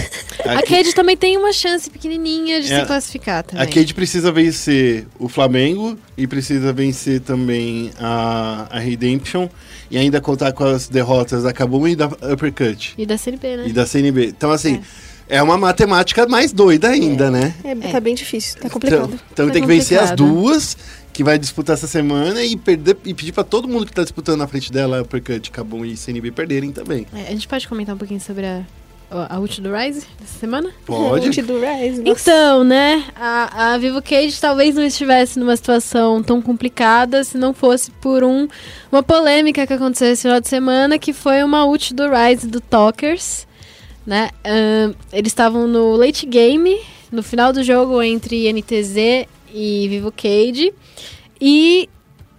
A 0.46 0.62
Cade 0.64 0.94
também 0.94 1.16
tem 1.18 1.38
uma 1.38 1.52
chance 1.54 1.90
pequenininha 1.90 2.62
de 2.62 2.72
É. 2.72 2.80
se 2.82 2.86
classificar 2.86 3.44
também. 3.44 3.64
A 3.64 3.68
Cade 3.68 3.94
precisa 3.94 4.32
vencer 4.32 5.06
o 5.20 5.28
Flamengo 5.28 5.98
e 6.18 6.26
precisa 6.28 6.72
vencer 6.74 7.20
também 7.22 7.92
a, 8.00 8.68
a 8.72 8.80
Redemption 8.80 9.48
e 9.92 9.98
ainda 9.98 10.20
contar 10.22 10.52
com 10.54 10.64
as 10.66 10.88
derrotas 10.88 11.44
da 11.44 11.54
Kabum 11.54 11.88
e 11.88 11.96
da 11.96 12.08
Uppercut 12.08 12.94
E 12.98 13.06
da 13.06 13.18
CNB, 13.18 13.58
né? 13.58 13.64
e 13.68 13.74
da 13.74 13.86
CNB. 13.86 14.28
Então, 14.28 14.52
assim, 14.52 14.82
é, 15.30 15.42
uma 15.44 15.58
matemática 15.58 16.28
mais 16.28 16.52
doida 16.54 16.90
ainda, 16.90 17.30
né? 17.30 17.54
É, 17.64 17.76
Tá 17.92 18.00
bem 18.00 18.16
difícil, 18.16 18.60
tá 18.60 18.70
complicado. 18.70 19.04
Então, 19.06 19.20
então 19.34 19.48
Tá 19.48 19.54
tem 19.54 19.62
que 19.62 19.68
vencer 19.68 19.98
as 20.00 20.12
complicado. 20.12 20.34
duas, 20.42 20.78
que 21.18 21.24
vai 21.24 21.40
disputar 21.40 21.74
essa 21.74 21.88
semana, 21.88 22.44
e 22.44 22.56
perder 22.56 22.96
e 23.04 23.12
pedir 23.12 23.32
pra 23.32 23.44
todo 23.44 23.68
mundo 23.68 23.88
que 23.88 23.92
tá 23.92 24.04
disputando 24.04 24.38
na 24.38 24.46
frente 24.46 24.72
dela, 24.72 25.02
Uppercut, 25.02 25.50
Kabum 25.50 25.84
e 25.84 25.98
CNB 25.98 26.30
perderem 26.30 26.72
também. 26.72 27.08
É, 27.12 27.22
a 27.22 27.32
gente 27.32 27.48
pode 27.48 27.68
comentar 27.68 27.96
um 27.96 27.98
pouquinho 27.98 28.22
sobre 28.22 28.46
a, 28.46 28.64
a 29.10 29.40
ult 29.40 29.60
do 29.60 29.74
Rise 29.74 30.06
dessa 30.20 30.38
semana? 30.40 30.70
Pode. 30.86 31.26
Ult 31.36 31.42
do 31.42 31.60
Rise, 31.60 32.04
nossa. 32.04 32.22
Então, 32.22 32.64
né, 32.64 33.04
a, 33.16 33.74
a 33.74 33.78
Vivo 33.80 34.00
Cage 34.00 34.40
talvez 34.40 34.76
não 34.76 34.84
estivesse 34.84 35.40
numa 35.40 35.56
situação 35.56 36.22
tão 36.22 36.40
complicada 36.40 37.24
se 37.24 37.36
não 37.36 37.52
fosse 37.52 37.90
por 37.90 38.24
um, 38.24 38.48
uma 38.92 39.02
polêmica 39.02 39.66
que 39.66 39.74
aconteceu 39.74 40.12
esse 40.12 40.22
final 40.22 40.40
de 40.40 40.48
semana, 40.48 41.00
que 41.00 41.14
foi 41.14 41.42
uma 41.42 41.66
ult 41.66 41.96
do 41.96 42.04
Rise 42.12 42.46
do 42.46 42.62
Talkers, 42.62 43.48
né? 44.06 44.30
Eles 45.12 45.32
estavam 45.32 45.66
no 45.66 45.96
late 45.96 46.28
game, 46.28 46.80
no 47.12 47.24
final 47.24 47.52
do 47.52 47.64
jogo 47.64 48.04
entre 48.04 48.54
NTZ 48.54 49.28
e 49.58 49.88
Vivo 49.88 50.12
Cage, 50.12 50.74
e 51.41 51.89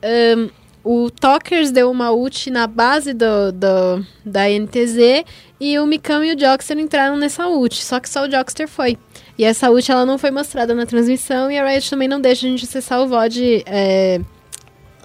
ahn, 0.03 0.49
o 0.85 1.11
Talkers 1.11 1.71
deu 1.71 1.91
uma 1.91 2.13
ult 2.13 2.51
na 2.51 2.67
base 2.67 3.13
do, 3.13 3.53
do- 3.53 4.07
da 4.25 4.49
NTZ 4.49 5.25
e 5.61 5.79
o 5.79 5.87
Mikami 5.87 6.29
e 6.31 6.35
o 6.35 6.39
Jockster 6.39 6.79
entraram 6.79 7.17
nessa 7.17 7.47
ult, 7.49 7.83
só 7.85 7.99
que 8.01 8.09
só 8.09 8.25
o 8.27 8.31
Jockster 8.31 8.69
foi. 8.69 8.97
E 9.37 9.45
essa 9.45 9.71
ult 9.71 9.91
ela 9.91 10.07
não 10.07 10.17
foi 10.19 10.31
mostrada 10.31 10.75
na 10.75 10.87
transmissão 10.87 11.51
e 11.51 11.59
a 11.59 11.69
Riot 11.69 11.91
também 11.91 12.09
não 12.09 12.21
deixa 12.21 12.47
a 12.47 12.51
gente 12.51 12.65
acessar 12.65 13.01
o 13.03 13.07
VOD, 13.09 13.63
é, 13.67 14.21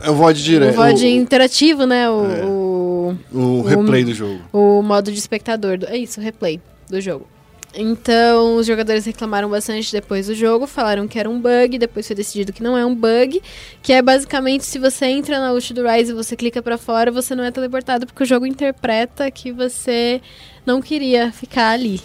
É 0.02 0.10
o 0.10 0.13
VOD 0.15 0.39
o 0.39 0.43
direto. 0.43 0.76
VOD 0.76 1.08
interativo, 1.08 1.86
né? 1.86 2.10
O, 2.10 2.26
É. 2.26 2.45
o, 2.45 3.15
O, 3.32 3.39
o 3.39 3.62
replay 3.63 4.04
do 4.04 4.13
jogo. 4.13 4.39
o 4.54 4.82
modo 4.82 5.12
de 5.12 5.17
espectador. 5.19 5.78
Do, 5.78 5.86
é 5.88 5.97
isso, 5.97 6.19
o 6.19 6.23
replay 6.23 6.60
do 6.89 6.99
jogo. 7.02 7.28
Então, 7.76 8.58
os 8.58 8.68
jogadores 8.68 9.06
reclamaram 9.06 9.50
bastante 9.50 9.92
depois 9.92 10.28
do 10.28 10.36
jogo, 10.36 10.68
falaram 10.68 11.08
que 11.08 11.18
era 11.18 11.30
um 11.30 11.40
bug, 11.40 11.78
depois 11.80 12.06
foi 12.06 12.16
decidido 12.16 12.54
que 12.54 12.62
não 12.62 12.78
é 12.78 12.86
um 12.86 12.94
bug, 12.94 13.42
que 13.82 13.92
é 13.92 14.02
basicamente 14.02 14.64
se 14.64 14.78
você 14.78 15.06
entra 15.08 15.40
na 15.40 15.52
ult 15.52 15.74
do 15.74 15.88
Rise 15.88 16.12
e 16.12 16.16
você 16.16 16.36
clica 16.36 16.62
pra 16.62 16.78
fora, 16.78 17.12
você 17.12 17.34
não 17.34 17.44
é 17.44 17.52
teleportado 17.52 18.06
porque 18.06 18.24
o 18.24 18.26
jogo 18.26 18.46
interpreta 18.46 19.30
que 19.32 19.52
você 19.52 20.22
não 20.66 20.82
queria 20.82 21.32
ficar 21.32 21.72
ali, 21.72 22.00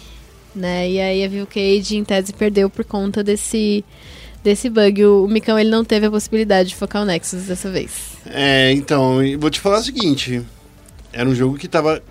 né? 0.55 0.89
E 0.89 0.99
aí 0.99 1.23
a 1.23 1.27
Vivo 1.27 1.45
Cage 1.45 1.97
em 1.97 2.03
tese 2.03 2.33
perdeu 2.33 2.67
por 2.69 2.83
conta 2.83 3.23
desse 3.23 3.85
desse 4.43 4.69
bug. 4.69 5.05
O, 5.05 5.25
o 5.25 5.27
Micão 5.27 5.59
ele 5.59 5.69
não 5.69 5.85
teve 5.85 6.07
a 6.07 6.11
possibilidade 6.11 6.69
de 6.69 6.75
focar 6.75 7.03
o 7.03 7.05
Nexus 7.05 7.43
dessa 7.43 7.69
vez. 7.69 8.17
É, 8.25 8.71
então, 8.71 9.19
vou 9.37 9.49
te 9.49 9.59
falar 9.59 9.79
o 9.79 9.83
seguinte. 9.83 10.41
Era 11.11 11.29
um 11.29 11.35
jogo 11.35 11.57
que 11.57 11.67
tava 11.67 12.01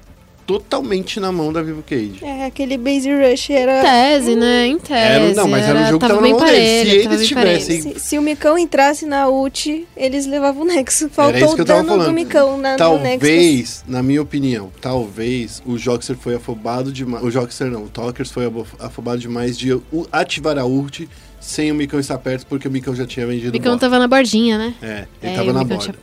totalmente 0.49 1.21
na 1.21 1.31
mão 1.31 1.53
da 1.53 1.61
Vivo 1.61 1.85
Cage. 1.87 2.21
É, 2.23 2.47
aquele 2.47 2.79
Base 2.79 3.07
Rush 3.13 3.51
era. 3.51 3.81
Em 3.81 3.83
tese, 3.83 4.35
né? 4.35 4.67
Em 4.67 4.79
tese. 4.79 4.95
Era- 4.95 5.35
não, 5.35 5.47
mas 5.47 5.63
era 5.69 5.79
um 5.79 5.85
jogo 5.85 5.99
que 5.99 6.07
tava 6.09 6.15
na 6.15 6.21
bem 6.23 6.33
mão 6.33 6.41
deles. 6.43 6.59
Se 6.59 6.65
parelho, 6.87 7.03
tava 7.03 7.15
eles 7.17 7.31
parelho. 7.33 7.59
tivessem- 7.59 7.83
Se, 7.95 8.01
se 8.01 8.19
o 8.19 8.23
Micão 8.23 8.57
entrasse 8.59 9.05
na 9.05 9.29
ult, 9.29 9.87
eles 9.95 10.27
levavam 10.27 10.63
o 10.63 10.65
Nexo. 10.65 11.05
Era 11.05 11.13
Faltou 11.13 11.37
isso 11.39 11.55
que 11.55 11.61
o 11.61 11.63
eu 11.63 11.67
tava 11.67 11.81
dano 11.83 11.93
do 11.93 11.99
falando. 11.99 12.15
Micão 12.15 12.57
na, 12.57 12.77
no 12.79 12.99
Nexus. 12.99 13.19
Talvez, 13.19 13.85
na 13.87 14.03
minha 14.03 14.23
opinião, 14.23 14.73
talvez 14.81 15.63
o 15.67 15.77
Joxer 15.77 16.17
foi 16.17 16.35
afobado 16.37 16.91
demais. 16.91 17.23
O 17.23 17.31
Joxer 17.31 17.71
não, 17.71 17.85
o 17.85 17.89
Talkers 17.91 18.31
foi 18.31 18.51
afobado 18.81 19.19
demais 19.19 19.59
de 19.59 19.79
ativar 20.11 20.57
a 20.59 20.65
ult 20.65 21.07
sem 21.39 21.71
o 21.71 21.75
Micão 21.75 22.01
estar 22.01 22.17
perto, 22.19 22.47
porque 22.47 22.67
o 22.67 22.71
Micão 22.71 22.95
já 22.95 23.07
tinha 23.07 23.27
vendido 23.27 23.51
O 23.51 23.53
Micão 23.53 23.73
bota. 23.73 23.83
tava 23.83 23.99
na 23.99 24.09
bordinha, 24.09 24.57
né? 24.59 24.75
É, 24.83 25.07
ele 25.23 25.33
É, 25.33 25.37
tava 25.37 25.53
na 25.53 25.63
borda. 25.63 25.77
tinha 25.85 25.95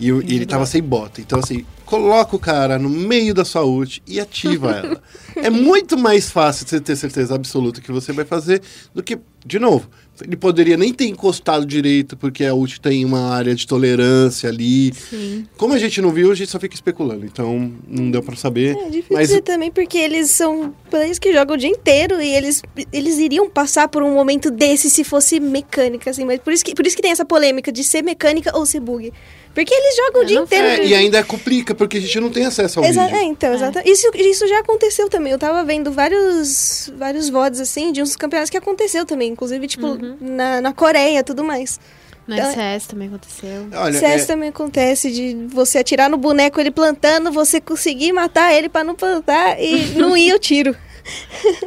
E, 0.00 0.06
e 0.06 0.36
ele 0.36 0.46
tava 0.46 0.64
sem 0.66 0.82
bota. 0.82 1.20
Então, 1.20 1.38
assim, 1.38 1.64
coloca 1.84 2.34
o 2.34 2.38
cara 2.38 2.78
no 2.78 2.88
meio 2.88 3.34
da 3.34 3.44
sua 3.44 3.64
ult 3.64 4.02
e 4.06 4.18
ativa 4.18 4.70
ela. 4.72 5.02
É 5.36 5.50
muito 5.50 5.98
mais 5.98 6.30
fácil 6.30 6.66
você 6.66 6.80
ter 6.80 6.96
certeza 6.96 7.34
absoluta 7.34 7.80
que 7.80 7.92
você 7.92 8.12
vai 8.12 8.24
fazer 8.24 8.62
do 8.94 9.02
que, 9.02 9.18
de 9.44 9.58
novo, 9.58 9.88
ele 10.22 10.36
poderia 10.36 10.76
nem 10.76 10.92
ter 10.92 11.06
encostado 11.06 11.64
direito, 11.64 12.16
porque 12.16 12.44
a 12.44 12.54
ult 12.54 12.80
tem 12.80 13.04
uma 13.04 13.30
área 13.30 13.54
de 13.54 13.66
tolerância 13.66 14.48
ali. 14.48 14.92
Sim. 14.94 15.46
Como 15.56 15.74
a 15.74 15.78
gente 15.78 16.00
não 16.00 16.10
viu, 16.10 16.30
a 16.30 16.34
gente 16.34 16.50
só 16.50 16.60
fica 16.60 16.74
especulando. 16.74 17.24
Então, 17.24 17.72
não 17.88 18.10
deu 18.10 18.22
pra 18.22 18.36
saber. 18.36 18.76
É 18.76 18.84
difícil 18.88 19.16
mas 19.16 19.28
dizer 19.28 19.42
também, 19.42 19.70
porque 19.70 19.98
eles 19.98 20.30
são 20.30 20.74
players 20.90 21.18
que 21.18 21.32
jogam 21.32 21.56
o 21.56 21.58
dia 21.58 21.68
inteiro 21.68 22.20
e 22.20 22.28
eles, 22.28 22.62
eles 22.92 23.18
iriam 23.18 23.48
passar 23.48 23.88
por 23.88 24.02
um 24.02 24.14
momento 24.14 24.50
desse 24.50 24.90
se 24.90 25.04
fosse 25.04 25.40
mecânica, 25.40 26.10
assim. 26.10 26.24
Mas 26.24 26.40
por 26.40 26.52
isso, 26.52 26.64
que, 26.64 26.74
por 26.74 26.86
isso 26.86 26.96
que 26.96 27.02
tem 27.02 27.12
essa 27.12 27.24
polêmica 27.24 27.72
de 27.72 27.82
ser 27.82 28.02
mecânica 28.02 28.56
ou 28.56 28.66
ser 28.66 28.80
bug. 28.80 29.12
Porque 29.54 29.74
eles 29.74 29.96
jogam 29.96 30.22
o 30.22 30.24
dia 30.24 30.38
inteiro. 30.40 30.66
É, 30.66 30.86
e 30.86 30.94
ainda 30.94 31.24
complica, 31.24 31.74
porque 31.74 31.98
a 31.98 32.00
gente 32.00 32.20
não 32.20 32.30
tem 32.30 32.44
acesso 32.46 32.78
ao 32.78 32.84
Exa- 32.84 33.04
vídeo. 33.06 33.16
é, 33.18 33.22
então, 33.24 33.50
É. 33.50 33.54
exato. 33.56 33.80
Isso, 33.84 34.08
isso 34.14 34.46
já 34.46 34.60
aconteceu 34.60 35.08
também. 35.08 35.32
Eu 35.32 35.38
tava 35.38 35.64
vendo 35.64 35.90
vários, 35.90 36.90
vários 36.96 37.28
VODs, 37.28 37.60
assim, 37.60 37.90
de 37.92 38.00
uns 38.00 38.14
campeonatos 38.14 38.48
que 38.50 38.56
aconteceu 38.56 39.04
também. 39.04 39.30
Inclusive, 39.32 39.66
tipo, 39.66 39.86
Uhum. 39.88 40.16
na, 40.20 40.60
na 40.60 40.72
Coreia 40.72 41.24
tudo 41.24 41.42
mais. 41.42 41.80
Na 42.28 42.38
Então- 42.38 42.52
CS 42.54 42.86
também 42.86 43.08
aconteceu. 43.08 43.66
Olha, 43.74 43.98
CS 43.98 44.22
é- 44.22 44.26
também 44.26 44.48
acontece 44.50 45.10
de 45.10 45.34
você 45.52 45.78
atirar 45.78 46.08
no 46.08 46.16
boneco 46.16 46.60
ele 46.60 46.70
plantando, 46.70 47.32
você 47.32 47.60
conseguir 47.60 48.12
matar 48.12 48.54
ele 48.54 48.68
pra 48.68 48.84
não 48.84 48.94
plantar 48.94 49.60
e 49.60 49.86
não 49.98 50.16
ir 50.16 50.32
o 50.32 50.38
tiro. 50.38 50.76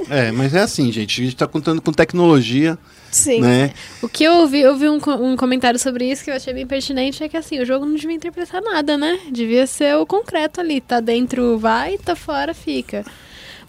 é, 0.09 0.31
mas 0.31 0.53
é 0.55 0.59
assim, 0.59 0.89
gente. 0.89 1.19
A 1.21 1.23
gente 1.25 1.35
tá 1.35 1.45
contando 1.47 1.81
com 1.81 1.91
tecnologia, 1.91 2.77
Sim. 3.15 3.41
né? 3.41 3.71
O 4.01 4.09
que 4.09 4.23
eu 4.23 4.33
ouvi, 4.33 4.61
eu 4.61 4.75
vi 4.75 4.89
um, 4.89 4.99
um 5.21 5.35
comentário 5.35 5.79
sobre 5.79 6.09
isso 6.09 6.23
que 6.23 6.29
eu 6.31 6.35
achei 6.35 6.53
bem 6.53 6.65
pertinente, 6.67 7.23
é 7.23 7.29
que 7.29 7.37
assim, 7.37 7.59
o 7.59 7.65
jogo 7.65 7.85
não 7.85 7.95
devia 7.95 8.15
interpretar 8.15 8.61
nada, 8.61 8.97
né? 8.97 9.19
Devia 9.31 9.65
ser 9.67 9.95
o 9.97 10.05
concreto 10.05 10.59
ali. 10.59 10.81
Tá 10.81 10.99
dentro, 10.99 11.57
vai, 11.57 11.97
tá 11.97 12.15
fora, 12.15 12.53
fica. 12.53 13.05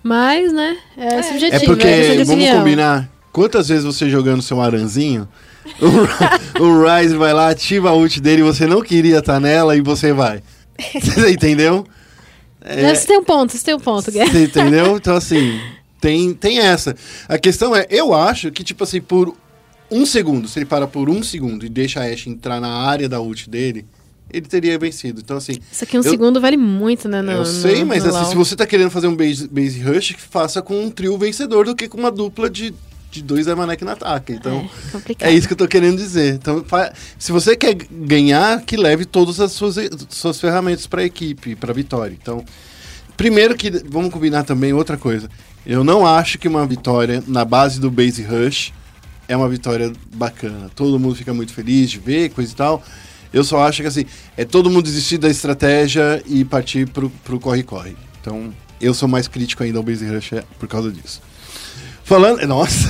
Mas, 0.02 0.52
né, 0.52 0.76
é, 0.96 1.22
subjetivo. 1.22 1.62
É 1.62 1.66
porque, 1.66 2.16
de 2.16 2.24
vamos 2.24 2.50
combinar, 2.50 3.09
quantas 3.33 3.68
vezes 3.68 3.85
você 3.85 4.09
jogando 4.11 4.42
seu 4.42 4.61
aranzinho, 4.61 5.26
o, 5.80 6.61
o 6.62 6.85
Ryze 6.85 7.16
vai 7.16 7.33
lá, 7.33 7.48
ativa 7.48 7.88
a 7.90 7.94
ult 7.94 8.20
dele, 8.20 8.42
você 8.42 8.66
não 8.66 8.83
queria 8.83 9.18
estar 9.18 9.40
nela 9.40 9.76
e 9.76 9.80
você 9.80 10.12
vai. 10.12 10.42
Você 11.00 11.30
entendeu? 11.30 11.87
É, 12.61 12.92
Você 12.92 13.07
tem 13.07 13.18
um 13.18 13.22
ponto, 13.22 13.52
você 13.52 13.64
tem 13.64 13.74
um 13.74 13.78
ponto, 13.78 14.11
Guerra. 14.11 14.28
você 14.33 14.44
entendeu? 14.44 14.96
Então, 14.96 15.14
assim, 15.14 15.61
tem, 16.05 16.35
tem 16.35 16.59
essa. 16.59 16.95
A 17.27 17.38
questão 17.38 17.75
é, 17.75 17.87
eu 17.88 18.12
acho 18.12 18.53
que, 18.53 18.62
tipo 18.62 18.85
assim, 18.85 19.01
por 19.01 19.35
um 19.90 20.05
segundo, 20.05 20.47
se 20.47 20.59
ele 20.59 20.67
para 20.67 20.87
por 20.87 21.09
um 21.09 21.23
segundo 21.23 21.64
e 21.64 21.69
deixa 21.71 22.01
a 22.01 22.05
Ashe 22.05 22.29
entrar 22.29 22.61
na 22.61 22.69
área 22.69 23.09
da 23.09 23.23
ult 23.23 23.49
dele, 23.49 23.87
ele 24.31 24.47
teria 24.47 24.79
vencido. 24.79 25.23
Então, 25.25 25.38
assim, 25.38 25.55
Isso 25.73 25.83
aqui 25.85 25.97
um 25.99 26.03
Eu- 26.03 26.11
segundo 26.11 26.43
vale 26.43 26.59
muito, 26.59 27.09
né? 27.09 27.23
No, 27.23 27.33
eu 27.33 27.47
sei, 27.47 27.81
no- 27.81 27.87
mas 27.87 28.05
no 28.05 28.14
assim, 28.14 28.31
se 28.31 28.37
você 28.37 28.55
tá 28.55 28.67
querendo 28.67 28.90
fazer 28.90 29.07
um 29.07 29.17
base, 29.17 29.49
base 29.49 29.81
rush, 29.81 30.12
que 30.12 30.21
faça 30.21 30.61
com 30.61 30.79
um 30.79 30.90
trio 30.90 31.17
vencedor 31.17 31.64
do 31.64 31.75
que 31.75 31.88
com 31.88 31.97
uma 31.97 32.11
dupla 32.11 32.51
de, 32.51 32.75
de 33.11 33.23
dois 33.23 33.47
Emanek 33.47 33.83
no 33.83 33.93
ataque. 33.93 34.35
Então, 34.35 34.69
É, 35.21 35.31
é, 35.31 35.33
isso 35.33 35.47
que 35.47 35.55
eu 35.55 35.59
tô 35.59 35.67
querendo 35.67 35.97
dizer. 35.97 36.35
Então, 36.35 36.62
se 37.19 37.33
você 37.33 37.57
quer 37.57 37.75
ganhar, 37.75 38.61
que 38.62 38.77
leve 38.77 39.07
todas 39.07 39.40
as 39.40 39.53
suas, 39.53 39.77
suas 40.11 40.38
ferramentas 40.38 40.87
pra 40.87 41.03
equipe, 41.03 41.57
pra 41.57 41.73
vitória. 41.73 42.14
Então, 42.21 42.45
primeiro 43.17 43.55
que, 43.57 43.71
vamos 43.88 44.12
combinar 44.12 44.43
também 44.45 44.73
outra 44.75 44.99
coisa. 44.99 45.31
Eu 45.66 45.83
não 45.83 46.07
acho 46.07 46.38
que 46.38 46.46
uma 46.46 46.66
vitória 46.66 47.22
na 47.27 47.44
base 47.44 47.81
do 47.81 47.90
base 47.90 48.22
rush 48.22 48.72
é 49.27 49.37
uma 49.37 49.48
vitória 49.48 49.92
bacana. 50.14 50.70
Todo 50.74 50.98
mundo 50.98 51.14
fica 51.14 51.33
muito 51.33 51.53
feliz 51.53 51.90
de 51.90 51.98
ver, 51.98 52.31
coisa 52.31 52.53
e 52.53 52.55
tal. 52.55 52.83
Eu 53.33 53.42
só 53.42 53.66
acho 53.66 53.83
que 53.83 53.88
assim, 53.88 54.05
é 54.37 54.44
todo 54.44 54.70
mundo 54.70 54.85
desistir 54.85 55.18
da 55.18 55.29
estratégia 55.29 56.22
e 56.27 56.44
partir 56.44 56.88
pro 56.88 57.11
pro 57.24 57.40
corre-corre. 57.40 57.96
Então, 58.20 58.53
eu 58.81 58.94
sou 58.94 59.09
mais 59.09 59.27
crítico 59.27 59.62
ainda 59.62 59.79
ao 59.79 59.83
Base 59.83 60.07
Rush 60.07 60.35
é, 60.35 60.44
por 60.59 60.68
causa 60.68 60.90
disso. 60.90 61.20
Falando. 62.05 62.44
Nossa! 62.46 62.88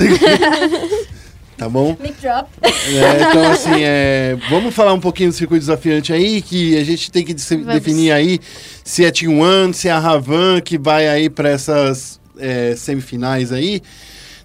tá 1.57 1.69
bom? 1.69 1.97
Mic 1.99 2.15
drop. 2.21 2.49
É, 2.61 3.29
então, 3.29 3.51
assim, 3.51 3.81
é, 3.81 4.37
vamos 4.49 4.75
falar 4.75 4.93
um 4.93 4.99
pouquinho 4.99 5.29
do 5.29 5.35
circuito 5.35 5.61
desafiante 5.61 6.11
aí, 6.11 6.41
que 6.41 6.77
a 6.77 6.83
gente 6.83 7.09
tem 7.09 7.23
que 7.23 7.33
Vamos. 7.33 7.65
definir 7.67 8.11
aí 8.11 8.39
se 8.83 9.05
é 9.05 9.11
Team 9.11 9.39
One, 9.39 9.73
se 9.73 9.87
é 9.87 9.91
a 9.91 9.99
Ravan 9.99 10.59
que 10.61 10.77
vai 10.77 11.07
aí 11.07 11.29
para 11.29 11.49
essas 11.49 12.19
é, 12.37 12.75
semifinais 12.75 13.51
aí. 13.51 13.81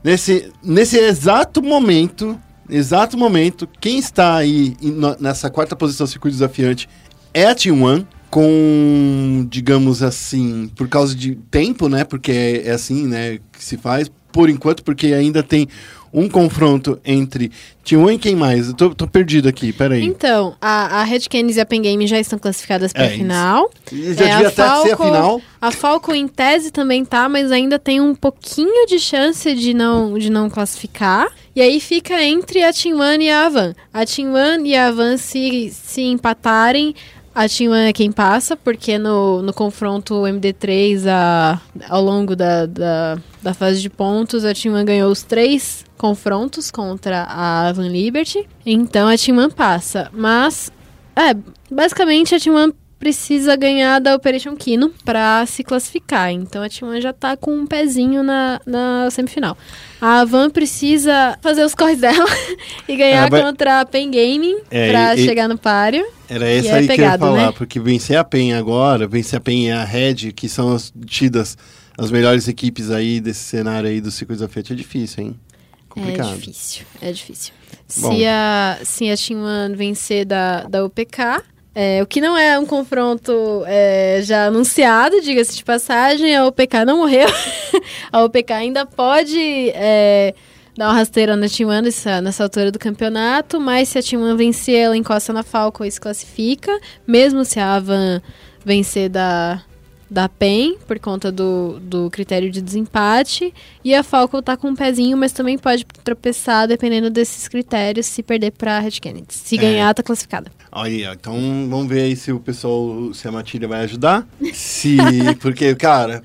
Nesse, 0.03 0.51
nesse 0.63 0.99
exato 0.99 1.63
momento, 1.63 2.41
exato 2.69 3.19
momento, 3.19 3.69
quem 3.81 3.99
está 3.99 4.37
aí 4.37 4.77
nessa 5.19 5.51
quarta 5.51 5.77
posição 5.77 6.07
circuito 6.07 6.35
desafiante 6.35 6.89
é 7.35 7.47
a 7.47 7.55
Team 7.55 7.83
One, 7.83 8.07
com, 8.31 9.47
digamos 9.51 10.03
assim, 10.03 10.71
por 10.77 10.89
causa 10.89 11.15
de 11.15 11.35
tempo, 11.51 11.89
né? 11.89 12.05
Porque 12.05 12.31
é, 12.31 12.69
é 12.69 12.71
assim, 12.71 13.07
né, 13.07 13.39
que 13.53 13.63
se 13.63 13.77
faz, 13.77 14.11
por 14.33 14.49
enquanto, 14.49 14.85
porque 14.85 15.09
ainda 15.09 15.43
tem 15.43 15.67
um 16.13 16.29
confronto 16.29 16.99
entre 17.05 17.51
Team 17.85 18.03
One 18.05 18.17
e 18.17 18.19
quem 18.19 18.35
mais? 18.35 18.69
Eu 18.69 18.75
tô, 18.75 18.95
tô 18.95 19.07
perdido 19.07 19.49
aqui, 19.49 19.73
peraí. 19.73 20.05
Então, 20.05 20.57
a, 20.61 21.01
a 21.01 21.05
Red 21.05 21.21
Canids 21.31 21.57
e 21.57 21.61
a 21.61 21.67
Pen 21.67 21.83
Game 21.83 22.07
já 22.07 22.19
estão 22.19 22.39
classificadas 22.39 22.93
para 22.93 23.03
É 23.05 23.07
a 23.07 23.09
isso. 23.11 23.19
final. 23.19 23.71
Já 23.93 23.97
É, 23.97 24.29
devia 24.31 24.35
a 24.35 24.39
até 24.39 24.51
ser 24.51 24.63
a 24.63 24.67
Falco- 24.97 25.05
final. 25.05 25.43
A 25.61 25.71
Falco 25.71 26.15
em 26.15 26.27
tese 26.27 26.71
também 26.71 27.05
tá, 27.05 27.29
mas 27.29 27.53
ainda 27.53 27.79
tem 27.79 28.01
um 28.01 28.15
pouquinho 28.15 28.87
de 28.87 28.99
chance 28.99 29.55
de 29.55 29.73
não, 29.75 30.19
de 30.19 30.31
não 30.31 30.51
classificar. 30.51 31.29
E 31.55 31.61
aí 31.61 31.81
fica 31.81 32.23
entre 32.23 32.63
a 32.63 32.73
Team 32.73 32.99
One 33.01 33.25
e 33.27 33.31
a 33.31 33.47
Avan. 33.47 33.75
A 33.93 34.05
Team 34.07 34.33
One 34.35 34.69
e 34.71 34.77
a 34.77 34.89
Avan 34.89 35.17
se, 35.17 35.71
se 35.71 36.01
empatarem, 36.03 36.95
a 37.35 37.45
One 37.45 37.89
é 37.89 37.93
quem 37.93 38.11
passa, 38.11 38.57
porque 38.57 38.99
no, 38.99 39.43
no 39.43 39.53
confronto 39.53 40.15
MD3 40.23 41.07
a, 41.07 41.61
ao 41.89 42.03
longo 42.03 42.35
da, 42.35 42.67
da, 42.67 43.19
da 43.43 43.55
fase 43.55 43.81
de 43.81 43.89
pontos, 43.89 44.45
a 44.45 44.49
One 44.49 44.85
ganhou 44.85 45.11
os 45.11 45.23
três 45.23 45.85
confrontos 45.97 46.71
contra 46.71 47.23
a 47.23 47.69
Avan 47.69 47.89
Liberty. 47.89 48.49
Então 48.67 49.09
a 49.09 49.13
One 49.13 49.53
passa. 49.53 50.11
Mas, 50.13 50.73
é, 51.15 51.35
basicamente 51.71 52.35
a 52.35 52.53
One 52.53 52.75
precisa 53.01 53.57
ganhar 53.57 53.99
da 53.99 54.15
Operation 54.15 54.55
Kino 54.55 54.91
pra 55.05 55.45
se 55.47 55.65
classificar. 55.65 56.31
Então 56.31 56.63
a 56.63 56.69
T1 56.69 57.01
já 57.01 57.13
tá 57.13 57.37
com 57.37 57.51
um 57.53 57.67
pezinho 57.67 58.23
na, 58.23 58.61
na 58.67 59.09
semifinal. 59.11 59.57
A 60.01 60.25
Van 60.25 60.51
precisa 60.51 61.37
fazer 61.43 61.65
os 61.65 61.75
corres 61.75 61.99
dela 61.99 62.27
e 62.87 62.95
ganhar 62.95 63.29
vai- 63.31 63.43
contra 63.43 63.81
a 63.81 63.85
Pen 63.87 64.11
Gaming 64.11 64.59
É, 64.71 64.91
pra 64.91 65.17
e- 65.17 65.25
chegar 65.25 65.49
no 65.49 65.57
páreo. 65.59 66.07
Era 66.29 66.47
essa 66.49 66.69
é 66.69 66.73
aí 66.75 66.87
que 66.87 66.93
eu 66.93 66.97
ia 66.97 66.97
pegado, 67.05 67.25
falar, 67.25 67.47
né? 67.47 67.53
porque 67.57 67.81
vencer 67.81 68.17
a 68.17 68.23
PEN 68.23 68.53
agora, 68.53 69.09
vencer 69.09 69.39
a 69.39 69.41
PEN 69.41 69.67
e 69.67 69.71
a 69.73 69.83
Red, 69.83 70.33
que 70.37 70.49
são 70.49 70.73
as 70.73 70.93
tidas 71.07 71.59
as 71.99 72.11
melhores 72.11 72.47
equipes 72.49 72.91
aí 72.91 73.21
desse 73.21 73.41
cenário 73.41 73.89
aí 73.89 74.01
do 74.01 74.11
Circuito 74.11 74.41
Desafiante, 74.41 74.73
é 74.73 74.77
difícil, 74.77 75.25
hein? 75.25 75.41
Complicado. 75.89 76.33
É 76.35 76.37
difícil, 76.37 76.85
é 77.03 77.13
difícil. 77.13 77.53
Bom. 77.99 78.15
Se 78.15 78.25
a, 78.27 78.79
se 78.85 79.11
a 79.11 79.15
T1 79.15 79.75
vencer 79.75 80.25
da, 80.25 80.63
da 80.65 80.85
UPK, 80.85 81.43
é, 81.75 82.03
o 82.03 82.07
que 82.07 82.21
não 82.21 82.37
é 82.37 82.59
um 82.59 82.67
confronto 82.67 83.63
é, 83.67 84.21
já 84.23 84.47
anunciado, 84.47 85.21
diga-se 85.21 85.57
de 85.57 85.65
passagem, 85.65 86.35
a 86.35 86.47
UPK 86.47 86.85
não 86.85 86.99
morreu. 86.99 87.29
a 88.11 88.25
UPK 88.25 88.53
ainda 88.53 88.85
pode 88.85 89.71
é, 89.75 90.35
dar 90.77 90.89
uma 90.89 90.95
rasteira 90.95 91.37
na 91.37 91.47
T1 91.47 91.83
nessa, 91.83 92.21
nessa 92.21 92.43
altura 92.43 92.73
do 92.73 92.79
campeonato, 92.79 93.61
mas 93.61 93.89
se 93.89 93.99
a 93.99 94.01
T1 94.01 94.37
vencer, 94.37 94.81
ela 94.81 94.97
encosta 94.97 95.33
na 95.33 95.43
Falcon 95.43 95.85
e 95.85 95.91
se 95.91 96.01
classifica, 96.01 96.77
mesmo 97.07 97.45
se 97.45 97.61
a 97.61 97.77
Avan 97.77 98.21
vencer 98.65 99.09
da, 99.09 99.63
da 100.11 100.29
PEN, 100.29 100.77
por 100.89 100.99
conta 100.99 101.31
do, 101.31 101.79
do 101.81 102.11
critério 102.11 102.51
de 102.51 102.61
desempate, 102.61 103.55
e 103.85 103.95
a 103.95 104.03
Falcon 104.03 104.43
tá 104.43 104.57
com 104.57 104.69
um 104.71 104.75
pezinho, 104.75 105.17
mas 105.17 105.31
também 105.33 105.57
pode 105.57 105.87
tropeçar 106.03 106.67
dependendo 106.67 107.09
desses 107.11 107.47
critérios, 107.47 108.07
se 108.07 108.23
perder 108.23 108.51
pra 108.53 108.81
Red 108.81 108.93
Kennedy. 108.93 109.27
Se 109.33 109.57
É. 109.57 109.61
ganhar, 109.61 109.95
tá 109.95 110.03
classificada. 110.03 110.51
Aí, 110.73 111.07
ó, 111.07 111.13
então 111.13 111.35
vamos 111.69 111.89
ver 111.89 112.03
aí 112.03 112.17
se 112.17 112.33
o 112.33 112.41
pessoal, 112.41 113.13
se 113.15 113.27
a 113.27 113.33
Matilha 113.33 113.67
vai 113.69 113.85
ajudar. 113.85 114.27
Se, 114.53 114.97
porque, 115.41 115.75
cara, 115.75 116.23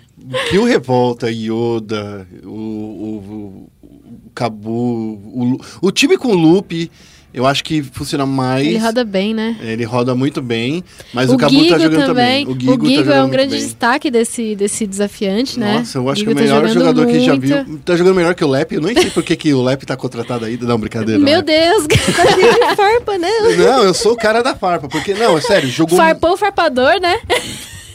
que 0.50 0.58
o 0.58 0.66
Revolta, 0.66 1.30
Yoda, 1.32 2.28
o, 2.44 2.50
o, 2.50 3.70
o, 3.84 3.88
o 4.28 4.30
Cabu, 4.34 4.72
o, 4.72 5.58
o 5.82 5.92
time 5.92 6.18
com 6.18 6.30
o 6.30 6.36
Loop, 6.36 6.92
eu 7.36 7.46
acho 7.46 7.66
que 7.66 7.84
funciona 7.84 8.26
mais. 8.26 8.66
Ele 8.66 8.78
roda 8.78 9.04
bem, 9.04 9.34
né? 9.34 9.58
Ele 9.62 9.84
roda 9.84 10.16
muito 10.16 10.42
bem, 10.42 10.82
mas 11.14 11.30
o, 11.30 11.34
o 11.34 11.38
Cabu 11.38 11.54
Gigo 11.54 11.68
tá 11.68 11.78
jogando 11.78 12.06
também. 12.06 12.46
também. 12.46 12.56
O 12.56 12.58
Gigo, 12.58 12.86
tá 12.86 12.92
é 12.94 12.96
jogando 12.96 13.18
um 13.18 13.20
muito 13.24 13.32
grande 13.34 13.56
bem. 13.58 13.60
destaque 13.60 14.10
desse, 14.10 14.56
desse 14.56 14.88
desafiante, 14.88 15.60
né? 15.60 15.80
Nossa, 15.80 15.98
eu 15.98 16.10
acho 16.10 16.20
Gigo 16.22 16.32
que 16.32 16.34
o 16.34 16.38
tá 16.38 16.42
melhor 16.44 16.62
jogando 16.70 16.80
jogador 16.80 17.08
que 17.08 17.20
já 17.20 17.32
muito. 17.34 17.46
viu. 17.46 17.80
Tá 17.84 17.96
jogando 17.98 18.16
melhor 18.16 18.36
que 18.36 18.44
o 18.46 18.48
Lep. 18.48 18.74
Eu 18.74 18.82
nem 18.82 18.96
sei 18.96 19.10
por 19.12 19.22
que, 19.22 19.36
que 19.36 19.54
o 19.54 19.62
Lep 19.62 19.86
tá 19.86 19.98
contratado 19.98 20.46
ainda. 20.46 20.66
Não, 20.66 20.78
brincadeira. 20.80 21.20
Meu 21.20 21.40
né? 21.40 21.42
Deus, 21.42 21.86
Tá 22.16 22.24
de 22.24 22.76
farpa, 22.78 23.18
né? 23.18 23.30
Não, 23.58 23.84
eu 23.84 23.94
sou 23.94 24.14
o 24.14 24.16
cara 24.18 24.42
da 24.42 24.56
farpa. 24.56 24.88
Porque, 24.88 25.14
não, 25.14 25.38
é 25.38 25.42
sério, 25.42 25.68
jogou. 25.70 25.98
farpou 25.98 26.32
o 26.32 26.38
farpador, 26.38 27.02
né? 27.02 27.20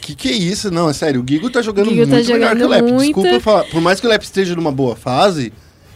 Que 0.01 0.13
que 0.13 0.29
é 0.29 0.33
isso? 0.33 0.69
Não, 0.69 0.87
é 0.87 0.93
sério, 0.93 1.19
o 1.19 1.25
Gigo 1.27 1.49
tá 1.49 1.63
jogando 1.63 1.89
Gigo 1.89 2.05
tá 2.05 2.13
muito 2.15 2.31
melhor 2.31 2.49
que 2.51 2.55
o 2.57 2.59
jogando 2.59 2.69
Lep. 2.69 2.91
muito. 2.91 3.05
Desculpa 3.05 3.29
eu 3.29 3.39
falar. 3.41 3.63
Por 3.63 3.81
mais 3.81 3.99
que 3.99 4.05
o 4.05 4.09
Lep 4.11 4.21
esteja 4.23 4.55
numa 4.55 4.71
boa 4.71 4.95
fase, 4.95 5.51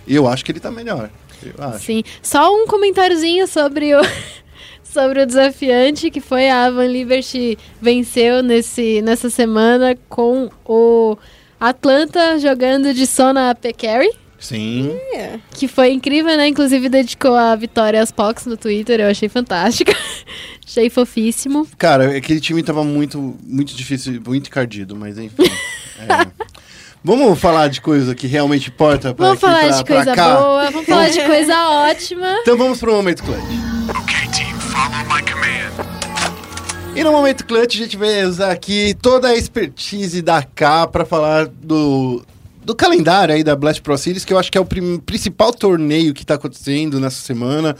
eu 0.07 0.27
acho 0.27 0.43
que 0.43 0.51
ele 0.51 0.59
tá 0.59 0.71
melhor. 0.71 1.11
Eu 1.43 1.63
acho. 1.63 1.85
Sim. 1.85 2.03
Só 2.21 2.53
um 2.53 2.67
comentáriozinho 2.67 3.47
sobre 3.47 3.95
o 3.95 4.01
sobre 4.83 5.21
o 5.21 5.25
desafiante 5.25 6.09
que 6.09 6.21
foi 6.21 6.49
a 6.49 6.65
Avan 6.65 6.87
Liberty 6.87 7.57
venceu 7.81 8.41
nesse 8.41 9.01
nessa 9.01 9.29
semana 9.29 9.97
com 10.07 10.49
o 10.65 11.17
Atlanta 11.59 12.39
jogando 12.39 12.93
de 12.93 13.05
Sona 13.05 13.51
AP 13.51 13.65
Carry. 13.77 14.11
Sim. 14.39 14.91
Que 15.51 15.67
foi 15.67 15.91
incrível, 15.91 16.37
né? 16.37 16.47
Inclusive 16.47 16.87
dedicou 16.89 17.33
a 17.33 17.55
vitória 17.55 18.01
às 18.01 18.11
Pox 18.11 18.45
no 18.45 18.55
Twitter. 18.55 18.99
Eu 18.99 19.09
achei 19.09 19.27
fantástica. 19.27 19.91
achei 20.63 20.89
fofíssimo. 20.89 21.67
Cara, 21.77 22.15
aquele 22.15 22.39
time 22.39 22.61
tava 22.61 22.83
muito, 22.83 23.35
muito 23.43 23.75
difícil, 23.75 24.21
muito 24.25 24.47
encardido, 24.47 24.95
mas 24.95 25.17
enfim. 25.17 25.43
é. 25.99 26.45
Vamos 27.05 27.39
falar 27.39 27.67
de 27.67 27.81
coisa 27.81 28.15
que 28.15 28.25
realmente 28.25 28.69
importa 28.69 29.13
pra 29.13 29.27
Vamos 29.27 29.39
falar 29.39 29.59
pra- 29.59 29.77
de 29.77 29.83
coisa 29.85 30.15
boa, 30.15 30.71
vamos 30.71 30.87
falar 30.87 31.09
de 31.09 31.21
coisa 31.23 31.69
ótima. 31.69 32.37
Então 32.41 32.57
vamos 32.57 32.79
pro 32.79 32.93
Momento 32.95 33.23
Clutch. 33.23 33.41
Okay, 33.41 34.27
team, 34.31 34.59
follow 34.59 35.05
my 35.05 35.21
command. 35.21 36.95
E 36.95 37.03
no 37.03 37.11
Momento 37.11 37.45
Clutch 37.45 37.75
a 37.75 37.77
gente 37.83 37.95
vai 37.95 38.25
usar 38.25 38.51
aqui 38.51 38.95
toda 38.99 39.27
a 39.27 39.35
expertise 39.35 40.19
da 40.23 40.41
K 40.41 40.87
pra 40.87 41.05
falar 41.05 41.45
do, 41.45 42.25
do 42.63 42.73
calendário 42.73 43.35
aí 43.35 43.43
da 43.43 43.55
Blast 43.55 43.83
Pro 43.83 43.95
Series, 43.99 44.25
que 44.25 44.33
eu 44.33 44.39
acho 44.39 44.51
que 44.51 44.57
é 44.57 44.61
o 44.61 44.65
principal 45.05 45.53
torneio 45.53 46.11
que 46.13 46.25
tá 46.25 46.33
acontecendo 46.35 46.99
nessa 46.99 47.21
semana. 47.21 47.75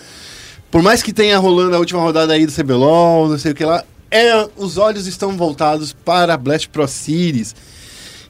Por 0.70 0.84
mais 0.84 1.02
que 1.02 1.12
tenha 1.12 1.40
rolando 1.40 1.76
a 1.76 1.80
última 1.80 2.00
rodada 2.02 2.34
aí 2.34 2.46
do 2.46 2.52
CBLOL, 2.52 3.28
não 3.30 3.40
sei 3.40 3.54
o 3.54 3.56
que 3.56 3.66
lá, 3.66 3.84
é, 4.12 4.48
os 4.56 4.78
olhos 4.78 5.08
estão 5.08 5.36
voltados 5.36 5.94
para 5.94 6.36
a 6.36 6.38
Blast 6.38 6.70
Pro 6.70 6.88
Series. 6.88 7.56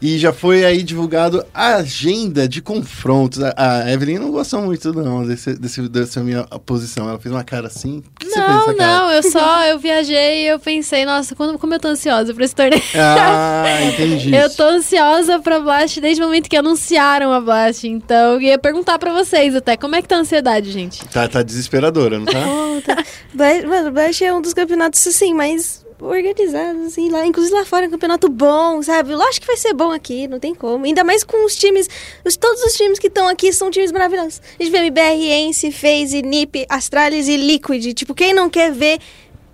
E 0.02 0.18
já 0.18 0.32
foi 0.34 0.66
aí 0.66 0.84
divulgado 0.84 1.46
a 1.54 1.76
agenda 1.76 2.48
de 2.48 2.62
confrontos. 2.62 3.42
A, 3.42 3.54
a 3.84 3.92
Evelyn 3.92 4.20
não 4.20 4.32
gostou 4.32 4.62
muito, 4.62 4.94
não, 4.94 5.26
desse, 5.26 5.54
desse- 5.58 5.88
dessa 5.90 6.22
minha 6.22 6.44
posição. 6.66 7.08
Ela 7.10 7.20
fez 7.20 7.34
uma 7.34 7.44
cara 7.44 7.68
assim. 7.68 8.02
Por 8.02 8.20
que 8.20 8.26
você 8.30 8.36
fez 8.36 8.48
Não, 8.48 8.74
não, 8.76 9.12
eu 9.12 9.24
só, 9.24 9.64
eu 9.66 9.80
viajei 9.80 10.44
e 10.44 10.48
eu 10.48 10.60
pensei, 10.60 11.06
nossa, 11.06 11.36
quando, 11.36 11.58
como 11.58 11.74
eu 11.74 11.80
tô 11.80 11.88
ansiosa 11.88 12.34
pra 12.34 12.44
esse 12.46 12.56
torneio. 12.56 12.82
Ah, 12.96 13.64
entendi. 13.84 14.34
Eu 14.36 14.50
tô 14.50 14.64
ansiosa 14.64 15.40
pra 15.40 15.60
Blast 15.60 16.00
desde 16.02 16.22
o 16.22 16.26
momento 16.26 16.50
que 16.50 16.58
anunciaram 16.58 17.32
a 17.32 17.40
Blast. 17.40 17.88
Então, 17.88 18.34
eu 18.34 18.42
ia 18.42 18.58
perguntar 18.58 18.98
pra 19.00 19.14
vocês 19.14 19.56
até, 19.56 19.78
como 19.78 19.96
é 19.96 20.02
que 20.02 20.08
tá 20.08 20.16
a 20.18 20.20
ansiedade, 20.20 20.72
gente? 20.72 21.06
Tá, 21.08 21.28
tá 21.28 21.42
desesperadora, 21.42 22.18
não 22.20 22.26
tá? 22.26 22.40
Oh, 22.46 22.82
tá. 22.86 23.04
Blast, 23.34 23.66
mano, 23.66 23.92
Blast 23.92 24.24
é 24.24 24.34
um 24.34 24.42
dos 24.42 24.54
campeonatos, 24.54 25.06
assim, 25.08 25.34
mais 25.34 25.85
organizados, 26.08 26.86
assim, 26.88 27.10
lá, 27.10 27.26
inclusive 27.26 27.54
lá 27.56 27.66
fora 27.66 27.86
é 27.86 27.88
um 27.88 27.92
campeonato 27.92 28.30
bom, 28.30 28.82
sabe? 28.82 29.14
Lógico 29.14 29.42
que 29.42 29.48
vai 29.48 29.58
ser 29.58 29.74
bom 29.74 29.92
aqui, 29.92 30.28
não 30.28 30.40
tem 30.40 30.54
como. 30.56 30.86
Ainda 30.86 31.04
mais 31.04 31.24
com 31.24 31.46
os 31.46 31.56
times, 31.56 31.90
os, 32.24 32.36
todos 32.38 32.62
os 32.64 32.74
times 32.74 33.00
que 33.00 33.08
estão 33.08 33.28
aqui 33.28 33.52
são 33.52 33.70
times 33.72 33.92
maravilhosos. 33.92 34.42
A 34.60 34.64
gente 34.64 34.72
vê 34.72 34.78
MBR, 34.80 35.32
Ence, 35.32 35.72
FaZe, 35.72 36.22
NiP, 36.22 36.66
Astralis 36.70 37.28
e 37.28 37.38
Liquid. 37.38 37.94
Tipo, 37.94 38.14
quem 38.14 38.34
não 38.34 38.50
quer 38.50 38.72
ver 38.72 39.00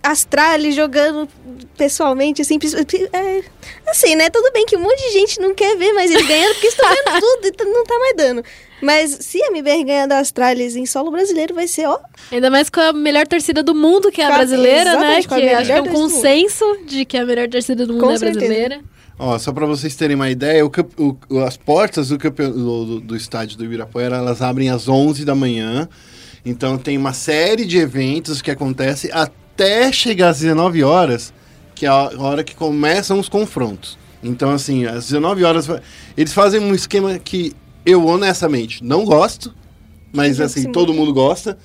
Astralis 0.03 0.75
jogando 0.75 1.27
pessoalmente, 1.77 2.41
assim, 2.41 2.57
é, 3.13 3.43
assim, 3.87 4.15
né? 4.15 4.29
Tudo 4.29 4.51
bem 4.51 4.65
que 4.65 4.75
um 4.75 4.81
monte 4.81 4.97
de 4.97 5.11
gente 5.13 5.39
não 5.39 5.53
quer 5.53 5.75
ver, 5.77 5.93
mas 5.93 6.09
eles 6.11 6.27
ganhando 6.27 6.53
porque 6.53 6.67
estão 6.67 6.89
vendo 6.89 7.19
tudo 7.19 7.47
e 7.47 7.51
t- 7.51 7.65
não 7.65 7.83
tá 7.85 7.97
mais 7.99 8.15
dando. 8.15 8.43
Mas 8.81 9.17
se 9.21 9.41
a 9.43 9.47
MBR 9.47 9.83
ganhar 9.83 10.07
da 10.07 10.19
Astralis 10.19 10.75
em 10.75 10.85
solo 10.85 11.11
brasileiro, 11.11 11.53
vai 11.53 11.67
ser, 11.67 11.87
ó, 11.87 11.99
Ainda 12.31 12.49
mais 12.49 12.69
com 12.69 12.79
a 12.79 12.91
melhor 12.93 13.27
torcida 13.27 13.61
do 13.61 13.75
mundo, 13.75 14.11
que 14.11 14.21
é 14.21 14.25
a 14.25 14.35
brasileira, 14.35 14.97
né? 14.99 15.21
Que 15.21 15.49
acho 15.49 15.65
que 15.67 15.71
é 15.71 15.81
um 15.81 15.87
consenso 15.87 16.65
de 16.87 17.05
que 17.05 17.17
a 17.17 17.25
melhor 17.25 17.47
torcida 17.47 17.85
do 17.85 17.93
mundo 17.93 18.03
Com 18.05 18.11
é 18.11 18.17
certeza. 18.17 18.39
brasileira. 18.39 18.81
Ó, 19.19 19.37
só 19.37 19.51
pra 19.51 19.67
vocês 19.67 19.95
terem 19.95 20.15
uma 20.15 20.29
ideia, 20.31 20.65
o 20.65 20.71
o- 21.29 21.39
as 21.39 21.55
portas 21.57 22.09
do, 22.09 22.17
do, 22.17 22.85
do- 22.85 22.99
do 23.01 23.15
estádio 23.15 23.55
do 23.57 23.63
Ibirapuera, 23.65 24.17
elas 24.17 24.41
abrem 24.41 24.69
às 24.69 24.87
11 24.89 25.23
da 25.23 25.35
manhã. 25.35 25.87
Então 26.43 26.75
tem 26.77 26.97
uma 26.97 27.13
série 27.13 27.65
de 27.65 27.77
eventos 27.77 28.41
que 28.41 28.49
acontece 28.49 29.11
até 29.13 29.91
chegar 29.91 30.29
às 30.29 30.39
19 30.39 30.83
horas, 30.83 31.31
que 31.75 31.85
é 31.85 31.89
a 31.89 32.09
hora 32.17 32.43
que 32.43 32.55
começam 32.55 33.19
os 33.19 33.29
confrontos. 33.29 33.95
Então, 34.23 34.49
assim, 34.51 34.85
às 34.85 35.05
19 35.07 35.43
horas, 35.43 35.67
eles 36.17 36.33
fazem 36.33 36.59
um 36.59 36.73
esquema 36.73 37.19
que 37.19 37.53
eu, 37.85 38.05
honestamente, 38.05 38.83
não 38.83 39.05
gosto, 39.05 39.53
mas, 40.13 40.37
Sim, 40.37 40.43
assim, 40.43 40.61
sim. 40.63 40.71
todo 40.71 40.93
mundo 40.93 41.13
gosta. 41.13 41.57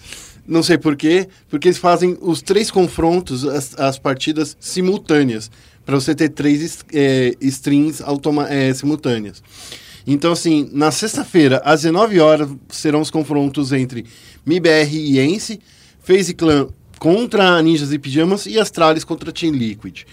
Não 0.47 0.63
sei 0.63 0.79
por 0.79 0.95
quê, 0.95 1.29
porque 1.49 1.67
eles 1.67 1.79
fazem 1.79 2.17
os 2.21 2.41
três 2.41 2.71
confrontos, 2.71 3.45
as, 3.45 3.77
as 3.79 3.99
partidas 3.99 4.57
simultâneas, 4.61 5.51
para 5.85 5.97
você 5.97 6.15
ter 6.15 6.29
três 6.29 6.85
é, 6.93 7.35
strings 7.41 8.01
automa- 8.01 8.49
é, 8.49 8.73
simultâneas. 8.73 9.43
Então, 10.07 10.31
assim, 10.33 10.71
na 10.73 10.93
sexta-feira, 10.93 11.61
às 11.65 11.83
19 11.83 12.21
horas, 12.21 12.49
serão 12.69 13.01
os 13.01 13.11
confrontos 13.11 13.73
entre 13.73 14.07
MIBR 14.45 14.89
e 14.95 15.19
Ence, 15.19 15.59
FaZe 16.01 16.33
Clan 16.33 16.69
contra 17.01 17.61
Ninjas 17.61 17.93
e 17.93 17.99
Pijamas 17.99 18.47
e 18.47 18.59
Astralis 18.59 19.03
contra 19.03 19.33
Team 19.33 19.53
Liquid. 19.53 20.05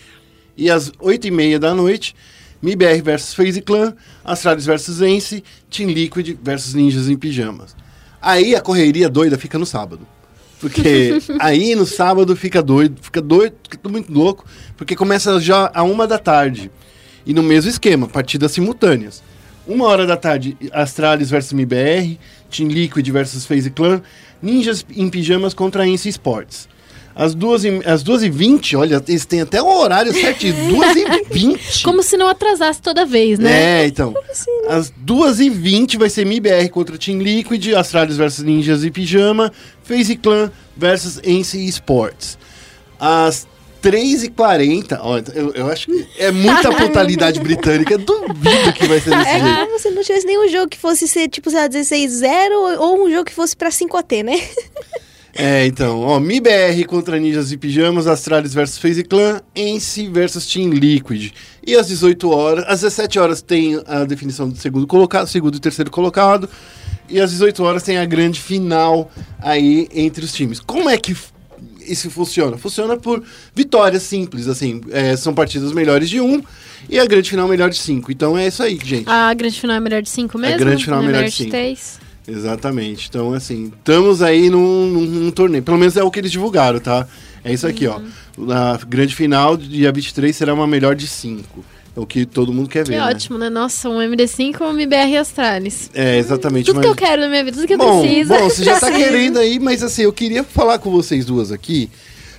E 0.58 0.70
às 0.70 0.90
8h30 0.94 1.60
da 1.60 1.76
noite, 1.76 2.16
MIBR 2.64 3.04
versus 3.04 3.34
FaZe 3.34 3.62
Clan, 3.62 3.94
Astralis 4.24 4.66
versus 4.66 5.02
Ence, 5.02 5.44
Team 5.70 5.90
Liquid 5.90 6.40
versus 6.42 6.74
Ninjas 6.74 7.10
em 7.10 7.18
Pijamas. 7.18 7.76
Aí 8.22 8.56
a 8.56 8.62
correria 8.62 9.10
doida 9.10 9.38
fica 9.38 9.60
no 9.60 9.66
sábado. 9.66 10.08
Porque 10.62 11.20
aí 11.42 11.76
no 11.76 11.86
sábado 11.86 12.34
fica 12.38 12.64
doido, 12.64 12.96
fica 13.02 13.22
doido, 13.22 13.56
fica 13.70 13.90
muito 13.90 14.14
louco, 14.14 14.46
porque 14.78 14.96
começa 14.96 15.38
já 15.42 15.70
a 15.74 15.84
uma 15.84 16.08
da 16.08 16.18
tarde. 16.18 16.72
E 17.26 17.34
no 17.34 17.44
mesmo 17.44 17.70
esquema, 17.70 18.08
partidas 18.08 18.54
simultâneas. 18.54 19.22
Uma 19.68 19.88
hora 19.88 20.06
da 20.06 20.16
tarde, 20.16 20.58
Astralis 20.72 21.30
versus 21.30 21.52
MBR, 21.52 22.18
Team 22.50 22.70
Liquid 22.70 23.10
versus 23.12 23.46
FaZe 23.46 23.72
Clan, 23.72 24.02
Ninjas 24.42 24.86
em 24.96 25.10
Pijamas 25.10 25.54
contra 25.54 25.86
Ence 25.86 26.08
Sports. 26.08 26.70
Às 27.16 27.36
2h20, 27.36 27.86
às 27.86 28.02
2 28.02 28.24
e 28.24 28.30
20, 28.30 28.76
olha, 28.76 29.04
eles 29.08 29.26
têm 29.26 29.42
até 29.42 29.62
um 29.62 29.68
horário 29.78 30.12
certinho, 30.12 30.56
2h20. 30.56 31.84
Como 31.84 32.02
se 32.02 32.18
não 32.18 32.28
atrasasse 32.28 32.82
toda 32.82 33.06
vez, 33.06 33.38
né? 33.38 33.84
É, 33.84 33.88
então. 33.88 34.14
Às 34.68 34.92
2h20 35.06 35.98
vai 36.00 36.10
ser 36.10 36.26
MIBR 36.26 36.70
contra 36.72 36.98
Team 36.98 37.20
Liquid, 37.20 37.74
Astralis 37.76 38.18
versus 38.18 38.44
Ninjas 38.44 38.84
e 38.84 38.90
Pijama, 38.90 39.52
FaZe 39.84 40.16
Clan 40.16 40.52
versus 40.76 41.20
Ence 41.24 41.58
Sports. 41.68 42.38
Às 43.00 43.46
3h40, 43.84 44.98
ó, 45.02 45.18
eu, 45.36 45.52
eu 45.54 45.68
acho 45.70 45.88
que 45.88 46.08
é 46.18 46.32
muita 46.32 46.72
brutalidade 46.72 47.40
britânica, 47.40 47.98
duvido 47.98 48.74
que 48.74 48.88
vai 48.88 49.00
ser 49.00 49.10
desse 49.16 49.30
É 49.30 49.40
jeito. 49.40 49.60
como 49.66 49.80
se 49.80 49.90
não 49.92 50.02
tivesse 50.04 50.26
nenhum 50.26 50.48
jogo 50.50 50.68
que 50.70 50.78
fosse 50.78 51.08
ser, 51.08 51.28
tipo, 51.28 51.50
sei 51.50 51.60
lá, 51.60 51.68
16-0 51.70 52.80
ou- 52.80 53.06
um 53.06 53.12
jogo 53.12 53.26
que 53.26 53.34
fosse 53.34 53.56
pra 53.56 53.70
5AT, 53.70 54.24
né? 54.24 54.42
É, 55.36 55.66
então, 55.66 56.02
ó, 56.02 56.20
MIBR 56.20 56.86
contra 56.86 57.20
Ninjas 57.20 57.52
e 57.52 57.58
Pijamas, 57.58 58.06
Astralis 58.06 58.54
versus 58.54 58.78
FaZe 58.78 59.04
Clan, 59.04 59.42
Ence 59.56 60.08
versus 60.08 60.46
Team 60.46 60.70
Liquid. 60.70 61.32
E 61.66 61.76
às 61.76 61.88
18 61.88 62.30
horas, 62.30 62.66
às 62.68 62.82
17 62.82 63.18
horas 63.20 63.42
tem 63.42 63.82
a 63.88 64.04
definição 64.04 64.48
do 64.48 64.56
segundo 64.58 64.86
colocado, 64.86 65.28
segundo 65.28 65.56
e 65.56 65.60
terceiro 65.60 65.90
colocado. 65.90 66.48
E 67.10 67.20
às 67.20 67.32
18 67.32 67.64
horas 67.64 67.82
tem 67.82 67.98
a 67.98 68.06
grande 68.06 68.40
final 68.40 69.12
aí 69.42 69.88
entre 69.94 70.24
os 70.24 70.32
times. 70.34 70.60
Como 70.60 70.88
é 70.88 70.98
que 70.98 71.16
isso 71.82 72.12
funciona? 72.12 72.56
Funciona 72.58 72.96
por 72.96 73.24
vitórias 73.56 74.04
simples, 74.04 74.48
assim, 74.48 74.82
é, 74.92 75.16
são 75.18 75.34
partidas 75.34 75.72
melhores 75.72 76.10
de 76.10 76.22
um 76.22 76.44
e 76.88 77.00
a 77.00 77.06
grande 77.06 77.30
final 77.32 77.48
melhor 77.48 77.70
de 77.70 77.78
cinco. 77.78 78.12
Então 78.12 78.38
é 78.38 78.48
isso 78.48 78.62
aí, 78.62 78.80
gente. 78.84 79.10
A 79.10 79.34
grande 79.34 79.60
final 79.60 79.78
é 79.78 79.80
melhor 79.80 80.02
de 80.02 80.10
cinco 80.10 80.38
mesmo? 80.38 80.60
grande 80.60 80.84
final 80.84 81.00
é 81.00 81.02
Não 81.04 81.12
melhor 81.12 81.26
de 81.26 81.32
cinco. 81.32 81.50
três? 81.50 82.00
Exatamente. 82.28 83.08
Então, 83.10 83.34
assim, 83.34 83.72
estamos 83.78 84.22
aí 84.22 84.50
num, 84.50 84.88
num- 84.88 85.06
num 85.06 85.32
torneio. 85.32 85.64
Pelo 85.64 85.78
menos 85.78 85.98
é 85.98 86.04
o 86.04 86.10
que 86.12 86.20
eles 86.20 86.32
divulgaram, 86.32 86.80
tá? 86.80 87.08
É 87.44 87.52
isso 87.54 87.68
aqui, 87.68 87.86
ó. 87.88 88.00
Na 88.38 88.78
grande 88.88 89.14
final, 89.14 89.58
dia 89.58 89.92
23, 89.92 90.36
será 90.36 90.54
uma 90.54 90.66
melhor 90.66 90.96
de 90.96 91.08
cinco. 91.08 91.64
É 91.96 92.00
o 92.00 92.06
que 92.08 92.26
todo 92.26 92.52
mundo 92.52 92.68
quer 92.70 92.84
Que 92.86 92.92
ver, 92.92 92.98
né? 92.98 93.04
ótimo, 93.10 93.38
né? 93.38 93.50
Nossa, 93.50 93.88
um 93.88 93.98
MD5 94.00 94.62
ou 94.62 94.68
um 94.70 94.72
MBR 94.72 95.18
Astralis. 95.18 95.92
É, 95.94 96.18
exatamente. 96.18 96.66
Tudo 96.66 96.78
mas- 96.78 96.86
que 96.86 96.90
eu 96.92 96.96
quero 96.96 97.22
na 97.22 97.28
minha 97.30 97.44
vida, 97.44 97.56
tudo 97.58 97.68
que 97.68 97.74
eu 97.74 97.78
bom, 97.78 98.02
preciso. 98.02 98.30
bom, 98.30 98.50
você 98.50 98.64
já 98.64 98.80
tá 98.80 98.90
querendo 98.92 99.38
aí, 99.38 99.60
mas 99.60 99.84
assim, 99.84 100.02
eu 100.04 100.14
queria 100.14 100.44
falar 100.44 100.80
com 100.80 100.90
vocês 100.90 101.26
duas 101.26 101.52
aqui, 101.52 101.90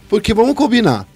porque 0.08 0.34
vamos 0.34 0.54
combinar. 0.56 1.06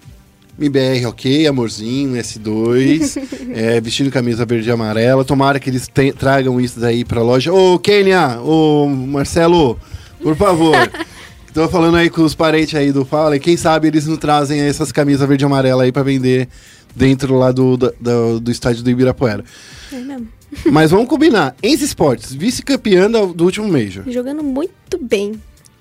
MBR, 0.58 1.06
ok, 1.06 1.46
amorzinho, 1.46 2.16
S2, 2.20 3.22
é, 3.54 3.80
vestindo 3.80 4.10
camisa 4.10 4.44
verde 4.44 4.68
e 4.68 4.72
amarela. 4.72 5.24
Tomara 5.24 5.60
que 5.60 5.70
eles 5.70 5.86
te- 5.86 6.12
tragam 6.12 6.60
isso 6.60 6.80
daí 6.80 7.04
pra 7.04 7.22
loja. 7.22 7.52
Ô, 7.52 7.78
Kênia, 7.78 8.40
ô, 8.40 8.86
Marcelo, 8.88 9.78
por 10.20 10.34
favor. 10.36 10.74
Tô 11.54 11.68
falando 11.68 11.96
aí 11.96 12.10
com 12.10 12.22
os 12.22 12.34
parentes 12.34 12.74
aí 12.74 12.92
do 12.92 13.04
Fala, 13.04 13.38
quem 13.38 13.56
sabe 13.56 13.88
eles 13.88 14.06
não 14.06 14.16
trazem 14.16 14.60
essas 14.60 14.92
camisas 14.92 15.26
verde 15.28 15.44
e 15.44 15.46
amarela 15.46 15.82
aí 15.84 15.90
pra 15.92 16.02
vender 16.02 16.48
dentro 16.94 17.36
lá 17.36 17.50
do, 17.52 17.76
do, 17.76 18.40
do 18.40 18.50
estádio 18.50 18.82
do 18.82 18.90
Ibirapuera. 18.90 19.44
É 19.92 19.96
mesmo. 19.96 20.28
Mas 20.70 20.90
vamos 20.90 21.08
combinar. 21.08 21.54
Enze 21.62 21.84
Sports, 21.84 22.32
vice-campeã 22.32 23.10
do, 23.10 23.28
do 23.32 23.44
último 23.44 23.68
Major. 23.68 24.04
Jogando 24.08 24.42
muito 24.42 24.98
bem. 25.00 25.32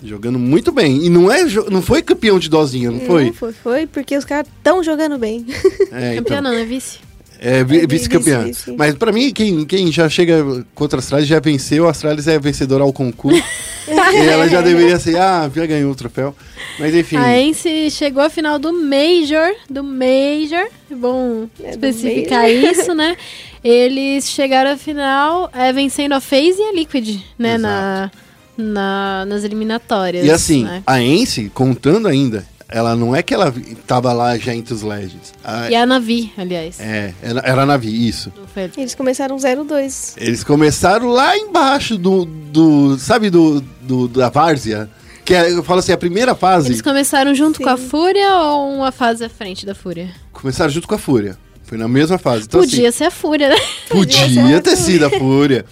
Jogando 0.03 0.37
muito 0.37 0.71
bem. 0.71 1.05
E 1.05 1.09
não, 1.09 1.31
é, 1.31 1.43
não 1.71 1.81
foi 1.81 2.01
campeão 2.03 2.37
de 2.37 2.49
dozinha, 2.49 2.91
não 2.91 2.99
foi? 3.01 3.25
Não 3.25 3.33
foi, 3.33 3.51
foi 3.53 3.87
porque 3.87 4.15
os 4.15 4.23
caras 4.25 4.47
estão 4.57 4.83
jogando 4.83 5.17
bem. 5.17 5.45
É, 5.91 6.15
Campeão 6.15 6.39
então, 6.39 6.41
não, 6.41 6.51
é 6.53 6.65
vice. 6.65 6.99
é 7.39 7.63
vi- 7.63 7.79
É, 7.79 7.87
vice-campeã. 7.87 8.39
vice, 8.43 8.65
vice. 8.65 8.77
Mas 8.77 8.93
pra 8.95 9.11
mim, 9.11 9.31
quem, 9.33 9.65
quem 9.65 9.91
já 9.91 10.07
chega 10.09 10.63
contra 10.75 10.97
a 10.97 10.99
Astralis 10.99 11.27
já 11.27 11.39
venceu. 11.39 11.87
A 11.87 11.91
Astralis 11.91 12.27
é 12.27 12.37
vencedora 12.37 12.83
ao 12.83 12.93
concurso. 12.93 13.41
e 13.87 14.27
ela 14.27 14.47
já 14.49 14.61
deveria 14.61 14.99
ser, 14.99 15.17
ah, 15.17 15.49
já 15.55 15.65
ganhou 15.65 15.91
o 15.91 15.95
troféu. 15.95 16.35
Mas 16.77 16.93
enfim. 16.93 17.15
A 17.15 17.39
Ence 17.39 17.89
chegou 17.89 18.21
à 18.21 18.29
final 18.29 18.59
do 18.59 18.71
Major, 18.73 19.49
do 19.69 19.83
Major, 19.83 20.67
é 20.91 20.95
bom 20.95 21.47
É, 21.63 21.71
especificar 21.71 22.43
Major. 22.43 22.69
isso, 22.71 22.93
né? 22.93 23.15
Eles 23.63 24.29
chegaram 24.29 24.71
à 24.71 24.77
final 24.77 25.49
é, 25.53 25.73
vencendo 25.73 26.11
a 26.13 26.21
FaZe 26.21 26.59
e 26.59 26.63
a 26.69 26.73
Liquid, 26.73 27.19
né? 27.39 27.57
Na, 27.57 28.11
na, 28.57 29.25
nas 29.25 29.43
eliminatórias. 29.43 30.25
E 30.25 30.31
assim, 30.31 30.63
né? 30.63 30.83
a 30.85 31.01
Ence, 31.01 31.49
contando 31.53 32.07
ainda, 32.07 32.45
ela 32.69 32.95
não 32.95 33.15
é 33.15 33.23
que 33.23 33.33
ela 33.33 33.53
tava 33.85 34.11
lá 34.13 34.37
já 34.37 34.53
entre 34.53 34.73
os 34.73 34.81
Legends. 34.81 35.33
A- 35.43 35.69
E 35.71 35.75
a 35.75 35.85
Navi, 35.85 36.31
aliás. 36.37 36.79
É, 36.79 37.13
era, 37.21 37.39
era 37.41 37.61
a 37.61 37.65
Navi, 37.65 38.07
isso. 38.07 38.31
Eles 38.75 38.93
começaram 38.95 39.37
0-2. 39.37 40.13
Eles 40.17 40.43
começaram 40.43 41.07
lá 41.09 41.37
embaixo 41.37 41.97
do. 41.97 42.25
do 42.25 42.97
sabe, 42.97 43.29
do, 43.29 43.61
do- 43.81 44.07
da 44.07 44.29
Várzea? 44.29 44.89
Que 45.23 45.33
é, 45.33 45.51
eu 45.51 45.61
falo 45.61 45.79
assim, 45.79 45.91
a 45.91 45.97
primeira 45.97 46.33
fase. 46.33 46.69
Eles 46.69 46.81
começaram 46.81 47.35
junto 47.35 47.57
Sim. 47.57 47.63
com 47.65 47.69
a 47.69 47.75
Fúria 47.77 48.33
ou 48.35 48.75
uma 48.75 48.91
fase 48.93 49.25
à 49.25 49.29
frente 49.29 49.65
da 49.65 49.75
Fúria? 49.75 50.09
Começaram 50.31 50.71
junto 50.71 50.87
com 50.87 50.95
a 50.95 50.97
Fúria. 50.97 51.37
Foi 51.67 51.77
na 51.77 51.87
mesma 51.87 52.17
fase. 52.17 52.45
Então, 52.45 52.61
Podia 52.61 52.87
assim, 52.87 52.99
ser 52.99 53.03
a 53.03 53.11
Fúria, 53.11 53.49
né? 53.49 53.57
podia 53.91 54.61
ter 54.61 54.77
sido 54.77 55.05
a 55.05 55.09
Fúria. 55.09 55.65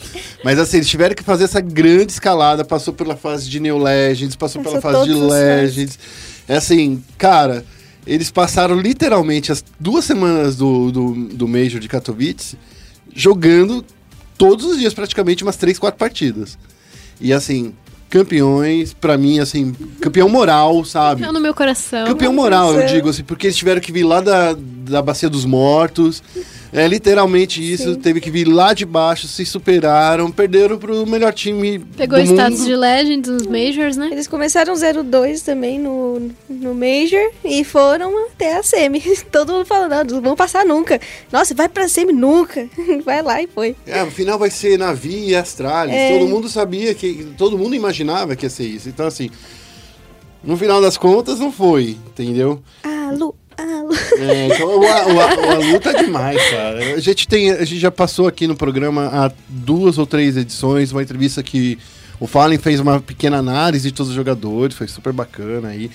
Mas 0.44 0.60
assim, 0.60 0.78
eles 0.78 0.90
tiveram 0.90 1.16
que 1.16 1.24
fazer 1.24 1.46
essa 1.46 1.62
grande 1.62 2.12
escalada. 2.12 2.66
Passou 2.66 2.94
pela 2.94 3.16
fase 3.16 3.50
de 3.50 3.62
Neo 3.62 3.78
Legends, 3.78 4.36
passou, 4.36 4.62
Passou 4.62 4.82
pela 4.82 4.94
fase 4.94 5.10
de. 5.10 5.18
Legends. 5.18 5.98
É 6.50 6.58
assim, 6.58 7.02
cara, 7.18 7.64
eles 8.06 8.30
passaram 8.30 8.78
literalmente 8.78 9.54
as 9.54 9.64
duas 9.80 10.04
semanas 10.04 10.58
do, 10.58 10.92
do, 10.92 11.14
do 11.30 11.48
Major 11.48 11.80
de 11.80 11.88
Katowice 11.88 12.58
jogando 13.14 13.84
todos 14.38 14.66
os 14.66 14.78
dias, 14.78 14.94
praticamente, 14.94 15.44
umas 15.44 15.56
três, 15.56 15.80
quatro 15.80 15.98
partidas. 15.98 16.58
E 17.22 17.32
assim, 17.32 17.74
campeões, 18.10 18.94
pra 18.94 19.18
mim, 19.18 19.40
assim, 19.40 19.74
campeão 20.00 20.30
moral, 20.30 20.84
sabe? 20.86 21.22
Campeão 21.22 21.34
no 21.34 21.40
meu 21.40 21.54
coração. 21.54 22.08
Campeão 22.08 22.34
moral, 22.34 22.74
eu 22.74 22.88
digo 22.88 23.10
assim, 23.10 23.24
porque 23.24 23.48
eles 23.48 23.58
tiveram 23.58 23.82
que 23.82 23.92
vir 23.92 24.04
lá 24.04 24.22
da, 24.22 24.56
da 24.58 25.02
Bacia 25.02 25.30
dos 25.30 25.46
Mortos. 25.46 26.24
É 26.76 26.86
literalmente 26.90 27.62
isso, 27.64 27.94
Sim. 27.94 28.00
teve 28.02 28.20
que 28.20 28.30
vir 28.30 28.46
lá 28.46 28.74
de 28.74 28.86
baixo, 28.86 29.30
se 29.30 29.46
superaram, 29.46 30.30
perderam 30.30 30.78
pro 30.78 31.08
melhor 31.08 31.34
time 31.34 31.80
Pegou 31.80 32.20
do 32.20 32.26
status 32.26 32.60
mundo. 32.60 32.68
de 32.68 32.76
Legends 32.76 33.30
nos 33.30 33.48
Majors, 33.48 33.96
né? 33.96 34.10
Eles 34.12 34.28
começaram 34.28 34.74
0-2 34.74 35.42
também 35.42 35.80
no, 35.80 36.30
no 36.50 36.76
Major 36.76 37.32
e 37.46 37.64
foram 37.64 38.26
até 38.28 38.58
a 38.58 38.64
Semi. 38.64 39.00
Todo 39.32 39.54
mundo 39.54 39.66
falando, 39.66 39.92
não, 39.92 40.16
não 40.16 40.22
vão 40.22 40.36
passar 40.36 40.66
nunca. 40.66 41.00
Nossa, 41.32 41.56
vai 41.56 41.70
pra 41.70 41.88
Semi 41.88 42.12
nunca. 42.12 42.68
Vai 43.06 43.22
lá 43.22 43.42
e 43.42 43.48
foi. 43.48 43.76
É, 43.86 44.04
o 44.04 44.12
final 44.12 44.38
vai 44.40 44.50
ser 44.50 44.78
Navi 44.78 45.30
e 45.30 45.36
Astralis. 45.36 45.94
É. 45.96 46.18
Todo 46.18 46.28
mundo 46.28 46.50
sabia 46.50 46.94
que. 46.94 47.34
Todo 47.38 47.58
mundo 47.58 47.76
imaginava 47.76 48.36
que 48.36 48.46
ia 48.46 48.50
ser 48.50 48.66
isso. 48.66 48.90
Então, 48.90 49.06
assim. 49.06 49.30
No 50.44 50.58
final 50.58 50.82
das 50.82 50.98
contas, 50.98 51.40
não 51.40 51.52
foi, 51.52 51.98
entendeu? 52.08 52.62
Alô, 52.84 52.96
alô. 53.10 53.36
É, 53.58 54.48
então, 54.48 54.68
o, 54.68 54.88
a, 54.88 55.58
o, 55.58 55.72
luta 55.72 55.92
é 55.92 56.04
demais, 56.04 56.42
cara. 56.50 56.96
A 56.96 57.00
gente, 57.00 57.28
tem, 57.28 57.52
a 57.52 57.66
gente 57.66 57.80
já 57.80 57.92
passou 57.92 58.28
aqui 58.28 58.48
no 58.48 58.56
programa 58.56 59.10
há 59.14 59.32
duas 59.48 59.98
ou 59.98 60.06
três 60.06 60.36
edições, 60.36 60.92
uma 60.92 61.02
entrevista 61.02 61.42
que 61.42 61.78
o 62.20 62.28
Fallen 62.28 62.58
fez 62.58 62.80
uma 62.80 63.00
pequena 63.00 63.38
análise 63.38 63.90
de 63.90 63.94
todos 63.94 64.10
os 64.10 64.16
jogadores, 64.16 64.76
foi 64.76 64.88
super 64.88 65.14
bacana 65.14 65.70
aí. 65.70 65.90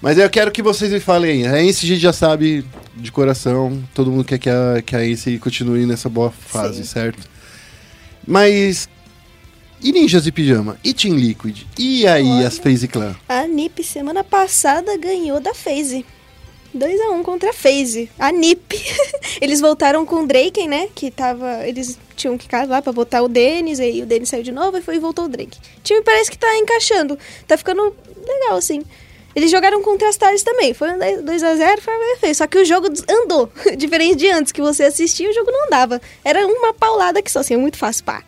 Mas 0.00 0.16
eu 0.16 0.30
quero 0.30 0.50
que 0.50 0.62
vocês 0.62 0.90
me 0.90 1.00
falem. 1.00 1.46
A 1.46 1.62
Ence 1.62 1.84
a 1.84 1.88
gente 1.88 2.00
já 2.00 2.12
sabe 2.12 2.64
de 2.96 3.12
coração, 3.12 3.82
todo 3.94 4.10
mundo 4.10 4.24
quer 4.24 4.38
que 4.38 4.48
a, 4.48 4.82
que 4.84 4.96
a 4.96 5.06
Ence 5.06 5.38
continue 5.38 5.84
nessa 5.84 6.08
boa 6.08 6.30
fase, 6.30 6.78
Sim. 6.78 6.84
certo? 6.84 7.28
Mas. 8.26 8.88
E 9.82 9.92
Ninjas 9.92 10.24
de 10.24 10.32
Pijama? 10.32 10.76
E 10.84 10.92
Team 10.92 11.16
Liquid? 11.16 11.62
E 11.78 12.06
aí 12.06 12.28
Olha. 12.28 12.48
as 12.48 12.58
FaZe 12.58 12.86
Clan? 12.86 13.16
A 13.26 13.46
NiP 13.46 13.82
semana 13.82 14.22
passada 14.22 14.96
ganhou 14.98 15.40
da 15.40 15.54
FaZe. 15.54 16.04
2x1 16.76 17.22
contra 17.22 17.50
a 17.50 17.52
FaZe. 17.52 18.10
A 18.18 18.32
NiP. 18.32 18.80
eles 19.40 19.60
voltaram 19.60 20.06
com 20.06 20.22
o 20.22 20.26
Draken, 20.26 20.68
né? 20.68 20.88
Que 20.94 21.10
tava. 21.10 21.66
Eles 21.66 21.98
tinham 22.16 22.36
que 22.36 22.46
lá 22.66 22.82
pra 22.82 22.92
botar 22.92 23.22
o 23.22 23.28
Denis, 23.28 23.80
aí 23.80 24.02
o 24.02 24.06
Denis 24.06 24.28
saiu 24.28 24.42
de 24.42 24.52
novo 24.52 24.76
e 24.76 24.82
foi 24.82 24.96
e 24.96 24.98
voltou 24.98 25.24
o 25.24 25.28
Drake. 25.28 25.58
O 25.78 25.82
time 25.82 26.02
parece 26.02 26.30
que 26.30 26.38
tá 26.38 26.56
encaixando. 26.58 27.18
Tá 27.46 27.56
ficando 27.56 27.94
legal, 28.26 28.56
assim. 28.56 28.84
Eles 29.34 29.50
jogaram 29.50 29.80
contra 29.82 30.08
as 30.08 30.16
Stars 30.16 30.42
também. 30.42 30.74
Foi 30.74 30.90
um 30.90 30.98
2x0, 30.98 31.80
foi 31.80 31.98
bem 31.98 32.16
feio. 32.18 32.34
Só 32.34 32.46
que 32.46 32.58
o 32.58 32.64
jogo 32.64 32.88
andou. 33.08 33.50
Diferente 33.76 34.16
de 34.16 34.28
antes, 34.28 34.52
que 34.52 34.60
você 34.60 34.84
assistia, 34.84 35.30
o 35.30 35.32
jogo 35.32 35.50
não 35.50 35.66
andava. 35.66 36.00
Era 36.24 36.46
uma 36.46 36.74
paulada 36.74 37.22
que 37.22 37.30
só 37.30 37.40
assim, 37.40 37.54
é 37.54 37.56
muito 37.56 37.78
fácil, 37.78 38.04
pá. 38.04 38.24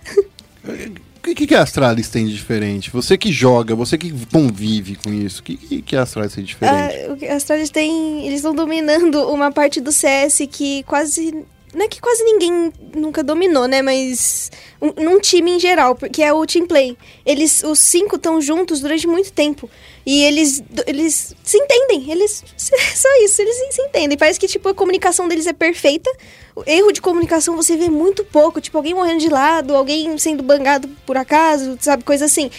O 1.23 1.25
que, 1.25 1.37
que, 1.37 1.47
que 1.47 1.55
a 1.55 1.63
Astralis 1.63 2.09
tem 2.09 2.27
de 2.27 2.33
diferente? 2.35 2.91
Você 2.91 3.17
que 3.17 3.31
joga, 3.31 3.77
você 3.77 3.97
que 3.97 4.13
convive 4.27 4.97
com 4.97 5.15
isso, 5.15 5.41
o 5.41 5.45
que, 5.45 5.57
que, 5.57 5.81
que 5.81 5.95
a 5.95 6.03
Astralis 6.03 6.35
tem 6.35 6.43
de 6.43 6.49
diferente? 6.49 6.97
Ah, 7.09 7.13
o 7.13 7.17
que- 7.17 7.27
as 7.27 7.37
Astralis 7.37 7.71
têm. 7.71 8.27
Eles 8.27 8.39
estão 8.39 8.53
dominando 8.53 9.31
uma 9.31 9.53
parte 9.53 9.81
do 9.81 9.93
CS 9.93 10.49
que 10.51 10.83
quase. 10.83 11.33
Não 11.75 11.87
é 11.87 11.89
que 11.89 12.01
quase 12.01 12.23
ninguém 12.23 12.73
nunca 12.95 13.23
dominou, 13.23 13.67
né? 13.67 13.81
Mas. 13.81 14.51
Um, 14.81 15.03
num 15.03 15.21
time 15.21 15.53
em 15.53 15.61
geral, 15.61 15.95
porque 15.95 16.23
é 16.23 16.33
o 16.33 16.45
team 16.45 16.67
play. 16.67 16.97
Eles, 17.25 17.63
os 17.63 17.79
cinco 17.79 18.17
estão 18.17 18.41
juntos 18.41 18.81
durante 18.81 19.07
muito 19.07 19.33
tempo. 19.33 19.71
E 20.05 20.23
eles, 20.25 20.63
eles 20.87 21.35
se 21.43 21.57
entendem. 21.57 22.11
Eles. 22.11 22.45
Só 22.57 23.09
isso, 23.25 23.41
eles 23.41 23.57
se 23.75 23.83
entendem. 23.83 24.19
Parece 24.19 24.39
que, 24.39 24.47
tipo, 24.47 24.69
a 24.69 24.75
comunicação 24.75 25.29
deles 25.29 25.47
é 25.47 25.53
perfeita. 25.53 26.11
O 26.55 26.63
erro 26.67 26.93
de 26.93 27.01
comunicação 27.01 27.57
você 27.57 27.77
vê 27.77 27.89
muito 27.89 28.23
pouco. 28.25 28.61
Tipo, 28.61 28.77
alguém 28.77 28.93
morrendo 28.93 29.21
de 29.21 29.29
lado, 29.29 29.75
alguém 29.75 30.19
sendo 30.19 30.43
bangado 30.43 30.89
por 31.07 31.17
acaso, 31.17 31.79
sabe? 31.81 32.05
Coisa 32.05 32.27
assim. 32.27 32.51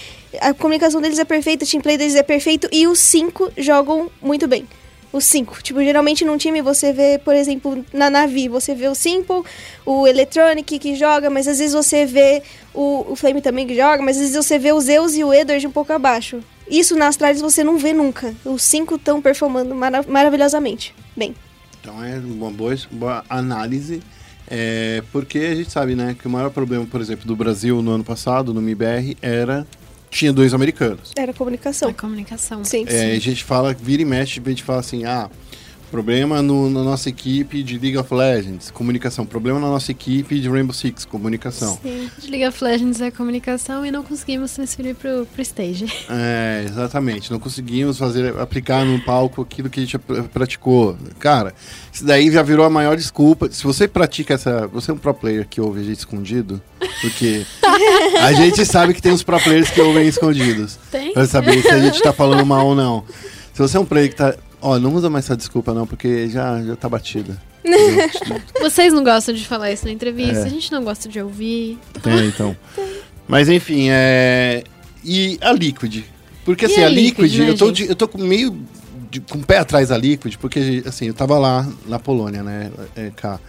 A 0.41 0.53
comunicação 0.55 0.99
deles 0.99 1.19
é 1.19 1.25
perfeita, 1.25 1.63
o 1.63 1.67
team 1.67 1.81
play 1.81 1.97
deles 1.97 2.15
é 2.15 2.23
perfeito. 2.23 2.67
E 2.71 2.87
os 2.87 2.97
cinco 2.97 3.51
jogam 3.55 4.09
muito 4.21 4.47
bem. 4.47 4.67
Os 5.13 5.25
cinco. 5.25 5.61
Tipo, 5.61 5.79
geralmente 5.83 6.25
num 6.25 6.37
time 6.37 6.59
você 6.61 6.91
vê, 6.91 7.19
por 7.23 7.35
exemplo, 7.35 7.85
na 7.93 8.09
Navi, 8.09 8.49
você 8.49 8.73
vê 8.73 8.87
o 8.87 8.95
Simple, 8.95 9.43
o 9.85 10.07
Electronic 10.07 10.79
que 10.79 10.95
joga, 10.95 11.29
mas 11.29 11.47
às 11.47 11.59
vezes 11.59 11.73
você 11.73 12.03
vê 12.03 12.41
o, 12.73 13.05
o 13.11 13.15
Flame 13.15 13.39
também 13.39 13.67
que 13.67 13.75
joga, 13.75 14.01
mas 14.01 14.17
às 14.17 14.23
vezes 14.23 14.35
você 14.35 14.57
vê 14.57 14.71
o 14.71 14.81
Zeus 14.81 15.15
e 15.15 15.23
o 15.23 15.31
Edward 15.31 15.67
um 15.67 15.71
pouco 15.71 15.93
abaixo. 15.93 16.39
Isso 16.67 16.95
na 16.95 17.07
Astralis 17.09 17.41
você 17.41 17.63
não 17.63 17.77
vê 17.77 17.93
nunca. 17.93 18.33
Os 18.43 18.63
cinco 18.63 18.95
estão 18.95 19.21
performando 19.21 19.75
mara- 19.75 20.03
maravilhosamente. 20.07 20.95
Bem. 21.15 21.35
Então 21.79 22.03
é 22.03 22.17
uma 22.17 22.49
boa, 22.49 22.75
boa 22.89 23.23
análise, 23.29 24.01
é, 24.47 25.03
porque 25.11 25.37
a 25.37 25.55
gente 25.55 25.69
sabe, 25.71 25.93
né, 25.95 26.15
que 26.19 26.25
o 26.25 26.29
maior 26.29 26.49
problema, 26.49 26.85
por 26.85 26.99
exemplo, 27.01 27.27
do 27.27 27.35
Brasil 27.35 27.81
no 27.83 27.91
ano 27.91 28.03
passado, 28.03 28.53
no 28.53 28.61
MIBR, 28.61 29.15
era 29.21 29.67
tinha 30.13 30.31
dois 30.31 30.53
americanos. 30.53 31.11
Era 31.15 31.33
comunicação. 31.33 31.89
A 31.89 31.93
comunicação. 31.93 32.63
Sim. 32.63 32.85
É, 32.87 33.11
a 33.11 33.19
gente 33.19 33.43
fala, 33.43 33.73
vira 33.73 34.01
e 34.01 34.05
mexe, 34.05 34.41
a 34.43 34.49
gente 34.49 34.63
fala 34.63 34.79
assim, 34.79 35.03
ah, 35.03 35.29
Problema 35.93 36.41
no, 36.41 36.71
na 36.71 36.81
nossa 36.81 37.07
equipe 37.07 37.61
de 37.61 37.77
League 37.77 37.95
of 37.99 38.11
Legends, 38.11 38.71
comunicação. 38.71 39.27
Problema 39.27 39.59
na 39.59 39.67
nossa 39.67 39.91
equipe 39.91 40.39
de 40.39 40.49
Rainbow 40.49 40.73
Six, 40.73 41.05
comunicação. 41.05 41.77
Sim. 41.83 42.09
De 42.17 42.31
League 42.31 42.47
of 42.47 42.63
Legends 42.63 42.99
é 42.99 43.11
comunicação 43.11 43.85
e 43.85 43.91
não 43.91 44.01
conseguimos 44.01 44.51
transferir 44.53 44.95
pro, 44.95 45.27
pro 45.31 45.41
stage. 45.43 45.85
É, 46.09 46.65
exatamente. 46.67 47.29
Não 47.31 47.37
conseguimos 47.37 47.99
fazer, 47.99 48.35
aplicar 48.39 48.83
no 48.83 48.99
palco 49.01 49.43
aquilo 49.43 49.69
que 49.69 49.81
a 49.81 49.83
gente 49.83 49.99
pr- 49.99 50.23
praticou. 50.33 50.97
Cara, 51.19 51.53
isso 51.93 52.03
daí 52.03 52.31
já 52.31 52.41
virou 52.41 52.65
a 52.65 52.71
maior 52.71 52.97
desculpa. 52.97 53.47
Se 53.51 53.63
você 53.63 53.87
pratica 53.87 54.33
essa. 54.33 54.65
Você 54.73 54.89
é 54.89 54.95
um 54.95 54.97
pro 54.97 55.13
player 55.13 55.47
que 55.47 55.61
ouve 55.61 55.81
a 55.81 55.83
gente 55.83 55.99
escondido? 55.99 56.59
Porque 57.01 57.45
a 58.19 58.33
gente 58.33 58.65
sabe 58.65 58.95
que 58.95 59.01
tem 59.01 59.11
uns 59.11 59.21
pro 59.21 59.39
players 59.39 59.69
que 59.69 59.79
ouvem 59.79 60.07
escondidos. 60.07 60.79
Tem? 60.89 61.13
Pra 61.13 61.27
saber 61.27 61.61
se 61.61 61.69
a 61.69 61.79
gente 61.79 62.01
tá 62.01 62.11
falando 62.11 62.43
mal 62.43 62.65
ou 62.65 62.73
não. 62.73 63.03
Se 63.53 63.61
você 63.61 63.77
é 63.77 63.79
um 63.79 63.85
player 63.85 64.09
que 64.09 64.15
tá. 64.15 64.33
Ó, 64.63 64.79
não 64.79 64.93
usa 64.95 65.09
mais 65.09 65.25
essa 65.25 65.35
desculpa, 65.35 65.73
não, 65.73 65.85
porque 65.85 66.29
já, 66.29 66.63
já 66.63 66.75
tá 66.75 66.87
batida. 66.87 67.37
Vocês 68.61 68.93
não 68.93 69.03
gostam 69.03 69.33
de 69.35 69.45
falar 69.45 69.71
isso 69.71 69.85
na 69.85 69.91
entrevista, 69.91 70.39
É. 70.39 70.43
a 70.45 70.49
gente 70.49 70.71
não 70.71 70.83
gosta 70.83 71.07
de 71.09 71.19
ouvir. 71.21 71.77
Tem, 72.01 72.27
então. 72.27 72.55
Mas 73.27 73.49
enfim, 73.49 73.87
é. 73.89 74.63
E 75.03 75.37
a 75.41 75.51
Liquid? 75.51 76.03
Porque 76.45 76.65
E 76.65 76.71
assim, 76.71 76.81
a 76.83 76.87
a 76.87 76.89
Liquid, 76.89 77.31
Liquid, 77.31 77.39
né, 77.39 77.49
eu, 77.49 77.57
tô 77.57 77.71
de- 77.71 77.89
eu 77.89 77.95
tô 77.95 78.09
meio. 78.17 78.57
de- 79.11 79.19
com 79.21 79.37
o 79.37 79.43
pé 79.45 79.59
atrás 79.59 79.89
da 79.89 79.97
Liquid, 79.97 80.35
porque 80.37 80.81
assim, 80.85 81.05
eu 81.07 81.13
tava 81.13 81.37
lá 81.37 81.67
na 81.87 81.99
Polônia, 81.99 82.41
né? 82.41 82.71
É, 82.95 83.11
cá. 83.15 83.39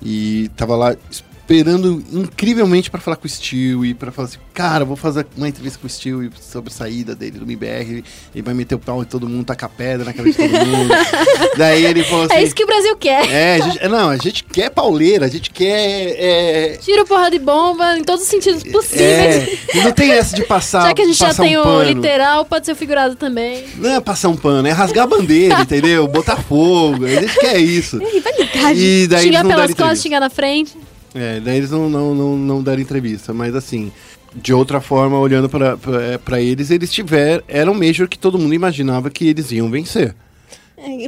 E 0.00 0.48
tava 0.56 0.74
lá 0.74 0.96
esperando 1.42 2.02
incrivelmente 2.12 2.90
pra 2.90 3.00
falar 3.00 3.16
com 3.16 3.26
o 3.26 3.28
Steel 3.28 3.84
e 3.84 3.94
pra 3.94 4.12
falar 4.12 4.28
assim, 4.28 4.38
cara, 4.54 4.84
vou 4.84 4.96
fazer 4.96 5.26
uma 5.36 5.48
entrevista 5.48 5.78
com 5.78 5.86
o 5.86 5.90
Steel 5.90 6.30
sobre 6.40 6.70
a 6.72 6.74
saída 6.74 7.14
dele 7.14 7.38
do 7.38 7.44
MBR, 7.44 8.04
ele 8.34 8.42
vai 8.42 8.54
meter 8.54 8.74
o 8.74 8.78
pau 8.78 9.02
em 9.02 9.04
todo 9.04 9.28
mundo, 9.28 9.44
tacar 9.44 9.68
pedra 9.68 10.04
na 10.04 10.12
cabeça 10.12 10.40
de 10.40 10.48
todo 10.48 10.66
mundo. 10.66 10.94
Daí 11.58 11.84
ele 11.84 12.04
falou 12.04 12.24
assim. 12.26 12.34
É 12.34 12.42
isso 12.42 12.54
que 12.54 12.64
o 12.64 12.66
Brasil 12.66 12.96
quer. 12.96 13.28
É, 13.30 13.54
a 13.56 13.58
gente, 13.60 13.88
não, 13.88 14.08
a 14.08 14.16
gente 14.16 14.44
quer 14.44 14.70
pauleira, 14.70 15.26
a 15.26 15.28
gente 15.28 15.50
quer. 15.50 16.14
É, 16.18 16.78
Tira 16.80 17.04
porra 17.04 17.30
de 17.30 17.38
bomba 17.38 17.98
em 17.98 18.04
todos 18.04 18.22
os 18.22 18.28
sentidos 18.28 18.62
possíveis. 18.62 19.58
é, 19.74 19.84
não 19.84 19.92
tem 19.92 20.12
essa 20.12 20.36
de 20.36 20.44
passar. 20.44 20.86
Já 20.88 20.94
que 20.94 21.02
a 21.02 21.06
gente 21.06 21.18
já 21.18 21.34
tem 21.34 21.58
um 21.58 21.62
o 21.62 21.82
literal, 21.82 22.44
pode 22.44 22.66
ser 22.66 22.72
o 22.72 22.76
figurado 22.76 23.16
também. 23.16 23.64
Não 23.76 23.96
é 23.96 24.00
passar 24.00 24.28
um 24.28 24.36
pano, 24.36 24.66
é 24.68 24.72
rasgar 24.72 25.04
a 25.04 25.06
bandeira, 25.06 25.60
entendeu? 25.60 26.06
Botar 26.06 26.36
fogo. 26.36 27.04
A 27.04 27.08
gente 27.08 27.38
quer 27.38 27.58
isso. 27.58 27.98
Rivalidade. 27.98 28.80
E 28.80 29.06
daí 29.06 29.24
xingar 29.24 29.44
pelas 29.44 29.74
costas, 29.74 30.02
xingar 30.02 30.20
na 30.20 30.30
frente. 30.30 30.76
É, 31.14 31.40
daí 31.40 31.56
eles 31.58 31.70
não, 31.70 31.88
não, 31.90 32.14
não, 32.14 32.36
não 32.36 32.62
deram 32.62 32.80
entrevista. 32.80 33.32
Mas 33.34 33.54
assim, 33.54 33.92
de 34.34 34.52
outra 34.52 34.80
forma, 34.80 35.18
olhando 35.18 35.48
pra, 35.48 35.76
pra 36.24 36.40
eles, 36.40 36.70
eles 36.70 36.90
tiveram. 36.92 37.42
Era 37.46 37.70
um 37.70 37.74
Major 37.74 38.08
que 38.08 38.18
todo 38.18 38.38
mundo 38.38 38.54
imaginava 38.54 39.10
que 39.10 39.28
eles 39.28 39.50
iam 39.52 39.70
vencer. 39.70 40.14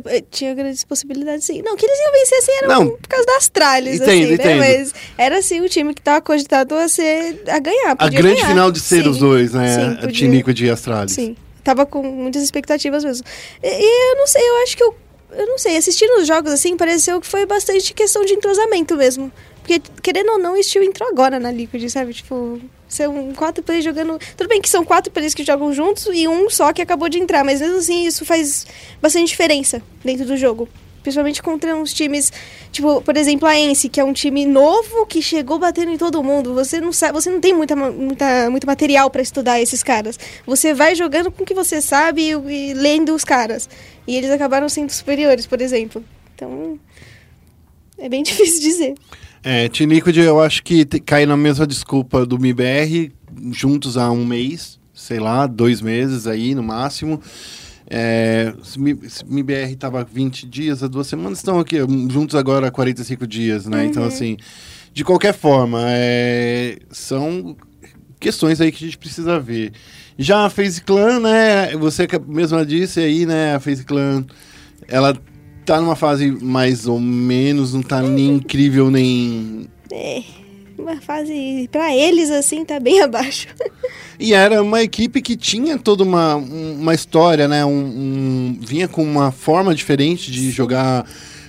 É, 0.07 0.23
tinha 0.31 0.55
grandes 0.55 0.85
possibilidades, 0.85 1.45
sim. 1.47 1.61
Não, 1.61 1.75
que 1.75 1.85
eles 1.85 1.99
iam 1.99 2.13
vencer, 2.13 2.39
assim, 2.39 2.53
era 2.59 2.69
Não. 2.69 2.91
por 2.91 3.09
causa 3.09 3.27
das 3.27 3.49
tralhas, 3.49 3.97
Entendo, 3.97 4.09
assim, 4.09 4.33
entendo. 4.35 4.61
né? 4.61 4.79
Mas 4.79 4.95
era, 5.19 5.39
assim, 5.39 5.61
o 5.63 5.69
time 5.69 5.93
que 5.93 6.01
tava 6.01 6.21
cogitado 6.21 6.77
a 6.77 6.87
ser... 6.87 7.43
a 7.49 7.59
ganhar, 7.59 7.97
A 7.99 8.09
grande 8.09 8.37
ganhar. 8.37 8.49
final 8.51 8.71
de 8.71 8.79
ser 8.79 9.03
Sim, 9.03 9.09
os 9.09 9.19
dois, 9.19 9.53
né? 9.53 9.75
sim, 9.75 9.81
a 9.81 9.95
podia. 10.03 10.13
Tiniquid 10.13 10.65
e 10.65 10.71
Astralis. 10.71 11.13
Sim. 11.15 11.37
Tava 11.65 11.85
com 11.87 12.05
muitas 12.05 12.43
expectativas 12.45 13.05
mesmo. 13.05 13.27
E, 13.63 13.67
e 13.67 14.13
eu 14.13 14.17
não 14.19 14.27
sei, 14.29 14.43
eu 14.49 14.63
acho 14.63 14.77
que 14.77 14.83
eu. 14.85 14.95
Eu 15.37 15.47
não 15.49 15.59
sei, 15.59 15.77
assistindo 15.77 16.21
os 16.21 16.29
jogos 16.29 16.53
assim, 16.53 16.77
pareceu 16.77 17.21
que 17.21 17.27
foi 17.27 17.45
bastante 17.45 17.93
questão 17.93 18.25
de 18.25 18.35
entrosamento 18.35 18.95
mesmo. 18.97 19.33
Porque, 19.65 19.81
querendo 20.03 20.33
ou 20.33 20.39
não, 20.39 20.53
o 20.53 20.63
Steel 20.63 20.85
entrou 20.85 21.09
agora 21.09 21.41
na 21.41 21.51
Liquid, 21.51 21.89
sabe? 21.89 22.13
Tipo, 22.13 22.61
são 22.87 23.33
quatro 23.33 23.65
players 23.65 23.83
jogando. 23.83 24.19
Tudo 24.37 24.47
bem 24.47 24.61
que 24.61 24.69
são 24.69 24.85
quatro 24.85 25.11
players 25.11 25.33
que 25.33 25.43
jogam 25.43 25.73
juntos 25.73 26.07
e 26.13 26.29
um 26.29 26.51
só 26.51 26.71
que 26.71 26.83
acabou 26.83 27.09
de 27.09 27.19
entrar, 27.19 27.43
mas 27.43 27.63
mesmo 27.63 27.79
assim 27.79 28.07
isso 28.07 28.27
faz 28.27 28.67
bastante 29.01 29.29
diferença 29.29 29.83
dentro 30.05 30.27
do 30.27 30.37
jogo. 30.37 30.69
Principalmente 31.03 31.43
contra 31.43 31.75
uns 31.75 31.95
times, 31.95 32.31
tipo, 32.71 33.01
por 33.01 33.17
exemplo, 33.17 33.49
a 33.49 33.59
Ence, 33.59 33.89
que 33.89 33.99
é 33.99 34.05
um 34.05 34.13
time 34.13 34.45
novo 34.45 35.07
que 35.07 35.23
chegou 35.23 35.59
batendo 35.59 35.93
em 35.93 35.99
todo 35.99 36.23
mundo. 36.23 36.53
Você 36.53 36.79
não 36.79 36.93
sabe, 36.93 37.15
você 37.15 37.31
não 37.31 37.41
tem 37.41 37.55
muita, 37.55 37.75
muita, 37.75 38.51
muito 38.51 38.67
material 38.67 39.11
pra 39.11 39.23
estudar 39.23 39.61
esses 39.61 39.83
caras. 39.83 40.19
Você 40.47 40.75
vai 40.75 40.95
jogando 40.95 41.31
com 41.31 41.43
o 41.43 41.47
que 41.47 41.55
você 41.55 41.81
sabe 41.81 42.23
e, 42.23 42.71
e 42.71 42.75
lendo 42.75 43.15
os 43.15 43.25
caras. 43.25 43.67
E 44.07 44.15
eles 44.15 44.31
acabaram 44.31 44.69
sendo 44.69 44.91
superiores, 44.91 45.47
por 45.47 45.63
exemplo. 45.63 46.05
Então, 46.35 46.79
é 47.99 48.09
bem 48.11 48.23
difícil 48.25 48.61
dizer. 48.61 48.95
É, 49.45 49.69
Tiniquid 49.69 50.19
eu 50.19 50.41
acho 50.43 50.63
que 50.63 50.87
cai 51.01 51.27
na 51.27 51.37
mesma 51.37 51.67
desculpa 51.67 52.25
do 52.25 52.39
MIBR, 52.39 53.13
juntos 53.53 53.99
há 53.99 54.11
um 54.11 54.25
mês, 54.25 54.81
sei 54.95 55.21
lá, 55.21 55.47
dois 55.47 55.83
meses 55.83 56.27
aí 56.27 56.55
no 56.55 56.63
máximo. 56.63 57.21
É, 57.91 58.55
se 58.63 58.81
Mi- 58.81 58.99
se 59.07 59.23
MIBR 59.27 59.77
tava 59.77 60.03
20 60.03 60.47
dias, 60.47 60.83
há 60.83 60.87
duas 60.89 61.07
semanas, 61.07 61.39
estão 61.39 61.59
aqui 61.59 61.83
hum, 61.83 62.09
juntos 62.11 62.35
agora 62.35 62.69
há 62.69 62.71
45 62.71 63.27
dias, 63.27 63.67
né? 63.67 63.85
Então, 63.85 64.03
assim, 64.05 64.39
de 64.95 65.05
qualquer 65.05 65.35
forma, 65.35 65.81
é, 65.89 66.79
são 66.91 67.55
questões 68.19 68.63
aí 68.63 68.73
que 68.73 68.83
a 68.83 68.87
gente 68.87 68.97
precisa 68.97 69.39
ver. 69.39 69.73
Já 70.19 70.47
a 70.47 70.51
FaZe 70.51 70.81
Clan, 70.81 71.21
né? 71.21 71.77
Você 71.77 72.09
mesma 72.27 72.65
disse 72.65 73.01
aí, 73.01 73.27
né? 73.27 73.55
A 73.57 73.61
FaZe 73.61 73.85
Clan, 73.85 74.25
ela 74.89 75.15
tá 75.65 75.81
numa 75.81 75.97
fase 75.97 76.31
mais 76.31 76.87
ou 76.87 77.01
menos, 77.01 77.73
não 77.75 77.83
tá 77.83 78.03
nem 78.03 78.37
incrível, 78.37 78.91
nem 78.91 79.67
É, 79.93 80.23
uma 80.79 80.97
fase, 81.01 81.69
pra 81.73 81.95
eles, 81.95 82.31
assim, 82.31 82.65
tá 82.65 82.79
bem 82.81 83.01
abaixo. 83.03 83.49
E 84.19 84.33
era 84.35 84.63
uma 84.63 84.83
equipe 84.83 85.21
que 85.21 85.37
tinha 85.37 85.77
toda 85.79 86.03
uma, 86.05 86.37
um- 86.37 86.79
uma 86.81 86.95
história, 86.95 87.49
né? 87.49 87.65
Um, 87.65 87.71
um- 87.71 88.59
vinha 88.61 88.87
com 88.89 89.03
uma 89.03 89.31
forma 89.33 89.75
diferente 89.75 90.31
de 90.31 90.51
jogar. 90.51 91.05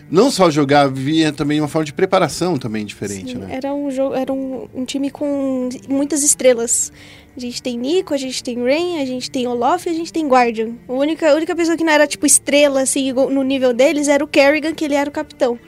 Não 0.10 0.30
só 0.30 0.52
jogar, 0.52 0.88
vinha 0.88 1.34
também 1.34 1.60
uma 1.60 1.68
forma 1.68 1.86
de 1.86 1.94
preparação 1.94 2.58
também 2.58 2.86
diferente, 2.86 3.32
Sim, 3.32 3.38
né? 3.40 3.48
Era 3.56 3.74
um 3.74 3.90
jogo, 3.90 4.14
era 4.14 4.32
um, 4.32 4.68
um 4.74 4.86
time 4.86 5.10
com 5.10 5.68
muitas 5.90 6.22
estrelas. 6.24 6.92
A 7.36 7.40
gente 7.40 7.62
tem 7.62 7.78
Nico, 7.78 8.14
a 8.14 8.18
gente 8.18 8.44
tem 8.44 8.56
Rain, 8.64 9.02
a 9.02 9.06
gente 9.06 9.30
tem 9.32 9.48
Olof 9.48 9.88
e 9.88 9.90
a 9.90 9.94
gente 9.94 10.14
tem 10.14 10.28
Guardian. 10.28 10.74
A 10.88 10.94
única, 10.94 11.32
a 11.32 11.34
única 11.36 11.56
pessoa 11.56 11.76
que 11.76 11.84
não 11.84 11.92
era, 11.92 12.06
tipo, 12.08 12.26
estrela, 12.26 12.82
assim, 12.82 13.10
igual- 13.10 13.30
no 13.30 13.42
nível 13.44 13.74
deles 13.74 14.08
era 14.08 14.24
o 14.24 14.28
Kerrigan, 14.28 14.74
que 14.74 14.86
ele 14.86 14.94
era 14.96 15.10
o 15.10 15.14
capitão. 15.14 15.60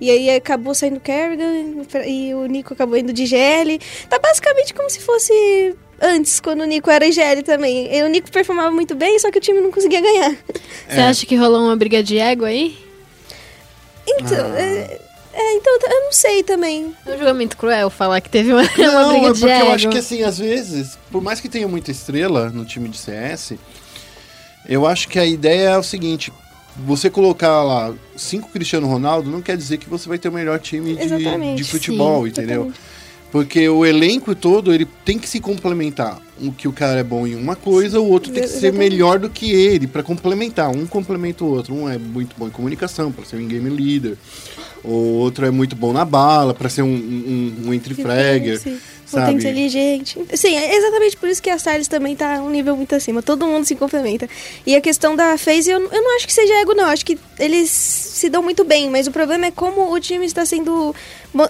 E 0.00 0.10
aí 0.10 0.30
acabou 0.30 0.74
saindo 0.74 0.96
o 0.96 1.00
Kerrigan 1.00 1.84
e 2.06 2.34
o 2.34 2.46
Nico 2.46 2.72
acabou 2.74 2.96
indo 2.96 3.12
de 3.12 3.26
GL. 3.26 3.78
Tá 4.08 4.18
basicamente 4.18 4.72
como 4.72 4.88
se 4.88 5.00
fosse 5.00 5.74
antes, 6.00 6.38
quando 6.40 6.60
o 6.60 6.64
Nico 6.64 6.88
era 6.90 7.06
IGL 7.06 7.42
também. 7.42 7.94
E 7.94 8.02
o 8.02 8.08
Nico 8.08 8.30
performava 8.30 8.70
muito 8.70 8.94
bem, 8.94 9.18
só 9.18 9.30
que 9.30 9.38
o 9.38 9.40
time 9.40 9.60
não 9.60 9.70
conseguia 9.70 10.00
ganhar. 10.00 10.30
Você 10.88 11.00
É. 11.00 11.02
acha 11.02 11.26
que 11.26 11.34
rolou 11.34 11.60
uma 11.64 11.76
briga 11.76 12.02
de 12.02 12.18
ego 12.18 12.44
aí? 12.44 12.76
Então, 14.18 14.52
Ah. 14.54 14.60
é, 14.60 15.00
é, 15.32 15.56
então 15.56 15.78
eu 15.82 16.04
não 16.04 16.12
sei 16.12 16.42
também. 16.42 16.94
É 17.06 17.14
um 17.14 17.18
julgamento 17.18 17.56
cruel 17.56 17.88
falar 17.90 18.20
que 18.20 18.28
teve 18.30 18.52
uma, 18.52 18.62
uma 18.78 19.02
Não, 19.02 19.08
briga 19.10 19.26
é 19.28 19.32
de 19.32 19.40
porque 19.40 19.52
ego. 19.54 19.66
eu 19.66 19.72
acho 19.72 19.88
que 19.88 19.98
assim, 19.98 20.22
às 20.22 20.38
vezes, 20.38 20.98
por 21.10 21.22
mais 21.22 21.40
que 21.40 21.48
tenha 21.48 21.68
muita 21.68 21.90
estrela 21.90 22.50
no 22.50 22.64
time 22.64 22.88
de 22.88 22.98
CS, 22.98 23.54
eu 24.68 24.86
acho 24.86 25.08
que 25.08 25.18
a 25.18 25.24
ideia 25.26 25.70
é 25.70 25.78
o 25.78 25.82
seguinte. 25.82 26.32
Você 26.86 27.10
colocar 27.10 27.62
lá 27.62 27.92
cinco 28.16 28.48
Cristiano 28.48 28.86
Ronaldo 28.86 29.28
não 29.28 29.42
quer 29.42 29.56
dizer 29.56 29.76
que 29.78 29.88
você 29.88 30.08
vai 30.08 30.18
ter 30.18 30.28
o 30.28 30.32
melhor 30.32 30.58
time 30.60 30.94
de, 30.96 31.54
de 31.56 31.64
futebol, 31.64 32.22
sim, 32.22 32.28
entendeu? 32.30 32.62
Exatamente. 32.66 32.80
Porque 33.30 33.68
o 33.68 33.86
elenco 33.86 34.34
todo, 34.34 34.72
ele 34.72 34.86
tem 35.04 35.18
que 35.18 35.28
se 35.28 35.40
complementar. 35.40 36.20
O 36.42 36.52
que 36.52 36.66
o 36.66 36.72
cara 36.72 37.00
é 37.00 37.04
bom 37.04 37.26
em 37.26 37.34
uma 37.34 37.54
coisa, 37.54 38.00
o 38.00 38.08
outro 38.08 38.32
tem 38.32 38.42
que 38.42 38.48
ser 38.48 38.72
melhor 38.72 39.18
do 39.18 39.30
que 39.30 39.52
ele 39.52 39.86
pra 39.86 40.02
complementar. 40.02 40.70
Um 40.70 40.86
complementa 40.86 41.44
o 41.44 41.48
outro. 41.48 41.74
Um 41.74 41.88
é 41.88 41.96
muito 41.96 42.34
bom 42.36 42.48
em 42.48 42.50
comunicação, 42.50 43.12
pra 43.12 43.24
ser 43.24 43.36
um 43.36 43.46
game 43.46 43.68
leader. 43.68 44.16
O 44.82 45.18
outro 45.18 45.46
é 45.46 45.50
muito 45.50 45.76
bom 45.76 45.92
na 45.92 46.04
bala, 46.04 46.54
pra 46.54 46.68
ser 46.68 46.82
um, 46.82 46.88
um, 46.88 47.54
um 47.66 47.74
entry 47.74 47.94
fragger, 47.94 48.58
Sim. 48.58 48.78
Sabe? 49.10 49.32
Muito 49.32 49.40
inteligente. 49.40 50.18
Sim, 50.34 50.56
é 50.56 50.76
exatamente 50.76 51.16
por 51.16 51.28
isso 51.28 51.42
que 51.42 51.50
a 51.50 51.56
Styles 51.56 51.88
também 51.88 52.14
tá 52.14 52.40
um 52.42 52.50
nível 52.50 52.76
muito 52.76 52.94
acima. 52.94 53.22
Todo 53.22 53.46
mundo 53.46 53.64
se 53.64 53.74
complementa. 53.74 54.28
E 54.66 54.74
a 54.74 54.80
questão 54.80 55.16
da 55.16 55.36
FaZe, 55.36 55.70
eu, 55.70 55.80
eu 55.80 56.02
não 56.02 56.16
acho 56.16 56.26
que 56.26 56.32
seja 56.32 56.54
ego, 56.60 56.74
não. 56.74 56.86
Acho 56.86 57.04
que 57.04 57.18
eles 57.38 57.70
se 57.70 58.28
dão 58.28 58.42
muito 58.42 58.64
bem. 58.64 58.88
Mas 58.88 59.06
o 59.06 59.10
problema 59.10 59.46
é 59.46 59.50
como 59.50 59.92
o 59.92 60.00
time 60.00 60.24
está 60.24 60.44
sendo 60.46 60.94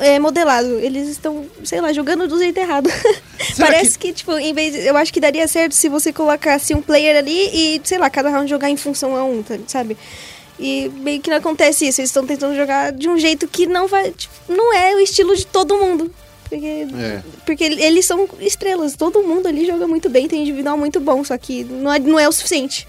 é, 0.01 0.19
modelado. 0.19 0.79
Eles 0.81 1.09
estão, 1.09 1.47
sei 1.65 1.81
lá, 1.81 1.93
jogando 1.93 2.27
do 2.27 2.39
jeito 2.39 2.59
errado. 2.59 2.91
Parece 3.59 3.99
que... 3.99 4.13
tipo, 4.13 4.33
em 4.39 4.53
vez... 4.53 4.75
Eu 4.87 4.97
acho 4.97 5.13
que 5.13 5.21
daria 5.21 5.47
certo 5.47 5.75
se 5.75 5.89
você 5.89 6.13
colocasse 6.13 6.75
um 6.75 6.83
player 6.83 7.17
ali 7.17 7.51
e, 7.53 7.81
sei 7.85 7.99
lá, 7.99 8.09
cada 8.09 8.31
round 8.31 8.49
jogar 8.49 8.71
em 8.71 8.77
função 8.77 9.17
a 9.17 9.25
um, 9.25 9.43
tá- 9.43 9.59
sabe? 9.67 9.97
E 10.61 10.91
meio 10.97 11.21
que 11.21 11.31
não 11.31 11.39
acontece 11.39 11.89
isso. 11.89 12.01
Eles 12.01 12.11
estão 12.11 12.27
tentando 12.27 12.55
jogar 12.55 12.93
de 12.93 13.09
um 13.09 13.19
jeito 13.19 13.49
que 13.49 13.67
não 13.67 13.89
vai. 13.89 14.11
tipo, 14.11 14.35
não 14.49 14.75
é 14.75 14.95
o 14.95 15.01
estilo 15.01 15.35
de 15.35 15.47
todo 15.47 15.77
mundo. 15.79 16.13
Porque, 16.51 16.87
É. 16.99 17.23
porque 17.47 17.65
eles 17.65 18.05
são 18.05 18.29
estrelas. 18.41 18.95
Todo 18.97 19.23
mundo 19.23 19.47
ali 19.47 19.65
joga 19.65 19.87
muito 19.87 20.11
bem, 20.11 20.29
tem 20.29 20.43
individual 20.43 20.77
muito 20.77 21.01
bom. 21.01 21.25
Só 21.25 21.39
que 21.39 21.65
não 21.65 21.93
é, 21.93 21.99
não 21.99 22.19
é 22.19 22.29
o 22.29 22.33
suficiente. 22.33 22.87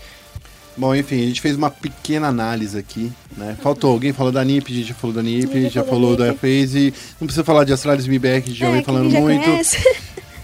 Bom, 0.76 0.96
enfim, 0.96 1.22
a 1.22 1.28
gente 1.28 1.42
fez 1.42 1.56
uma 1.56 1.70
pequena 1.70 2.28
análise 2.28 2.78
aqui, 2.78 3.12
né? 3.38 3.58
Faltou, 3.62 3.92
alguém 3.92 4.14
falou 4.14 4.32
da 4.32 4.44
NIP, 4.44 4.72
a 4.72 4.76
gente 4.76 4.88
já 4.88 4.96
falou 4.96 5.16
da 5.16 5.22
NIP, 5.22 5.64
já 5.64 5.70
já 5.70 5.84
falou 5.84 6.16
da 6.16 6.28
da. 6.28 6.34
FaZe, 6.34 6.94
não 7.20 7.28
precisa 7.28 7.44
falar 7.44 7.66
de 7.66 7.74
Astralis 7.74 8.08
que 8.08 8.26
a 8.28 8.40
gente 8.40 8.54
já 8.54 8.68
é, 8.68 8.72
vem 8.72 8.84
falando 8.84 9.10
muito. 9.10 9.44
conhece. 9.44 9.78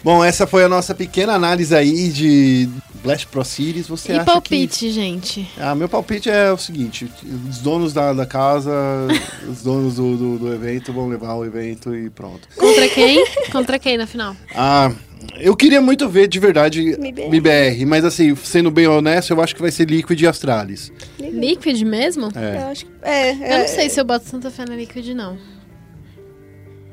Bom, 0.04 0.24
essa 0.24 0.46
foi 0.46 0.64
a 0.64 0.70
nossa 0.70 0.94
pequena 0.94 1.34
análise 1.34 1.74
aí 1.76 2.10
de 2.10 2.70
Blast 3.04 3.28
Pro 3.28 3.44
Series, 3.44 3.88
você 3.88 4.14
E 4.14 4.16
acha 4.16 4.26
palpite, 4.26 4.92
gente. 4.92 5.42
que... 5.56 5.62
Ah, 5.62 5.74
meu 5.76 5.88
palpite 5.88 6.30
é 6.30 6.52
o 6.52 6.58
seguinte, 6.58 7.10
os 7.50 7.60
donos 7.60 7.94
da, 7.94 8.14
da 8.14 8.26
casa, 8.26 8.72
os 9.50 9.64
donos 9.64 9.96
do, 9.96 10.18
do, 10.18 10.38
do 10.40 10.54
evento 10.54 10.92
vão 10.94 11.08
levar 11.08 11.36
o 11.36 11.46
evento 11.46 11.96
e 11.96 12.10
pronto. 12.10 12.48
Contra 12.56 12.88
quem? 12.90 13.26
Contra 13.52 13.80
quem 13.80 13.98
na 13.98 14.08
final? 14.08 14.36
Ah, 14.56 14.92
eu 15.40 15.56
queria 15.56 15.82
muito 15.82 16.08
ver 16.10 16.28
de 16.28 16.40
verdade 16.40 16.82
MBR. 16.94 17.28
MBR, 17.28 17.86
mas 17.86 18.06
assim, 18.06 18.36
sendo 18.36 18.70
bem 18.72 18.88
honesto, 18.88 19.32
eu 19.32 19.42
acho 19.42 19.56
que 19.56 19.62
vai 19.62 19.72
ser 19.72 19.90
Liquid 19.90 20.20
e 20.22 20.28
Astralis. 20.28 20.92
Liquid 21.20 21.82
mesmo? 21.84 22.30
É. 22.36 22.62
Eu 22.64 22.68
acho 22.68 22.86
que. 22.86 22.92
É, 23.02 23.32
Eu 23.56 23.60
não 23.60 23.68
sei 23.68 23.90
se 23.90 24.00
eu 24.00 24.06
boto 24.06 24.26
tanta 24.30 24.50
fé 24.52 24.66
na 24.68 24.76
Liquid, 24.76 25.08
não. 25.10 25.38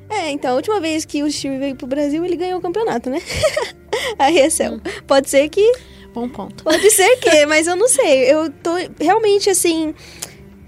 É, 0.08 0.30
então, 0.30 0.52
a 0.52 0.54
última 0.54 0.80
vez 0.80 1.04
que 1.04 1.22
o 1.22 1.30
time 1.30 1.58
veio 1.58 1.74
pro 1.74 1.86
Brasil, 1.86 2.24
ele 2.24 2.36
ganhou 2.36 2.58
o 2.58 2.62
campeonato, 2.62 3.10
né? 3.10 3.20
a 4.18 4.28
Recel. 4.28 4.80
Pode 5.06 5.28
ser 5.28 5.48
que. 5.48 5.72
Bom 6.14 6.28
ponto. 6.28 6.62
Pode 6.64 6.90
ser 6.90 7.16
que, 7.16 7.44
mas 7.46 7.66
eu 7.66 7.74
não 7.76 7.88
sei. 7.88 8.30
Eu 8.32 8.48
tô 8.50 8.70
realmente, 9.00 9.50
assim, 9.50 9.92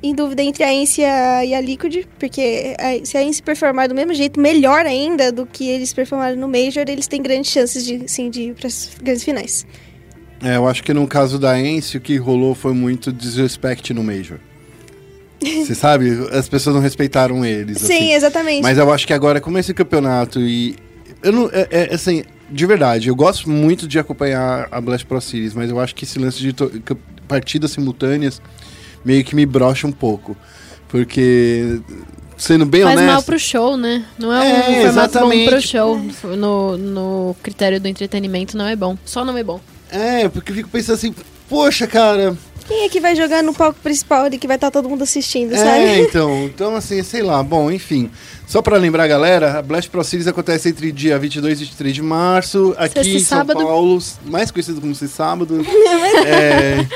em 0.03 0.15
dúvida 0.15 0.43
entre 0.43 0.65
a 0.65 0.73
Ence 0.73 1.01
e 1.01 1.05
a, 1.05 1.45
e 1.45 1.55
a 1.55 1.61
Liquid, 1.61 2.05
porque 2.19 2.75
a- 2.79 3.05
se 3.05 3.17
a 3.17 3.23
Ence 3.23 3.41
performar 3.43 3.89
do 3.89 3.95
mesmo 3.95 4.13
jeito, 4.13 4.41
melhor 4.41 4.85
ainda 4.85 5.31
do 5.31 5.47
que 5.47 5.69
eles 5.69 5.93
performaram 5.95 6.37
no 6.37 6.49
Major, 6.49 6.85
eles 6.89 7.07
têm 7.07 7.23
grandes 7.23 7.51
chances 7.51 7.85
de, 7.85 8.05
assim, 8.05 8.29
de 8.29 8.43
ir 8.43 8.55
pras 8.55 8.91
grandes 9.03 9.23
finais. 9.23 9.65
É, 10.43 10.57
eu 10.57 10.67
acho 10.69 10.83
que 10.83 10.93
no 10.93 11.07
caso 11.07 11.39
da 11.39 11.59
Ence, 11.59 11.97
o 11.97 12.01
que 12.01 12.17
rolou 12.17 12.55
foi 12.55 12.75
muito 12.75 13.13
disrespect 13.13 13.95
no 13.95 14.03
Major. 14.03 14.39
Você 15.41 15.75
sabe? 15.75 16.11
As 16.33 16.49
pessoas 16.49 16.75
não 16.75 16.83
respeitaram 16.83 17.45
eles. 17.45 17.79
Sim, 17.79 17.95
assim. 17.95 18.13
exatamente. 18.15 18.63
Mas 18.63 18.79
eu 18.79 18.91
acho 18.93 19.07
que 19.07 19.13
agora, 19.13 19.41
como 19.41 19.59
esse 19.59 19.73
campeonato 19.73 20.41
e. 20.41 20.75
Eu 21.23 21.33
não. 21.33 21.51
É, 21.53 21.69
é, 21.71 21.95
assim, 21.95 22.25
de 22.51 22.67
verdade, 22.67 23.09
eu 23.09 23.15
gosto 23.17 23.49
muito 23.51 23.87
de 23.89 23.99
acompanhar 23.99 24.69
a 24.71 24.81
Blast 24.81 25.07
Pro 25.07 25.21
Series, 25.21 25.55
mas 25.55 25.71
eu 25.71 25.79
acho 25.81 25.95
que 25.95 26.05
esse 26.05 26.19
lance 26.19 26.39
de 26.41 26.55
partidas 27.27 27.73
simultâneas 27.73 28.41
meio 29.05 29.25
que 29.25 29.35
me 29.35 29.45
brocha 29.47 29.87
um 29.87 29.93
pouco. 29.93 30.37
Porque, 30.89 31.81
sendo 32.37 32.65
bem 32.65 32.83
Faz 32.83 32.97
honesto. 32.97 33.13
mal 33.13 33.23
pro 33.23 33.39
show, 33.39 33.77
né? 33.77 34.05
Não 34.19 34.33
é 34.33 34.39
um 34.41 34.43
É, 34.43 34.53
formato 34.55 34.73
bom 34.85 34.89
exatamente. 34.89 35.49
pro 35.51 35.61
show. 35.61 35.99
No, 36.37 36.77
no 36.79 37.37
critério 37.43 37.81
do 37.81 37.89
entretenimento 37.89 38.57
não 38.57 38.67
é 38.67 38.77
bom. 38.77 38.97
Só 39.05 39.25
não 39.25 39.37
é 39.37 39.43
bom. 39.43 39.61
É, 39.91 40.29
porque 40.29 40.53
eu 40.53 40.57
fico 40.57 40.69
pensando 40.69 40.95
assim, 40.95 41.15
poxa, 41.49 41.87
cara. 41.87 42.37
Quem 42.67 42.85
é 42.85 42.89
que 42.89 43.01
vai 43.01 43.15
jogar 43.15 43.43
no 43.43 43.55
palco 43.55 43.79
principal 43.81 44.25
ali 44.25 44.39
que 44.39 44.47
vai 44.47 44.57
estar 44.57 44.71
todo 44.71 44.89
mundo 44.89 45.03
assistindo, 45.03 45.55
É, 45.55 45.59
sabe? 45.59 46.01
então, 46.09 46.45
então 46.45 46.75
assim, 46.77 47.03
sei 47.03 47.23
lá, 47.23 47.43
bom, 47.43 47.71
enfim. 47.71 48.11
Só 48.47 48.63
pra 48.63 48.77
lembrar 48.77 49.05
a 49.05 49.09
galera, 49.09 49.59
a 49.59 49.63
Blast 49.63 49.91
Pro 49.91 50.03
Series 50.05 50.29
acontece 50.29 50.69
entre 50.69 50.93
dia 50.93 51.19
22 51.19 51.61
e 51.61 51.65
23 51.65 51.95
de 51.95 52.03
março, 52.03 52.75
aqui 52.79 52.95
Sexta 52.95 53.11
em 53.11 53.19
São 53.21 53.39
sábado. 53.39 53.65
Paulo, 53.65 53.99
mais 54.25 54.51
conhecido 54.51 54.81
como 54.81 54.93
esse 54.93 55.09
sábado, 55.09 55.65
é, 56.27 56.87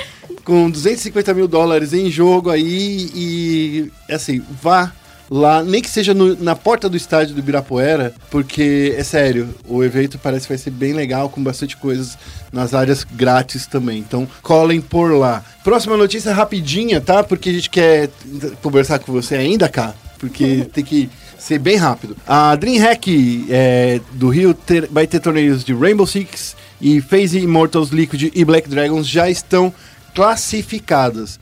com 0.44 0.70
250 0.70 1.34
mil 1.34 1.48
dólares 1.48 1.92
em 1.92 2.10
jogo 2.10 2.50
aí 2.50 3.10
e, 3.14 3.92
assim, 4.08 4.42
vá 4.62 4.92
lá, 5.30 5.62
nem 5.62 5.80
que 5.80 5.88
seja 5.88 6.12
no- 6.12 6.34
na 6.42 6.56
porta 6.56 6.88
do 6.88 6.96
estádio 6.96 7.34
do 7.34 7.38
Ibirapuera, 7.38 8.12
porque, 8.30 8.94
é 8.98 9.04
sério, 9.04 9.48
o 9.68 9.84
evento 9.84 10.18
parece 10.18 10.46
que 10.46 10.52
vai 10.52 10.58
ser 10.58 10.70
bem 10.70 10.92
legal, 10.92 11.28
com 11.30 11.40
bastante 11.42 11.76
coisas 11.76 12.18
nas 12.52 12.74
áreas 12.74 13.04
grátis 13.04 13.64
também. 13.66 13.98
Então, 14.00 14.26
colhem 14.42 14.80
por 14.80 15.12
lá. 15.12 15.44
Próxima 15.62 15.96
notícia 15.96 16.34
rapidinha, 16.34 17.00
tá? 17.00 17.22
Porque 17.22 17.50
a 17.50 17.52
gente 17.52 17.70
quer 17.70 18.10
conversar 18.60 18.98
com 18.98 19.12
você 19.12 19.36
ainda, 19.36 19.68
cá, 19.68 19.94
porque 20.18 20.66
tem 20.74 20.82
que 20.84 21.08
ser 21.38 21.58
bem 21.58 21.76
rápido. 21.76 22.16
A 22.26 22.54
DreamHack 22.56 23.46
é, 23.48 24.00
do 24.12 24.28
Rio 24.28 24.52
ter- 24.52 24.88
vai 24.90 25.06
ter 25.06 25.20
torneios 25.20 25.62
de 25.64 25.72
Rainbow 25.72 26.06
Six 26.06 26.56
e 26.80 27.00
FaZe 27.00 27.38
Immortals 27.38 27.90
Liquid 27.90 28.30
e 28.34 28.44
Black 28.44 28.68
Dragons 28.68 29.06
já 29.06 29.30
estão 29.30 29.72
classificadas. 30.14 31.38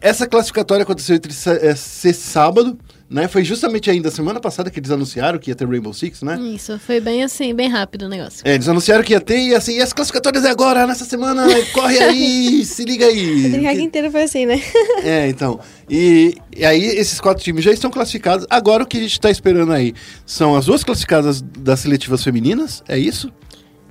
Essa 0.00 0.26
classificatória 0.26 0.82
aconteceu 0.82 1.16
entre 1.16 1.32
sa- 1.32 1.54
é, 1.60 1.74
sábado, 1.74 2.78
né? 3.12 3.28
Foi 3.28 3.44
justamente 3.44 3.90
ainda 3.90 4.10
semana 4.10 4.40
passada 4.40 4.70
que 4.70 4.80
eles 4.80 4.90
anunciaram 4.90 5.38
que 5.38 5.50
ia 5.50 5.54
ter 5.54 5.68
Rainbow 5.68 5.92
Six, 5.92 6.22
né? 6.22 6.40
Isso, 6.40 6.78
foi 6.78 6.98
bem 6.98 7.22
assim, 7.22 7.54
bem 7.54 7.68
rápido 7.68 8.06
o 8.06 8.08
negócio. 8.08 8.40
É, 8.44 8.54
eles 8.54 8.68
anunciaram 8.68 9.04
que 9.04 9.12
ia 9.12 9.20
ter 9.20 9.38
e 9.38 9.54
assim, 9.54 9.76
e 9.76 9.82
as 9.82 9.92
classificatórias 9.92 10.44
é 10.44 10.50
agora, 10.50 10.86
nessa 10.86 11.04
semana, 11.04 11.46
corre 11.72 11.98
aí, 11.98 12.64
se 12.66 12.84
liga 12.84 13.06
A 13.06 13.10
Dreamhack 13.10 13.78
aí. 13.78 13.82
inteira 13.82 14.10
foi 14.10 14.22
assim, 14.22 14.46
né? 14.46 14.60
É, 15.04 15.28
então. 15.28 15.60
E, 15.90 16.36
e 16.56 16.64
aí, 16.64 16.82
esses 16.84 17.20
quatro 17.20 17.42
times 17.42 17.64
já 17.64 17.72
estão 17.72 17.90
classificados. 17.90 18.46
Agora 18.48 18.84
o 18.84 18.86
que 18.86 18.96
a 18.96 19.00
gente 19.00 19.12
está 19.12 19.30
esperando 19.30 19.72
aí 19.72 19.94
são 20.24 20.56
as 20.56 20.66
duas 20.66 20.82
classificadas 20.82 21.42
das 21.42 21.80
seletivas 21.80 22.22
femininas, 22.24 22.82
é 22.88 22.98
isso? 22.98 23.30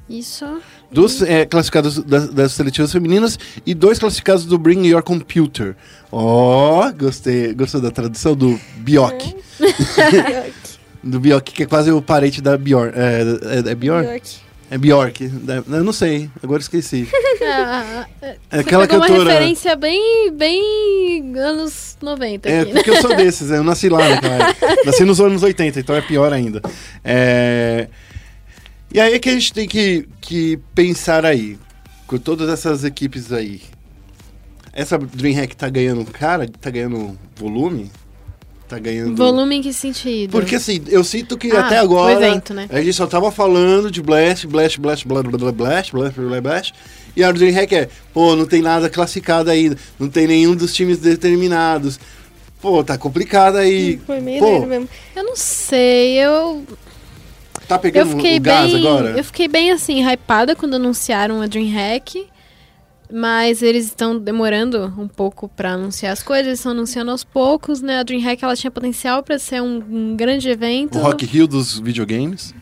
Isso. 0.10 0.46
Duas 0.92 1.22
é, 1.22 1.46
classificadas 1.46 1.98
das, 2.00 2.30
das 2.30 2.52
seletivas 2.52 2.92
femininas 2.92 3.40
e 3.66 3.74
dois 3.74 3.98
classificados 3.98 4.46
do 4.46 4.58
Bring 4.58 4.86
Your 4.86 5.02
Computer. 5.02 5.76
Ó, 6.12 6.92
gostei, 6.92 7.54
gostou 7.54 7.80
da 7.80 7.92
tradução 7.92 8.36
do 8.36 8.60
Bjork. 8.78 9.36
do 11.02 11.20
Bjork, 11.20 11.52
que 11.54 11.64
é 11.64 11.66
quase 11.66 11.92
o 11.92 12.02
parente 12.02 12.42
da 12.42 12.58
Bjork. 12.58 12.94
É, 12.98 13.22
é, 13.68 13.72
é 13.72 13.76
Bjork? 13.76 14.08
York. 14.08 14.52
É 14.72 14.78
Bjork. 14.78 15.32
Eu 15.70 15.84
não 15.84 15.92
sei, 15.92 16.30
agora 16.42 16.62
esqueci. 16.62 17.08
É 18.22 18.58
você 18.58 18.60
aquela 18.60 18.84
uma 18.84 18.88
cantora. 18.88 19.32
referência 19.32 19.76
bem, 19.76 20.32
bem 20.32 21.34
anos 21.38 21.98
90 22.02 22.48
É, 22.48 22.60
aqui, 22.62 22.72
né? 22.72 22.76
porque 22.76 22.90
eu 22.92 23.02
sou 23.02 23.16
desses, 23.16 23.50
eu 23.50 23.64
nasci 23.64 23.90
lá 23.90 24.08
naquela 24.08 24.50
época. 24.50 24.78
Nasci 24.86 25.04
nos 25.04 25.20
anos 25.20 25.42
80, 25.42 25.80
então 25.80 25.96
é 25.96 26.02
pior 26.02 26.32
ainda. 26.32 26.62
É, 27.04 27.88
E 28.94 29.00
aí 29.00 29.14
é 29.14 29.20
que 29.20 29.30
a 29.30 29.34
gente 29.34 29.54
tem 29.54 29.68
que, 29.68 30.08
que 30.20 30.60
pensar 30.76 31.26
aí, 31.26 31.58
com 32.06 32.18
todas 32.18 32.50
essas 32.50 32.84
equipes 32.84 33.32
aí. 33.32 33.62
Essa 34.74 34.98
DreamHack 34.98 35.56
tá 35.56 35.70
ganhando 35.70 36.04
cara, 36.06 36.48
tá 36.60 36.70
ganhando 36.70 37.18
volume, 37.36 37.90
tá 38.68 38.78
ganhando... 38.80 39.16
Volume 39.16 39.56
em 39.56 39.62
que 39.62 39.72
sentido? 39.72 40.32
Porque 40.32 40.56
assim, 40.56 40.82
eu 40.88 41.04
sinto 41.04 41.38
que 41.38 41.52
Ah, 41.52 41.66
até 41.66 41.78
agora 41.78 42.28
evento, 42.28 42.54
né? 42.54 42.68
a 42.70 42.82
gente 42.82 42.94
só 42.94 43.08
tava 43.08 43.32
falando 43.32 43.90
de 43.90 44.02
Blast, 44.02 44.46
Blast, 44.48 44.80
Blast, 44.80 45.08
Blast, 45.08 45.28
Blast, 45.28 45.56
Blast, 45.56 45.92
Blast, 45.92 46.20
Blast, 46.20 46.42
Blast. 46.42 46.74
E 47.16 47.24
a 47.24 47.32
DreamHack 47.32 47.76
é, 47.76 47.90
pô, 48.14 48.36
não 48.36 48.46
tem 48.46 48.62
nada 48.62 48.90
classificado 48.90 49.50
ainda, 49.50 49.78
não 50.00 50.10
tem 50.10 50.28
nenhum 50.28 50.56
dos 50.56 50.74
times 50.74 50.98
determinados. 50.98 52.00
Pô, 52.62 52.84
tá 52.84 52.98
complicado 52.98 53.58
aí. 53.58 54.00
Foi 54.06 54.22
meio 54.22 54.40
Pô, 54.40 54.66
mesmo. 54.66 54.88
Eu 55.16 55.24
não 55.24 55.36
sei, 55.36 56.14
eu, 56.20 56.64
tá 57.72 57.76
eu 57.76 57.80
pegando 57.82 58.16
fiquei 58.16 58.38
o 58.38 58.42
gás 58.42 58.72
bem. 58.72 58.88
agora? 58.88 59.10
Eu 59.18 59.24
fiquei 59.24 59.48
bem 59.48 59.72
assim, 59.72 60.04
hypada 60.06 60.56
quando 60.56 60.76
anunciaram 60.76 61.42
a 61.42 61.48
Dreamhack. 61.48 62.28
Mas 63.14 63.62
eles 63.62 63.88
estão 63.88 64.18
demorando 64.18 64.86
um 64.98 65.06
pouco 65.08 65.50
pra 65.50 65.74
anunciar 65.74 66.14
as 66.14 66.24
coisas, 66.24 66.48
eles 66.48 66.60
estão 66.60 66.72
anunciando 66.72 67.12
aos 67.12 67.26
poucos, 67.26 67.82
né? 67.82 68.00
A 68.00 68.04
Dreamhack 68.04 68.42
ela 68.42 68.56
tinha 68.56 68.72
potencial 68.72 69.22
pra 69.22 69.38
ser 69.38 69.62
um, 69.62 69.84
um 69.90 70.16
grande 70.16 70.48
evento. 70.48 70.98
O 70.98 71.02
Rock 71.02 71.26
Hill 71.26 71.46
dos 71.46 71.78
videogames. 71.78 72.56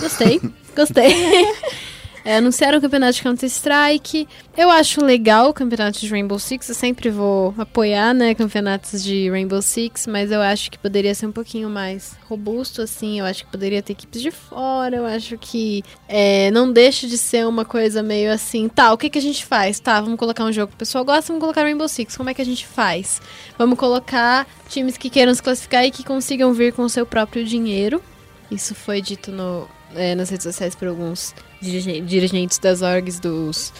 Gostei, 0.00 0.40
gostei. 0.74 1.14
É, 2.26 2.38
anunciaram 2.38 2.78
o 2.78 2.80
campeonato 2.80 3.12
de 3.12 3.22
Counter-Strike. 3.22 4.26
Eu 4.56 4.68
acho 4.68 5.00
legal 5.04 5.48
o 5.48 5.54
campeonato 5.54 6.00
de 6.00 6.08
Rainbow 6.08 6.40
Six. 6.40 6.68
Eu 6.68 6.74
sempre 6.74 7.08
vou 7.08 7.54
apoiar, 7.56 8.12
né, 8.12 8.34
campeonatos 8.34 9.04
de 9.04 9.30
Rainbow 9.30 9.62
Six, 9.62 10.08
mas 10.08 10.32
eu 10.32 10.42
acho 10.42 10.68
que 10.68 10.76
poderia 10.76 11.14
ser 11.14 11.26
um 11.26 11.32
pouquinho 11.32 11.70
mais 11.70 12.18
robusto, 12.28 12.82
assim. 12.82 13.20
Eu 13.20 13.26
acho 13.26 13.44
que 13.44 13.50
poderia 13.52 13.80
ter 13.80 13.92
equipes 13.92 14.20
de 14.20 14.32
fora. 14.32 14.96
Eu 14.96 15.06
acho 15.06 15.38
que 15.38 15.84
é, 16.08 16.50
não 16.50 16.72
deixa 16.72 17.06
de 17.06 17.16
ser 17.16 17.46
uma 17.46 17.64
coisa 17.64 18.02
meio 18.02 18.32
assim. 18.32 18.68
Tá, 18.68 18.92
o 18.92 18.98
que, 18.98 19.08
que 19.08 19.18
a 19.18 19.22
gente 19.22 19.46
faz? 19.46 19.78
Tá, 19.78 20.00
vamos 20.00 20.18
colocar 20.18 20.42
um 20.42 20.52
jogo 20.52 20.70
que 20.70 20.74
o 20.74 20.78
pessoal 20.78 21.04
gosta, 21.04 21.28
vamos 21.28 21.40
colocar 21.40 21.62
Rainbow 21.62 21.86
Six. 21.86 22.16
Como 22.16 22.28
é 22.28 22.34
que 22.34 22.42
a 22.42 22.44
gente 22.44 22.66
faz? 22.66 23.22
Vamos 23.56 23.78
colocar 23.78 24.48
times 24.68 24.96
que 24.96 25.08
queiram 25.08 25.32
se 25.32 25.40
classificar 25.40 25.84
e 25.84 25.92
que 25.92 26.02
consigam 26.02 26.52
vir 26.52 26.72
com 26.72 26.82
o 26.82 26.90
seu 26.90 27.06
próprio 27.06 27.44
dinheiro. 27.44 28.02
Isso 28.50 28.74
foi 28.74 29.00
dito 29.00 29.30
no, 29.30 29.68
é, 29.94 30.16
nas 30.16 30.30
redes 30.30 30.42
sociais 30.44 30.74
por 30.74 30.88
alguns 30.88 31.32
dirigentes 31.70 32.58
das 32.58 32.82
orgs 32.82 33.18
dos, 33.20 33.72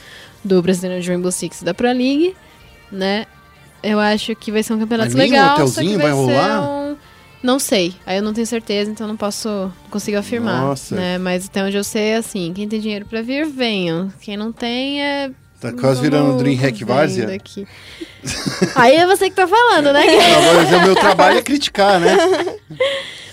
do 0.44 0.62
Brasileiro 0.62 1.02
de 1.02 1.08
Rainbow 1.08 1.32
Six 1.32 1.62
da 1.62 1.74
Pro 1.74 1.86
League, 1.86 2.34
né? 2.90 3.26
Eu 3.82 4.00
acho 4.00 4.34
que 4.34 4.50
vai 4.50 4.62
ser 4.62 4.72
um 4.72 4.78
campeonato 4.78 5.10
Mas 5.10 5.14
um 5.14 5.18
legal, 5.18 5.54
que 5.56 5.62
hotelzinho 5.62 5.98
vai, 5.98 6.06
vai 6.06 6.12
rolar? 6.12 6.62
um... 6.62 6.96
Não 7.42 7.58
sei, 7.58 7.94
aí 8.04 8.16
eu 8.16 8.22
não 8.22 8.32
tenho 8.32 8.46
certeza, 8.46 8.90
então 8.90 9.06
não 9.06 9.16
posso, 9.16 9.48
não 9.48 9.90
consigo 9.90 10.18
afirmar, 10.18 10.62
Nossa. 10.62 10.96
né? 10.96 11.18
Mas 11.18 11.46
até 11.46 11.62
onde 11.62 11.76
eu 11.76 11.84
sei 11.84 12.08
é 12.08 12.16
assim, 12.16 12.52
quem 12.52 12.66
tem 12.66 12.80
dinheiro 12.80 13.06
pra 13.06 13.22
vir, 13.22 13.46
venham. 13.46 14.12
Quem 14.20 14.36
não 14.36 14.50
tem 14.50 15.02
é... 15.02 15.30
Tá 15.60 15.72
quase 15.72 16.02
virando 16.02 16.36
DreamHack 16.36 16.84
Várzea. 16.84 17.34
aqui. 17.34 17.66
Aí 18.74 18.96
é 18.96 19.06
você 19.06 19.30
que 19.30 19.36
tá 19.36 19.46
falando, 19.46 19.92
né? 19.92 20.02
Agora 20.02 20.78
o 20.78 20.86
meu 20.86 20.94
trabalho 20.96 21.38
é 21.38 21.42
criticar, 21.42 22.00
né? 22.00 22.16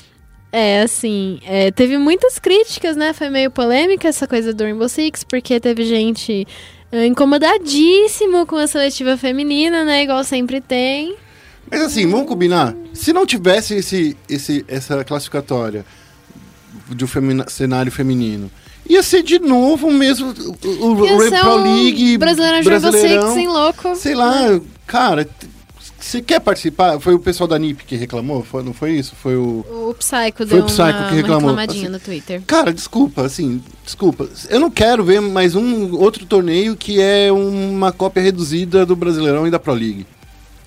É, 0.56 0.82
assim, 0.82 1.40
é, 1.44 1.72
teve 1.72 1.98
muitas 1.98 2.38
críticas, 2.38 2.96
né? 2.96 3.12
Foi 3.12 3.28
meio 3.28 3.50
polêmica 3.50 4.08
essa 4.08 4.28
coisa 4.28 4.54
do 4.54 4.64
Rainbow 4.64 4.88
Six, 4.88 5.24
porque 5.24 5.60
teve 5.60 5.84
gente 5.84 6.48
é, 6.92 7.08
incomodadíssimo 7.08 8.46
com 8.46 8.58
a 8.58 8.68
seletiva 8.68 9.18
feminina, 9.18 9.84
né? 9.84 10.04
Igual 10.04 10.24
sempre 10.24 10.62
tem. 10.62 11.16
Mas 11.72 11.82
assim, 11.82 12.08
vamos 12.08 12.28
combinar. 12.28 12.76
Se 12.94 13.12
não 13.12 13.26
tivesse 13.26 13.74
esse, 13.74 14.16
esse, 14.30 14.64
essa 14.68 15.04
classificatória 15.04 15.84
de 16.90 17.04
um 17.04 17.08
femina- 17.08 17.50
cenário 17.50 17.92
feminino 17.92 18.52
ia 18.88 19.02
ser 19.02 19.24
de 19.24 19.40
novo 19.40 19.90
mesmo 19.90 20.28
o, 20.28 20.92
o 20.92 20.96
Pro 20.96 21.64
League. 21.64 22.18
Brasileirão 22.18 22.62
de 22.62 22.70
Rainbow 22.70 22.92
Brasileirão. 22.92 23.28
Six, 23.28 23.38
hein, 23.38 23.48
louco? 23.48 23.96
Sei 23.96 24.14
lá, 24.14 24.62
cara, 24.86 25.28
você 26.04 26.22
quer 26.22 26.40
participar? 26.40 27.00
Foi 27.00 27.14
o 27.14 27.20
pessoal 27.20 27.48
da 27.48 27.58
NIP 27.58 27.84
que 27.86 27.96
reclamou? 27.96 28.44
Foi, 28.44 28.62
não 28.64 28.74
foi 28.74 28.92
isso? 28.92 29.16
Foi 29.16 29.36
o. 29.36 29.66
O 29.90 29.96
Psycho 29.98 30.48
Foi 30.48 30.60
o 30.60 30.64
Psycho 30.66 30.82
uma, 30.84 31.10
que 31.10 31.16
reclamou, 31.16 31.52
uma 31.52 31.62
reclamadinha 31.62 31.84
assim. 31.84 31.92
no 31.92 32.00
Twitter. 32.00 32.42
Cara, 32.46 32.74
desculpa, 32.74 33.22
assim, 33.26 33.62
desculpa. 33.84 34.28
Eu 34.50 34.60
não 34.60 34.70
quero 34.70 35.04
ver 35.04 35.22
mais 35.22 35.56
um 35.56 35.96
outro 35.96 36.26
torneio 36.26 36.76
que 36.76 37.02
é 37.02 37.32
uma 37.32 37.92
cópia 37.92 38.22
reduzida 38.22 38.86
do 38.86 38.96
Brasileirão 38.96 39.48
e 39.48 39.52
da 39.52 39.60
Pro 39.60 39.74
League. 39.74 40.06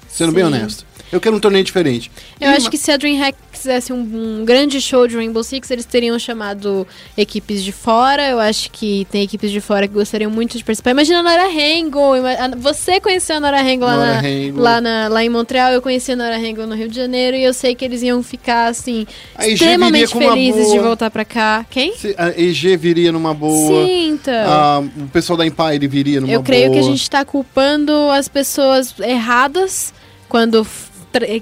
Sendo 0.08 0.32
bem 0.32 0.44
Sim. 0.44 0.48
honesto. 0.48 0.86
Eu 1.12 1.20
quero 1.20 1.36
um 1.36 1.40
torneio 1.40 1.64
diferente. 1.64 2.10
Eu 2.40 2.50
E 2.50 2.54
acho 2.54 2.62
uma- 2.66 2.70
que 2.70 2.78
se 2.78 2.90
a 2.90 2.96
DreamHack 2.96 3.36
quisesse 3.56 3.92
um, 3.92 3.98
um 4.40 4.44
grande 4.44 4.80
show 4.80 5.06
de 5.08 5.16
Rainbow 5.16 5.42
Six, 5.42 5.70
eles 5.70 5.84
teriam 5.84 6.18
chamado 6.18 6.86
equipes 7.16 7.62
de 7.64 7.72
fora. 7.72 8.28
Eu 8.28 8.38
acho 8.38 8.70
que 8.70 9.06
tem 9.10 9.22
equipes 9.22 9.50
de 9.50 9.60
fora 9.60 9.88
que 9.88 9.94
gostariam 9.94 10.30
muito 10.30 10.56
de 10.56 10.62
participar. 10.64 10.90
Imagina 10.90 11.20
a 11.20 11.22
Nora 11.22 11.50
Hengo. 11.50 12.14
ima- 12.16 12.32
a- 12.32 12.56
Você 12.56 13.00
conheceu 13.00 13.36
a 13.36 13.40
Nora 13.40 13.60
Hengo 13.60 13.84
lá, 13.84 13.96
Nora 13.96 14.22
na- 14.22 14.28
Hengo. 14.28 14.60
lá, 14.60 14.80
na- 14.80 15.08
lá 15.08 15.24
em 15.24 15.28
Montreal. 15.28 15.72
Eu 15.72 15.82
conheci 15.82 16.12
a 16.12 16.16
Nora 16.16 16.38
Hengo 16.38 16.66
no 16.66 16.74
Rio 16.74 16.88
de 16.88 16.96
Janeiro. 16.96 17.36
E 17.36 17.42
eu 17.42 17.52
sei 17.54 17.74
que 17.74 17.84
eles 17.84 18.02
iam 18.02 18.22
ficar, 18.22 18.66
assim, 18.68 19.06
A 19.34 19.46
extremamente 19.48 20.12
felizes 20.16 20.66
de 20.66 20.72
boa. 20.74 20.82
voltar 20.88 21.10
pra 21.10 21.24
cá. 21.24 21.64
Quem? 21.70 21.96
Se- 21.96 22.14
A 22.18 22.28
EG 22.38 22.76
viria 22.76 23.10
numa 23.10 23.32
boa. 23.34 23.84
Sim, 23.86 24.08
então. 24.10 24.34
Ah, 24.46 24.80
o 24.80 25.08
pessoal 25.08 25.36
da 25.36 25.46
Empire 25.46 25.86
viria 25.88 26.20
numa 26.20 26.32
Eu 26.32 26.42
creio 26.42 26.68
boa. 26.70 26.80
que 26.80 26.86
a 26.86 26.90
gente 26.90 27.02
está 27.02 27.24
culpando 27.24 27.92
as 28.10 28.28
pessoas 28.28 28.94
erradas 29.00 29.92
quando 30.28 30.66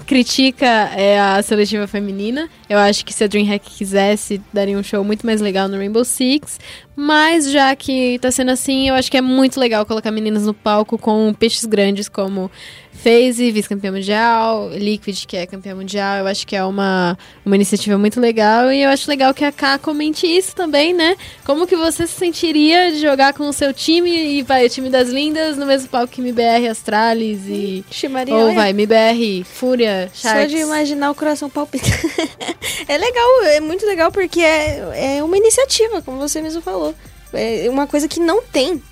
critica 0.06 0.66
é, 0.96 1.18
a 1.20 1.42
seletiva 1.42 1.86
feminina. 1.86 2.48
Eu 2.68 2.78
acho 2.78 3.04
que 3.04 3.12
se 3.12 3.22
a 3.22 3.26
DreamHack 3.26 3.70
quisesse, 3.70 4.40
daria 4.52 4.78
um 4.78 4.82
show 4.82 5.04
muito 5.04 5.26
mais 5.26 5.40
legal 5.40 5.68
no 5.68 5.76
Rainbow 5.76 6.04
Six. 6.04 6.58
Mas 6.96 7.50
já 7.50 7.74
que 7.74 8.18
tá 8.20 8.30
sendo 8.30 8.50
assim, 8.52 8.88
eu 8.88 8.94
acho 8.94 9.10
que 9.10 9.16
é 9.16 9.20
muito 9.20 9.58
legal 9.58 9.84
colocar 9.84 10.10
meninas 10.10 10.46
no 10.46 10.54
palco 10.54 10.96
com 10.96 11.34
peixes 11.34 11.64
grandes 11.64 12.08
como 12.08 12.50
FaZe, 12.92 13.50
vice-campeã 13.50 13.90
mundial, 13.90 14.70
Liquid, 14.70 15.26
que 15.26 15.36
é 15.36 15.44
campeã 15.44 15.74
mundial. 15.74 16.18
Eu 16.18 16.26
acho 16.26 16.46
que 16.46 16.54
é 16.54 16.64
uma, 16.64 17.18
uma 17.44 17.56
iniciativa 17.56 17.98
muito 17.98 18.20
legal. 18.20 18.72
E 18.72 18.82
eu 18.82 18.90
acho 18.90 19.10
legal 19.10 19.34
que 19.34 19.44
a 19.44 19.50
K 19.50 19.78
comente 19.78 20.24
isso 20.26 20.54
também, 20.54 20.94
né? 20.94 21.16
Como 21.44 21.66
que 21.66 21.76
você 21.76 22.06
se 22.06 22.14
sentiria 22.14 22.92
de 22.92 23.00
jogar 23.00 23.34
com 23.34 23.48
o 23.48 23.52
seu 23.52 23.74
time 23.74 24.38
e 24.38 24.42
vai, 24.42 24.64
o 24.64 24.70
time 24.70 24.88
das 24.88 25.08
lindas 25.08 25.58
no 25.58 25.66
mesmo 25.66 25.88
palco 25.88 26.12
que 26.12 26.20
MBR, 26.20 26.68
Astralis 26.68 27.40
e. 27.48 27.84
Chimaria, 27.90 28.34
Ou 28.34 28.54
vai, 28.54 28.70
MBR, 28.70 29.44
Fúria, 29.44 30.08
Só 30.14 30.28
Sharks. 30.28 30.50
de 30.52 30.58
imaginar 30.58 31.10
o 31.10 31.14
coração 31.14 31.50
palpitando. 31.50 31.94
é 32.88 32.96
legal, 32.98 33.42
é 33.44 33.60
muito 33.60 33.84
legal 33.86 34.10
porque 34.12 34.40
é, 34.40 35.16
é 35.16 35.24
uma 35.24 35.36
iniciativa, 35.36 36.02
como 36.02 36.18
você 36.18 36.40
mesmo 36.40 36.62
falou. 36.62 36.94
É 37.32 37.68
uma 37.68 37.86
coisa 37.86 38.06
que 38.08 38.20
não 38.20 38.42
tem. 38.42 38.82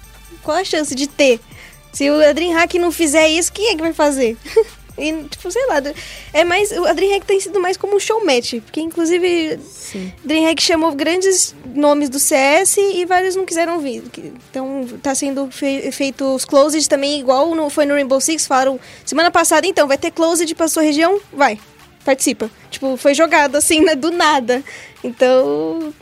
Qual 0.42 0.56
a 0.56 0.64
chance 0.64 0.94
de 0.94 1.06
ter? 1.06 1.40
Se 1.92 2.10
o 2.10 2.34
DreamHack 2.34 2.78
não 2.78 2.90
fizer 2.90 3.28
isso, 3.28 3.52
quem 3.52 3.68
é 3.68 3.76
que 3.76 3.82
vai 3.82 3.92
fazer? 3.92 4.36
e, 4.98 5.24
tipo, 5.24 5.50
sei 5.50 5.66
lá. 5.66 5.76
É 6.32 6.42
mais. 6.42 6.72
O 6.72 6.92
DreamHack 6.94 7.26
tem 7.26 7.38
sido 7.38 7.60
mais 7.60 7.76
como 7.76 7.96
um 7.96 8.00
showmatch. 8.00 8.60
Porque, 8.62 8.80
inclusive, 8.80 9.58
Sim. 9.58 10.12
DreamHack 10.24 10.62
chamou 10.62 10.92
grandes 10.92 11.54
nomes 11.74 12.08
do 12.08 12.18
CS 12.18 12.78
e 12.78 13.04
vários 13.04 13.36
não 13.36 13.44
quiseram 13.44 13.78
vir. 13.78 14.02
Então 14.50 14.86
tá 15.02 15.14
sendo 15.14 15.50
fe 15.50 15.92
feito 15.92 16.24
os 16.34 16.44
closed 16.44 16.88
também, 16.88 17.20
igual 17.20 17.54
no, 17.54 17.68
foi 17.68 17.84
no 17.84 17.94
Rainbow 17.94 18.20
Six. 18.20 18.46
Falaram 18.46 18.80
semana 19.04 19.30
passada, 19.30 19.66
então, 19.66 19.86
vai 19.86 19.98
ter 19.98 20.10
closed 20.10 20.52
pra 20.54 20.66
sua 20.66 20.82
região? 20.82 21.20
Vai, 21.32 21.60
participa. 22.04 22.50
Tipo, 22.70 22.96
foi 22.96 23.14
jogado 23.14 23.56
assim, 23.56 23.80
né, 23.80 23.94
do 23.94 24.10
nada. 24.10 24.62
Então. 25.02 25.92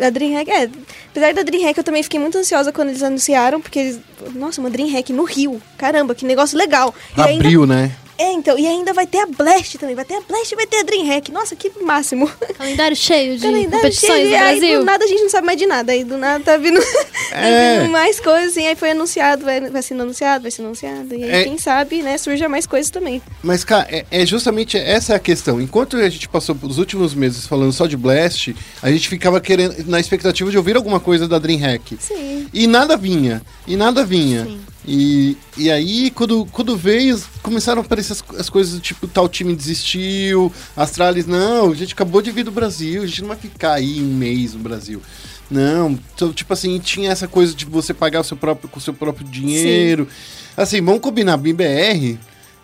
A 0.00 0.08
DreamHack, 0.08 0.48
é. 0.50 0.70
Apesar 1.10 1.34
da 1.34 1.42
DreamHack, 1.42 1.76
eu 1.76 1.82
também 1.82 2.02
fiquei 2.02 2.20
muito 2.20 2.38
ansiosa 2.38 2.72
quando 2.72 2.90
eles 2.90 3.02
anunciaram, 3.02 3.60
porque 3.60 3.78
eles. 3.80 4.00
Nossa, 4.34 4.60
uma 4.60 4.70
DreamHack 4.70 5.12
no 5.12 5.24
Rio. 5.24 5.60
Caramba, 5.76 6.14
que 6.14 6.24
negócio 6.24 6.56
legal. 6.56 6.94
E 7.16 7.20
ainda- 7.20 7.44
Abril, 7.44 7.66
né? 7.66 7.90
É, 8.22 8.32
então, 8.32 8.58
e 8.58 8.66
ainda 8.66 8.92
vai 8.92 9.06
ter 9.06 9.18
a 9.18 9.26
Blast 9.26 9.78
também. 9.78 9.94
Vai 9.94 10.04
ter 10.04 10.14
a 10.14 10.20
Blast 10.20 10.52
e 10.52 10.56
vai 10.56 10.66
ter 10.66 10.78
a 10.78 10.82
DreamHack. 10.82 11.32
Nonossa, 11.32 11.56
que 11.56 11.70
máximo. 11.82 12.30
Calendário 12.56 12.96
cheio 12.96 13.36
de 13.36 13.42
Calendário 13.42 13.70
competições 13.82 14.12
cheio, 14.12 14.24
no 14.26 14.30
e 14.30 14.34
aí 14.36 14.58
Brasil. 14.58 14.78
do 14.80 14.84
nada 14.84 15.04
a 15.04 15.08
gente 15.08 15.22
não 15.22 15.30
sabe 15.30 15.46
mais 15.46 15.58
de 15.58 15.66
nada. 15.66 15.92
Aí 15.92 16.04
do 16.04 16.16
nada 16.18 16.44
tá 16.44 16.56
vindo, 16.56 16.80
É. 17.32 17.76
tá 17.76 17.82
vindo 17.82 17.92
mais 17.92 18.20
coisas, 18.20 18.50
assim. 18.50 18.66
Aí 18.66 18.76
foi 18.76 18.90
anunciado, 18.90 19.44
vai, 19.44 19.60
vai 19.70 19.82
sendo 19.82 20.02
anunciado, 20.02 20.42
vai 20.42 20.50
sendo 20.50 20.66
anunciado. 20.66 21.14
E 21.14 21.24
aí, 21.24 21.30
É. 21.30 21.44
quem 21.44 21.56
sabe, 21.58 22.02
né, 22.02 22.18
surja 22.18 22.48
mais 22.48 22.66
coisas 22.66 22.90
também. 22.90 23.22
Mas, 23.42 23.64
cara, 23.64 23.86
é, 23.90 24.04
é 24.10 24.26
justamente 24.26 24.76
essa 24.76 25.14
a 25.14 25.18
questão. 25.18 25.60
Enquanto 25.60 25.96
a 25.96 26.08
gente 26.08 26.28
passou 26.28 26.56
os 26.62 26.78
últimos 26.78 27.14
meses 27.14 27.46
falando 27.46 27.72
só 27.72 27.86
de 27.86 27.96
Blast, 27.96 28.54
a 28.82 28.90
gente 28.90 29.08
ficava 29.08 29.40
querendo, 29.40 29.74
na 29.86 29.98
expectativa 29.98 30.50
de 30.50 30.56
ouvir 30.58 30.76
alguma 30.76 31.00
coisa 31.00 31.26
da 31.26 31.38
DreamHack. 31.38 31.96
Sim. 31.98 32.46
E 32.52 32.66
nada 32.66 32.96
vinha. 32.96 33.42
E 33.66 33.76
nada 33.76 34.04
vinha. 34.04 34.44
Sim. 34.44 34.60
E, 34.86 35.36
e 35.58 35.70
aí, 35.70 36.10
quando, 36.10 36.46
quando 36.46 36.76
veio, 36.76 37.20
começaram 37.42 37.82
a 37.82 37.84
aparecer 37.84 38.12
as, 38.14 38.24
as 38.38 38.48
coisas 38.48 38.80
tipo, 38.80 39.06
tal 39.06 39.28
time 39.28 39.54
desistiu, 39.54 40.52
Astralis, 40.76 41.26
não, 41.26 41.70
a 41.70 41.74
gente 41.74 41.92
acabou 41.92 42.22
de 42.22 42.30
vir 42.30 42.44
do 42.44 42.50
Brasil, 42.50 43.02
a 43.02 43.06
gente 43.06 43.20
não 43.20 43.28
vai 43.28 43.36
ficar 43.36 43.74
aí 43.74 44.00
um 44.00 44.14
mês 44.14 44.54
no 44.54 44.60
Brasil. 44.60 45.02
Não, 45.50 45.98
então, 46.14 46.32
tipo 46.32 46.52
assim, 46.52 46.78
tinha 46.78 47.10
essa 47.10 47.28
coisa 47.28 47.52
de 47.54 47.64
você 47.64 47.92
pagar 47.92 48.20
o 48.20 48.24
seu 48.24 48.36
próprio, 48.36 48.68
com 48.68 48.78
o 48.78 48.82
seu 48.82 48.94
próprio 48.94 49.26
dinheiro. 49.26 50.08
Assim, 50.56 50.80
vamos 50.80 51.00
combinar, 51.00 51.36
BBR 51.36 52.18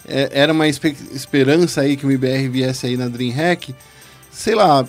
é, 0.08 0.30
era 0.32 0.52
uma 0.52 0.68
espe- 0.68 0.96
esperança 1.12 1.80
aí 1.80 1.96
que 1.96 2.06
o 2.06 2.12
IBR 2.12 2.48
viesse 2.48 2.86
aí 2.86 2.96
na 2.96 3.08
DreamHack. 3.08 3.74
Sei 4.30 4.54
lá, 4.54 4.86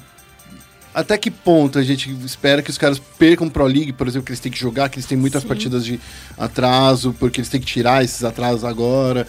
até 0.98 1.16
que 1.16 1.30
ponto 1.30 1.78
a 1.78 1.84
gente 1.84 2.10
espera 2.26 2.64
que 2.64 2.72
os 2.72 2.78
caras 2.80 2.98
percam 2.98 3.48
Pro 3.48 3.68
League, 3.68 3.94
por 3.94 4.08
exemplo, 4.08 4.26
que 4.26 4.32
eles 4.32 4.40
têm 4.40 4.52
que 4.52 4.58
jogar, 4.58 4.90
que 4.90 4.98
eles 4.98 5.06
têm 5.06 5.16
muitas 5.16 5.44
partidas 5.44 5.86
de 5.86 6.00
atraso, 6.36 7.16
porque 7.20 7.40
eles 7.40 7.50
têm 7.50 7.62
que 7.62 7.68
tirar 7.68 8.04
esses 8.04 8.24
atrasos 8.24 8.64
agora. 8.64 9.28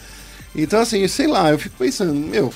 Então, 0.57 0.81
assim, 0.81 1.07
sei 1.07 1.27
lá, 1.27 1.51
eu 1.51 1.59
fico 1.59 1.77
pensando, 1.77 2.14
meu. 2.14 2.55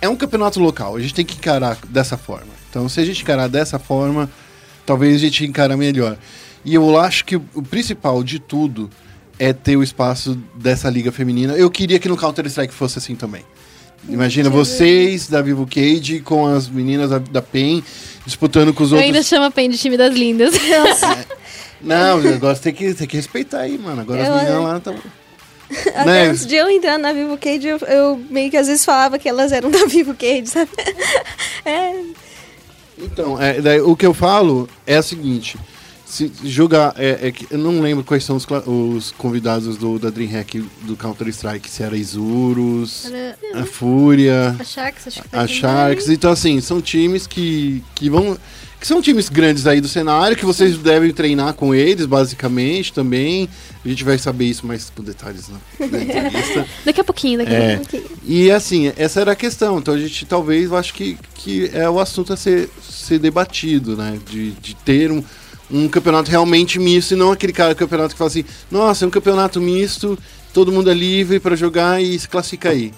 É 0.00 0.08
um 0.08 0.16
campeonato 0.16 0.58
local, 0.60 0.96
a 0.96 1.00
gente 1.00 1.12
tem 1.12 1.26
que 1.26 1.36
encarar 1.36 1.76
dessa 1.90 2.16
forma. 2.16 2.48
Então, 2.70 2.88
se 2.88 2.98
a 2.98 3.04
gente 3.04 3.20
encarar 3.20 3.48
dessa 3.48 3.78
forma, 3.78 4.30
talvez 4.86 5.16
a 5.16 5.18
gente 5.18 5.44
encare 5.44 5.76
melhor. 5.76 6.16
E 6.64 6.74
eu 6.74 6.98
acho 6.98 7.22
que 7.22 7.36
o, 7.36 7.44
o 7.52 7.62
principal 7.62 8.24
de 8.24 8.38
tudo 8.38 8.88
é 9.38 9.52
ter 9.52 9.76
o 9.76 9.82
espaço 9.82 10.42
dessa 10.54 10.88
liga 10.88 11.12
feminina. 11.12 11.52
Eu 11.52 11.70
queria 11.70 11.98
que 11.98 12.08
no 12.08 12.16
Counter-Strike 12.16 12.72
fosse 12.72 12.96
assim 12.96 13.14
também. 13.14 13.44
Imagina 14.08 14.50
vocês 14.50 15.28
da 15.28 15.40
Vivo 15.40 15.66
Cage 15.66 16.20
com 16.20 16.46
as 16.46 16.68
meninas 16.68 17.10
da, 17.10 17.18
da 17.18 17.40
PEN 17.42 17.82
disputando 18.26 18.74
com 18.74 18.82
os 18.82 18.90
Eu 18.90 18.96
outros. 18.98 19.14
ainda 19.14 19.22
chamo 19.22 19.44
a 19.46 19.50
Pen 19.50 19.70
de 19.70 19.78
time 19.78 19.96
das 19.96 20.12
lindas. 20.14 20.54
Não, 21.80 22.18
agora 22.18 22.54
você 22.54 22.62
tem 22.62 22.72
que, 22.74 22.94
tem 22.94 23.06
que 23.06 23.16
respeitar 23.16 23.60
aí, 23.60 23.78
mano. 23.78 24.02
Agora 24.02 24.20
Eu- 24.24 24.32
as 24.34 24.42
meninas 24.42 24.62
lá 24.64 24.76
estão. 24.78 24.94
Até 25.94 26.04
Né? 26.04 26.22
antes 26.28 26.46
de 26.46 26.54
eu 26.54 26.68
entrar 26.68 26.98
na 26.98 27.12
Vivo 27.12 27.36
Cage, 27.38 27.66
eu, 27.66 27.78
eu 27.78 28.20
meio 28.28 28.50
que 28.50 28.56
às 28.56 28.66
vezes 28.66 28.84
falava 28.84 29.18
que 29.18 29.28
elas 29.28 29.52
eram 29.52 29.70
da 29.70 29.86
Vivo 29.86 30.14
Cage, 30.14 30.46
sabe? 30.48 30.70
é, 31.64 31.94
Então, 32.98 33.40
é, 33.40 33.60
daí, 33.60 33.80
o 33.80 33.96
que 33.96 34.04
eu 34.06 34.12
falo 34.12 34.68
é 34.86 34.98
o 34.98 35.02
seguinte: 35.02 35.56
se 36.12 36.30
jogar. 36.44 36.94
É, 36.98 37.28
é 37.28 37.32
que 37.32 37.46
eu 37.50 37.56
não 37.56 37.80
lembro 37.80 38.04
quais 38.04 38.22
são 38.22 38.36
os, 38.36 38.46
os 38.66 39.12
convidados 39.12 39.78
do, 39.78 39.98
da 39.98 40.10
Dreamhack 40.10 40.62
do 40.82 40.94
Counter-Strike, 40.94 41.70
se 41.70 41.82
era 41.82 41.96
Isurus, 41.96 43.10
a 43.54 43.64
Fúria. 43.64 44.54
A 44.58 44.62
Sharks, 44.62 45.06
acho 45.06 45.22
que 45.22 45.28
a. 45.34 45.46
Sharks. 45.46 46.10
Então, 46.10 46.30
assim, 46.30 46.60
são 46.60 46.82
times 46.82 47.26
que, 47.26 47.82
que 47.94 48.10
vão. 48.10 48.36
Que 48.78 48.86
são 48.86 49.00
times 49.00 49.28
grandes 49.28 49.64
aí 49.66 49.80
do 49.80 49.86
cenário, 49.88 50.36
que 50.36 50.44
vocês 50.44 50.76
devem 50.76 51.12
treinar 51.12 51.54
com 51.54 51.72
eles, 51.72 52.04
basicamente, 52.04 52.92
também. 52.92 53.48
A 53.84 53.88
gente 53.88 54.02
vai 54.04 54.18
saber 54.18 54.46
isso 54.46 54.66
mais 54.66 54.90
com 54.90 55.02
detalhes 55.04 55.48
na, 55.48 55.86
na 55.86 55.98
entrevista. 56.02 56.66
Daqui 56.84 57.00
a 57.00 57.04
pouquinho, 57.04 57.38
daqui 57.38 57.54
a 57.54 57.58
É. 57.58 57.76
pouquinho. 57.76 58.04
E 58.26 58.50
assim, 58.50 58.92
essa 58.96 59.20
era 59.20 59.32
a 59.32 59.36
questão. 59.36 59.78
Então 59.78 59.94
a 59.94 59.98
gente 59.98 60.26
talvez, 60.26 60.64
eu 60.70 60.76
acho 60.76 60.92
que, 60.94 61.16
que 61.36 61.70
é 61.72 61.88
o 61.88 61.98
assunto 62.00 62.32
a 62.32 62.36
ser, 62.36 62.68
ser 62.82 63.18
debatido, 63.20 63.96
né? 63.96 64.18
De, 64.28 64.50
de 64.50 64.74
ter 64.74 65.12
um, 65.12 65.22
um 65.72 65.88
campeonato 65.88 66.30
realmente 66.30 66.78
misto 66.78 67.12
e 67.12 67.16
não 67.16 67.32
aquele 67.32 67.52
cara 67.52 67.74
campeonato 67.74 68.14
que 68.14 68.18
fala 68.18 68.28
assim, 68.28 68.44
nossa, 68.70 69.04
é 69.04 69.08
um 69.08 69.10
campeonato 69.10 69.60
misto, 69.60 70.18
todo 70.52 70.70
mundo 70.70 70.90
é 70.90 70.94
livre 70.94 71.40
pra 71.40 71.56
jogar 71.56 72.02
e 72.02 72.18
se 72.18 72.28
classifica 72.28 72.70
aí. 72.70 72.92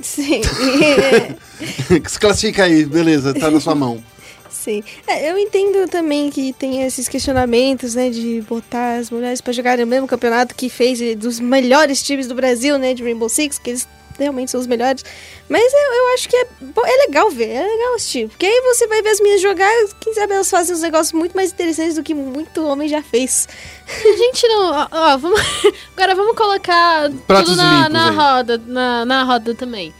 sim. 0.00 0.42
se 2.06 2.20
classifica 2.20 2.64
aí, 2.64 2.84
beleza, 2.84 3.32
tá 3.32 3.50
na 3.50 3.60
sua 3.60 3.74
mão. 3.74 4.02
Sim. 4.50 4.84
É, 5.08 5.28
eu 5.28 5.36
entendo 5.36 5.88
também 5.88 6.30
que 6.30 6.52
tem 6.52 6.82
esses 6.82 7.08
questionamentos, 7.08 7.96
né, 7.96 8.10
de 8.10 8.42
botar 8.48 8.98
as 8.98 9.10
mulheres 9.10 9.40
pra 9.40 9.52
jogar 9.52 9.78
no 9.78 9.86
mesmo 9.86 10.06
campeonato 10.06 10.54
que 10.54 10.68
fez 10.68 11.16
dos 11.16 11.40
melhores 11.40 12.00
times 12.02 12.28
do 12.28 12.34
Brasil, 12.34 12.78
né, 12.78 12.94
de 12.94 13.02
Rainbow 13.02 13.28
Six, 13.28 13.58
que 13.58 13.70
eles 13.70 13.88
realmente 14.18 14.50
são 14.50 14.60
os 14.60 14.66
melhores. 14.66 15.04
Mas 15.48 15.72
eu, 15.72 15.94
eu 15.94 16.14
acho 16.14 16.28
que 16.28 16.36
é, 16.36 16.46
é 16.84 17.06
legal 17.06 17.30
ver, 17.30 17.48
é 17.48 17.66
legal 17.66 17.94
assistir. 17.94 18.28
Porque 18.28 18.46
aí 18.46 18.60
você 18.62 18.86
vai 18.86 19.02
ver 19.02 19.10
as 19.10 19.20
meninas 19.20 19.42
jogar, 19.42 19.70
quem 20.00 20.14
sabe 20.14 20.34
elas 20.34 20.50
fazem 20.50 20.74
uns 20.74 20.82
negócios 20.82 21.12
muito 21.12 21.34
mais 21.34 21.52
interessantes 21.52 21.94
do 21.94 22.02
que 22.02 22.14
muito 22.14 22.66
homem 22.66 22.88
já 22.88 23.02
fez. 23.02 23.48
A 23.88 24.16
gente 24.16 24.46
não. 24.48 24.72
Ó, 24.72 24.88
ó, 24.90 25.16
vamos, 25.16 25.40
agora 25.96 26.14
vamos 26.14 26.36
colocar 26.36 27.10
Pratos 27.26 27.50
tudo 27.50 27.56
na, 27.56 27.88
limpos 27.88 27.92
na 27.92 28.10
roda, 28.10 28.62
na, 28.66 29.04
na 29.04 29.22
roda 29.24 29.54
também. 29.54 29.92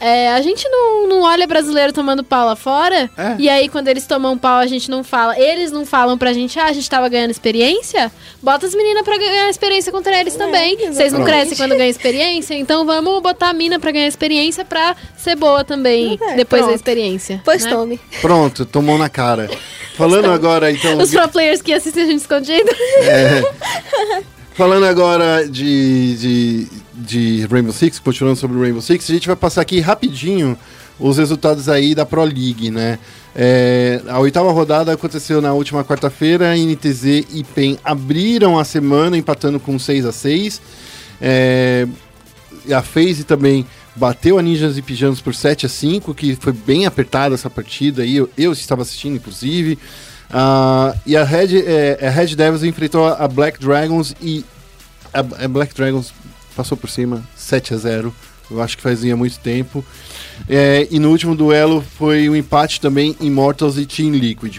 É, 0.00 0.32
a 0.32 0.40
gente 0.40 0.68
não, 0.68 1.08
não 1.08 1.22
olha 1.22 1.46
brasileiro 1.46 1.92
tomando 1.92 2.22
pau 2.22 2.46
lá 2.46 2.56
fora. 2.56 3.10
É. 3.16 3.36
E 3.38 3.48
aí, 3.48 3.68
quando 3.68 3.88
eles 3.88 4.06
tomam 4.06 4.36
pau, 4.36 4.58
a 4.58 4.66
gente 4.66 4.90
não 4.90 5.02
fala. 5.02 5.38
Eles 5.38 5.70
não 5.70 5.86
falam 5.86 6.18
pra 6.18 6.32
gente, 6.32 6.58
ah, 6.58 6.66
a 6.66 6.72
gente 6.72 6.88
tava 6.88 7.08
ganhando 7.08 7.30
experiência. 7.30 8.12
Bota 8.42 8.66
as 8.66 8.74
meninas 8.74 9.02
pra 9.02 9.16
ganhar 9.16 9.48
experiência 9.48 9.90
contra 9.90 10.18
eles 10.18 10.34
também. 10.34 10.76
Vocês 10.92 11.12
não 11.12 11.24
crescem 11.24 11.56
quando 11.56 11.76
ganham 11.76 11.90
experiência. 11.90 12.54
Então 12.54 12.84
vamos 12.84 13.22
botar 13.22 13.50
a 13.50 13.52
mina 13.52 13.78
pra 13.78 13.90
ganhar 13.90 14.06
experiência 14.06 14.64
pra 14.64 14.94
ser 15.16 15.36
boa 15.36 15.64
também. 15.64 16.18
É, 16.20 16.36
depois 16.36 16.62
da 16.62 16.68
pronto. 16.68 16.76
experiência. 16.76 17.40
Pois 17.44 17.64
né? 17.64 17.70
tome. 17.70 18.00
Pronto, 18.20 18.66
tomou 18.66 18.98
na 18.98 19.08
cara. 19.08 19.48
Falando 19.96 20.30
agora, 20.30 20.70
então. 20.70 20.98
Os 20.98 21.10
pro 21.10 21.28
players 21.28 21.62
que 21.62 21.72
assistem 21.72 22.02
a 22.02 22.06
gente 22.06 22.20
escondido. 22.20 22.70
Falando 24.54 24.84
agora 24.86 25.48
de, 25.48 26.16
de, 26.16 26.68
de 26.96 27.46
Rainbow 27.50 27.72
Six, 27.72 27.98
continuando 27.98 28.38
sobre 28.38 28.56
o 28.56 28.60
Rainbow 28.60 28.80
Six, 28.80 29.10
a 29.10 29.14
gente 29.14 29.26
vai 29.26 29.36
passar 29.36 29.62
aqui 29.62 29.80
rapidinho 29.80 30.56
os 30.98 31.18
resultados 31.18 31.68
aí 31.68 31.94
da 31.94 32.06
Pro 32.06 32.22
League, 32.22 32.70
né? 32.70 32.98
É, 33.34 34.00
a 34.06 34.18
oitava 34.20 34.52
rodada 34.52 34.92
aconteceu 34.92 35.40
na 35.40 35.52
última 35.52 35.84
quarta-feira, 35.84 36.56
NTZ 36.56 37.04
e 37.32 37.44
PEN 37.54 37.78
abriram 37.82 38.58
a 38.58 38.64
semana 38.64 39.16
empatando 39.16 39.58
com 39.58 39.76
6 39.76 40.06
a 40.06 40.12
6 40.12 40.62
é, 41.20 41.86
a 42.72 42.82
FaZe 42.82 43.24
também 43.24 43.66
bateu 43.96 44.38
a 44.38 44.42
Ninjas 44.42 44.76
e 44.78 44.82
Pijamas 44.82 45.20
por 45.20 45.34
7 45.34 45.66
a 45.66 45.68
5 45.68 46.14
que 46.14 46.36
foi 46.36 46.52
bem 46.52 46.86
apertada 46.86 47.34
essa 47.34 47.50
partida 47.50 48.02
aí, 48.02 48.16
eu, 48.16 48.28
eu 48.36 48.52
estava 48.52 48.82
assistindo 48.82 49.16
inclusive. 49.16 49.78
Ah, 50.30 50.94
e 51.06 51.16
a 51.16 51.22
Red, 51.22 51.62
é, 51.64 52.06
a 52.06 52.10
Red 52.10 52.34
Devils 52.34 52.62
enfrentou 52.62 53.06
a 53.06 53.28
Black 53.28 53.60
Dragons 53.60 54.14
e 54.20 54.44
a, 55.12 55.20
a 55.20 55.48
Black 55.48 55.74
Dragons 55.74 56.12
passou 56.54 56.76
por 56.76 56.88
cima 56.90 57.22
7 57.36 57.74
a 57.74 57.76
0 57.76 58.14
Eu 58.50 58.60
acho 58.62 58.76
que 58.76 58.82
fazia 58.82 59.16
muito 59.16 59.38
tempo. 59.38 59.84
É, 60.48 60.86
e 60.90 60.98
no 60.98 61.10
último 61.10 61.34
duelo 61.34 61.84
foi 61.98 62.28
um 62.28 62.36
empate 62.36 62.80
também 62.80 63.16
Immortals 63.20 63.78
e 63.78 63.86
Team 63.86 64.10
Liquid. 64.12 64.58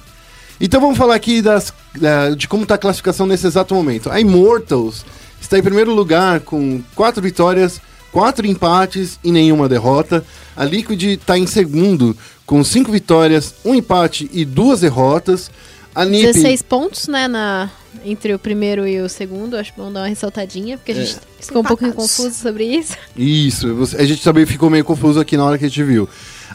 Então 0.60 0.80
vamos 0.82 0.98
falar 0.98 1.16
aqui 1.16 1.42
das, 1.42 1.74
da- 2.00 2.30
de 2.32 2.48
como 2.48 2.64
está 2.64 2.76
a 2.76 2.78
classificação 2.78 3.28
nesse 3.28 3.46
exato 3.46 3.76
momento. 3.76 4.10
A 4.10 4.20
Immortals 4.20 5.06
está 5.42 5.58
em 5.60 5.64
primeiro 5.64 5.94
lugar 5.94 6.40
com 6.40 6.82
quatro 6.96 7.22
vitórias, 7.22 7.80
quatro 8.12 8.48
empates 8.48 9.20
e 9.24 9.32
nenhuma 9.32 9.68
derrota. 9.70 10.24
A 10.56 10.64
Liquid 10.64 11.04
está 11.04 11.38
em 11.38 11.46
segundo 11.46 12.16
com 12.46 12.64
cinco 12.64 12.92
vitórias, 12.92 13.54
um 13.66 13.76
empate 13.76 14.30
e 14.34 14.46
duas 14.46 14.80
derrotas. 14.82 15.52
A 15.94 16.06
NiP 16.06 16.28
16 16.34 16.62
pontos, 16.62 17.08
né, 17.08 17.28
na, 17.28 17.70
entre 18.04 18.34
o 18.34 18.40
primeiro 18.40 18.88
e 18.88 19.00
o 19.02 19.08
segundo. 19.10 19.56
Acho 19.58 19.72
bom 19.78 19.92
dar 19.92 20.02
uma 20.02 20.08
ressaltadinha, 20.08 20.78
porque 20.78 20.92
a 20.92 20.96
gente 20.96 21.18
ficou 21.40 21.62
um 21.62 21.66
pouco 21.66 21.86
confuso 21.94 22.34
sobre 22.34 22.66
isso. 22.66 22.94
Isso, 23.16 23.68
a 23.98 24.04
gente 24.04 24.24
também 24.24 24.46
ficou 24.46 24.70
meio 24.70 24.84
confuso 24.84 25.20
aqui 25.20 25.38
na 25.38 25.46
hora 25.46 25.58
que 25.58 25.66
a 25.66 25.68
gente 25.68 25.84
viu. 25.84 26.08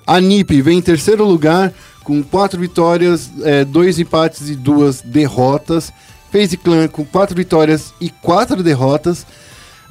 A 0.06 0.20
NiP 0.20 0.60
vem 0.62 0.78
em 0.78 0.82
terceiro 0.82 1.24
lugar 1.24 1.72
com 2.02 2.22
quatro 2.22 2.58
vitórias, 2.60 3.30
é, 3.42 3.64
dois 3.64 3.98
empates 3.98 4.48
e 4.48 4.56
duas 4.56 5.00
derrotas. 5.02 5.92
FaZe 6.32 6.56
Clan 6.56 6.88
com 6.88 7.04
quatro 7.04 7.34
vitórias 7.36 7.92
e 8.00 8.08
quatro 8.10 8.62
derrotas. 8.62 9.26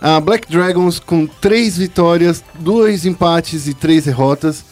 A 0.01 0.19
Black 0.19 0.49
Dragons 0.49 0.97
com 0.99 1.27
três 1.27 1.77
vitórias, 1.77 2.41
dois 2.57 3.05
empates 3.05 3.67
e 3.67 3.73
três 3.73 4.05
derrotas. 4.05 4.63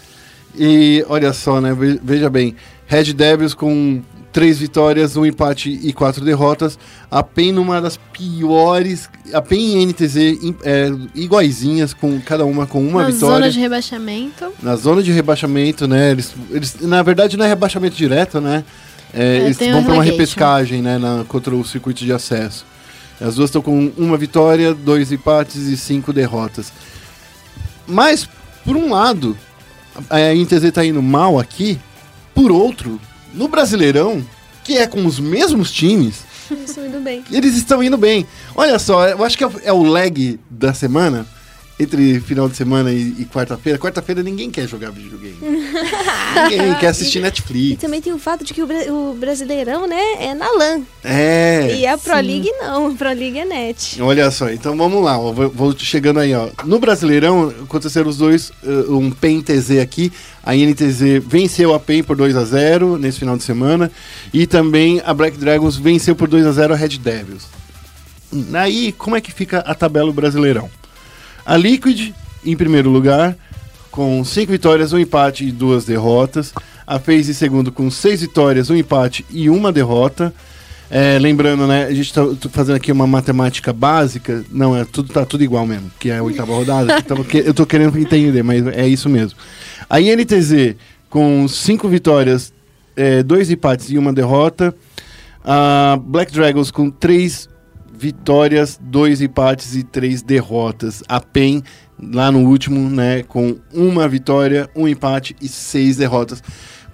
E 0.58 1.06
olha 1.10 1.34
só, 1.34 1.60
né? 1.62 1.74
ve- 1.74 2.00
Veja 2.02 2.30
bem, 2.30 2.56
Red 2.88 3.12
Devils 3.14 3.54
com 3.54 4.02
três 4.38 4.60
vitórias, 4.60 5.18
um 5.18 5.26
empate 5.26 5.68
e 5.82 5.92
quatro 5.92 6.24
derrotas. 6.24 6.78
A 7.10 7.24
PEN 7.24 7.54
numa 7.54 7.82
das 7.82 7.98
piores. 7.98 9.10
A 9.34 9.42
PEN 9.42 9.82
e 9.82 9.86
NTZ 9.88 10.16
é, 10.64 10.92
iguaizinhas, 11.16 11.92
com 11.92 12.22
cada 12.22 12.46
uma 12.46 12.68
com 12.68 12.80
uma 12.88 13.02
na 13.02 13.10
vitória. 13.10 13.36
zona 13.36 13.50
de 13.50 13.60
rebaixamento. 13.60 14.54
Na 14.62 14.76
zona 14.76 15.02
de 15.02 15.12
rebaixamento, 15.12 15.88
né? 15.88 16.12
Eles, 16.12 16.36
eles, 16.52 16.76
na 16.82 17.02
verdade, 17.02 17.36
não 17.36 17.46
é 17.46 17.48
rebaixamento 17.48 17.96
direto, 17.96 18.40
né? 18.40 18.64
É, 19.12 19.38
É, 19.38 19.46
eles 19.46 19.58
vão 19.58 19.84
para 19.84 19.94
uma 19.94 20.04
relegation. 20.04 20.12
repescagem, 20.12 20.82
né? 20.84 21.00
Na, 21.00 21.26
contra 21.28 21.56
o 21.56 21.66
circuito 21.66 22.06
de 22.06 22.14
acesso. 22.14 22.64
As 23.20 23.34
duas 23.34 23.50
estão 23.50 23.64
com 23.64 23.92
uma 23.98 24.18
vitória, 24.18 24.72
dois 24.72 25.12
empates 25.12 25.64
e 25.64 25.76
cinco 25.76 26.14
derrotas. 26.14 26.72
Mas, 27.88 28.30
por 28.64 28.76
um 28.76 28.92
lado, 28.92 29.36
a 30.12 30.32
INTZ 30.32 30.66
está 30.66 30.86
indo 30.86 31.02
mal 31.02 31.40
aqui. 31.40 31.80
Por 32.36 32.52
outro, 32.52 33.02
no 33.38 33.48
Brasileirão, 33.48 34.26
que 34.64 34.78
é 34.78 34.86
com 34.88 35.06
os 35.06 35.20
mesmos 35.20 35.72
times, 35.72 36.26
Isso 36.52 36.80
indo 36.82 37.00
bem. 37.00 37.24
eles 37.32 37.56
estão 37.56 37.82
indo 37.84 37.98
bem. 37.98 38.26
Olha 38.56 38.78
só, 38.80 39.08
eu 39.08 39.24
acho 39.24 39.38
que 39.38 39.44
é, 39.44 39.48
o- 39.48 39.62
é 39.66 39.72
o 39.74 39.84
lag 39.84 40.40
da 40.50 40.74
semana. 40.74 41.26
Entre 41.80 42.20
final 42.22 42.50
de 42.50 42.56
semana 42.56 42.92
e, 42.92 43.16
e 43.20 43.26
quarta-feira. 43.26 43.78
Quarta-feira 43.78 44.24
ninguém 44.24 44.50
quer 44.50 44.68
jogar 44.68 44.90
videogame. 44.90 45.38
ninguém 46.50 46.74
quer 46.76 46.88
assistir 46.88 47.20
E 47.20 47.22
Netflix. 47.22 47.80
também 47.80 48.02
tem 48.02 48.12
o 48.14 48.18
fato 48.18 48.44
de 48.44 48.52
que 48.52 48.64
o, 48.64 49.12
o 49.12 49.14
Brasileirão, 49.14 49.86
né, 49.86 50.02
é 50.20 50.34
na 50.34 50.50
LAN. 50.52 50.82
É. 51.04 51.76
e 51.78 51.86
a 51.86 51.96
Pro 51.96 52.16
League 52.16 52.50
não. 52.60 52.88
A 52.88 52.96
Pro 52.96 53.10
League 53.10 53.38
é 53.38 53.46
net. 53.46 54.02
Olha 54.02 54.32
só, 54.32 54.50
então 54.50 54.76
vamos 54.76 55.04
lá, 55.04 55.20
ó, 55.20 55.32
vou, 55.32 55.50
vou 55.52 55.78
chegando 55.78 56.20
aí, 56.20 56.34
ó. 56.34 56.50
No 56.66 56.80
Brasileirão, 56.80 57.54
aconteceram 57.64 58.10
os 58.10 58.18
dois, 58.18 58.52
uh, 58.64 58.98
um 58.98 59.12
PEN 59.12 59.42
TZ 59.42 59.78
aqui. 59.80 60.12
A 60.44 60.56
INTZ 60.56 61.22
venceu 61.28 61.74
a 61.76 61.80
PEN 61.80 62.02
por 62.02 62.16
2 62.16 62.36
a 62.38 62.44
0 62.44 62.98
nesse 62.98 63.20
final 63.20 63.38
de 63.38 63.44
semana. 63.44 63.92
E 64.34 64.48
também 64.48 65.00
a 65.06 65.14
Black 65.14 65.38
Dragons 65.38 65.76
venceu 65.76 66.16
por 66.16 66.28
2 66.28 66.46
a 66.48 66.52
0 66.54 66.74
a 66.74 66.78
Red 66.78 66.98
Devils. 66.98 67.44
Aí, 68.54 68.92
como 68.94 69.16
é 69.16 69.22
que 69.22 69.32
fica 69.32 69.60
a 69.60 69.76
tabela 69.76 70.08
do 70.08 70.14
Brasileirão? 70.14 70.70
A 71.48 71.56
Liquid, 71.56 72.12
em 72.46 72.58
primeiro 72.58 72.90
lugar, 72.90 73.34
com 73.90 74.22
5 74.22 74.52
vitórias, 74.52 74.92
um 74.92 75.00
empate 75.00 75.46
e 75.46 75.52
duas 75.52 75.86
derrotas. 75.86 76.54
A 76.86 77.00
FaZe 77.00 77.32
em 77.32 77.34
segundo 77.34 77.72
com 77.72 77.90
6 77.90 78.20
vitórias, 78.20 78.70
um 78.70 78.76
empate 78.76 79.26
e 79.32 79.50
uma 79.50 79.72
derrota. 79.72 80.34
É, 80.92 81.18
lembrando, 81.18 81.66
né, 81.66 81.86
a 81.86 81.94
gente 81.94 82.14
tá 82.14 82.22
fazendo 82.52 82.76
aqui 82.76 82.92
uma 82.92 83.08
matemática 83.08 83.72
básica. 83.72 84.44
Não, 84.52 84.76
é 84.76 84.84
tudo 84.84 85.14
tá 85.14 85.26
tudo 85.26 85.42
igual 85.42 85.66
mesmo, 85.66 85.90
que 85.98 86.10
é 86.10 86.18
a 86.18 86.24
oitava 86.24 86.54
rodada. 86.54 86.98
Então, 87.00 87.26
eu 87.34 87.54
tô 87.54 87.66
querendo 87.66 87.98
entender, 87.98 88.44
mas 88.44 88.68
é 88.68 88.86
isso 88.86 89.08
mesmo. 89.08 89.40
A 89.90 90.02
INTZ 90.02 90.76
com 91.10 91.48
5 91.48 91.88
vitórias, 91.88 92.52
2 93.26 93.52
empates 93.52 93.90
e 93.90 93.98
uma 93.98 94.12
derrota. 94.12 94.76
A 95.46 95.98
Black 96.04 96.34
Dragons 96.34 96.72
com 96.72 96.90
3 96.90 97.48
vitórias, 97.98 98.78
2 98.82 99.22
empates 99.22 99.76
e 99.76 99.84
3 99.84 100.22
derrotas. 100.22 101.04
A 101.08 101.20
PEN 101.20 101.64
lá 102.02 102.32
no 102.32 102.48
último, 102.48 102.90
né, 102.90 103.24
com 103.24 103.58
uma 103.74 104.08
vitória, 104.08 104.70
um 104.76 104.88
empate 104.88 105.36
e 105.42 105.48
seis 105.48 105.98
derrotas. 105.98 106.44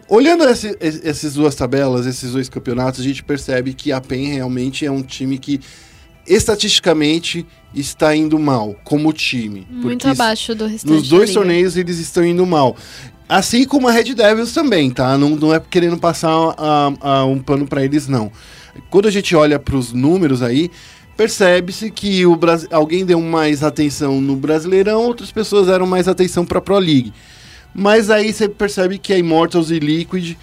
Olhando 0.08 0.44
esse- 0.46 0.78
essas 0.80 1.34
duas 1.34 1.56
tabelas, 1.56 2.06
esses 2.06 2.32
dois 2.32 2.48
campeonatos, 2.48 3.02
a 3.02 3.04
gente 3.04 3.24
percebe 3.24 3.74
que 3.74 3.92
a 3.92 4.00
PEN 4.00 4.28
realmente 4.34 4.86
é 4.86 4.92
um 4.92 5.02
time 5.02 5.38
que 5.38 5.60
estatisticamente 6.26 7.46
está 7.76 8.16
indo 8.16 8.40
mal 8.40 8.76
como 8.84 9.12
time. 9.14 9.68
Muito 9.70 10.08
abaixo 10.08 10.56
do 10.56 10.66
restante. 10.68 10.94
nos 10.94 11.10
dois 11.10 11.32
torneios 11.34 11.78
eles 11.78 12.00
estão 12.00 12.26
indo 12.26 12.46
mal. 12.46 12.76
Assim 13.28 13.66
como 13.66 13.88
a 13.88 13.92
Red 13.92 14.14
Devils 14.14 14.54
também, 14.54 14.92
tá? 14.92 15.18
Não, 15.18 15.32
não 15.32 15.54
é 15.54 15.60
querendo 15.60 15.98
passar 15.98 16.30
a- 16.58 16.94
a 17.02 17.26
um 17.26 17.40
pano 17.40 17.66
pra 17.68 17.84
eles, 17.84 18.08
não. 18.08 18.32
Quando 18.90 19.08
a 19.08 19.12
gente 19.12 19.36
olha 19.36 19.58
pros 19.60 19.94
números 19.94 20.42
aí, 20.42 20.70
percebe-se 21.16 21.92
que 21.92 22.26
o 22.26 22.36
Bras- 22.36 22.68
alguém 22.72 23.06
deu 23.06 23.20
mais 23.22 23.64
atenção 23.64 24.20
no 24.20 24.36
Brasileirão, 24.36 25.04
outras 25.04 25.32
pessoas 25.32 25.68
deram 25.68 25.86
mais 25.86 26.08
atenção 26.08 26.46
pra 26.46 26.62
Pro 26.62 26.78
League. 26.80 27.14
Mas 27.74 28.10
aí 28.10 28.32
você 28.32 28.48
percebe 28.48 28.98
que 28.98 29.14
a 29.14 29.18
Immortals 29.18 29.72
e 29.72 29.80
Liquid 29.80 30.36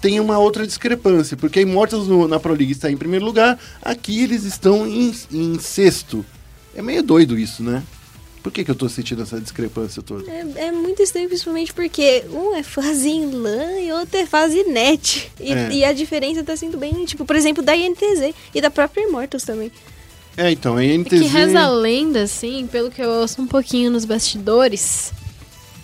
tem 0.00 0.20
uma 0.20 0.38
outra 0.38 0.66
discrepância, 0.66 1.36
porque 1.36 1.58
a 1.58 1.62
Immortals 1.62 2.06
no- 2.08 2.28
na 2.28 2.38
Pro 2.38 2.52
League 2.54 2.72
está 2.72 2.90
em 2.90 2.96
primeiro 2.96 3.24
lugar, 3.24 3.58
aqui 3.82 4.22
eles 4.22 4.44
estão 4.44 4.86
em, 4.86 5.14
em 5.32 5.58
sexto. 5.58 6.24
É 6.74 6.82
meio 6.82 7.02
doido 7.02 7.38
isso, 7.38 7.62
né? 7.62 7.82
Por 8.42 8.52
que, 8.52 8.62
que 8.62 8.70
eu 8.70 8.74
tô 8.74 8.86
sentindo 8.90 9.22
essa 9.22 9.40
discrepância 9.40 10.02
toda? 10.02 10.30
É, 10.30 10.66
é 10.66 10.72
muito 10.72 11.00
estranho, 11.02 11.28
principalmente 11.28 11.72
porque 11.72 12.24
um 12.30 12.54
é 12.54 12.62
fase 12.62 13.08
em 13.08 13.30
LAN 13.30 13.80
e 13.80 13.90
outro 13.92 14.18
é 14.18 14.26
fase 14.26 14.62
net. 14.64 15.32
E, 15.40 15.50
É. 15.52 15.72
e 15.72 15.84
a 15.84 15.94
diferença 15.94 16.44
tá 16.44 16.54
sendo 16.54 16.76
bem, 16.76 17.06
tipo, 17.06 17.24
por 17.24 17.36
exemplo, 17.36 17.62
da 17.62 17.74
INTZ 17.74 18.34
e 18.54 18.60
da 18.60 18.70
própria 18.70 19.02
Immortals 19.08 19.44
também. 19.44 19.72
É, 20.36 20.50
então, 20.50 20.76
a 20.76 20.84
É 20.84 20.96
NTZ... 20.98 21.20
que 21.20 21.26
reza 21.26 21.60
a 21.60 21.68
lenda, 21.70 22.22
assim, 22.22 22.66
pelo 22.66 22.90
que 22.90 23.00
eu 23.02 23.08
ouço 23.10 23.40
um 23.40 23.46
pouquinho 23.46 23.90
nos 23.90 24.04
bastidores, 24.04 25.12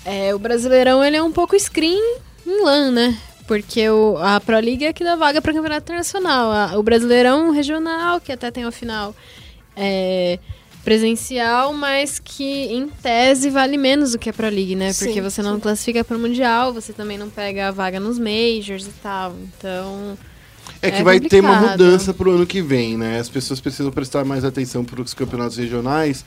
é, 0.05 0.35
o 0.35 0.39
Brasileirão 0.39 1.05
ele 1.05 1.17
é 1.17 1.23
um 1.23 1.31
pouco 1.33 1.59
screen 1.59 2.01
em 2.47 2.65
LAN, 2.65 2.91
né? 2.91 3.19
Porque 3.47 3.89
o, 3.89 4.17
a 4.19 4.41
Pro 4.41 4.59
League 4.61 4.85
é 4.85 4.93
que 4.93 5.05
dá 5.05 5.17
vaga 5.17 5.41
para 5.43 5.53
campeonato 5.53 5.85
internacional. 5.85 6.51
A- 6.53 6.79
o 6.79 6.83
Brasileirão 6.83 7.51
regional, 7.51 8.21
que 8.21 8.33
até 8.33 8.51
tem 8.51 8.65
a 8.65 8.71
final 8.71 9.15
é, 9.77 10.39
presencial, 10.85 11.73
mas 11.73 12.19
que 12.19 12.45
em 12.73 12.89
tese 12.89 13.51
vale 13.51 13.77
menos 13.77 14.13
do 14.13 14.19
que 14.19 14.31
a 14.31 14.33
Pro 14.33 14.49
League, 14.49 14.75
né? 14.77 14.93
Porque 14.95 15.15
Sim, 15.15 15.21
você 15.21 15.43
não 15.43 15.55
sim. 15.55 15.61
classifica 15.61 16.03
para 16.05 16.17
o 16.17 16.21
Mundial, 16.21 16.73
você 16.73 16.93
também 16.93 17.19
não 17.19 17.29
pega 17.31 17.69
a 17.69 17.71
vaga 17.71 17.99
nos 18.01 18.19
Majors 18.19 18.87
e 18.87 18.93
tal. 19.03 19.35
Então, 19.43 20.17
É 20.83 20.91
que 20.91 20.99
É 21.01 21.03
vai 21.05 21.21
ter 21.21 21.41
uma 21.41 21.55
complicado. 21.55 21.79
mudança 21.85 22.15
pro 22.15 22.31
ano 22.33 22.47
que 22.47 22.61
vem, 22.63 22.97
né? 22.97 23.19
As 23.21 23.29
pessoas 23.29 23.61
precisam 23.61 23.91
prestar 23.93 24.25
mais 24.25 24.45
atenção 24.45 24.85
para 24.85 25.01
os 25.03 25.15
campeonatos 25.15 25.57
regionais, 25.57 26.25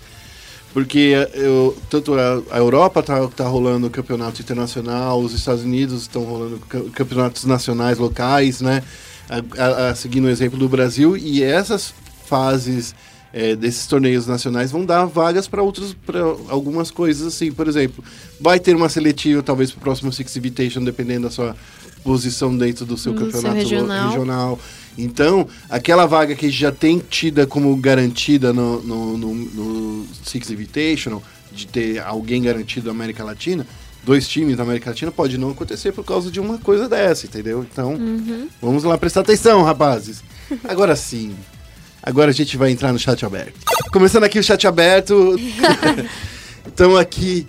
Porque 0.73 1.13
eu, 1.35 1.77
tanto 1.87 2.15
a, 2.15 2.57
Europa 2.57 3.03
tá, 3.03 3.27
tá 3.27 3.47
rolando 3.47 3.87
campeonato 3.91 4.41
internacional, 4.41 5.21
os 5.21 5.31
Estados 5.31 5.63
Unidos 5.63 6.01
estão 6.01 6.23
rolando 6.23 6.59
ca- 6.67 6.81
campeonatos 6.95 7.45
nacionais, 7.45 7.99
locais, 7.99 8.59
né? 8.59 8.81
A- 9.29 9.61
a- 9.61 9.89
a- 9.89 9.95
seguindo 9.95 10.25
o 10.25 10.29
exemplo 10.29 10.57
do 10.57 10.67
Brasil, 10.67 11.15
e 11.15 11.43
essas 11.43 11.93
fases 12.25 12.95
é, 13.31 13.55
desses 13.55 13.85
torneios 13.87 14.25
nacionais 14.27 14.71
vão 14.71 14.83
dar 14.85 15.05
vagas 15.05 15.47
para 15.47 15.61
outros, 15.63 15.93
para 16.05 16.19
algumas 16.49 16.89
coisas 16.91 17.27
assim. 17.27 17.51
Por 17.51 17.67
exemplo, 17.67 18.03
vai 18.39 18.59
ter 18.59 18.75
uma 18.75 18.89
seletiva 18.89 19.41
talvez 19.43 19.69
para 19.71 19.77
o 19.79 19.81
próximo 19.81 20.11
Six 20.13 20.35
Invitation, 20.37 20.83
dependendo 20.83 21.23
da 21.23 21.31
sua 21.31 21.55
posição 22.03 22.55
dentro 22.55 22.85
do 22.85 22.97
seu 22.97 23.13
seu 23.13 23.25
campeonato 23.25 23.55
lo- 23.55 23.61
regional. 23.61 24.09
regional. 24.09 24.59
Então, 24.97 25.47
aquela 25.69 26.05
vaga 26.05 26.35
que 26.35 26.49
já 26.49 26.71
tem 26.71 26.99
tida 26.99 27.47
como 27.47 27.75
garantida 27.77 28.53
no, 28.53 28.81
no, 28.83 29.17
no, 29.17 29.33
no 29.33 30.07
Six 30.23 30.51
Invitational, 30.51 31.23
de 31.51 31.67
ter 31.67 31.99
alguém 31.99 32.41
garantido 32.43 32.85
da 32.85 32.91
América 32.91 33.23
Latina, 33.23 33.65
dois 34.03 34.27
times 34.27 34.57
da 34.57 34.63
América 34.63 34.89
Latina, 34.89 35.11
pode 35.11 35.37
não 35.37 35.51
acontecer 35.51 35.91
por 35.91 36.03
causa 36.03 36.29
de 36.29 36.39
uma 36.39 36.57
coisa 36.57 36.87
dessa, 36.89 37.25
entendeu? 37.25 37.65
Então, 37.71 37.97
vamos 38.61 38.83
lá 38.83 38.97
prestar 38.97 39.21
atenção, 39.21 39.63
rapazes. 39.63 40.23
Agora 40.63 40.95
sim. 40.95 41.33
Agora 42.01 42.31
a 42.31 42.33
gente 42.33 42.57
vai 42.57 42.69
entrar 42.69 42.91
no 42.91 42.99
chat 42.99 43.25
aberto. 43.25 43.53
Começando 43.91 44.25
aqui 44.25 44.37
o 44.37 44.43
chat 44.43 44.67
aberto. 44.67 45.35
Estamos 46.67 46.99
aqui 46.99 47.47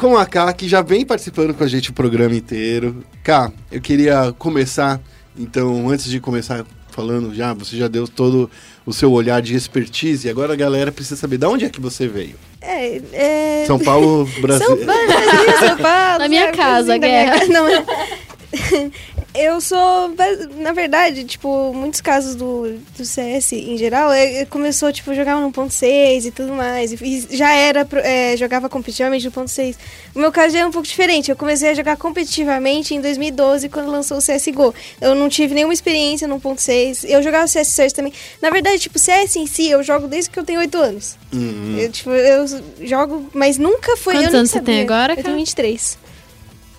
com 0.00 0.16
a 0.16 0.24
Ká, 0.24 0.50
que 0.54 0.66
já 0.66 0.80
vem 0.80 1.04
participando 1.04 1.52
com 1.52 1.62
a 1.62 1.68
gente 1.68 1.90
o 1.90 1.92
programa 1.92 2.34
inteiro. 2.34 3.04
Ká, 3.22 3.52
eu 3.70 3.82
queria 3.82 4.34
começar, 4.38 4.98
então, 5.38 5.90
antes 5.90 6.06
de 6.06 6.18
começar 6.18 6.64
falando 6.90 7.34
já, 7.34 7.52
você 7.52 7.76
já 7.76 7.86
deu 7.86 8.08
todo 8.08 8.50
o 8.86 8.94
seu 8.94 9.12
olhar 9.12 9.42
de 9.42 9.54
expertise, 9.54 10.26
e 10.26 10.30
agora 10.30 10.54
a 10.54 10.56
galera 10.56 10.90
precisa 10.90 11.16
saber 11.16 11.36
de 11.36 11.44
onde 11.44 11.66
é 11.66 11.68
que 11.68 11.82
você 11.82 12.08
veio. 12.08 12.34
É, 12.62 12.96
é... 13.12 13.64
São 13.66 13.78
Paulo, 13.78 14.26
Brasil. 14.40 14.66
São 14.66 14.78
Paulo, 14.78 15.06
Brasil, 15.06 15.58
São 15.68 15.76
Paulo. 15.76 16.18
Na 16.18 16.28
minha 16.28 16.50
casa, 16.52 16.96
guerra. 16.96 17.44
minha. 17.44 17.48
Não, 17.60 17.68
é- 17.68 17.84
eu 19.34 19.60
sou, 19.60 20.12
na 20.56 20.72
verdade, 20.72 21.24
tipo, 21.24 21.72
muitos 21.72 22.00
casos 22.00 22.34
do, 22.34 22.78
do 22.96 23.04
CS 23.04 23.52
em 23.52 23.76
geral, 23.76 24.10
é, 24.10 24.40
é, 24.40 24.44
começou, 24.44 24.92
tipo, 24.92 25.14
jogava 25.14 25.40
no 25.40 25.52
ponto 25.52 25.72
6 25.72 26.26
e 26.26 26.30
tudo 26.30 26.52
mais, 26.52 26.92
e, 26.92 26.98
e 27.02 27.36
já 27.36 27.52
era, 27.52 27.86
é, 28.02 28.36
jogava 28.36 28.68
competitivamente 28.68 29.24
no 29.24 29.30
ponto 29.30 29.50
6. 29.50 29.78
O 30.14 30.18
meu 30.18 30.32
caso 30.32 30.52
já 30.54 30.60
é 30.60 30.66
um 30.66 30.70
pouco 30.70 30.86
diferente, 30.86 31.30
eu 31.30 31.36
comecei 31.36 31.70
a 31.70 31.74
jogar 31.74 31.96
competitivamente 31.96 32.94
em 32.94 33.00
2012, 33.00 33.68
quando 33.68 33.90
lançou 33.90 34.18
o 34.18 34.20
CSGO. 34.20 34.74
Eu 35.00 35.14
não 35.14 35.28
tive 35.28 35.54
nenhuma 35.54 35.74
experiência 35.74 36.26
no 36.26 36.40
ponto 36.40 36.60
6, 36.60 37.04
eu 37.04 37.22
jogava 37.22 37.46
CS 37.46 37.68
Search 37.68 37.94
também. 37.94 38.12
Na 38.42 38.50
verdade, 38.50 38.80
tipo, 38.80 38.98
CS 38.98 39.36
em 39.36 39.46
si, 39.46 39.70
eu 39.70 39.82
jogo 39.82 40.08
desde 40.08 40.30
que 40.30 40.38
eu 40.38 40.44
tenho 40.44 40.60
8 40.60 40.76
anos. 40.76 41.16
Uhum. 41.32 41.76
Eu, 41.78 41.92
tipo, 41.92 42.10
eu 42.10 42.44
jogo, 42.82 43.30
mas 43.32 43.58
nunca 43.58 43.96
foi. 43.96 44.14
Quantos 44.14 44.32
eu 44.32 44.38
anos 44.40 44.50
você 44.50 44.60
tem 44.60 44.82
agora, 44.82 45.12
Eu 45.12 45.16
Ká? 45.18 45.22
tenho 45.22 45.36
23. 45.36 45.98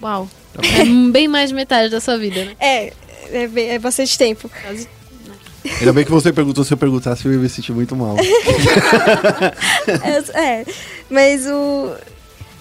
Uau. 0.01 0.27
É 0.57 1.11
bem 1.11 1.27
mais 1.27 1.49
de 1.49 1.55
metade 1.55 1.89
da 1.89 1.99
sua 2.01 2.17
vida, 2.17 2.45
né? 2.45 2.55
É, 2.59 2.93
é, 3.31 3.47
bem- 3.47 3.69
é 3.69 3.79
bastante 3.79 4.17
tempo. 4.17 4.49
Quase. 4.61 4.87
Ainda 5.79 5.93
bem 5.93 6.03
que 6.03 6.09
você 6.11 6.33
perguntou, 6.33 6.63
se 6.63 6.73
eu 6.73 6.77
perguntasse, 6.77 7.25
eu 7.25 7.33
ia 7.33 7.37
me 7.37 7.47
sentir 7.47 7.71
muito 7.71 7.95
mal. 7.95 8.15
É, 10.33 10.39
é, 10.61 10.65
mas 11.09 11.45
o. 11.47 11.93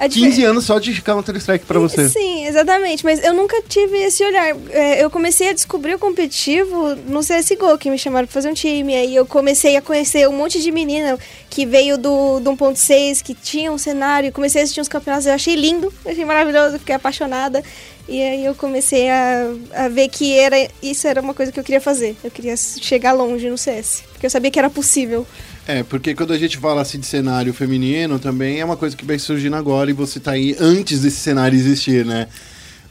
a 0.00 0.06
difer- 0.06 0.30
15 0.30 0.44
anos 0.44 0.64
só 0.64 0.78
de 0.78 1.00
Counter-Strike 1.02 1.64
pra 1.66 1.78
você. 1.78 2.08
Sim, 2.08 2.46
exatamente. 2.46 3.04
Mas 3.04 3.22
eu 3.22 3.32
nunca 3.34 3.62
tive 3.68 3.98
esse 3.98 4.24
olhar. 4.24 4.56
É, 4.70 5.04
eu 5.04 5.10
comecei 5.10 5.50
a 5.50 5.52
descobrir 5.52 5.94
o 5.94 5.98
competitivo 5.98 6.94
no 7.06 7.20
CSGO, 7.20 7.76
que 7.78 7.90
me 7.90 7.98
chamaram 7.98 8.26
pra 8.26 8.32
fazer 8.34 8.48
um 8.48 8.54
time. 8.54 8.94
Aí 8.94 9.14
eu 9.14 9.26
comecei 9.26 9.76
a 9.76 9.82
conhecer 9.82 10.28
um 10.28 10.32
monte 10.32 10.60
de 10.60 10.72
menina 10.72 11.18
que 11.48 11.66
veio 11.66 11.98
do, 11.98 12.40
do 12.40 12.50
1.6, 12.52 13.22
que 13.22 13.34
tinha 13.34 13.70
um 13.70 13.78
cenário. 13.78 14.32
Comecei 14.32 14.60
a 14.60 14.64
assistir 14.64 14.80
uns 14.80 14.88
campeonatos, 14.88 15.26
eu 15.26 15.34
achei 15.34 15.54
lindo, 15.54 15.92
achei 16.06 16.24
maravilhoso, 16.24 16.78
fiquei 16.78 16.94
apaixonada. 16.94 17.62
E 18.08 18.20
aí 18.22 18.44
eu 18.44 18.54
comecei 18.56 19.08
a, 19.08 19.52
a 19.74 19.88
ver 19.88 20.08
que 20.08 20.36
era, 20.36 20.56
isso 20.82 21.06
era 21.06 21.20
uma 21.20 21.32
coisa 21.34 21.52
que 21.52 21.60
eu 21.60 21.64
queria 21.64 21.80
fazer. 21.80 22.16
Eu 22.24 22.30
queria 22.30 22.56
chegar 22.56 23.12
longe 23.12 23.48
no 23.48 23.56
CS. 23.58 24.02
Porque 24.12 24.26
eu 24.26 24.30
sabia 24.30 24.50
que 24.50 24.58
era 24.58 24.68
possível. 24.70 25.24
É, 25.66 25.82
porque 25.82 26.14
quando 26.14 26.32
a 26.32 26.38
gente 26.38 26.56
fala 26.56 26.80
assim 26.82 26.98
de 26.98 27.06
cenário 27.06 27.52
feminino, 27.52 28.18
também 28.18 28.60
é 28.60 28.64
uma 28.64 28.76
coisa 28.76 28.96
que 28.96 29.04
vai 29.04 29.18
surgindo 29.18 29.56
agora 29.56 29.90
e 29.90 29.92
você 29.92 30.18
tá 30.18 30.32
aí 30.32 30.56
antes 30.58 31.02
desse 31.02 31.18
cenário 31.18 31.56
existir, 31.56 32.04
né? 32.04 32.26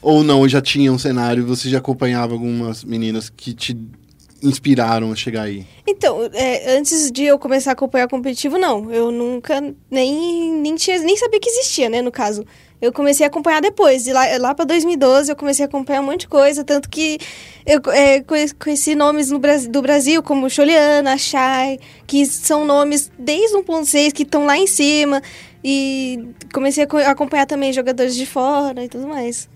Ou 0.01 0.23
não, 0.23 0.47
já 0.47 0.61
tinha 0.61 0.91
um 0.91 0.97
cenário, 0.97 1.45
você 1.45 1.69
já 1.69 1.79
acompanhava 1.79 2.33
algumas 2.33 2.83
meninas 2.83 3.29
que 3.29 3.53
te 3.53 3.77
inspiraram 4.41 5.11
a 5.11 5.15
chegar 5.15 5.43
aí. 5.43 5.65
Então, 5.85 6.29
é, 6.33 6.77
antes 6.77 7.11
de 7.11 7.23
eu 7.23 7.37
começar 7.37 7.71
a 7.71 7.73
acompanhar 7.73 8.07
competitivo, 8.07 8.57
não. 8.57 8.89
Eu 8.91 9.11
nunca 9.11 9.61
nem, 9.91 10.53
nem, 10.53 10.75
tinha, 10.75 10.99
nem 10.99 11.17
sabia 11.17 11.39
que 11.39 11.49
existia, 11.49 11.89
né, 11.89 12.01
no 12.01 12.11
caso. 12.11 12.45
Eu 12.81 12.93
comecei 12.93 13.25
a 13.25 13.27
acompanhar 13.27 13.61
depois. 13.61 14.07
Lá, 14.07 14.21
lá 14.39 14.55
pra 14.55 14.63
2012 14.65 15.29
eu 15.31 15.35
comecei 15.35 15.65
a 15.65 15.67
acompanhar 15.67 16.01
um 16.01 16.05
monte 16.05 16.21
de 16.21 16.27
coisa. 16.29 16.63
Tanto 16.63 16.89
que 16.89 17.17
eu 17.65 17.81
é, 17.91 18.21
conhe- 18.21 18.53
conheci 18.53 18.95
nomes 18.95 19.29
no 19.31 19.37
Brasil, 19.39 19.69
do 19.69 19.81
Brasil, 19.81 20.23
como 20.23 20.49
Choliana, 20.49 21.17
Shai, 21.17 21.77
que 22.07 22.25
são 22.25 22.65
nomes 22.65 23.11
desde 23.19 23.57
1.6 23.57 24.13
que 24.13 24.23
estão 24.23 24.45
lá 24.45 24.57
em 24.57 24.65
cima. 24.67 25.21
E 25.61 26.29
comecei 26.53 26.85
a 26.85 26.87
co- 26.87 26.97
acompanhar 26.97 27.45
também 27.45 27.73
jogadores 27.73 28.15
de 28.15 28.25
fora 28.25 28.83
e 28.85 28.87
tudo 28.87 29.07
mais. 29.09 29.49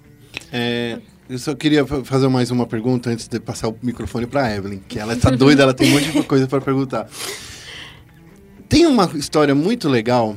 É, 0.52 1.00
eu 1.30 1.40
só 1.40 1.56
queria 1.56 1.86
fa- 1.86 2.04
fazer 2.04 2.28
mais 2.28 2.52
uma 2.52 2.68
pergunta 2.68 3.10
antes 3.10 3.30
de 3.30 3.40
passar 3.40 3.70
o 3.70 3.76
microfone 3.82 4.28
pra 4.28 4.54
Evelyn, 4.54 4.80
que 4.86 5.00
ela 5.00 5.16
tá 5.16 5.30
doida, 5.30 5.64
ela 5.64 5.74
tem 5.74 5.88
um 5.90 5.92
monte 5.94 6.12
de 6.12 6.24
coisa 6.24 6.46
para 6.46 6.60
perguntar. 6.60 7.08
Tem 8.68 8.86
uma 8.86 9.10
história 9.16 9.54
muito 9.56 9.88
legal 9.88 10.36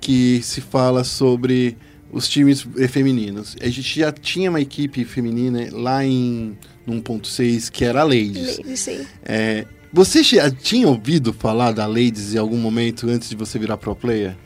que 0.00 0.40
se 0.42 0.60
fala 0.60 1.04
sobre 1.04 1.76
os 2.10 2.28
times 2.28 2.66
eh, 2.78 2.88
femininos. 2.88 3.56
A 3.60 3.66
gente 3.68 3.98
já 4.00 4.12
tinha 4.12 4.48
uma 4.50 4.60
equipe 4.60 5.04
feminina 5.04 5.68
lá 5.72 6.04
em 6.04 6.56
1.6 6.88 7.70
que 7.70 7.84
era 7.84 8.00
a 8.00 8.04
Ladies. 8.04 8.58
Ladies, 8.58 8.80
sim. 8.80 9.06
É, 9.24 9.66
você 9.92 10.22
já 10.22 10.50
tinha 10.50 10.86
ouvido 10.88 11.32
falar 11.32 11.72
da 11.72 11.86
Ladies 11.86 12.34
em 12.34 12.38
algum 12.38 12.58
momento 12.58 13.08
antes 13.08 13.28
de 13.28 13.36
você 13.36 13.58
virar 13.58 13.76
pro 13.76 13.94
player? 13.96 14.36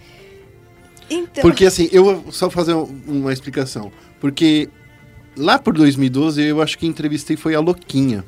Então, 1.08 1.42
Porque 1.42 1.66
assim, 1.66 1.88
eu 1.90 2.04
vou 2.04 2.32
só 2.32 2.48
fazer 2.48 2.72
um- 2.74 2.84
uma 3.06 3.32
explicação. 3.32 3.90
Porque 4.20 4.68
lá 5.36 5.58
por 5.58 5.74
2012 5.74 6.40
eu 6.42 6.62
acho 6.62 6.78
que 6.78 6.86
entrevistei 6.86 7.36
foi 7.36 7.54
a 7.54 7.60
Louquinha. 7.60 8.24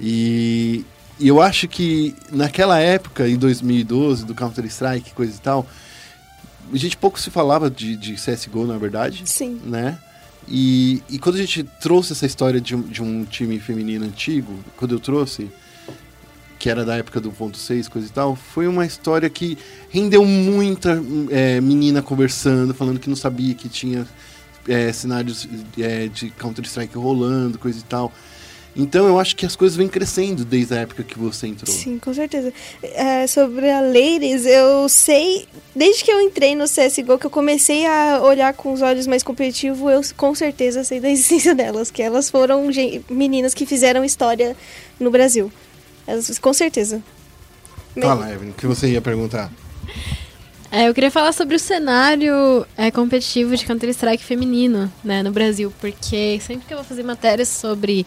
E, 0.00 0.84
e 1.18 1.28
eu 1.28 1.40
acho 1.40 1.68
que 1.68 2.14
naquela 2.32 2.78
época, 2.80 3.28
em 3.28 3.36
2012, 3.36 4.24
do 4.24 4.34
Counter-Strike, 4.34 5.12
coisa 5.12 5.36
e 5.36 5.40
tal, 5.40 5.66
a 6.72 6.76
gente 6.76 6.96
pouco 6.96 7.18
se 7.20 7.30
falava 7.30 7.70
de, 7.70 7.96
de 7.96 8.14
CSGO, 8.14 8.66
na 8.66 8.78
verdade 8.78 9.22
sim. 9.26 9.60
né? 9.64 9.98
E, 10.48 11.02
e 11.08 11.18
quando 11.18 11.36
a 11.36 11.38
gente 11.38 11.62
trouxe 11.80 12.12
essa 12.12 12.26
história 12.26 12.60
de, 12.60 12.74
um- 12.74 12.82
de 12.82 13.02
um 13.02 13.24
time 13.24 13.58
feminino 13.60 14.04
antigo, 14.04 14.52
quando 14.76 14.94
eu 14.94 15.00
trouxe, 15.00 15.48
que 16.58 16.68
era 16.68 16.84
da 16.84 16.96
época 16.96 17.20
do 17.20 17.30
ponto 17.30 17.56
6, 17.56 17.88
coisa 17.88 18.06
e 18.08 18.10
tal, 18.10 18.34
foi 18.36 18.66
uma 18.66 18.84
história 18.84 19.30
que 19.30 19.56
rendeu 19.88 20.24
muita 20.24 21.00
é, 21.30 21.60
menina 21.60 22.02
conversando, 22.02 22.74
falando 22.74 22.98
que 22.98 23.08
não 23.08 23.16
sabia 23.16 23.54
que 23.54 23.68
tinha 23.68 24.06
é, 24.68 24.92
cenários 24.92 25.48
é, 25.78 26.08
de 26.08 26.30
Counter-Strike 26.30 26.96
rolando, 26.98 27.58
coisa 27.58 27.78
e 27.78 27.82
tal. 27.84 28.12
Então 28.74 29.06
eu 29.06 29.18
acho 29.18 29.34
que 29.34 29.44
as 29.44 29.56
coisas 29.56 29.76
vêm 29.76 29.88
crescendo 29.88 30.44
desde 30.44 30.74
a 30.74 30.78
época 30.78 31.02
que 31.02 31.18
você 31.18 31.48
entrou. 31.48 31.74
Sim, 31.74 31.98
com 31.98 32.14
certeza. 32.14 32.52
É, 32.82 33.26
sobre 33.26 33.68
a 33.70 33.80
Ladies, 33.80 34.46
eu 34.46 34.88
sei, 34.88 35.46
desde 35.74 36.04
que 36.04 36.10
eu 36.10 36.20
entrei 36.20 36.54
no 36.54 36.64
CSGO, 36.64 37.18
que 37.18 37.26
eu 37.26 37.30
comecei 37.30 37.84
a 37.86 38.20
olhar 38.22 38.54
com 38.54 38.72
os 38.72 38.80
olhos 38.80 39.06
mais 39.06 39.22
competitivos, 39.22 39.80
eu 39.92 40.00
com 40.16 40.34
certeza 40.34 40.84
sei 40.84 41.00
da 41.00 41.10
existência 41.10 41.54
delas, 41.54 41.90
que 41.90 42.02
elas 42.02 42.30
foram 42.30 42.68
meninas 43.10 43.54
que 43.54 43.66
fizeram 43.66 44.04
história 44.04 44.56
no 44.98 45.10
Brasil. 45.10 45.50
Elas, 46.06 46.38
com 46.38 46.52
certeza. 46.52 47.02
Fala, 48.00 48.32
Evelyn, 48.32 48.50
o 48.50 48.54
que 48.54 48.66
você 48.66 48.88
ia 48.88 49.00
perguntar? 49.00 49.50
É, 50.72 50.88
eu 50.88 50.94
queria 50.94 51.10
falar 51.10 51.32
sobre 51.32 51.56
o 51.56 51.58
cenário 51.58 52.64
é, 52.76 52.92
competitivo 52.92 53.56
de 53.56 53.66
Counter-Strike 53.66 54.22
feminino, 54.22 54.90
né, 55.02 55.20
no 55.20 55.32
Brasil, 55.32 55.72
porque 55.80 56.40
sempre 56.40 56.64
que 56.68 56.72
eu 56.72 56.78
vou 56.78 56.86
fazer 56.86 57.02
matérias 57.02 57.48
sobre 57.48 58.06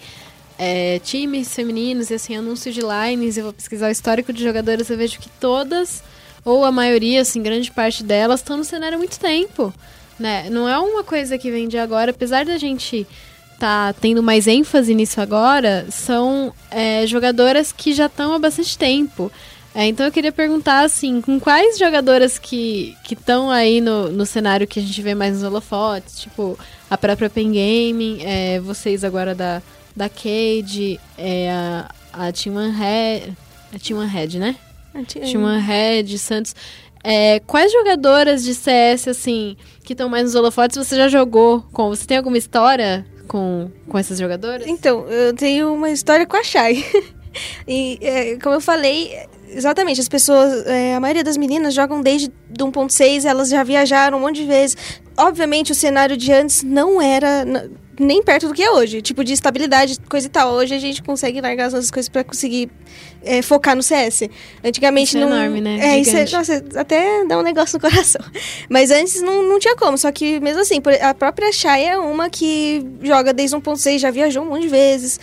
é, 0.57 0.99
times 0.99 1.53
femininos 1.53 2.09
e 2.09 2.15
assim, 2.15 2.35
anúncio 2.35 2.71
de 2.71 2.81
lines, 2.81 3.37
eu 3.37 3.45
vou 3.45 3.53
pesquisar 3.53 3.87
o 3.87 3.91
histórico 3.91 4.31
de 4.31 4.43
jogadoras, 4.43 4.89
eu 4.89 4.97
vejo 4.97 5.19
que 5.19 5.29
todas, 5.29 6.03
ou 6.45 6.63
a 6.63 6.71
maioria, 6.71 7.21
assim, 7.21 7.41
grande 7.41 7.71
parte 7.71 8.03
delas, 8.03 8.39
estão 8.39 8.57
no 8.57 8.63
cenário 8.63 8.95
há 8.95 8.99
muito 8.99 9.19
tempo, 9.19 9.73
né? 10.19 10.49
Não 10.49 10.67
é 10.67 10.77
uma 10.77 11.03
coisa 11.03 11.37
que 11.37 11.51
vem 11.51 11.67
de 11.67 11.77
agora, 11.77 12.11
apesar 12.11 12.45
da 12.45 12.57
gente 12.57 13.07
tá 13.59 13.93
tendo 13.93 14.21
mais 14.21 14.47
ênfase 14.47 14.93
nisso 14.93 15.21
agora, 15.21 15.85
são 15.89 16.53
é, 16.69 17.05
jogadoras 17.07 17.71
que 17.71 17.93
já 17.93 18.07
estão 18.07 18.33
há 18.33 18.39
bastante 18.39 18.77
tempo. 18.77 19.31
É, 19.75 19.87
então 19.87 20.05
eu 20.05 20.11
queria 20.11 20.31
perguntar, 20.31 20.83
assim, 20.83 21.19
com 21.19 21.39
quais 21.39 21.79
jogadoras 21.79 22.37
que 22.37 22.95
estão 23.09 23.49
aí 23.49 23.81
no, 23.81 24.09
no 24.11 24.25
cenário 24.25 24.67
que 24.67 24.79
a 24.79 24.83
gente 24.83 25.01
vê 25.01 25.15
mais 25.15 25.33
nos 25.33 25.43
holofotes, 25.43 26.19
tipo, 26.19 26.59
a 26.89 26.97
própria 26.97 27.29
Pen 27.29 27.47
Gaming, 27.47 28.19
é, 28.21 28.59
vocês 28.59 29.03
agora 29.03 29.33
da, 29.33 29.63
da 29.95 30.09
Cade, 30.09 30.99
é, 31.17 31.51
a, 31.51 31.89
a 32.13 32.31
One 32.49 32.71
Red, 32.71 33.33
a 33.73 33.79
Team 33.79 33.99
One 33.99 34.09
Red, 34.09 34.39
né? 34.39 34.55
One 35.43 35.59
Red, 35.59 36.17
Santos. 36.17 36.55
É, 37.03 37.41
quais 37.41 37.71
jogadoras 37.71 38.43
de 38.43 38.55
CS, 38.55 39.09
assim, 39.09 39.57
que 39.83 39.93
estão 39.93 40.07
mais 40.07 40.23
nos 40.23 40.35
holofotes, 40.35 40.77
você 40.77 40.95
já 40.95 41.09
jogou 41.09 41.61
com? 41.73 41.89
Você 41.89 42.05
tem 42.05 42.17
alguma 42.17 42.37
história 42.37 43.05
com, 43.27 43.69
com 43.89 43.97
essas 43.97 44.17
jogadoras? 44.17 44.65
Então, 44.67 45.05
eu 45.07 45.33
tenho 45.33 45.73
uma 45.73 45.89
história 45.89 46.25
com 46.25 46.37
a 46.37 46.43
Shai. 46.43 46.85
e, 47.67 47.99
é, 48.01 48.37
como 48.37 48.55
eu 48.55 48.61
falei, 48.61 49.17
exatamente, 49.49 49.99
as 49.99 50.07
pessoas, 50.07 50.65
é, 50.65 50.95
a 50.95 50.99
maioria 50.99 51.25
das 51.25 51.35
meninas 51.35 51.73
jogam 51.73 52.01
desde 52.01 52.31
do 52.49 52.67
1.6, 52.67 53.25
elas 53.25 53.49
já 53.49 53.63
viajaram 53.63 54.17
um 54.17 54.21
monte 54.21 54.37
de 54.37 54.45
vezes. 54.45 54.77
Obviamente, 55.17 55.73
o 55.73 55.75
cenário 55.75 56.15
de 56.15 56.31
antes 56.31 56.63
não 56.63 57.01
era 57.01 57.45
nem 57.99 58.23
perto 58.23 58.47
do 58.47 58.53
que 58.53 58.63
é 58.63 58.71
hoje, 58.71 59.01
tipo 59.01 59.23
de 59.23 59.33
estabilidade, 59.33 59.97
coisa 60.09 60.27
e 60.27 60.29
tal. 60.29 60.53
Hoje 60.53 60.73
a 60.73 60.79
gente 60.79 61.03
consegue 61.03 61.39
largar 61.41 61.67
as 61.67 61.73
nossas 61.73 61.91
coisas 61.91 62.09
pra 62.09 62.23
conseguir 62.23 62.69
é, 63.23 63.41
focar 63.41 63.75
no 63.75 63.83
CS. 63.83 64.23
Antigamente 64.63 65.09
Isso 65.09 65.17
é 65.17 65.21
não. 65.21 65.35
enorme, 65.35 65.61
né? 65.61 65.79
É, 65.79 65.99
isso 65.99 66.15
é, 66.15 66.25
nossa, 66.31 66.63
até 66.75 67.25
dá 67.25 67.37
um 67.37 67.43
negócio 67.43 67.77
no 67.77 67.81
coração. 67.89 68.21
Mas 68.69 68.91
antes 68.91 69.21
não, 69.21 69.43
não 69.43 69.59
tinha 69.59 69.75
como. 69.75 69.97
Só 69.97 70.11
que 70.11 70.39
mesmo 70.39 70.61
assim, 70.61 70.81
a 71.01 71.13
própria 71.13 71.51
Shai 71.51 71.85
é 71.85 71.97
uma 71.97 72.29
que 72.29 72.85
joga 73.01 73.33
desde 73.33 73.55
1.6, 73.55 73.99
já 73.99 74.11
viajou 74.11 74.43
um 74.43 74.49
monte 74.49 74.63
de 74.63 74.69
vezes. 74.69 75.19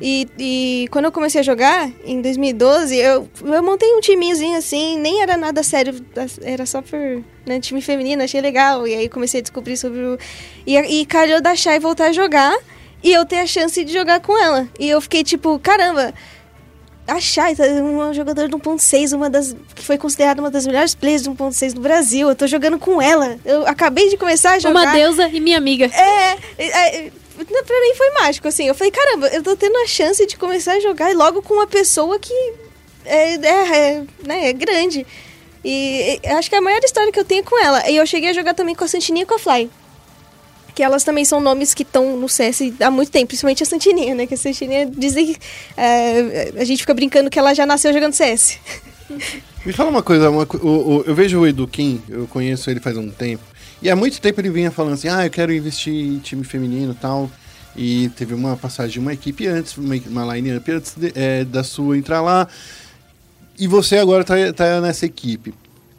E, 0.00 0.28
e 0.38 0.88
quando 0.92 1.06
eu 1.06 1.12
comecei 1.12 1.40
a 1.40 1.44
jogar, 1.44 1.90
em 2.04 2.22
2012, 2.22 2.96
eu, 2.96 3.28
eu 3.44 3.62
montei 3.62 3.92
um 3.94 4.00
timinhozinho 4.00 4.56
assim, 4.56 4.96
nem 4.98 5.22
era 5.22 5.36
nada 5.36 5.62
sério, 5.62 5.94
era 6.42 6.64
só 6.66 6.80
por 6.80 6.98
né, 7.44 7.58
time 7.60 7.80
feminino, 7.80 8.22
achei 8.22 8.40
legal. 8.40 8.86
E 8.86 8.94
aí 8.94 9.08
comecei 9.08 9.40
a 9.40 9.42
descobrir 9.42 9.76
sobre 9.76 10.00
o. 10.00 10.18
E, 10.66 10.76
e 10.76 11.06
calhou 11.06 11.40
da 11.40 11.56
Shai 11.56 11.80
voltar 11.80 12.06
a 12.06 12.12
jogar 12.12 12.56
e 13.02 13.12
eu 13.12 13.24
ter 13.24 13.40
a 13.40 13.46
chance 13.46 13.84
de 13.84 13.92
jogar 13.92 14.20
com 14.20 14.36
ela. 14.38 14.68
E 14.78 14.88
eu 14.88 15.00
fiquei 15.00 15.24
tipo, 15.24 15.58
caramba, 15.58 16.14
a 17.06 17.20
Shai, 17.20 17.56
tá- 17.56 17.64
uma 17.64 18.12
jogadora 18.12 18.46
do 18.48 18.58
1.6, 18.58 19.16
uma 19.16 19.30
das 19.30 19.56
que 19.74 19.82
foi 19.82 19.96
considerada 19.98 20.40
uma 20.40 20.50
das 20.50 20.66
melhores 20.66 20.94
players 20.94 21.22
do 21.22 21.32
1.6 21.32 21.72
do 21.72 21.80
Brasil. 21.80 22.28
Eu 22.28 22.36
tô 22.36 22.46
jogando 22.46 22.78
com 22.78 23.00
ela. 23.00 23.38
Eu 23.44 23.66
acabei 23.66 24.10
de 24.10 24.16
começar 24.16 24.52
a 24.52 24.58
jogar. 24.58 24.82
Uma 24.82 24.92
deusa 24.92 25.28
e 25.28 25.40
minha 25.40 25.56
amiga. 25.58 25.86
É, 25.86 26.36
é, 26.58 26.66
é, 27.06 27.12
pra 27.44 27.80
mim 27.80 27.94
foi 27.96 28.10
mágico, 28.10 28.48
assim. 28.48 28.66
Eu 28.66 28.74
falei, 28.74 28.90
caramba, 28.90 29.28
eu 29.28 29.42
tô 29.42 29.56
tendo 29.56 29.76
a 29.78 29.86
chance 29.86 30.26
de 30.26 30.36
começar 30.36 30.72
a 30.74 30.80
jogar 30.80 31.14
logo 31.14 31.42
com 31.42 31.54
uma 31.54 31.66
pessoa 31.66 32.18
que 32.18 32.32
é, 33.04 33.34
é, 33.34 33.38
é, 33.96 34.02
né, 34.26 34.48
é 34.48 34.52
grande. 34.52 35.06
E, 35.64 36.20
acho 36.38 36.48
que 36.48 36.54
é 36.54 36.58
a 36.58 36.62
maior 36.62 36.80
história 36.84 37.12
que 37.12 37.18
eu 37.18 37.24
tenho 37.24 37.42
com 37.44 37.58
ela. 37.62 37.88
E 37.90 37.96
eu 37.96 38.06
cheguei 38.06 38.30
a 38.30 38.32
jogar 38.32 38.54
também 38.54 38.74
com 38.74 38.84
a 38.84 38.88
Santininha 38.88 39.24
e 39.24 39.26
com 39.26 39.34
a 39.34 39.38
Fly. 39.38 39.70
Que 40.74 40.82
elas 40.82 41.02
também 41.02 41.24
são 41.24 41.40
nomes 41.40 41.74
que 41.74 41.82
estão 41.82 42.16
no 42.16 42.28
CS 42.28 42.60
há 42.80 42.90
muito 42.90 43.10
tempo, 43.10 43.26
principalmente 43.26 43.62
a 43.64 43.66
Santininha, 43.66 44.14
né? 44.14 44.26
Que 44.26 44.34
a 44.34 44.36
Santininha 44.36 44.86
dizem 44.86 45.26
que. 45.34 45.40
é, 45.76 46.52
a 46.56 46.64
gente 46.64 46.78
fica 46.80 46.94
brincando 46.94 47.28
que 47.28 47.38
ela 47.38 47.52
já 47.54 47.66
nasceu 47.66 47.92
jogando 47.92 48.12
CS. 48.12 48.58
Me 49.66 49.72
fala 49.72 49.90
uma 49.90 50.02
coisa, 50.02 50.30
uma 50.30 50.46
o- 50.62 50.98
o- 50.98 51.04
eu 51.04 51.14
vejo 51.14 51.40
o 51.40 51.46
Edu 51.46 51.66
Kim, 51.66 52.00
eu 52.08 52.26
conheço 52.28 52.70
ele 52.70 52.78
faz 52.78 52.96
um 52.96 53.10
tempo, 53.10 53.42
e 53.82 53.90
há 53.90 53.96
muito 53.96 54.20
tempo 54.20 54.40
ele 54.40 54.50
vinha 54.50 54.70
falando 54.70 54.94
assim, 54.94 55.08
ah, 55.08 55.24
eu 55.26 55.30
quero 55.30 55.52
investir 55.52 55.92
em 55.94 56.18
time 56.18 56.44
feminino 56.44 56.92
e 56.92 56.94
tal, 56.94 57.30
e 57.76 58.08
teve 58.16 58.34
uma 58.34 58.56
passagem 58.56 58.92
de 58.94 58.98
uma 58.98 59.12
equipe 59.12 59.46
antes, 59.46 59.76
uma, 59.76 60.34
line-up 60.34 60.70
antes 60.70 60.94
de- 60.96 61.12
é, 61.14 61.44
da 61.44 61.62
sua 61.62 61.96
entrar 61.96 62.20
lá, 62.20 62.48
e 63.58 63.66
você 63.66 63.98
agora 63.98 64.24
tá, 64.24 64.34
tá 64.52 64.80
nessa 64.80 65.06
equipe. 65.06 65.52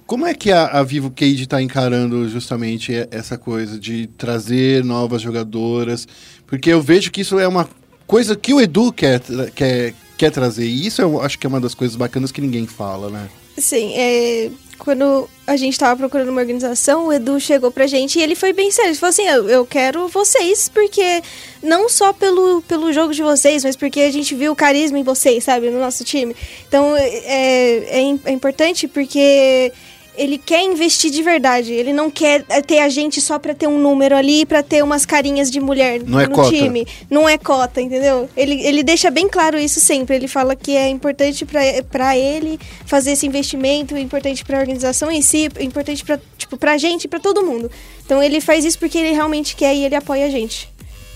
Como 0.06 0.26
é 0.26 0.34
que 0.34 0.52
a, 0.52 0.66
a 0.66 0.84
Vivo 0.84 1.12
Cage 1.12 1.44
está 1.44 1.62
encarando 1.62 2.28
justamente 2.28 2.92
essa 3.12 3.38
coisa 3.38 3.78
de 3.78 4.08
trazer 4.18 4.84
novas 4.84 5.22
jogadoras? 5.22 6.08
Porque 6.48 6.72
eu 6.72 6.82
vejo 6.82 7.12
que 7.12 7.22
isso 7.22 7.38
é 7.38 7.48
uma 7.48 7.70
coisa 8.08 8.36
que 8.36 8.52
o 8.52 8.60
Edu 8.60 8.92
quer, 8.92 9.22
quer, 9.54 9.94
quer 10.18 10.32
trazer, 10.32 10.66
e 10.66 10.88
isso 10.88 11.00
eu 11.00 11.22
acho 11.22 11.38
que 11.38 11.46
é 11.46 11.50
uma 11.50 11.62
das 11.62 11.76
coisas 11.76 11.96
bacanas 11.96 12.32
que 12.32 12.42
ninguém 12.42 12.66
fala, 12.66 13.10
né? 13.12 13.30
Sim, 13.58 13.94
é, 13.94 14.50
quando 14.80 15.30
a 15.46 15.56
gente 15.58 15.78
tava 15.78 15.98
procurando 15.98 16.30
uma 16.30 16.42
organização, 16.42 17.08
o 17.08 17.14
Edu 17.14 17.40
chegou 17.40 17.70
pra 17.70 17.86
gente 17.86 18.18
e 18.18 18.22
ele 18.22 18.34
foi 18.34 18.54
bem 18.54 18.72
sério. 18.72 18.92
Ele 18.92 18.98
falou 18.98 19.10
assim: 19.10 19.28
eu, 19.28 19.50
eu 19.50 19.66
quero 19.66 20.08
vocês, 20.08 20.70
porque 20.70 21.22
não 21.62 21.90
só 21.90 22.14
pelo, 22.14 22.62
pelo 22.64 22.92
jogo 22.94 23.14
de 23.14 23.22
vocês, 23.22 23.64
mas 23.64 23.76
porque 23.76 24.00
a 24.02 24.12
gente 24.12 24.34
viu 24.34 24.54
o 24.54 24.56
carisma 24.56 24.98
em 24.98 25.04
vocês, 25.04 25.44
sabe, 25.44 25.70
no 25.70 25.80
nosso 25.80 26.04
time. 26.04 26.36
Então 26.68 26.96
é, 26.96 27.10
é, 27.10 28.20
é 28.26 28.32
importante 28.32 28.88
porque 28.88 29.72
ele 30.20 30.38
quer 30.38 30.62
investir 30.64 31.10
de 31.10 31.24
verdade. 31.24 31.74
Ele 31.74 31.94
não 31.94 32.12
quer 32.12 32.44
é, 32.50 32.62
ter 32.62 32.80
a 32.80 32.90
gente 32.90 33.22
só 33.22 33.40
pra 33.40 33.54
ter 33.56 33.68
um 33.68 33.80
número 33.80 34.16
ali, 34.16 34.46
pra 34.46 34.62
ter 34.62 34.84
umas 34.84 35.06
carinhas 35.06 35.50
de 35.50 35.60
mulher 35.60 36.02
Não 36.06 36.20
é 36.20 36.28
no 36.28 36.36
cota. 36.36 36.50
time. 36.50 36.86
Não 37.10 37.28
é 37.28 37.38
cota, 37.38 37.82
entendeu? 37.82 38.30
Ele, 38.36 38.62
ele 38.62 38.84
deixa 38.84 39.10
bem 39.10 39.30
claro 39.30 39.58
isso 39.58 39.80
sempre. 39.80 40.16
Ele 40.16 40.28
fala 40.28 40.56
que 40.56 40.76
é 40.76 40.90
importante 40.90 41.46
pra 41.46 41.62
pra 41.90 42.18
ele 42.18 42.60
fazer 42.86 43.12
esse 43.12 43.26
investimento, 43.26 43.96
é 43.96 44.00
importante 44.02 44.44
pra 44.44 44.60
organização 44.60 45.12
em 45.12 45.22
si, 45.22 45.50
é 45.56 45.64
importante 45.64 46.04
pra, 46.04 46.20
tipo, 46.38 46.58
pra 46.58 46.78
gente 46.78 47.06
e 47.06 47.08
pra 47.08 47.20
todo 47.20 47.44
mundo. 47.44 47.72
Então 48.06 48.22
ele 48.22 48.42
faz 48.42 48.66
isso 48.66 48.78
porque 48.78 48.98
ele 48.98 49.12
realmente 49.12 49.56
quer 49.56 49.74
e 49.76 49.86
ele 49.86 49.96
apoia 49.96 50.26
a 50.26 50.30
gente. 50.30 50.69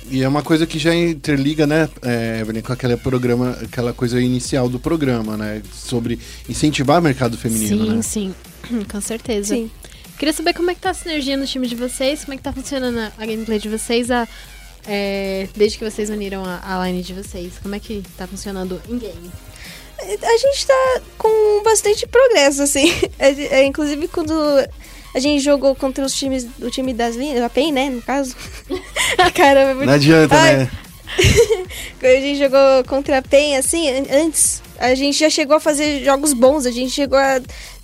E 0.10 0.22
é 0.22 0.28
uma 0.28 0.44
coisa 0.44 0.66
que 0.66 0.78
já 0.78 0.94
interliga, 0.94 1.66
né, 1.66 1.90
é, 2.02 2.40
Evelyn, 2.42 2.62
com 2.62 2.74
aquele 2.74 2.98
programa, 2.98 3.58
aquela 3.62 3.94
coisa 3.94 4.22
inicial 4.22 4.70
do 4.70 4.80
programa, 4.80 5.38
né? 5.38 5.62
Sobre 5.74 6.20
incentivar 6.48 7.00
o 7.00 7.02
mercado 7.02 7.38
feminino, 7.38 7.86
sim, 7.86 7.96
né? 7.96 8.02
sim. 8.02 8.86
Com 8.92 9.02
certeza. 9.02 9.56
Sim. 9.56 9.72
Queria 10.18 10.34
saber 10.34 10.54
como 10.54 10.70
é 10.72 10.76
que 10.76 10.82
tá 10.82 10.92
a 10.92 10.94
sinergia 10.94 11.36
no 11.36 11.46
time 11.46 11.68
de 11.68 11.76
vocês, 11.76 12.24
como 12.24 12.34
é 12.34 12.38
que 12.38 12.44
tá 12.44 12.54
funcionando 12.54 12.98
a, 12.98 13.12
a 13.18 13.26
gameplay 13.26 13.60
de 13.60 13.68
vocês 13.68 14.12
a, 14.12 14.28
é, 14.86 15.48
desde 15.56 15.78
que 15.78 15.90
vocês 15.90 16.10
uniram 16.10 16.44
a, 16.46 16.62
a 16.64 16.88
line 16.88 17.02
de 17.02 17.14
vocês. 17.14 17.54
Como 17.62 17.76
é 17.76 17.80
que 17.80 18.04
tá 18.18 18.28
funcionando 18.28 18.82
em 18.88 18.98
game? 18.98 19.32
A 20.00 20.38
gente 20.38 20.68
tá 20.68 21.02
com 21.18 21.64
bastante 21.64 22.06
progresso, 22.08 22.64
assim. 22.64 22.92
É, 23.20 23.30
é, 23.30 23.66
inclusive, 23.66 24.08
quando 24.08 24.34
a 25.14 25.20
gente 25.20 25.44
jogou 25.44 25.76
contra 25.76 26.04
os 26.06 26.14
times, 26.14 26.48
o 26.62 26.70
time 26.70 26.94
das 26.94 27.16
linhas, 27.16 27.42
a 27.44 27.50
PEN, 27.50 27.72
né, 27.72 27.90
no 27.90 28.02
caso. 28.02 28.36
Caramba, 29.36 29.72
é 29.72 29.74
muito 29.74 29.86
Não 29.88 29.94
adianta, 29.94 30.36
Ai. 30.36 30.58
né? 30.58 30.72
Quando 32.00 32.12
a 32.18 32.20
gente 32.20 32.40
jogou 32.40 32.84
contra 32.88 33.18
a 33.20 33.22
PEN, 33.22 33.58
assim, 33.58 33.90
an- 33.90 34.26
antes, 34.26 34.62
a 34.80 34.96
gente 34.96 35.18
já 35.20 35.30
chegou 35.30 35.56
a 35.58 35.60
fazer 35.60 36.04
jogos 36.04 36.34
bons, 36.34 36.66
a 36.66 36.72
gente 36.72 36.92
chegou 36.92 37.18
a 37.18 37.40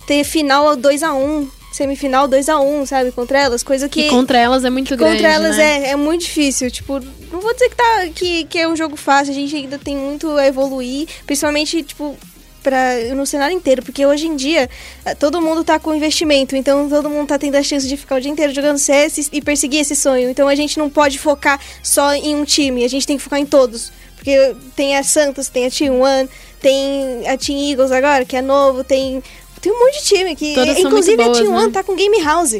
ter 0.06 0.24
final 0.24 0.76
2x1, 0.76 1.48
semifinal 1.72 2.28
2x1, 2.28 2.86
sabe, 2.86 3.12
contra 3.12 3.38
elas, 3.38 3.62
coisa 3.62 3.88
que... 3.88 4.02
Que 4.04 4.08
contra 4.08 4.38
elas 4.38 4.64
é 4.64 4.70
muito 4.70 4.96
grande, 4.96 5.14
Contra 5.18 5.28
elas 5.32 5.56
né? 5.56 5.86
é, 5.86 5.90
é 5.90 5.96
muito 5.96 6.22
difícil. 6.22 6.68
Tipo, 6.70 6.98
não 7.30 7.40
vou 7.40 7.52
dizer 7.52 7.68
que, 7.68 7.76
tá, 7.76 8.08
que, 8.12 8.44
que 8.46 8.58
é 8.58 8.66
um 8.66 8.74
jogo 8.74 8.96
fácil, 8.96 9.32
a 9.32 9.36
gente 9.36 9.54
ainda 9.54 9.78
tem 9.78 9.96
muito 9.96 10.28
a 10.32 10.46
evoluir, 10.46 11.06
principalmente, 11.24 11.82
tipo, 11.84 12.16
pra, 12.62 12.94
no 13.14 13.24
cenário 13.26 13.56
inteiro, 13.56 13.82
porque 13.82 14.04
hoje 14.06 14.26
em 14.26 14.36
dia 14.36 14.68
eh, 15.04 15.14
todo 15.14 15.40
mundo 15.40 15.64
tá 15.64 15.78
com 15.78 15.94
investimento, 15.94 16.54
então 16.56 16.88
todo 16.88 17.08
mundo 17.10 17.28
tá 17.28 17.38
tendo 17.38 17.56
a 17.56 17.62
chance 17.62 17.86
de 17.88 17.96
ficar 17.96 18.16
o 18.16 18.20
dia 18.20 18.30
inteiro 18.30 18.52
jogando 18.54 18.78
CS 18.78 19.28
e 19.32 19.40
perseguir 19.40 19.80
esse 19.80 19.96
sonho. 19.96 20.30
Então 20.30 20.46
a 20.48 20.54
gente 20.54 20.78
não 20.78 20.88
pode 20.90 21.18
focar 21.18 21.60
só 21.82 22.14
em 22.14 22.34
um 22.34 22.44
time, 22.44 22.84
a 22.84 22.88
gente 22.88 23.06
tem 23.06 23.16
que 23.16 23.22
focar 23.22 23.38
em 23.38 23.46
todos. 23.46 23.92
Porque 24.16 24.54
tem 24.76 24.96
a 24.96 25.02
Santos, 25.02 25.48
tem 25.48 25.64
a 25.66 25.70
Team 25.70 25.98
One, 26.00 26.28
tem 26.60 27.26
a 27.26 27.38
Team 27.38 27.58
Eagles 27.70 27.90
agora, 27.90 28.24
que 28.26 28.36
é 28.36 28.42
novo, 28.42 28.84
tem, 28.84 29.22
tem 29.62 29.72
um 29.72 29.78
monte 29.78 30.02
de 30.02 30.04
time 30.04 30.36
que. 30.36 30.54
Todas 30.54 30.76
são 30.76 30.86
inclusive 30.90 31.16
muito 31.16 31.30
a 31.30 31.34
Team 31.40 31.46
boas, 31.46 31.58
One 31.62 31.66
né? 31.68 31.72
tá 31.72 31.82
com 31.82 31.96
Game 31.96 32.20
House. 32.22 32.56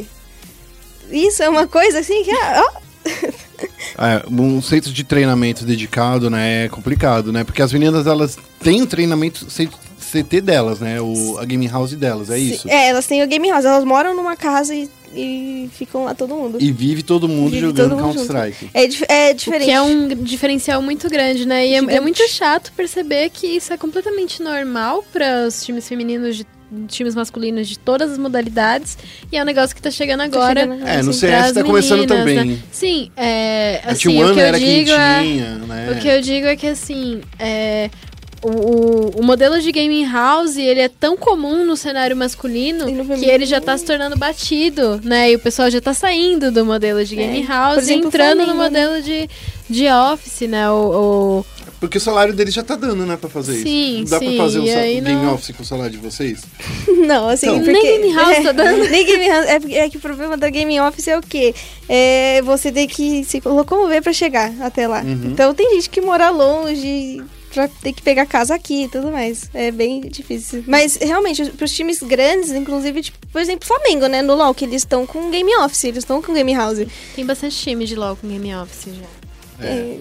Isso 1.11 1.43
é 1.43 1.49
uma 1.49 1.67
coisa 1.67 1.99
assim 1.99 2.23
que. 2.23 2.31
ah, 2.31 2.63
ó. 2.65 2.81
É, 3.97 4.23
um 4.27 4.59
centro 4.59 4.91
de 4.91 5.03
treinamento 5.03 5.63
dedicado, 5.63 6.31
né, 6.31 6.65
é 6.65 6.69
complicado, 6.69 7.31
né? 7.31 7.43
Porque 7.43 7.61
as 7.61 7.71
meninas, 7.71 8.07
elas 8.07 8.35
têm 8.59 8.81
o 8.81 8.87
treinamento 8.87 9.47
C- 9.51 9.69
CT 10.11 10.41
delas, 10.41 10.79
né? 10.79 10.99
O, 11.01 11.37
a 11.39 11.45
game 11.45 11.67
house 11.67 11.93
delas, 11.93 12.29
é 12.29 12.37
isso? 12.37 12.69
É, 12.69 12.89
elas 12.89 13.05
têm 13.07 13.23
o 13.23 13.27
Game 13.27 13.49
House, 13.49 13.65
elas 13.65 13.83
moram 13.83 14.15
numa 14.15 14.35
casa 14.35 14.73
e, 14.75 14.89
e 15.15 15.69
ficam 15.73 16.03
lá 16.05 16.13
todo 16.13 16.35
mundo. 16.35 16.57
E 16.59 16.71
vive 16.71 17.03
todo 17.03 17.27
mundo 17.27 17.49
Vive 17.51 17.61
jogando 17.61 17.95
Counter-Strike. 17.97 18.69
É, 18.73 18.83
é 19.29 19.31
O 19.31 19.35
diferente. 19.35 19.65
que 19.65 19.71
é 19.71 19.81
um 19.81 20.07
diferencial 20.09 20.81
muito 20.81 21.09
grande, 21.09 21.45
né? 21.47 21.65
E 21.67 21.73
é, 21.73 21.77
é 21.77 21.99
muito 21.99 22.27
chato 22.29 22.71
perceber 22.75 23.29
que 23.29 23.47
isso 23.47 23.71
é 23.73 23.77
completamente 23.77 24.41
normal 24.43 25.03
para 25.13 25.47
os 25.47 25.63
times 25.63 25.87
femininos 25.87 26.37
de 26.37 26.45
times 26.87 27.13
masculinos 27.15 27.67
de 27.67 27.77
todas 27.77 28.11
as 28.11 28.17
modalidades 28.17 28.97
e 29.29 29.35
é 29.35 29.41
um 29.41 29.45
negócio 29.45 29.75
que 29.75 29.81
tá 29.81 29.91
chegando 29.91 30.21
agora. 30.21 30.61
chegando, 30.61 30.87
É, 30.87 31.03
no 31.03 31.09
assim, 31.09 31.19
CS 31.19 31.29
pras 31.41 31.51
tá 31.51 31.63
começando 31.65 31.99
meninas, 31.99 32.17
também. 32.17 32.45
né? 32.45 32.57
Sim, 32.71 33.11
é, 33.17 33.81
A 33.83 33.91
assim, 33.91 34.09
T1 34.09 34.29
o 34.31 34.33
que 34.33 34.39
eu 34.39 34.43
era 34.45 34.57
quem 34.57 34.83
digo 34.85 34.91
é, 34.97 35.21
tinha, 35.21 35.55
né? 35.55 35.91
o 35.91 35.99
que 36.01 36.07
eu 36.07 36.21
digo 36.21 36.47
é 36.47 36.55
que 36.55 36.67
assim, 36.67 37.19
é, 37.37 37.89
o, 38.43 38.49
o, 38.49 39.09
o 39.19 39.23
modelo 39.23 39.61
de 39.61 39.71
gaming 39.71 40.05
house, 40.11 40.57
ele 40.57 40.79
é 40.81 40.89
tão 40.89 41.15
comum 41.15 41.63
no 41.65 41.77
cenário 41.77 42.15
masculino 42.15 42.85
no 42.89 43.17
que 43.17 43.25
ele 43.25 43.45
já 43.45 43.61
tá 43.61 43.77
se 43.77 43.85
tornando 43.85 44.17
batido, 44.17 44.99
né? 45.03 45.31
E 45.31 45.35
o 45.35 45.39
pessoal 45.39 45.69
já 45.69 45.79
tá 45.79 45.93
saindo 45.93 46.51
do 46.51 46.65
modelo 46.65 47.03
de 47.05 47.15
gaming 47.15 47.43
É. 47.43 47.47
house 47.47 47.77
exemplo, 47.79 48.05
e 48.05 48.07
entrando 48.07 48.39
no 48.39 48.45
Flamengo, 48.55 48.63
né? 48.73 48.85
modelo 48.87 49.01
de, 49.03 49.29
de 49.69 49.87
office, 49.87 50.41
né? 50.49 50.69
O, 50.71 50.75
o- 51.41 51.45
Porque 51.79 51.97
o 51.97 52.01
salário 52.01 52.33
deles 52.33 52.53
já 52.53 52.63
tá 52.63 52.75
dando, 52.75 53.05
né, 53.05 53.15
pra 53.17 53.29
fazer 53.29 53.61
Sim, 53.61 54.01
isso. 54.01 54.11
Dá 54.11 54.19
sim, 54.19 54.35
pra 54.35 54.45
fazer 54.45 54.59
o 54.59 54.63
game 54.63 55.01
não- 55.01 55.33
office 55.35 55.55
com 55.55 55.63
o 55.63 55.65
salário 55.65 55.91
de 55.91 55.97
vocês? 55.97 56.41
Não, 57.07 57.27
assim, 57.29 57.47
Então. 57.47 57.59
porque... 57.63 57.71
Nem 57.73 58.01
Game 58.01 58.13
House 58.13 58.43
tá 58.43 58.51
dando. 58.53 58.87
nem 58.89 59.05
Game 59.05 59.27
House. 59.27 59.45
É, 59.47 59.77
é 59.85 59.89
que 59.89 59.97
o 59.97 59.99
problema 59.99 60.37
da 60.37 60.49
Game 60.49 60.79
Office 60.79 61.07
é 61.07 61.17
o 61.17 61.21
quê? 61.21 61.53
É 61.89 62.41
você 62.43 62.71
ter 62.71 62.85
que 62.87 63.23
se 63.23 63.41
locomover 63.43 64.01
pra 64.03 64.13
chegar 64.13 64.51
até 64.61 64.87
lá. 64.87 65.01
Uhum. 65.01 65.31
Então 65.31 65.53
tem 65.53 65.71
gente 65.75 65.89
que 65.89 65.99
mora 65.99 66.29
longe 66.29 67.21
pra 67.53 67.67
ter 67.67 67.93
que 67.93 68.01
pegar 68.01 68.25
casa 68.25 68.55
aqui 68.55 68.83
e 68.83 68.87
tudo 68.89 69.11
mais. 69.11 69.49
É 69.53 69.71
bem 69.71 70.01
difícil. 70.01 70.63
Mas, 70.67 70.95
realmente, 70.95 71.43
pros 71.51 71.71
times 71.73 72.01
grandes, 72.01 72.51
inclusive, 72.51 73.01
tipo, 73.01 73.17
por 73.27 73.41
exemplo, 73.41 73.67
Flamengo, 73.67 74.07
né? 74.07 74.21
No 74.21 74.35
LoL, 74.35 74.53
que 74.53 74.65
eles 74.65 74.81
estão 74.81 75.05
com 75.05 75.29
Game 75.29 75.53
Office, 75.57 75.83
eles 75.85 75.99
estão 75.99 76.21
com 76.21 76.33
Game 76.33 76.53
House. 76.53 76.79
Tem 77.15 77.25
bastante 77.25 77.55
time 77.57 77.85
de 77.85 77.95
LoL 77.95 78.15
com 78.15 78.27
Game 78.27 78.55
Office 78.55 78.93
já. 78.95 79.65
É, 79.65 79.97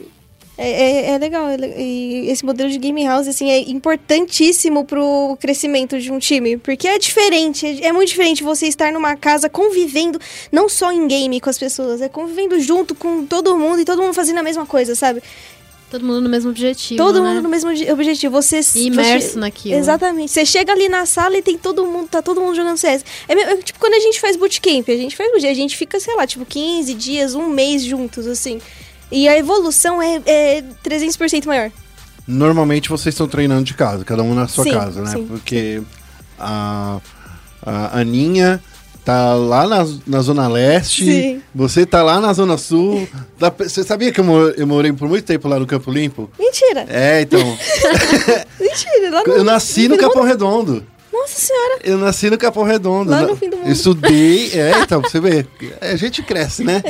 é, 0.56 0.70
é- 0.70 1.10
é 1.12 1.18
legal. 1.18 1.48
é 1.48 1.56
E 1.80 2.28
esse 2.30 2.44
modelo 2.44 2.70
de 2.70 2.78
game 2.78 3.02
house, 3.04 3.26
assim, 3.28 3.50
é 3.50 3.60
importantíssimo 3.70 4.84
pro 4.84 5.36
crescimento 5.40 5.98
de 5.98 6.10
um 6.12 6.18
time. 6.18 6.56
Porque 6.56 6.86
é 6.88 6.98
diferente. 6.98 7.66
É, 7.66 7.86
é 7.86 7.92
muito 7.92 8.08
diferente 8.08 8.42
você 8.42 8.66
estar 8.66 8.92
numa 8.92 9.16
casa 9.16 9.48
convivendo, 9.48 10.18
não 10.52 10.68
só 10.68 10.92
em 10.92 11.06
game 11.06 11.40
com 11.40 11.48
as 11.50 11.58
pessoas, 11.58 12.00
é 12.00 12.08
convivendo 12.08 12.58
junto 12.60 12.94
com 12.94 13.24
todo 13.26 13.56
mundo 13.56 13.80
e 13.80 13.84
todo 13.84 14.02
mundo 14.02 14.14
fazendo 14.14 14.38
a 14.38 14.42
mesma 14.42 14.66
coisa, 14.66 14.94
sabe? 14.94 15.22
Todo 15.90 16.04
mundo 16.04 16.20
no 16.20 16.28
mesmo 16.28 16.50
objetivo. 16.50 16.96
todo 17.02 17.20
né? 17.20 17.28
mundo 17.28 17.42
no 17.42 17.48
mesmo 17.48 17.70
obje- 17.70 17.90
objetivo. 17.90 18.40
Você, 18.40 18.60
E 18.76 18.86
imerso 18.86 19.30
você- 19.32 19.38
naquilo. 19.40 19.74
Exatamente. 19.74 20.30
Você 20.30 20.46
chega 20.46 20.72
ali 20.72 20.88
na 20.88 21.04
sala 21.04 21.36
e 21.36 21.42
tem 21.42 21.58
todo 21.58 21.84
mundo, 21.84 22.08
tá 22.08 22.22
todo 22.22 22.40
mundo 22.40 22.54
jogando 22.54 22.76
CS. 22.76 23.04
É, 23.28 23.32
é 23.32 23.56
tipo 23.56 23.78
quando 23.80 23.94
a 23.94 24.00
gente 24.00 24.20
faz 24.20 24.36
bootcamp, 24.36 24.88
a 24.88 24.96
gente 24.96 25.16
faz 25.16 25.30
bootcamp, 25.32 25.50
a 25.50 25.54
gente 25.54 25.76
fica, 25.76 25.98
sei 25.98 26.14
lá, 26.14 26.26
tipo 26.26 26.44
15 26.46 26.94
dias, 26.94 27.34
um 27.34 27.48
mês 27.48 27.82
juntos, 27.84 28.26
assim. 28.28 28.60
E 29.10 29.28
a 29.28 29.36
evolução 29.36 30.00
é, 30.00 30.22
é 30.24 30.62
300% 30.84 31.46
maior. 31.46 31.72
Normalmente 32.28 32.88
vocês 32.88 33.12
estão 33.12 33.26
treinando 33.26 33.64
de 33.64 33.74
casa, 33.74 34.04
cada 34.04 34.22
um 34.22 34.32
na 34.34 34.46
sua 34.46 34.62
Sim, 34.62 34.70
casa, 34.70 35.02
né? 35.02 35.10
sim. 35.10 35.26
Porque 35.26 35.82
a, 36.38 37.00
a 37.66 37.98
Aninha 37.98 38.62
tá 39.04 39.34
lá 39.34 39.66
na, 39.66 39.86
na 40.06 40.20
Zona 40.20 40.46
Leste, 40.48 41.04
Sim. 41.04 41.42
você 41.54 41.84
tá 41.86 42.02
lá 42.02 42.20
na 42.20 42.32
Zona 42.32 42.56
Sul. 42.58 43.08
Pra- 43.38 43.52
Você 43.58 43.82
sabia 43.82 44.12
que 44.12 44.20
eu, 44.20 44.24
mo- 44.24 44.48
eu 44.56 44.66
morei 44.66 44.92
por 44.92 45.08
muito 45.08 45.24
tempo 45.24 45.48
lá 45.48 45.58
no 45.58 45.66
Campo 45.66 45.90
Limpo? 45.90 46.30
Mentira. 46.38 46.86
É, 46.88 47.22
então. 47.22 47.40
Mentira. 48.60 49.10
Lá 49.10 49.22
no, 49.26 49.32
eu 49.32 49.44
nasci 49.44 49.88
no 49.88 49.96
do 49.96 50.00
Capão. 50.00 50.22
Redondo. 50.22 50.84
Nossa 51.12 51.38
senhora. 51.40 51.78
Eu 51.82 51.98
nasci 51.98 52.30
no 52.30 52.38
Capão 52.38 52.62
Redondo. 52.62 53.10
Lá 53.10 53.22
no 53.22 53.36
fim 53.36 53.50
do 53.50 53.56
mundo. 53.56 53.66
Eu 53.66 53.72
estudei. 53.72 54.52
É, 54.54 54.72
então, 54.80 55.00
você 55.02 55.20
vê. 55.20 55.44
A 55.80 55.96
gente 55.96 56.22
cresce, 56.22 56.62
né? 56.62 56.82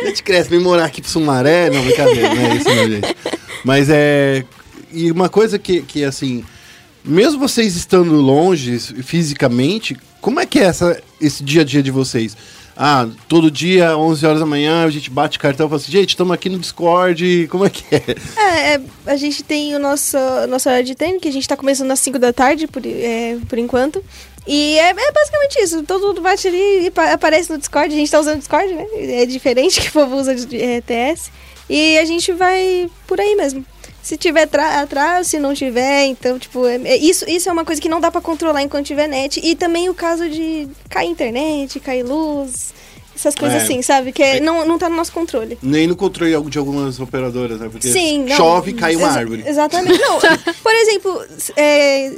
A 0.00 0.04
gente 0.04 0.22
cresce. 0.22 0.50
Vem 0.50 0.58
morar 0.60 0.86
aqui 0.86 1.00
pro 1.00 1.10
Sumaré. 1.10 1.70
Não, 1.70 1.82
brincadeira, 1.82 2.34
não 2.34 2.42
é 2.46 2.56
isso, 2.56 2.68
não, 2.68 2.88
gente. 2.88 3.16
Mas 3.64 3.88
é. 3.90 4.44
E 4.92 5.10
uma 5.10 5.28
coisa 5.28 5.58
que, 5.58 5.82
que 5.82 6.04
assim. 6.04 6.44
Mesmo 7.04 7.38
vocês 7.40 7.74
estando 7.76 8.12
longe 8.14 8.78
fisicamente, 9.02 9.96
como 10.20 10.38
é 10.38 10.46
que 10.46 10.58
é 10.60 10.64
essa, 10.64 11.02
esse 11.20 11.42
dia 11.42 11.62
a 11.62 11.64
dia 11.64 11.82
de 11.82 11.90
vocês? 11.90 12.36
Ah, 12.76 13.06
todo 13.28 13.50
dia, 13.50 13.96
11 13.98 14.24
horas 14.24 14.40
da 14.40 14.46
manhã, 14.46 14.84
a 14.84 14.90
gente 14.90 15.10
bate 15.10 15.38
cartão 15.38 15.66
e 15.66 15.68
fala 15.68 15.80
assim, 15.80 15.92
gente, 15.92 16.10
estamos 16.10 16.32
aqui 16.32 16.48
no 16.48 16.58
Discord, 16.58 17.46
como 17.50 17.66
é 17.66 17.70
que 17.70 17.84
é? 17.94 18.02
É, 18.36 18.74
é, 18.74 18.80
a 19.04 19.16
gente 19.16 19.42
tem 19.42 19.74
o 19.74 19.78
nosso 19.78 20.16
nossa 20.48 20.70
hora 20.70 20.82
de 20.82 20.94
treino, 20.94 21.20
que 21.20 21.28
a 21.28 21.32
gente 21.32 21.46
tá 21.46 21.56
começando 21.56 21.90
às 21.90 22.00
5 22.00 22.18
da 22.18 22.32
tarde, 22.32 22.66
por, 22.66 22.82
é, 22.86 23.36
por 23.48 23.58
enquanto. 23.58 24.02
E 24.46 24.78
é, 24.78 24.88
é 24.90 25.12
basicamente 25.12 25.60
isso. 25.62 25.82
Todo 25.82 26.06
mundo 26.08 26.20
bate 26.22 26.48
ali 26.48 26.86
e 26.86 26.90
pa- 26.90 27.12
aparece 27.12 27.50
no 27.50 27.58
Discord. 27.58 27.94
A 27.94 27.96
gente 27.96 28.10
tá 28.10 28.18
usando 28.18 28.38
Discord, 28.38 28.72
né? 28.72 28.86
É 28.96 29.26
diferente 29.26 29.78
que 29.82 29.88
o 29.88 29.92
povo 29.92 30.16
usa 30.16 30.34
de 30.34 30.60
é, 30.60 30.80
TS. 30.80 31.30
E 31.68 31.98
a 31.98 32.04
gente 32.04 32.32
vai 32.32 32.90
por 33.06 33.20
aí 33.20 33.36
mesmo. 33.36 33.64
Se 34.02 34.16
tiver 34.16 34.48
atraso, 34.52 35.28
se 35.30 35.38
não 35.38 35.54
tiver, 35.54 36.06
então, 36.06 36.38
tipo, 36.38 36.66
é- 36.66 36.74
é- 36.84 36.96
isso, 36.96 37.24
isso 37.30 37.48
é 37.48 37.52
uma 37.52 37.64
coisa 37.64 37.80
que 37.80 37.88
não 37.88 38.00
dá 38.00 38.10
pra 38.10 38.20
controlar 38.20 38.60
enquanto 38.62 38.86
tiver 38.86 39.06
net. 39.06 39.40
E 39.42 39.54
também 39.54 39.88
o 39.88 39.94
caso 39.94 40.28
de 40.28 40.66
cair 40.90 41.08
internet, 41.08 41.78
cair 41.78 42.02
luz, 42.02 42.74
essas 43.14 43.34
coisas 43.36 43.62
É. 43.62 43.64
assim, 43.64 43.80
sabe? 43.80 44.10
Que 44.10 44.22
é- 44.22 44.40
não, 44.40 44.66
não 44.66 44.76
tá 44.76 44.88
no 44.88 44.96
nosso 44.96 45.12
controle. 45.12 45.56
Nem 45.62 45.86
no 45.86 45.94
controle 45.94 46.34
de 46.50 46.58
algumas 46.58 46.98
operadoras, 46.98 47.60
né? 47.60 47.68
Porque 47.70 47.86
Sim, 47.92 48.26
chove 48.36 48.72
e 48.72 48.74
cai 48.74 48.96
uma 48.96 49.08
árvore. 49.08 49.44
Exatamente. 49.46 50.00
Não, 50.00 50.18
por 50.64 50.74
exemplo, 50.74 51.24
é, 51.56 52.12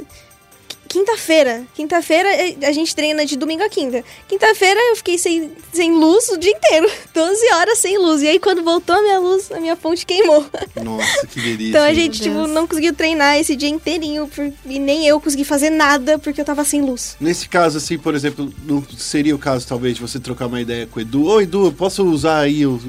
quinta-feira. 0.87 1.63
Quinta-feira 1.75 2.29
é, 2.29 2.55
a 2.63 2.71
gente 2.71 2.95
treina 2.95 3.25
de 3.25 3.35
domingo 3.35 3.63
a 3.63 3.69
quinta. 3.69 4.03
Quinta-feira 4.27 4.79
eu 4.91 4.95
fiquei 4.95 5.17
sem, 5.17 5.51
sem 5.73 5.91
luz 5.93 6.29
o 6.29 6.37
dia 6.37 6.51
inteiro. 6.51 6.89
12 7.13 7.53
horas 7.53 7.77
sem 7.79 7.97
luz. 7.97 8.21
E 8.21 8.27
aí 8.27 8.39
quando 8.39 8.63
voltou 8.63 8.95
a 8.95 9.01
minha 9.01 9.19
luz, 9.19 9.51
a 9.51 9.59
minha 9.59 9.75
fonte 9.75 10.05
queimou. 10.05 10.45
Nossa, 10.83 11.27
que 11.27 11.39
delícia. 11.41 11.69
Então 11.69 11.83
a 11.83 11.93
gente, 11.93 12.21
tipo, 12.21 12.47
não 12.47 12.67
conseguiu 12.67 12.93
treinar 12.93 13.37
esse 13.39 13.55
dia 13.55 13.69
inteirinho. 13.69 14.27
por- 14.27 14.51
e 14.65 14.79
nem 14.79 15.07
eu 15.07 15.19
consegui 15.19 15.43
fazer 15.43 15.69
nada 15.69 16.17
porque 16.19 16.41
eu 16.41 16.45
tava 16.45 16.63
sem 16.63 16.81
luz. 16.81 17.15
Nesse 17.19 17.47
caso, 17.49 17.77
assim, 17.77 17.97
por 17.97 18.15
exemplo, 18.15 18.51
não 18.65 18.83
seria 18.97 19.35
o 19.35 19.39
caso, 19.39 19.67
talvez, 19.67 19.95
de 19.95 20.01
você 20.01 20.19
trocar 20.19 20.47
uma 20.47 20.61
ideia 20.61 20.87
com 20.87 20.99
o 20.99 21.01
Edu? 21.01 21.25
Ô, 21.27 21.41
Edu, 21.41 21.65
eu 21.65 21.71
posso 21.73 22.03
usar 22.03 22.39
aí 22.39 22.65
o, 22.65 22.73
o, 22.73 22.79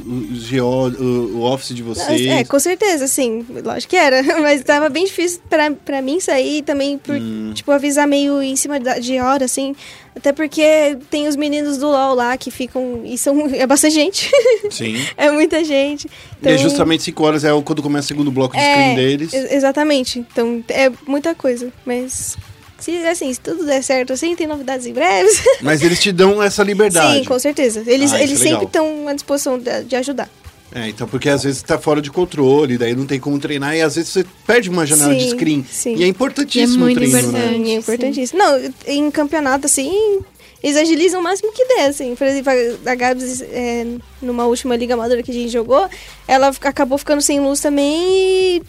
GO, 0.50 1.02
o, 1.02 1.36
o 1.38 1.42
Office 1.42 1.74
de 1.74 1.82
vocês? 1.82 2.26
É, 2.26 2.44
com 2.44 2.58
certeza, 2.58 3.06
sim. 3.06 3.44
Lógico 3.64 3.90
que 3.90 3.96
era. 3.96 4.22
Mas 4.40 4.62
tava 4.62 4.88
bem 4.88 5.04
difícil 5.04 5.40
pra, 5.48 5.70
pra 5.70 6.02
mim 6.02 6.20
sair 6.20 6.62
também 6.62 6.98
por, 6.98 7.16
Hum. 7.16 7.52
tipo, 7.54 7.70
avisar 7.86 8.06
meio 8.06 8.42
em 8.42 8.56
cima 8.56 8.78
de 8.78 9.18
hora, 9.20 9.44
assim. 9.44 9.74
Até 10.14 10.32
porque 10.32 10.96
tem 11.10 11.28
os 11.28 11.36
meninos 11.36 11.76
do 11.78 11.86
LOL 11.88 12.14
lá 12.14 12.36
que 12.36 12.50
ficam. 12.50 13.02
E 13.04 13.16
são. 13.16 13.46
É 13.54 13.66
bastante 13.66 13.94
gente. 13.94 14.30
Sim. 14.70 14.96
é 15.16 15.30
muita 15.30 15.62
gente. 15.64 16.08
E 16.42 16.48
é 16.48 16.58
justamente 16.58 17.02
5 17.04 17.24
horas 17.24 17.44
é 17.44 17.50
quando 17.62 17.82
começa 17.82 18.06
o 18.06 18.08
segundo 18.08 18.30
bloco 18.30 18.56
de 18.56 18.62
screen 18.62 18.94
deles. 18.94 19.32
ex- 19.32 19.52
exatamente. 19.52 20.18
Então 20.18 20.62
é 20.68 20.90
muita 21.06 21.34
coisa. 21.34 21.72
Mas. 21.84 22.36
Se, 22.78 22.94
assim, 23.06 23.32
se 23.32 23.40
tudo 23.40 23.64
der 23.64 23.82
certo 23.82 24.12
assim, 24.12 24.36
tem 24.36 24.46
novidades 24.46 24.84
em 24.86 24.92
breves. 24.92 25.42
Mas 25.62 25.82
eles 25.82 25.98
te 25.98 26.12
dão 26.12 26.42
essa 26.42 26.62
liberdade. 26.62 27.20
Sim, 27.20 27.24
com 27.24 27.38
certeza. 27.38 27.82
Eles, 27.86 28.12
Ah, 28.12 28.22
eles 28.22 28.38
é 28.38 28.44
sempre 28.50 28.66
estão 28.66 29.08
à 29.08 29.14
disposição 29.14 29.58
de, 29.58 29.84
de 29.84 29.96
ajudar. 29.96 30.28
É, 30.74 30.88
então, 30.88 31.06
porque 31.06 31.28
às 31.28 31.44
vezes 31.44 31.62
tá 31.62 31.78
fora 31.78 32.02
de 32.02 32.10
controle, 32.10 32.76
daí 32.76 32.94
não 32.94 33.06
tem 33.06 33.20
como 33.20 33.38
treinar, 33.38 33.76
e 33.76 33.80
às 33.80 33.94
vezes 33.94 34.10
você 34.10 34.26
perde 34.46 34.68
uma 34.68 34.84
janela 34.84 35.14
de 35.14 35.22
Sim, 35.24 35.30
screen. 35.30 35.66
sim. 35.70 35.94
E 35.96 36.04
é 36.04 36.06
importantíssimo 36.08 36.88
E 36.88 36.92
é 36.92 36.94
muito 36.94 36.96
o 36.96 37.00
treino, 37.00 37.18
importante. 37.20 37.58
né? 37.58 37.64
Sim, 37.64 37.70
é 37.72 37.74
importantíssimo. 37.76 38.38
Não, 38.38 38.72
em 38.86 39.10
campeonato, 39.10 39.66
assim, 39.66 40.18
eles 40.62 40.76
agilizam 40.76 41.20
o 41.20 41.22
máximo 41.22 41.52
que 41.52 41.64
der, 41.66 41.86
assim. 41.90 42.14
Por 42.16 42.26
exemplo, 42.26 42.52
a 42.84 42.90
a 42.90 42.94
Gabs, 42.94 43.40
é, 43.42 43.86
numa 44.22 44.46
última 44.46 44.74
liga 44.76 44.94
amadora 44.94 45.22
que 45.22 45.30
a 45.30 45.34
gente 45.34 45.48
jogou, 45.50 45.88
ela 46.26 46.48
acabou 46.48 46.98
ficando 46.98 47.20
sem 47.22 47.40
luz 47.40 47.60
também 47.60 48.02
e 48.02 48.62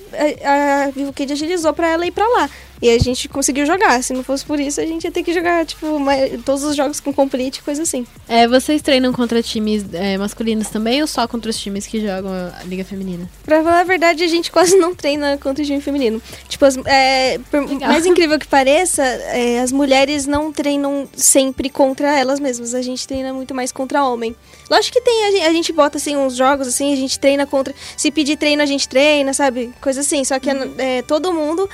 a, 0.44 0.84
a 0.86 0.92
Vivo 0.92 1.14
Kid 1.14 1.32
agilizou 1.34 1.74
pra 1.74 1.90
ela 1.90 2.06
ir 2.06 2.12
pra 2.12 2.28
lá. 2.28 2.50
E 2.80 2.92
a 2.92 3.00
gente 3.00 3.28
conseguiu 3.28 3.66
jogar. 3.66 4.04
Se 4.04 4.14
não 4.14 4.24
fosse 4.24 4.46
por 4.46 4.60
isso, 4.60 4.80
a 4.80 4.86
gente 4.86 5.04
ia 5.06 5.10
ter 5.12 5.24
que 5.24 5.34
jogar, 5.34 5.66
tipo, 5.66 5.98
mai- 6.00 6.38
todos 6.46 6.64
os 6.64 6.76
jogos 6.76 7.00
com 7.00 7.12
complete, 7.12 7.64
coisa 7.64 7.82
assim. 7.82 8.06
É, 8.30 8.48
vocês 8.48 8.84
treinam 8.84 9.12
contra 9.12 9.42
times 9.42 9.84
é, 9.94 10.16
masculinos 10.16 10.70
também 10.70 11.02
ou 11.02 11.08
só 11.08 11.28
contra 11.28 11.50
os 11.50 11.58
times 11.58 11.88
que 11.88 12.00
jogam 12.00 12.32
a 12.32 12.64
Liga 12.66 12.86
Feminina? 12.86 13.28
Pra 13.44 13.64
falar 13.64 13.80
a 13.80 13.84
verdade, 13.84 14.24
a 14.24 14.28
gente 14.28 14.52
quase 14.52 14.78
não 14.78 14.94
treina 14.94 15.40
contra 15.42 15.64
o 15.64 15.66
time 15.66 15.82
feminino. 15.82 16.22
Tipo, 16.48 16.66
as- 16.66 16.78
é, 16.86 17.40
por 17.50 17.62
Legal. 17.68 17.90
mais 17.90 18.06
incrível 18.06 18.38
que 18.38 18.46
pareça, 18.48 19.02
é, 19.04 19.60
as 19.60 19.72
mulheres 19.72 20.28
não 20.28 20.54
treinam 20.54 21.10
sempre 21.16 21.72
contra 21.72 22.16
elas 22.16 22.40
mesmas. 22.40 22.76
A 22.76 22.82
gente 22.84 23.08
treina 23.08 23.34
muito 23.34 23.56
mais 23.56 23.72
contra 23.72 24.06
homem. 24.06 24.36
Lógico 24.70 24.98
que 25.00 25.02
tem, 25.02 25.26
a 25.26 25.32
gente, 25.32 25.46
a 25.48 25.54
gente 25.54 25.72
bota 25.72 25.98
assim 25.98 26.16
uns 26.16 26.36
jogos 26.36 26.68
assim, 26.68 26.94
a 26.94 26.96
gente 26.96 27.20
treina 27.20 27.46
contra. 27.46 27.74
Se 27.96 28.12
pedir 28.12 28.38
treino, 28.38 28.62
a 28.62 28.66
gente 28.66 28.88
treina, 28.88 29.34
sabe? 29.34 29.74
Coisa 29.82 30.02
assim. 30.02 30.24
Só 30.24 30.40
que 30.40 30.50
é, 30.78 31.02
todo 31.02 31.34
mundo 31.34 31.70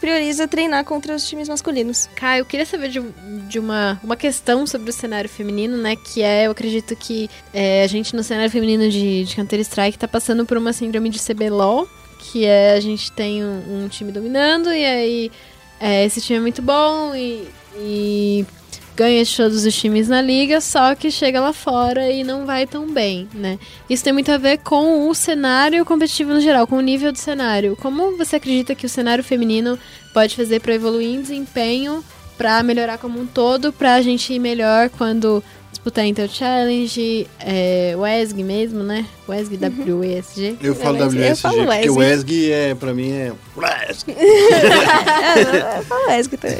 prioriza 0.00 0.46
treinar 0.46 0.84
contra 0.84 1.14
os 1.14 1.26
times 1.26 1.48
masculinos. 1.48 2.10
Caio, 2.14 2.42
eu 2.42 2.44
queria 2.44 2.66
saber 2.66 2.88
de, 2.88 3.00
de 3.48 3.58
uma, 3.58 3.98
uma 4.02 4.16
questão 4.16 4.66
sobre 4.66 4.90
o 4.90 4.92
cenário 4.92 5.30
feminino, 5.30 5.76
né? 5.76 5.96
Que 5.96 6.22
é, 6.22 6.46
eu 6.46 6.50
acredito 6.50 6.94
que 6.94 7.30
é, 7.52 7.82
a 7.82 7.86
gente 7.86 8.14
no 8.14 8.22
cenário 8.22 8.50
feminino 8.50 8.88
de, 8.90 9.24
de 9.24 9.36
Counter-Strike 9.36 9.98
tá 9.98 10.06
passando 10.06 10.44
por 10.44 10.58
uma 10.58 10.72
síndrome 10.72 11.08
de 11.08 11.18
CBLOL, 11.18 11.88
que 12.18 12.44
é 12.44 12.72
a 12.72 12.80
gente 12.80 13.10
tem 13.12 13.44
um, 13.44 13.84
um 13.84 13.88
time 13.88 14.12
dominando 14.12 14.72
e 14.72 14.84
aí 14.84 15.32
é, 15.80 16.04
esse 16.04 16.20
time 16.20 16.38
é 16.38 16.42
muito 16.42 16.60
bom 16.60 17.14
e, 17.14 17.48
e 17.76 18.46
ganha 18.96 19.24
de 19.24 19.36
todos 19.36 19.64
os 19.64 19.74
times 19.74 20.08
na 20.08 20.22
liga, 20.22 20.60
só 20.60 20.94
que 20.94 21.10
chega 21.10 21.40
lá 21.40 21.52
fora 21.52 22.10
e 22.10 22.22
não 22.22 22.46
vai 22.46 22.66
tão 22.66 22.86
bem, 22.86 23.28
né? 23.34 23.58
Isso 23.88 24.04
tem 24.04 24.12
muito 24.12 24.30
a 24.30 24.38
ver 24.38 24.58
com 24.58 25.08
o 25.08 25.14
cenário 25.14 25.84
competitivo 25.84 26.32
no 26.32 26.40
geral, 26.40 26.66
com 26.66 26.76
o 26.76 26.80
nível 26.80 27.12
do 27.12 27.18
cenário. 27.18 27.76
Como 27.80 28.16
você 28.16 28.36
acredita 28.36 28.74
que 28.74 28.86
o 28.86 28.88
cenário 28.88 29.24
feminino 29.24 29.78
pode 30.12 30.36
fazer 30.36 30.60
para 30.60 30.74
evoluir 30.74 31.08
em 31.08 31.20
desempenho, 31.22 32.04
para 32.38 32.62
melhorar 32.62 32.98
como 32.98 33.20
um 33.20 33.26
todo, 33.26 33.72
pra 33.72 34.00
gente 34.02 34.32
ir 34.32 34.38
melhor 34.38 34.88
quando 34.90 35.42
disputar 35.84 36.06
Intel 36.06 36.28
Challenge, 36.28 37.26
é, 37.40 37.94
WESG 37.94 38.42
mesmo, 38.42 38.82
né? 38.82 39.04
WESG, 39.28 39.58
WESG. 39.92 40.56
Eu 40.62 40.74
falo 40.74 40.96
Eu 40.96 41.08
WSG, 41.08 41.36
falo 41.36 41.66
porque 41.66 41.90
o 41.90 41.96
WESG. 41.96 41.98
WESG 41.98 42.52
é, 42.52 42.74
pra 42.74 42.94
mim 42.94 43.12
é... 43.12 43.32
WESG. 43.54 44.14
Fala, 45.86 46.18
Esco, 46.18 46.38
também. 46.38 46.58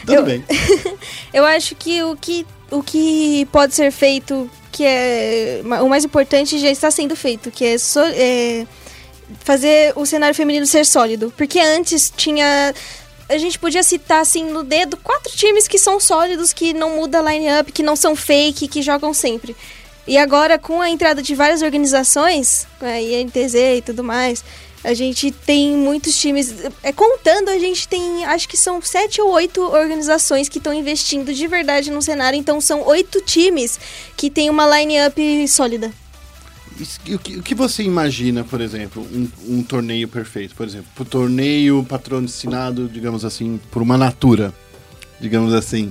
Tudo 0.00 0.14
Eu- 0.14 0.24
bem. 0.24 0.44
Eu 1.32 1.44
acho 1.44 1.76
que 1.76 2.02
o 2.02 2.16
que, 2.16 2.44
o 2.70 2.82
que 2.82 3.46
pode 3.52 3.72
ser 3.74 3.92
feito, 3.92 4.50
que 4.72 4.82
é 4.84 5.60
o 5.80 5.88
mais 5.88 6.04
importante, 6.04 6.58
já 6.58 6.68
está 6.70 6.90
sendo 6.90 7.14
feito, 7.14 7.52
que 7.52 7.64
é, 7.64 7.78
so- 7.78 8.00
é 8.00 8.66
fazer 9.44 9.92
o 9.94 10.04
cenário 10.04 10.34
feminino 10.34 10.66
ser 10.66 10.84
sólido. 10.84 11.32
Porque 11.36 11.60
antes 11.60 12.12
tinha. 12.16 12.74
A 13.28 13.38
gente 13.38 13.58
podia 13.58 13.82
citar 13.82 14.20
assim 14.20 14.44
no 14.44 14.62
dedo 14.62 14.96
quatro 14.96 15.32
times 15.32 15.66
que 15.66 15.78
são 15.78 15.98
sólidos, 15.98 16.52
que 16.52 16.72
não 16.72 16.96
muda 16.96 17.20
line-up, 17.20 17.72
que 17.72 17.82
não 17.82 17.96
são 17.96 18.14
fake, 18.14 18.68
que 18.68 18.82
jogam 18.82 19.12
sempre. 19.12 19.56
E 20.06 20.16
agora, 20.16 20.58
com 20.58 20.80
a 20.80 20.88
entrada 20.88 21.20
de 21.20 21.34
várias 21.34 21.62
organizações, 21.62 22.66
a 22.80 23.00
INTZ 23.00 23.54
e 23.78 23.82
tudo 23.84 24.04
mais, 24.04 24.44
a 24.84 24.94
gente 24.94 25.32
tem 25.32 25.72
muitos 25.72 26.16
times. 26.16 26.54
É, 26.80 26.92
contando, 26.92 27.48
a 27.48 27.58
gente 27.58 27.88
tem, 27.88 28.24
acho 28.24 28.48
que 28.48 28.56
são 28.56 28.80
sete 28.80 29.20
ou 29.20 29.32
oito 29.32 29.60
organizações 29.60 30.48
que 30.48 30.58
estão 30.58 30.72
investindo 30.72 31.34
de 31.34 31.46
verdade 31.48 31.90
no 31.90 32.00
cenário. 32.00 32.38
Então, 32.38 32.60
são 32.60 32.86
oito 32.86 33.20
times 33.20 33.80
que 34.16 34.30
tem 34.30 34.48
uma 34.48 34.78
line-up 34.78 35.48
sólida. 35.48 35.92
O 37.14 37.42
que, 37.42 37.54
você 37.54 37.82
imagina, 37.82 38.44
por 38.44 38.60
exemplo, 38.60 39.02
um, 39.02 39.28
um 39.48 39.62
torneio 39.62 40.06
perfeito? 40.08 40.54
Por 40.54 40.66
exemplo, 40.66 40.86
o 40.98 41.04
torneio 41.04 41.84
patrocinado, 41.84 42.88
digamos 42.88 43.24
assim, 43.24 43.58
por 43.70 43.80
uma 43.80 43.96
Natura, 43.96 44.52
digamos 45.18 45.54
assim, 45.54 45.90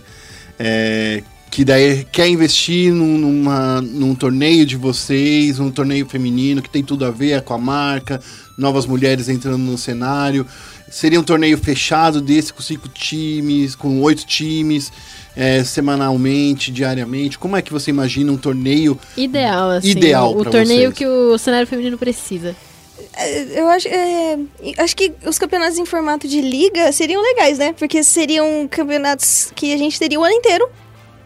é, 0.60 1.24
que 1.56 1.64
daí 1.64 2.04
quer 2.12 2.28
investir 2.28 2.92
num, 2.92 3.18
numa- 3.18 3.80
num 3.82 4.14
torneio 4.14 4.66
de 4.66 4.76
vocês, 4.76 5.58
um 5.58 5.72
torneio 5.72 6.06
feminino 6.06 6.62
que 6.62 6.70
tem 6.70 6.84
tudo 6.84 7.06
a 7.06 7.12
ver 7.12 7.42
com 7.44 7.54
a 7.54 7.58
marca, 7.58 8.20
novas 8.58 8.86
mulheres 8.86 9.30
entrando 9.30 9.60
no 9.60 9.78
cenário. 9.78 10.46
Seria 10.92 11.18
um 11.18 11.24
torneio 11.24 11.58
fechado 11.58 12.20
desse 12.20 12.52
com 12.52 12.62
cinco 12.62 12.90
times, 12.90 13.74
com 13.74 14.02
oito 14.02 14.26
times, 14.26 14.92
é, 15.34 15.64
semanalmente, 15.64 16.74
diariamente. 16.74 17.40
Como 17.40 17.56
é 17.56 17.62
que 17.62 17.72
você 17.72 17.90
imagina 17.90 18.34
um 18.34 18.38
torneio 18.38 19.00
Ideal, 19.16 19.70
assim. 19.70 19.92
Ideal 19.92 20.36
O 20.38 20.44
torneio 20.44 20.90
vocês. 20.92 20.94
que 20.98 21.08
o 21.08 21.38
cenário 21.38 21.66
feminino 21.66 21.98
precisa. 21.98 22.54
É, 23.16 23.62
Eu 23.62 23.70
acho, 23.70 23.88
é, 23.88 24.38
acho 24.80 24.94
que 24.94 25.14
os 25.26 25.40
campeonatos 25.40 25.78
em 25.78 25.86
formato 25.86 26.28
de 26.28 26.42
liga 26.42 26.92
seriam 26.92 27.22
legais, 27.22 27.58
né? 27.58 27.72
Porque 27.72 28.04
seriam 28.04 28.68
campeonatos 28.70 29.54
que 29.56 29.74
a 29.74 29.78
gente 29.78 29.98
teria 29.98 30.20
o 30.20 30.24
ano 30.26 30.34
inteiro. 30.36 30.68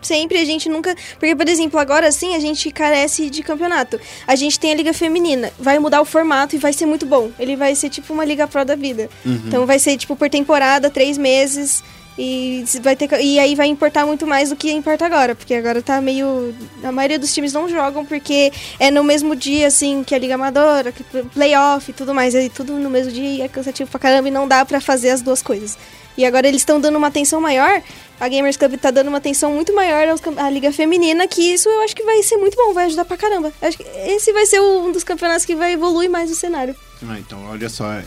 Sempre 0.01 0.37
a 0.39 0.45
gente 0.45 0.69
nunca. 0.69 0.95
Porque, 1.19 1.35
por 1.35 1.47
exemplo, 1.47 1.79
agora 1.79 2.11
sim 2.11 2.35
a 2.35 2.39
gente 2.39 2.71
carece 2.71 3.29
de 3.29 3.43
campeonato. 3.43 3.99
A 4.25 4.35
gente 4.35 4.59
tem 4.59 4.71
a 4.71 4.75
Liga 4.75 4.93
Feminina. 4.93 5.51
Vai 5.59 5.79
mudar 5.79 6.01
o 6.01 6.05
formato 6.05 6.55
e 6.55 6.59
vai 6.59 6.73
ser 6.73 6.85
muito 6.85 7.05
bom. 7.05 7.31
Ele 7.39 7.55
vai 7.55 7.75
ser 7.75 7.89
tipo 7.89 8.13
uma 8.13 8.25
Liga 8.25 8.47
Pro 8.47 8.63
da 8.63 8.75
vida. 8.75 9.09
Então 9.47 9.65
vai 9.65 9.79
ser 9.79 9.97
tipo 9.97 10.15
por 10.15 10.29
temporada, 10.29 10.89
três 10.89 11.17
meses. 11.17 11.83
E, 12.21 12.65
vai 12.81 12.97
ter, 12.97 13.09
e 13.21 13.39
aí 13.39 13.55
vai 13.55 13.67
importar 13.67 14.05
muito 14.05 14.27
mais 14.27 14.49
do 14.49 14.55
que 14.57 14.69
importa 14.71 15.05
agora. 15.05 15.33
Porque 15.35 15.53
agora 15.53 15.81
tá 15.81 16.01
meio. 16.01 16.53
A 16.83 16.91
maioria 16.91 17.17
dos 17.17 17.33
times 17.33 17.53
não 17.53 17.69
jogam 17.69 18.05
porque 18.05 18.51
é 18.77 18.91
no 18.91 19.05
mesmo 19.05 19.35
dia, 19.37 19.67
assim, 19.67 20.03
que 20.03 20.13
a 20.13 20.17
Liga 20.19 20.35
Amadora, 20.35 20.91
que 20.91 21.01
pl- 21.03 21.29
playoff 21.33 21.89
e 21.89 21.93
tudo 21.93 22.13
mais. 22.13 22.35
Aí 22.35 22.49
tudo 22.49 22.73
no 22.73 22.89
mesmo 22.89 23.09
dia 23.13 23.23
e 23.29 23.41
é 23.41 23.47
cansativo 23.47 23.89
pra 23.89 23.99
caramba 24.01 24.27
e 24.27 24.31
não 24.31 24.47
dá 24.49 24.65
pra 24.65 24.81
fazer 24.81 25.11
as 25.11 25.21
duas 25.21 25.41
coisas. 25.41 25.77
E 26.17 26.25
agora 26.25 26.45
eles 26.45 26.59
estão 26.61 26.81
dando 26.81 26.97
uma 26.97 27.07
atenção 27.07 27.39
maior. 27.39 27.81
A 28.19 28.27
Gamers 28.27 28.57
Club 28.57 28.75
tá 28.75 28.91
dando 28.91 29.07
uma 29.07 29.19
atenção 29.19 29.53
muito 29.53 29.73
maior 29.73 30.05
à 30.35 30.49
Liga 30.49 30.73
Feminina, 30.73 31.25
que 31.25 31.41
isso 31.53 31.69
eu 31.69 31.81
acho 31.83 31.95
que 31.95 32.03
vai 32.03 32.21
ser 32.21 32.35
muito 32.35 32.57
bom, 32.57 32.73
vai 32.73 32.87
ajudar 32.87 33.05
pra 33.05 33.15
caramba. 33.15 33.53
Acho 33.61 33.77
que 33.77 33.83
esse 34.05 34.33
vai 34.33 34.45
ser 34.45 34.59
um 34.59 34.91
dos 34.91 35.05
campeonatos 35.05 35.45
que 35.45 35.55
vai 35.55 35.71
evoluir 35.71 36.09
mais 36.09 36.29
o 36.29 36.35
cenário. 36.35 36.75
Ah, 37.07 37.17
então, 37.17 37.45
olha 37.45 37.69
só. 37.69 37.89
é, 37.93 38.03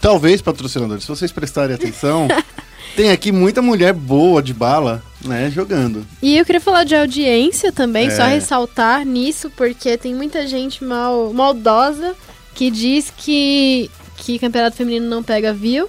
Talvez, 0.00 0.40
patrocinadores, 0.40 1.04
se 1.04 1.08
vocês 1.10 1.30
prestarem 1.30 1.74
atenção, 1.76 2.26
tem 2.96 3.10
aqui 3.10 3.32
muita 3.32 3.62
mulher 3.62 3.92
boa 3.92 4.42
de 4.42 4.52
bala, 4.52 5.02
né, 5.24 5.50
jogando. 5.50 6.06
E 6.20 6.36
eu 6.36 6.44
queria 6.44 6.60
falar 6.60 6.84
de 6.84 6.94
audiência 6.94 7.72
também, 7.72 8.10
só 8.10 8.24
É. 8.24 8.34
ressaltar 8.34 9.04
nisso, 9.04 9.50
porque 9.56 9.96
tem 9.96 10.14
muita 10.14 10.46
gente 10.46 10.84
mal, 10.84 11.32
maldosa 11.32 12.14
que 12.54 12.70
diz 12.70 13.12
que, 13.16 13.90
que 14.18 14.38
campeonato 14.38 14.76
feminino 14.76 15.08
não 15.08 15.22
pega 15.22 15.52
view, 15.52 15.88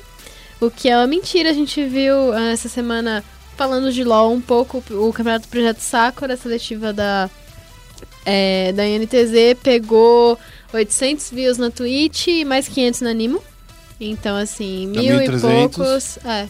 o 0.62 0.72
que 0.72 0.90
é 0.90 0.98
uma 0.98 1.08
mentira. 1.08 1.50
A 1.50 1.54
gente 1.54 1.84
viu 1.84 2.32
ah, 2.34 2.52
essa 2.52 2.70
semana, 2.70 3.24
falando 3.58 3.92
de 3.92 4.04
LoL 4.04 4.32
um 4.34 4.42
pouco, 4.42 4.84
o 4.92 5.12
campeonato 5.12 5.48
do 5.48 5.50
Projeto 5.50 5.80
Sakura, 5.80 6.36
a 6.36 6.38
seletiva 6.38 6.94
da, 6.94 7.30
é, 8.26 8.72
da 8.72 8.84
NTZ, 8.84 9.60
pegou 9.62 10.40
800 10.72 11.32
views 11.32 11.58
na 11.58 11.70
Twitch 11.70 12.28
e 12.28 12.46
mais 12.46 12.68
500 12.68 13.02
na 13.02 13.14
Nimo. 13.14 13.44
Então, 14.00 14.36
assim, 14.38 14.88
mil 14.88 15.22
e 15.22 15.28
1.300. 15.28 15.42
poucos... 15.42 16.18
É, 16.26 16.48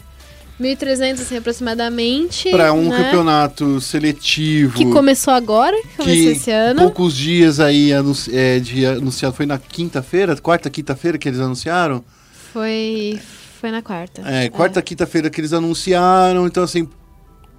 1.300, 0.60 1.12
assim, 1.14 1.36
aproximadamente. 1.36 2.50
Para 2.50 2.72
um 2.72 2.88
né? 2.88 3.02
campeonato 3.02 3.80
seletivo. 3.80 4.76
Que 4.76 4.86
começou 4.86 5.34
agora, 5.34 5.76
que 5.82 5.96
começou 5.96 6.30
esse 6.32 6.50
ano. 6.50 6.82
poucos 6.82 7.16
dias 7.16 7.58
aí 7.60 7.90
é, 8.32 8.58
de 8.60 8.86
anunciado. 8.86 9.34
Foi 9.34 9.46
na 9.46 9.58
quinta-feira, 9.58 10.36
quarta, 10.36 10.70
quinta-feira 10.70 11.18
que 11.18 11.28
eles 11.28 11.40
anunciaram? 11.40 12.04
Foi, 12.52 13.18
foi 13.60 13.70
na 13.70 13.82
quarta. 13.82 14.22
É, 14.24 14.48
quarta, 14.48 14.80
quinta-feira 14.80 15.28
que 15.28 15.40
eles 15.40 15.52
anunciaram. 15.52 16.46
Então, 16.46 16.62
assim, 16.62 16.88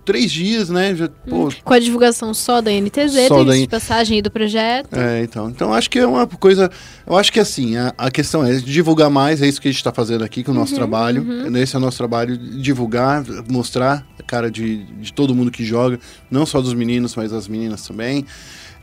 três 0.05 0.31
dias, 0.31 0.69
né? 0.69 0.95
Já, 0.95 1.09
pô, 1.09 1.49
Com 1.63 1.73
a 1.73 1.79
divulgação 1.79 2.33
só 2.33 2.61
da 2.61 2.71
NTZ, 2.71 3.27
Só 3.27 3.37
tem 3.37 3.45
da 3.45 3.55
de 3.55 3.67
passagem 3.67 4.19
e 4.19 4.21
do 4.21 4.29
projeto. 4.31 4.93
É, 4.95 5.23
então. 5.23 5.49
Então 5.49 5.73
acho 5.73 5.89
que 5.89 5.99
é 5.99 6.05
uma 6.07 6.25
coisa. 6.27 6.69
Eu 7.05 7.17
acho 7.17 7.33
que 7.33 7.39
assim, 7.39 7.75
a, 7.75 7.93
a 7.97 8.11
questão 8.11 8.45
é 8.45 8.53
divulgar 8.55 9.09
mais, 9.09 9.41
é 9.41 9.47
isso 9.47 9.59
que 9.59 9.67
a 9.67 9.71
gente 9.71 9.79
está 9.79 9.91
fazendo 9.91 10.23
aqui 10.23 10.43
com 10.43 10.51
o 10.51 10.55
nosso 10.55 10.75
trabalho. 10.75 11.25
Esse 11.57 11.75
é 11.75 11.79
o 11.79 11.81
nosso 11.81 11.97
trabalho, 11.97 12.37
divulgar, 12.37 13.25
mostrar 13.49 14.05
a 14.19 14.23
cara 14.23 14.49
de, 14.51 14.83
de 14.83 15.11
todo 15.11 15.33
mundo 15.35 15.49
que 15.51 15.65
joga, 15.65 15.99
não 16.29 16.45
só 16.45 16.61
dos 16.61 16.73
meninos, 16.73 17.15
mas 17.15 17.31
das 17.31 17.47
meninas 17.47 17.85
também. 17.87 18.25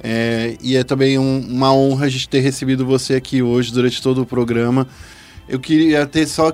É, 0.02 0.56
e 0.60 0.76
é 0.76 0.82
também 0.82 1.16
um- 1.18 1.46
uma 1.48 1.72
honra 1.72 2.06
a 2.06 2.08
gente 2.08 2.28
ter 2.28 2.40
recebido 2.40 2.84
você 2.84 3.14
aqui 3.14 3.40
hoje 3.40 3.72
durante 3.72 4.02
todo 4.02 4.22
o 4.22 4.26
programa. 4.26 4.86
Eu 5.48 5.60
queria 5.60 6.04
ter 6.06 6.26
só 6.26 6.52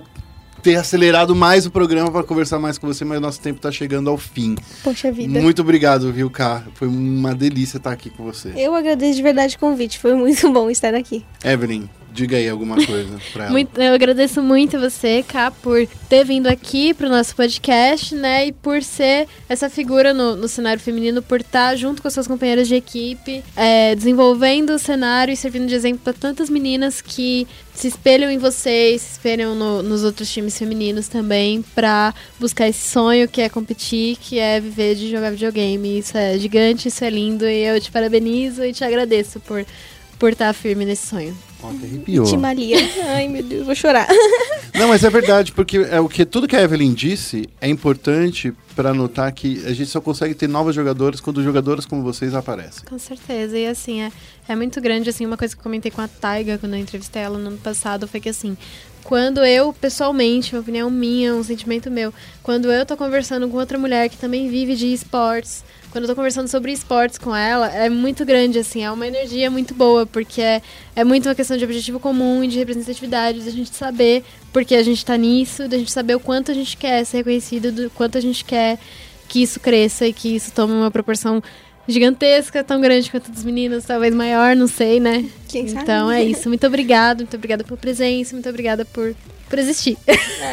ter 0.68 0.76
acelerado 0.76 1.34
mais 1.34 1.64
o 1.64 1.70
programa 1.70 2.10
para 2.10 2.22
conversar 2.22 2.58
mais 2.58 2.76
com 2.76 2.86
você, 2.86 3.02
mas 3.02 3.18
nosso 3.22 3.40
tempo 3.40 3.56
está 3.56 3.72
chegando 3.72 4.10
ao 4.10 4.18
fim. 4.18 4.54
Poxa 4.84 5.10
vida. 5.10 5.40
Muito 5.40 5.62
obrigado, 5.62 6.12
viu, 6.12 6.28
Cá? 6.28 6.62
Foi 6.74 6.86
uma 6.86 7.34
delícia 7.34 7.78
estar 7.78 7.90
aqui 7.90 8.10
com 8.10 8.22
você. 8.22 8.52
Eu 8.54 8.74
agradeço 8.74 9.16
de 9.16 9.22
verdade 9.22 9.56
o 9.56 9.58
convite, 9.58 9.98
foi 9.98 10.12
muito 10.12 10.52
bom 10.52 10.68
estar 10.68 10.94
aqui. 10.94 11.24
Evelyn, 11.42 11.88
diga 12.12 12.36
aí 12.36 12.48
alguma 12.48 12.76
coisa 12.84 13.18
pra 13.32 13.44
ela. 13.44 13.52
Muito- 13.52 13.80
eu 13.80 13.92
agradeço 13.94 14.42
muito 14.42 14.78
você, 14.78 15.22
Cá, 15.26 15.50
por 15.50 15.86
ter 16.08 16.24
vindo 16.24 16.46
aqui 16.46 16.92
pro 16.94 17.08
nosso 17.08 17.34
podcast, 17.36 18.14
né? 18.14 18.46
E 18.48 18.52
por 18.52 18.82
ser 18.82 19.26
essa 19.48 19.68
figura 19.70 20.12
no, 20.14 20.34
no 20.36 20.48
cenário 20.48 20.80
feminino, 20.80 21.22
por 21.22 21.40
estar 21.40 21.76
junto 21.76 22.00
com 22.02 22.08
as 22.08 22.14
suas 22.14 22.26
companheiras 22.26 22.66
de 22.68 22.74
equipe, 22.74 23.42
é, 23.56 23.94
desenvolvendo 23.94 24.70
o 24.70 24.78
cenário 24.78 25.32
e 25.32 25.36
servindo 25.36 25.66
de 25.66 25.74
exemplo 25.74 26.00
para 26.02 26.12
tantas 26.12 26.48
meninas 26.50 27.00
que 27.00 27.46
se 27.74 27.86
espelham 27.86 28.28
em 28.30 28.38
vocês, 28.38 29.02
se 29.02 29.12
espelham 29.12 29.54
no- 29.54 29.82
nos 29.84 30.02
outros 30.02 30.28
times 30.32 30.58
femininos 30.58 31.06
também, 31.06 31.62
pra 31.74 32.12
buscar 32.40 32.68
esse 32.68 32.88
sonho 32.88 33.28
que 33.28 33.40
é 33.40 33.48
competir, 33.48 34.16
que 34.16 34.38
é 34.38 34.58
viver 34.58 34.96
de 34.96 35.08
jogar 35.10 35.30
videogame. 35.30 35.98
Isso 36.00 36.16
é 36.18 36.36
gigante, 36.38 36.88
isso 36.88 37.04
é 37.04 37.10
lindo 37.10 37.46
e 37.48 37.64
eu 37.64 37.80
te 37.80 37.92
parabenizo 37.92 38.64
e 38.64 38.72
te 38.72 38.82
agradeço 38.82 39.38
por 39.38 39.64
por 40.18 40.32
estar 40.32 40.52
firme 40.52 40.84
nesse 40.84 41.06
sonho. 41.06 41.36
Ó, 41.62 41.70
que 41.70 41.84
arrepiou. 41.84 42.26
Timalia. 42.26 42.76
Ai, 43.14 43.28
meu 43.28 43.42
Deus, 43.42 43.66
vou 43.66 43.74
chorar. 43.74 44.06
Não, 44.74 44.88
mas 44.88 45.02
é 45.04 45.10
verdade, 45.10 45.52
porque 45.52 45.78
é 45.78 46.00
o 46.00 46.08
que 46.08 46.24
tudo 46.24 46.46
que 46.46 46.56
a 46.56 46.62
Evelyn 46.62 46.92
disse 46.92 47.48
é 47.60 47.68
importante 47.68 48.52
pra 48.74 48.94
notar 48.94 49.32
que 49.32 49.64
a 49.66 49.72
gente 49.72 49.86
só 49.86 50.00
consegue 50.00 50.34
ter 50.34 50.48
novas 50.48 50.74
jogadoras 50.74 51.20
quando 51.20 51.42
jogadoras 51.42 51.84
como 51.84 52.02
vocês 52.02 52.34
aparecem. 52.34 52.84
Com 52.88 52.98
certeza. 52.98 53.58
E 53.58 53.66
assim, 53.66 54.02
é, 54.02 54.12
é 54.48 54.54
muito 54.54 54.80
grande, 54.80 55.10
assim, 55.10 55.26
uma 55.26 55.36
coisa 55.36 55.54
que 55.54 55.60
eu 55.60 55.64
comentei 55.64 55.90
com 55.90 56.00
a 56.00 56.08
Taiga 56.08 56.58
quando 56.58 56.74
eu 56.74 56.80
entrevistei 56.80 57.22
ela 57.22 57.38
no 57.38 57.48
ano 57.48 57.58
passado 57.58 58.06
foi 58.06 58.20
que 58.20 58.28
assim, 58.28 58.56
quando 59.02 59.44
eu, 59.44 59.72
pessoalmente, 59.72 60.54
uma 60.54 60.60
opinião 60.60 60.90
minha, 60.90 61.34
um 61.34 61.42
sentimento 61.42 61.90
meu, 61.90 62.12
quando 62.42 62.70
eu 62.70 62.84
tô 62.84 62.96
conversando 62.96 63.48
com 63.48 63.56
outra 63.56 63.78
mulher 63.78 64.08
que 64.08 64.16
também 64.16 64.48
vive 64.48 64.76
de 64.76 64.92
esportes, 64.92 65.64
quando 65.90 66.04
eu 66.04 66.08
tô 66.08 66.14
conversando 66.14 66.48
sobre 66.48 66.72
esportes 66.72 67.18
com 67.18 67.34
ela, 67.34 67.68
é 67.68 67.88
muito 67.88 68.24
grande, 68.24 68.58
assim, 68.58 68.84
é 68.84 68.90
uma 68.90 69.06
energia 69.06 69.50
muito 69.50 69.74
boa, 69.74 70.06
porque 70.06 70.40
é, 70.40 70.62
é 70.94 71.04
muito 71.04 71.28
uma 71.28 71.34
questão 71.34 71.56
de 71.56 71.64
objetivo 71.64 71.98
comum 71.98 72.44
e 72.44 72.48
de 72.48 72.58
representatividade, 72.58 73.40
da 73.40 73.50
gente 73.50 73.74
saber 73.74 74.24
porque 74.52 74.74
a 74.74 74.82
gente 74.82 75.04
tá 75.04 75.16
nisso, 75.16 75.68
da 75.68 75.78
gente 75.78 75.92
saber 75.92 76.14
o 76.14 76.20
quanto 76.20 76.50
a 76.50 76.54
gente 76.54 76.76
quer 76.76 77.04
ser 77.04 77.18
reconhecido, 77.18 77.70
do 77.70 77.90
quanto 77.90 78.18
a 78.18 78.20
gente 78.20 78.44
quer 78.44 78.78
que 79.28 79.42
isso 79.42 79.60
cresça 79.60 80.06
e 80.06 80.12
que 80.12 80.34
isso 80.34 80.52
tome 80.52 80.72
uma 80.72 80.90
proporção 80.90 81.42
gigantesca, 81.86 82.62
tão 82.62 82.80
grande 82.80 83.10
quanto 83.10 83.30
dos 83.30 83.44
meninos, 83.44 83.84
talvez 83.84 84.14
maior, 84.14 84.54
não 84.54 84.66
sei, 84.66 85.00
né? 85.00 85.24
Quem 85.48 85.66
sabe? 85.68 85.82
então 85.82 86.10
é 86.10 86.22
isso. 86.22 86.48
Muito 86.48 86.66
obrigada, 86.66 87.22
muito 87.22 87.34
obrigada 87.34 87.64
pela 87.64 87.76
presença, 87.76 88.34
muito 88.34 88.48
obrigada 88.48 88.84
por, 88.84 89.14
por 89.48 89.58
existir. 89.58 89.96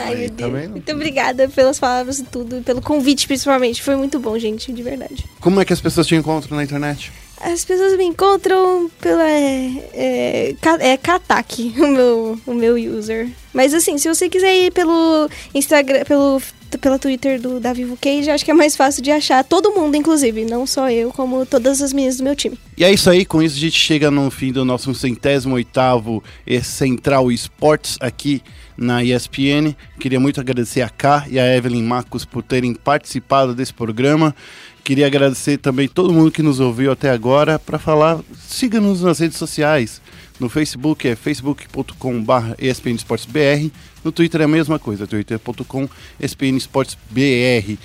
Ai, 0.06 0.16
meu 0.16 0.30
Deus. 0.30 0.70
Muito 0.70 0.92
obrigada 0.92 1.48
pelas 1.50 1.80
palavras 1.80 2.20
e 2.20 2.24
tudo, 2.24 2.62
pelo 2.64 2.82
convite 2.82 3.28
principalmente. 3.28 3.82
Foi 3.82 3.96
muito 3.96 4.20
bom, 4.20 4.38
gente, 4.38 4.72
de 4.72 4.84
verdade. 4.84 5.26
Como 5.40 5.60
é 5.60 5.66
que 5.66 5.74
as 5.74 5.82
pessoas 5.82 6.08
te 6.08 6.16
encontram 6.16 6.58
na 6.58 6.64
internet? 6.64 7.12
As 7.42 7.66
pessoas 7.66 7.98
me 7.98 8.06
encontram 8.06 8.90
pela. 9.00 9.30
É, 9.30 9.72
é, 9.94 10.56
é 10.80 10.98
Katak, 10.98 11.76
o 11.78 11.88
meu, 11.88 12.40
o 12.46 12.54
meu 12.54 12.76
user. 12.76 13.30
Mas 13.54 13.74
assim, 13.74 13.98
se 13.98 14.08
você 14.08 14.30
quiser 14.30 14.56
ir 14.56 14.72
pelo 14.72 15.30
Instagram, 15.54 16.04
pelo, 16.06 16.42
pela 16.80 16.98
Twitter 16.98 17.40
do 17.40 17.60
da 17.60 17.74
Vivo 17.74 17.98
Cage, 18.02 18.30
acho 18.30 18.44
que 18.44 18.52
é 18.52 18.54
mais 18.54 18.76
fácil 18.76 19.04
de 19.04 19.12
achar. 19.12 19.44
Todo 19.44 19.74
mundo, 19.74 19.96
inclusive. 19.96 20.46
Não 20.46 20.66
só 20.66 20.90
eu, 20.90 21.12
como 21.12 21.46
todas 21.46 21.82
as 21.82 21.92
meninas 21.92 22.18
do 22.18 22.24
meu 22.24 22.36
time. 22.36 22.58
E 22.78 22.86
é 22.86 22.92
isso 22.92 23.10
aí, 23.10 23.26
com 23.26 23.44
isso 23.44 23.58
a 23.58 23.60
gente 23.60 23.80
chega 23.80 24.10
no 24.10 24.32
fim 24.32 24.52
do 24.52 24.64
nosso 24.64 24.94
centésimo 24.96 25.56
oitavo 25.56 26.24
Central 26.64 27.32
Esportes 27.32 27.98
aqui 28.00 28.42
na 28.78 29.04
ESPN. 29.04 29.76
Queria 30.00 30.20
muito 30.20 30.40
agradecer 30.40 30.82
a 30.82 30.90
K 30.90 31.26
e 31.30 31.40
a 31.40 31.56
Evelyn 31.56 31.84
Marcos 31.84 32.26
por 32.26 32.44
terem 32.44 32.74
participado 32.74 33.54
desse 33.54 33.74
programa. 33.74 34.36
Queria 34.84 35.08
agradecer 35.08 35.58
também 35.58 35.88
todo 35.88 36.14
mundo 36.14 36.32
que 36.32 36.44
nos 36.44 36.60
ouviu 36.60 36.92
até 36.92 37.10
agora. 37.10 37.58
Para 37.58 37.80
falar, 37.80 38.20
siga-nos 38.38 39.02
nas 39.02 39.20
redes 39.20 39.38
sociais. 39.38 40.02
No 40.40 40.50
Facebook 40.50 41.08
é 41.08 41.16
facebook.com.br 41.16 42.54
espnesportsbr. 42.60 43.72
No 44.04 44.12
Twitter 44.12 44.42
é 44.42 44.44
a 44.44 44.48
mesma 44.48 44.78
coisa, 44.78 45.08
twitter.com 45.08 45.90
espnesportsbr. 46.20 47.78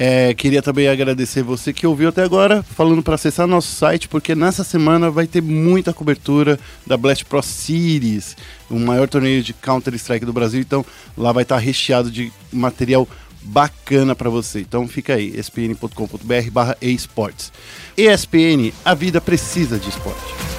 É, 0.00 0.32
queria 0.32 0.62
também 0.62 0.86
agradecer 0.86 1.42
você 1.42 1.72
que 1.72 1.84
ouviu 1.84 2.10
até 2.10 2.22
agora, 2.22 2.62
falando 2.62 3.02
para 3.02 3.16
acessar 3.16 3.48
nosso 3.48 3.74
site, 3.74 4.08
porque 4.08 4.32
nessa 4.32 4.62
semana 4.62 5.10
vai 5.10 5.26
ter 5.26 5.42
muita 5.42 5.92
cobertura 5.92 6.56
da 6.86 6.96
Blast 6.96 7.24
Pro 7.24 7.42
Series, 7.42 8.36
o 8.70 8.78
maior 8.78 9.08
torneio 9.08 9.42
de 9.42 9.52
Counter-Strike 9.52 10.24
do 10.24 10.32
Brasil. 10.32 10.60
Então 10.60 10.86
lá 11.16 11.32
vai 11.32 11.42
estar 11.42 11.58
recheado 11.58 12.12
de 12.12 12.32
material 12.52 13.08
bacana 13.42 14.14
para 14.14 14.30
você. 14.30 14.60
Então 14.60 14.86
fica 14.86 15.14
aí, 15.14 15.36
espn.com.br 15.36 16.50
barra 16.52 16.76
esportes. 16.80 17.52
ESPN, 17.96 18.72
a 18.84 18.94
vida 18.94 19.20
precisa 19.20 19.80
de 19.80 19.88
esporte. 19.88 20.57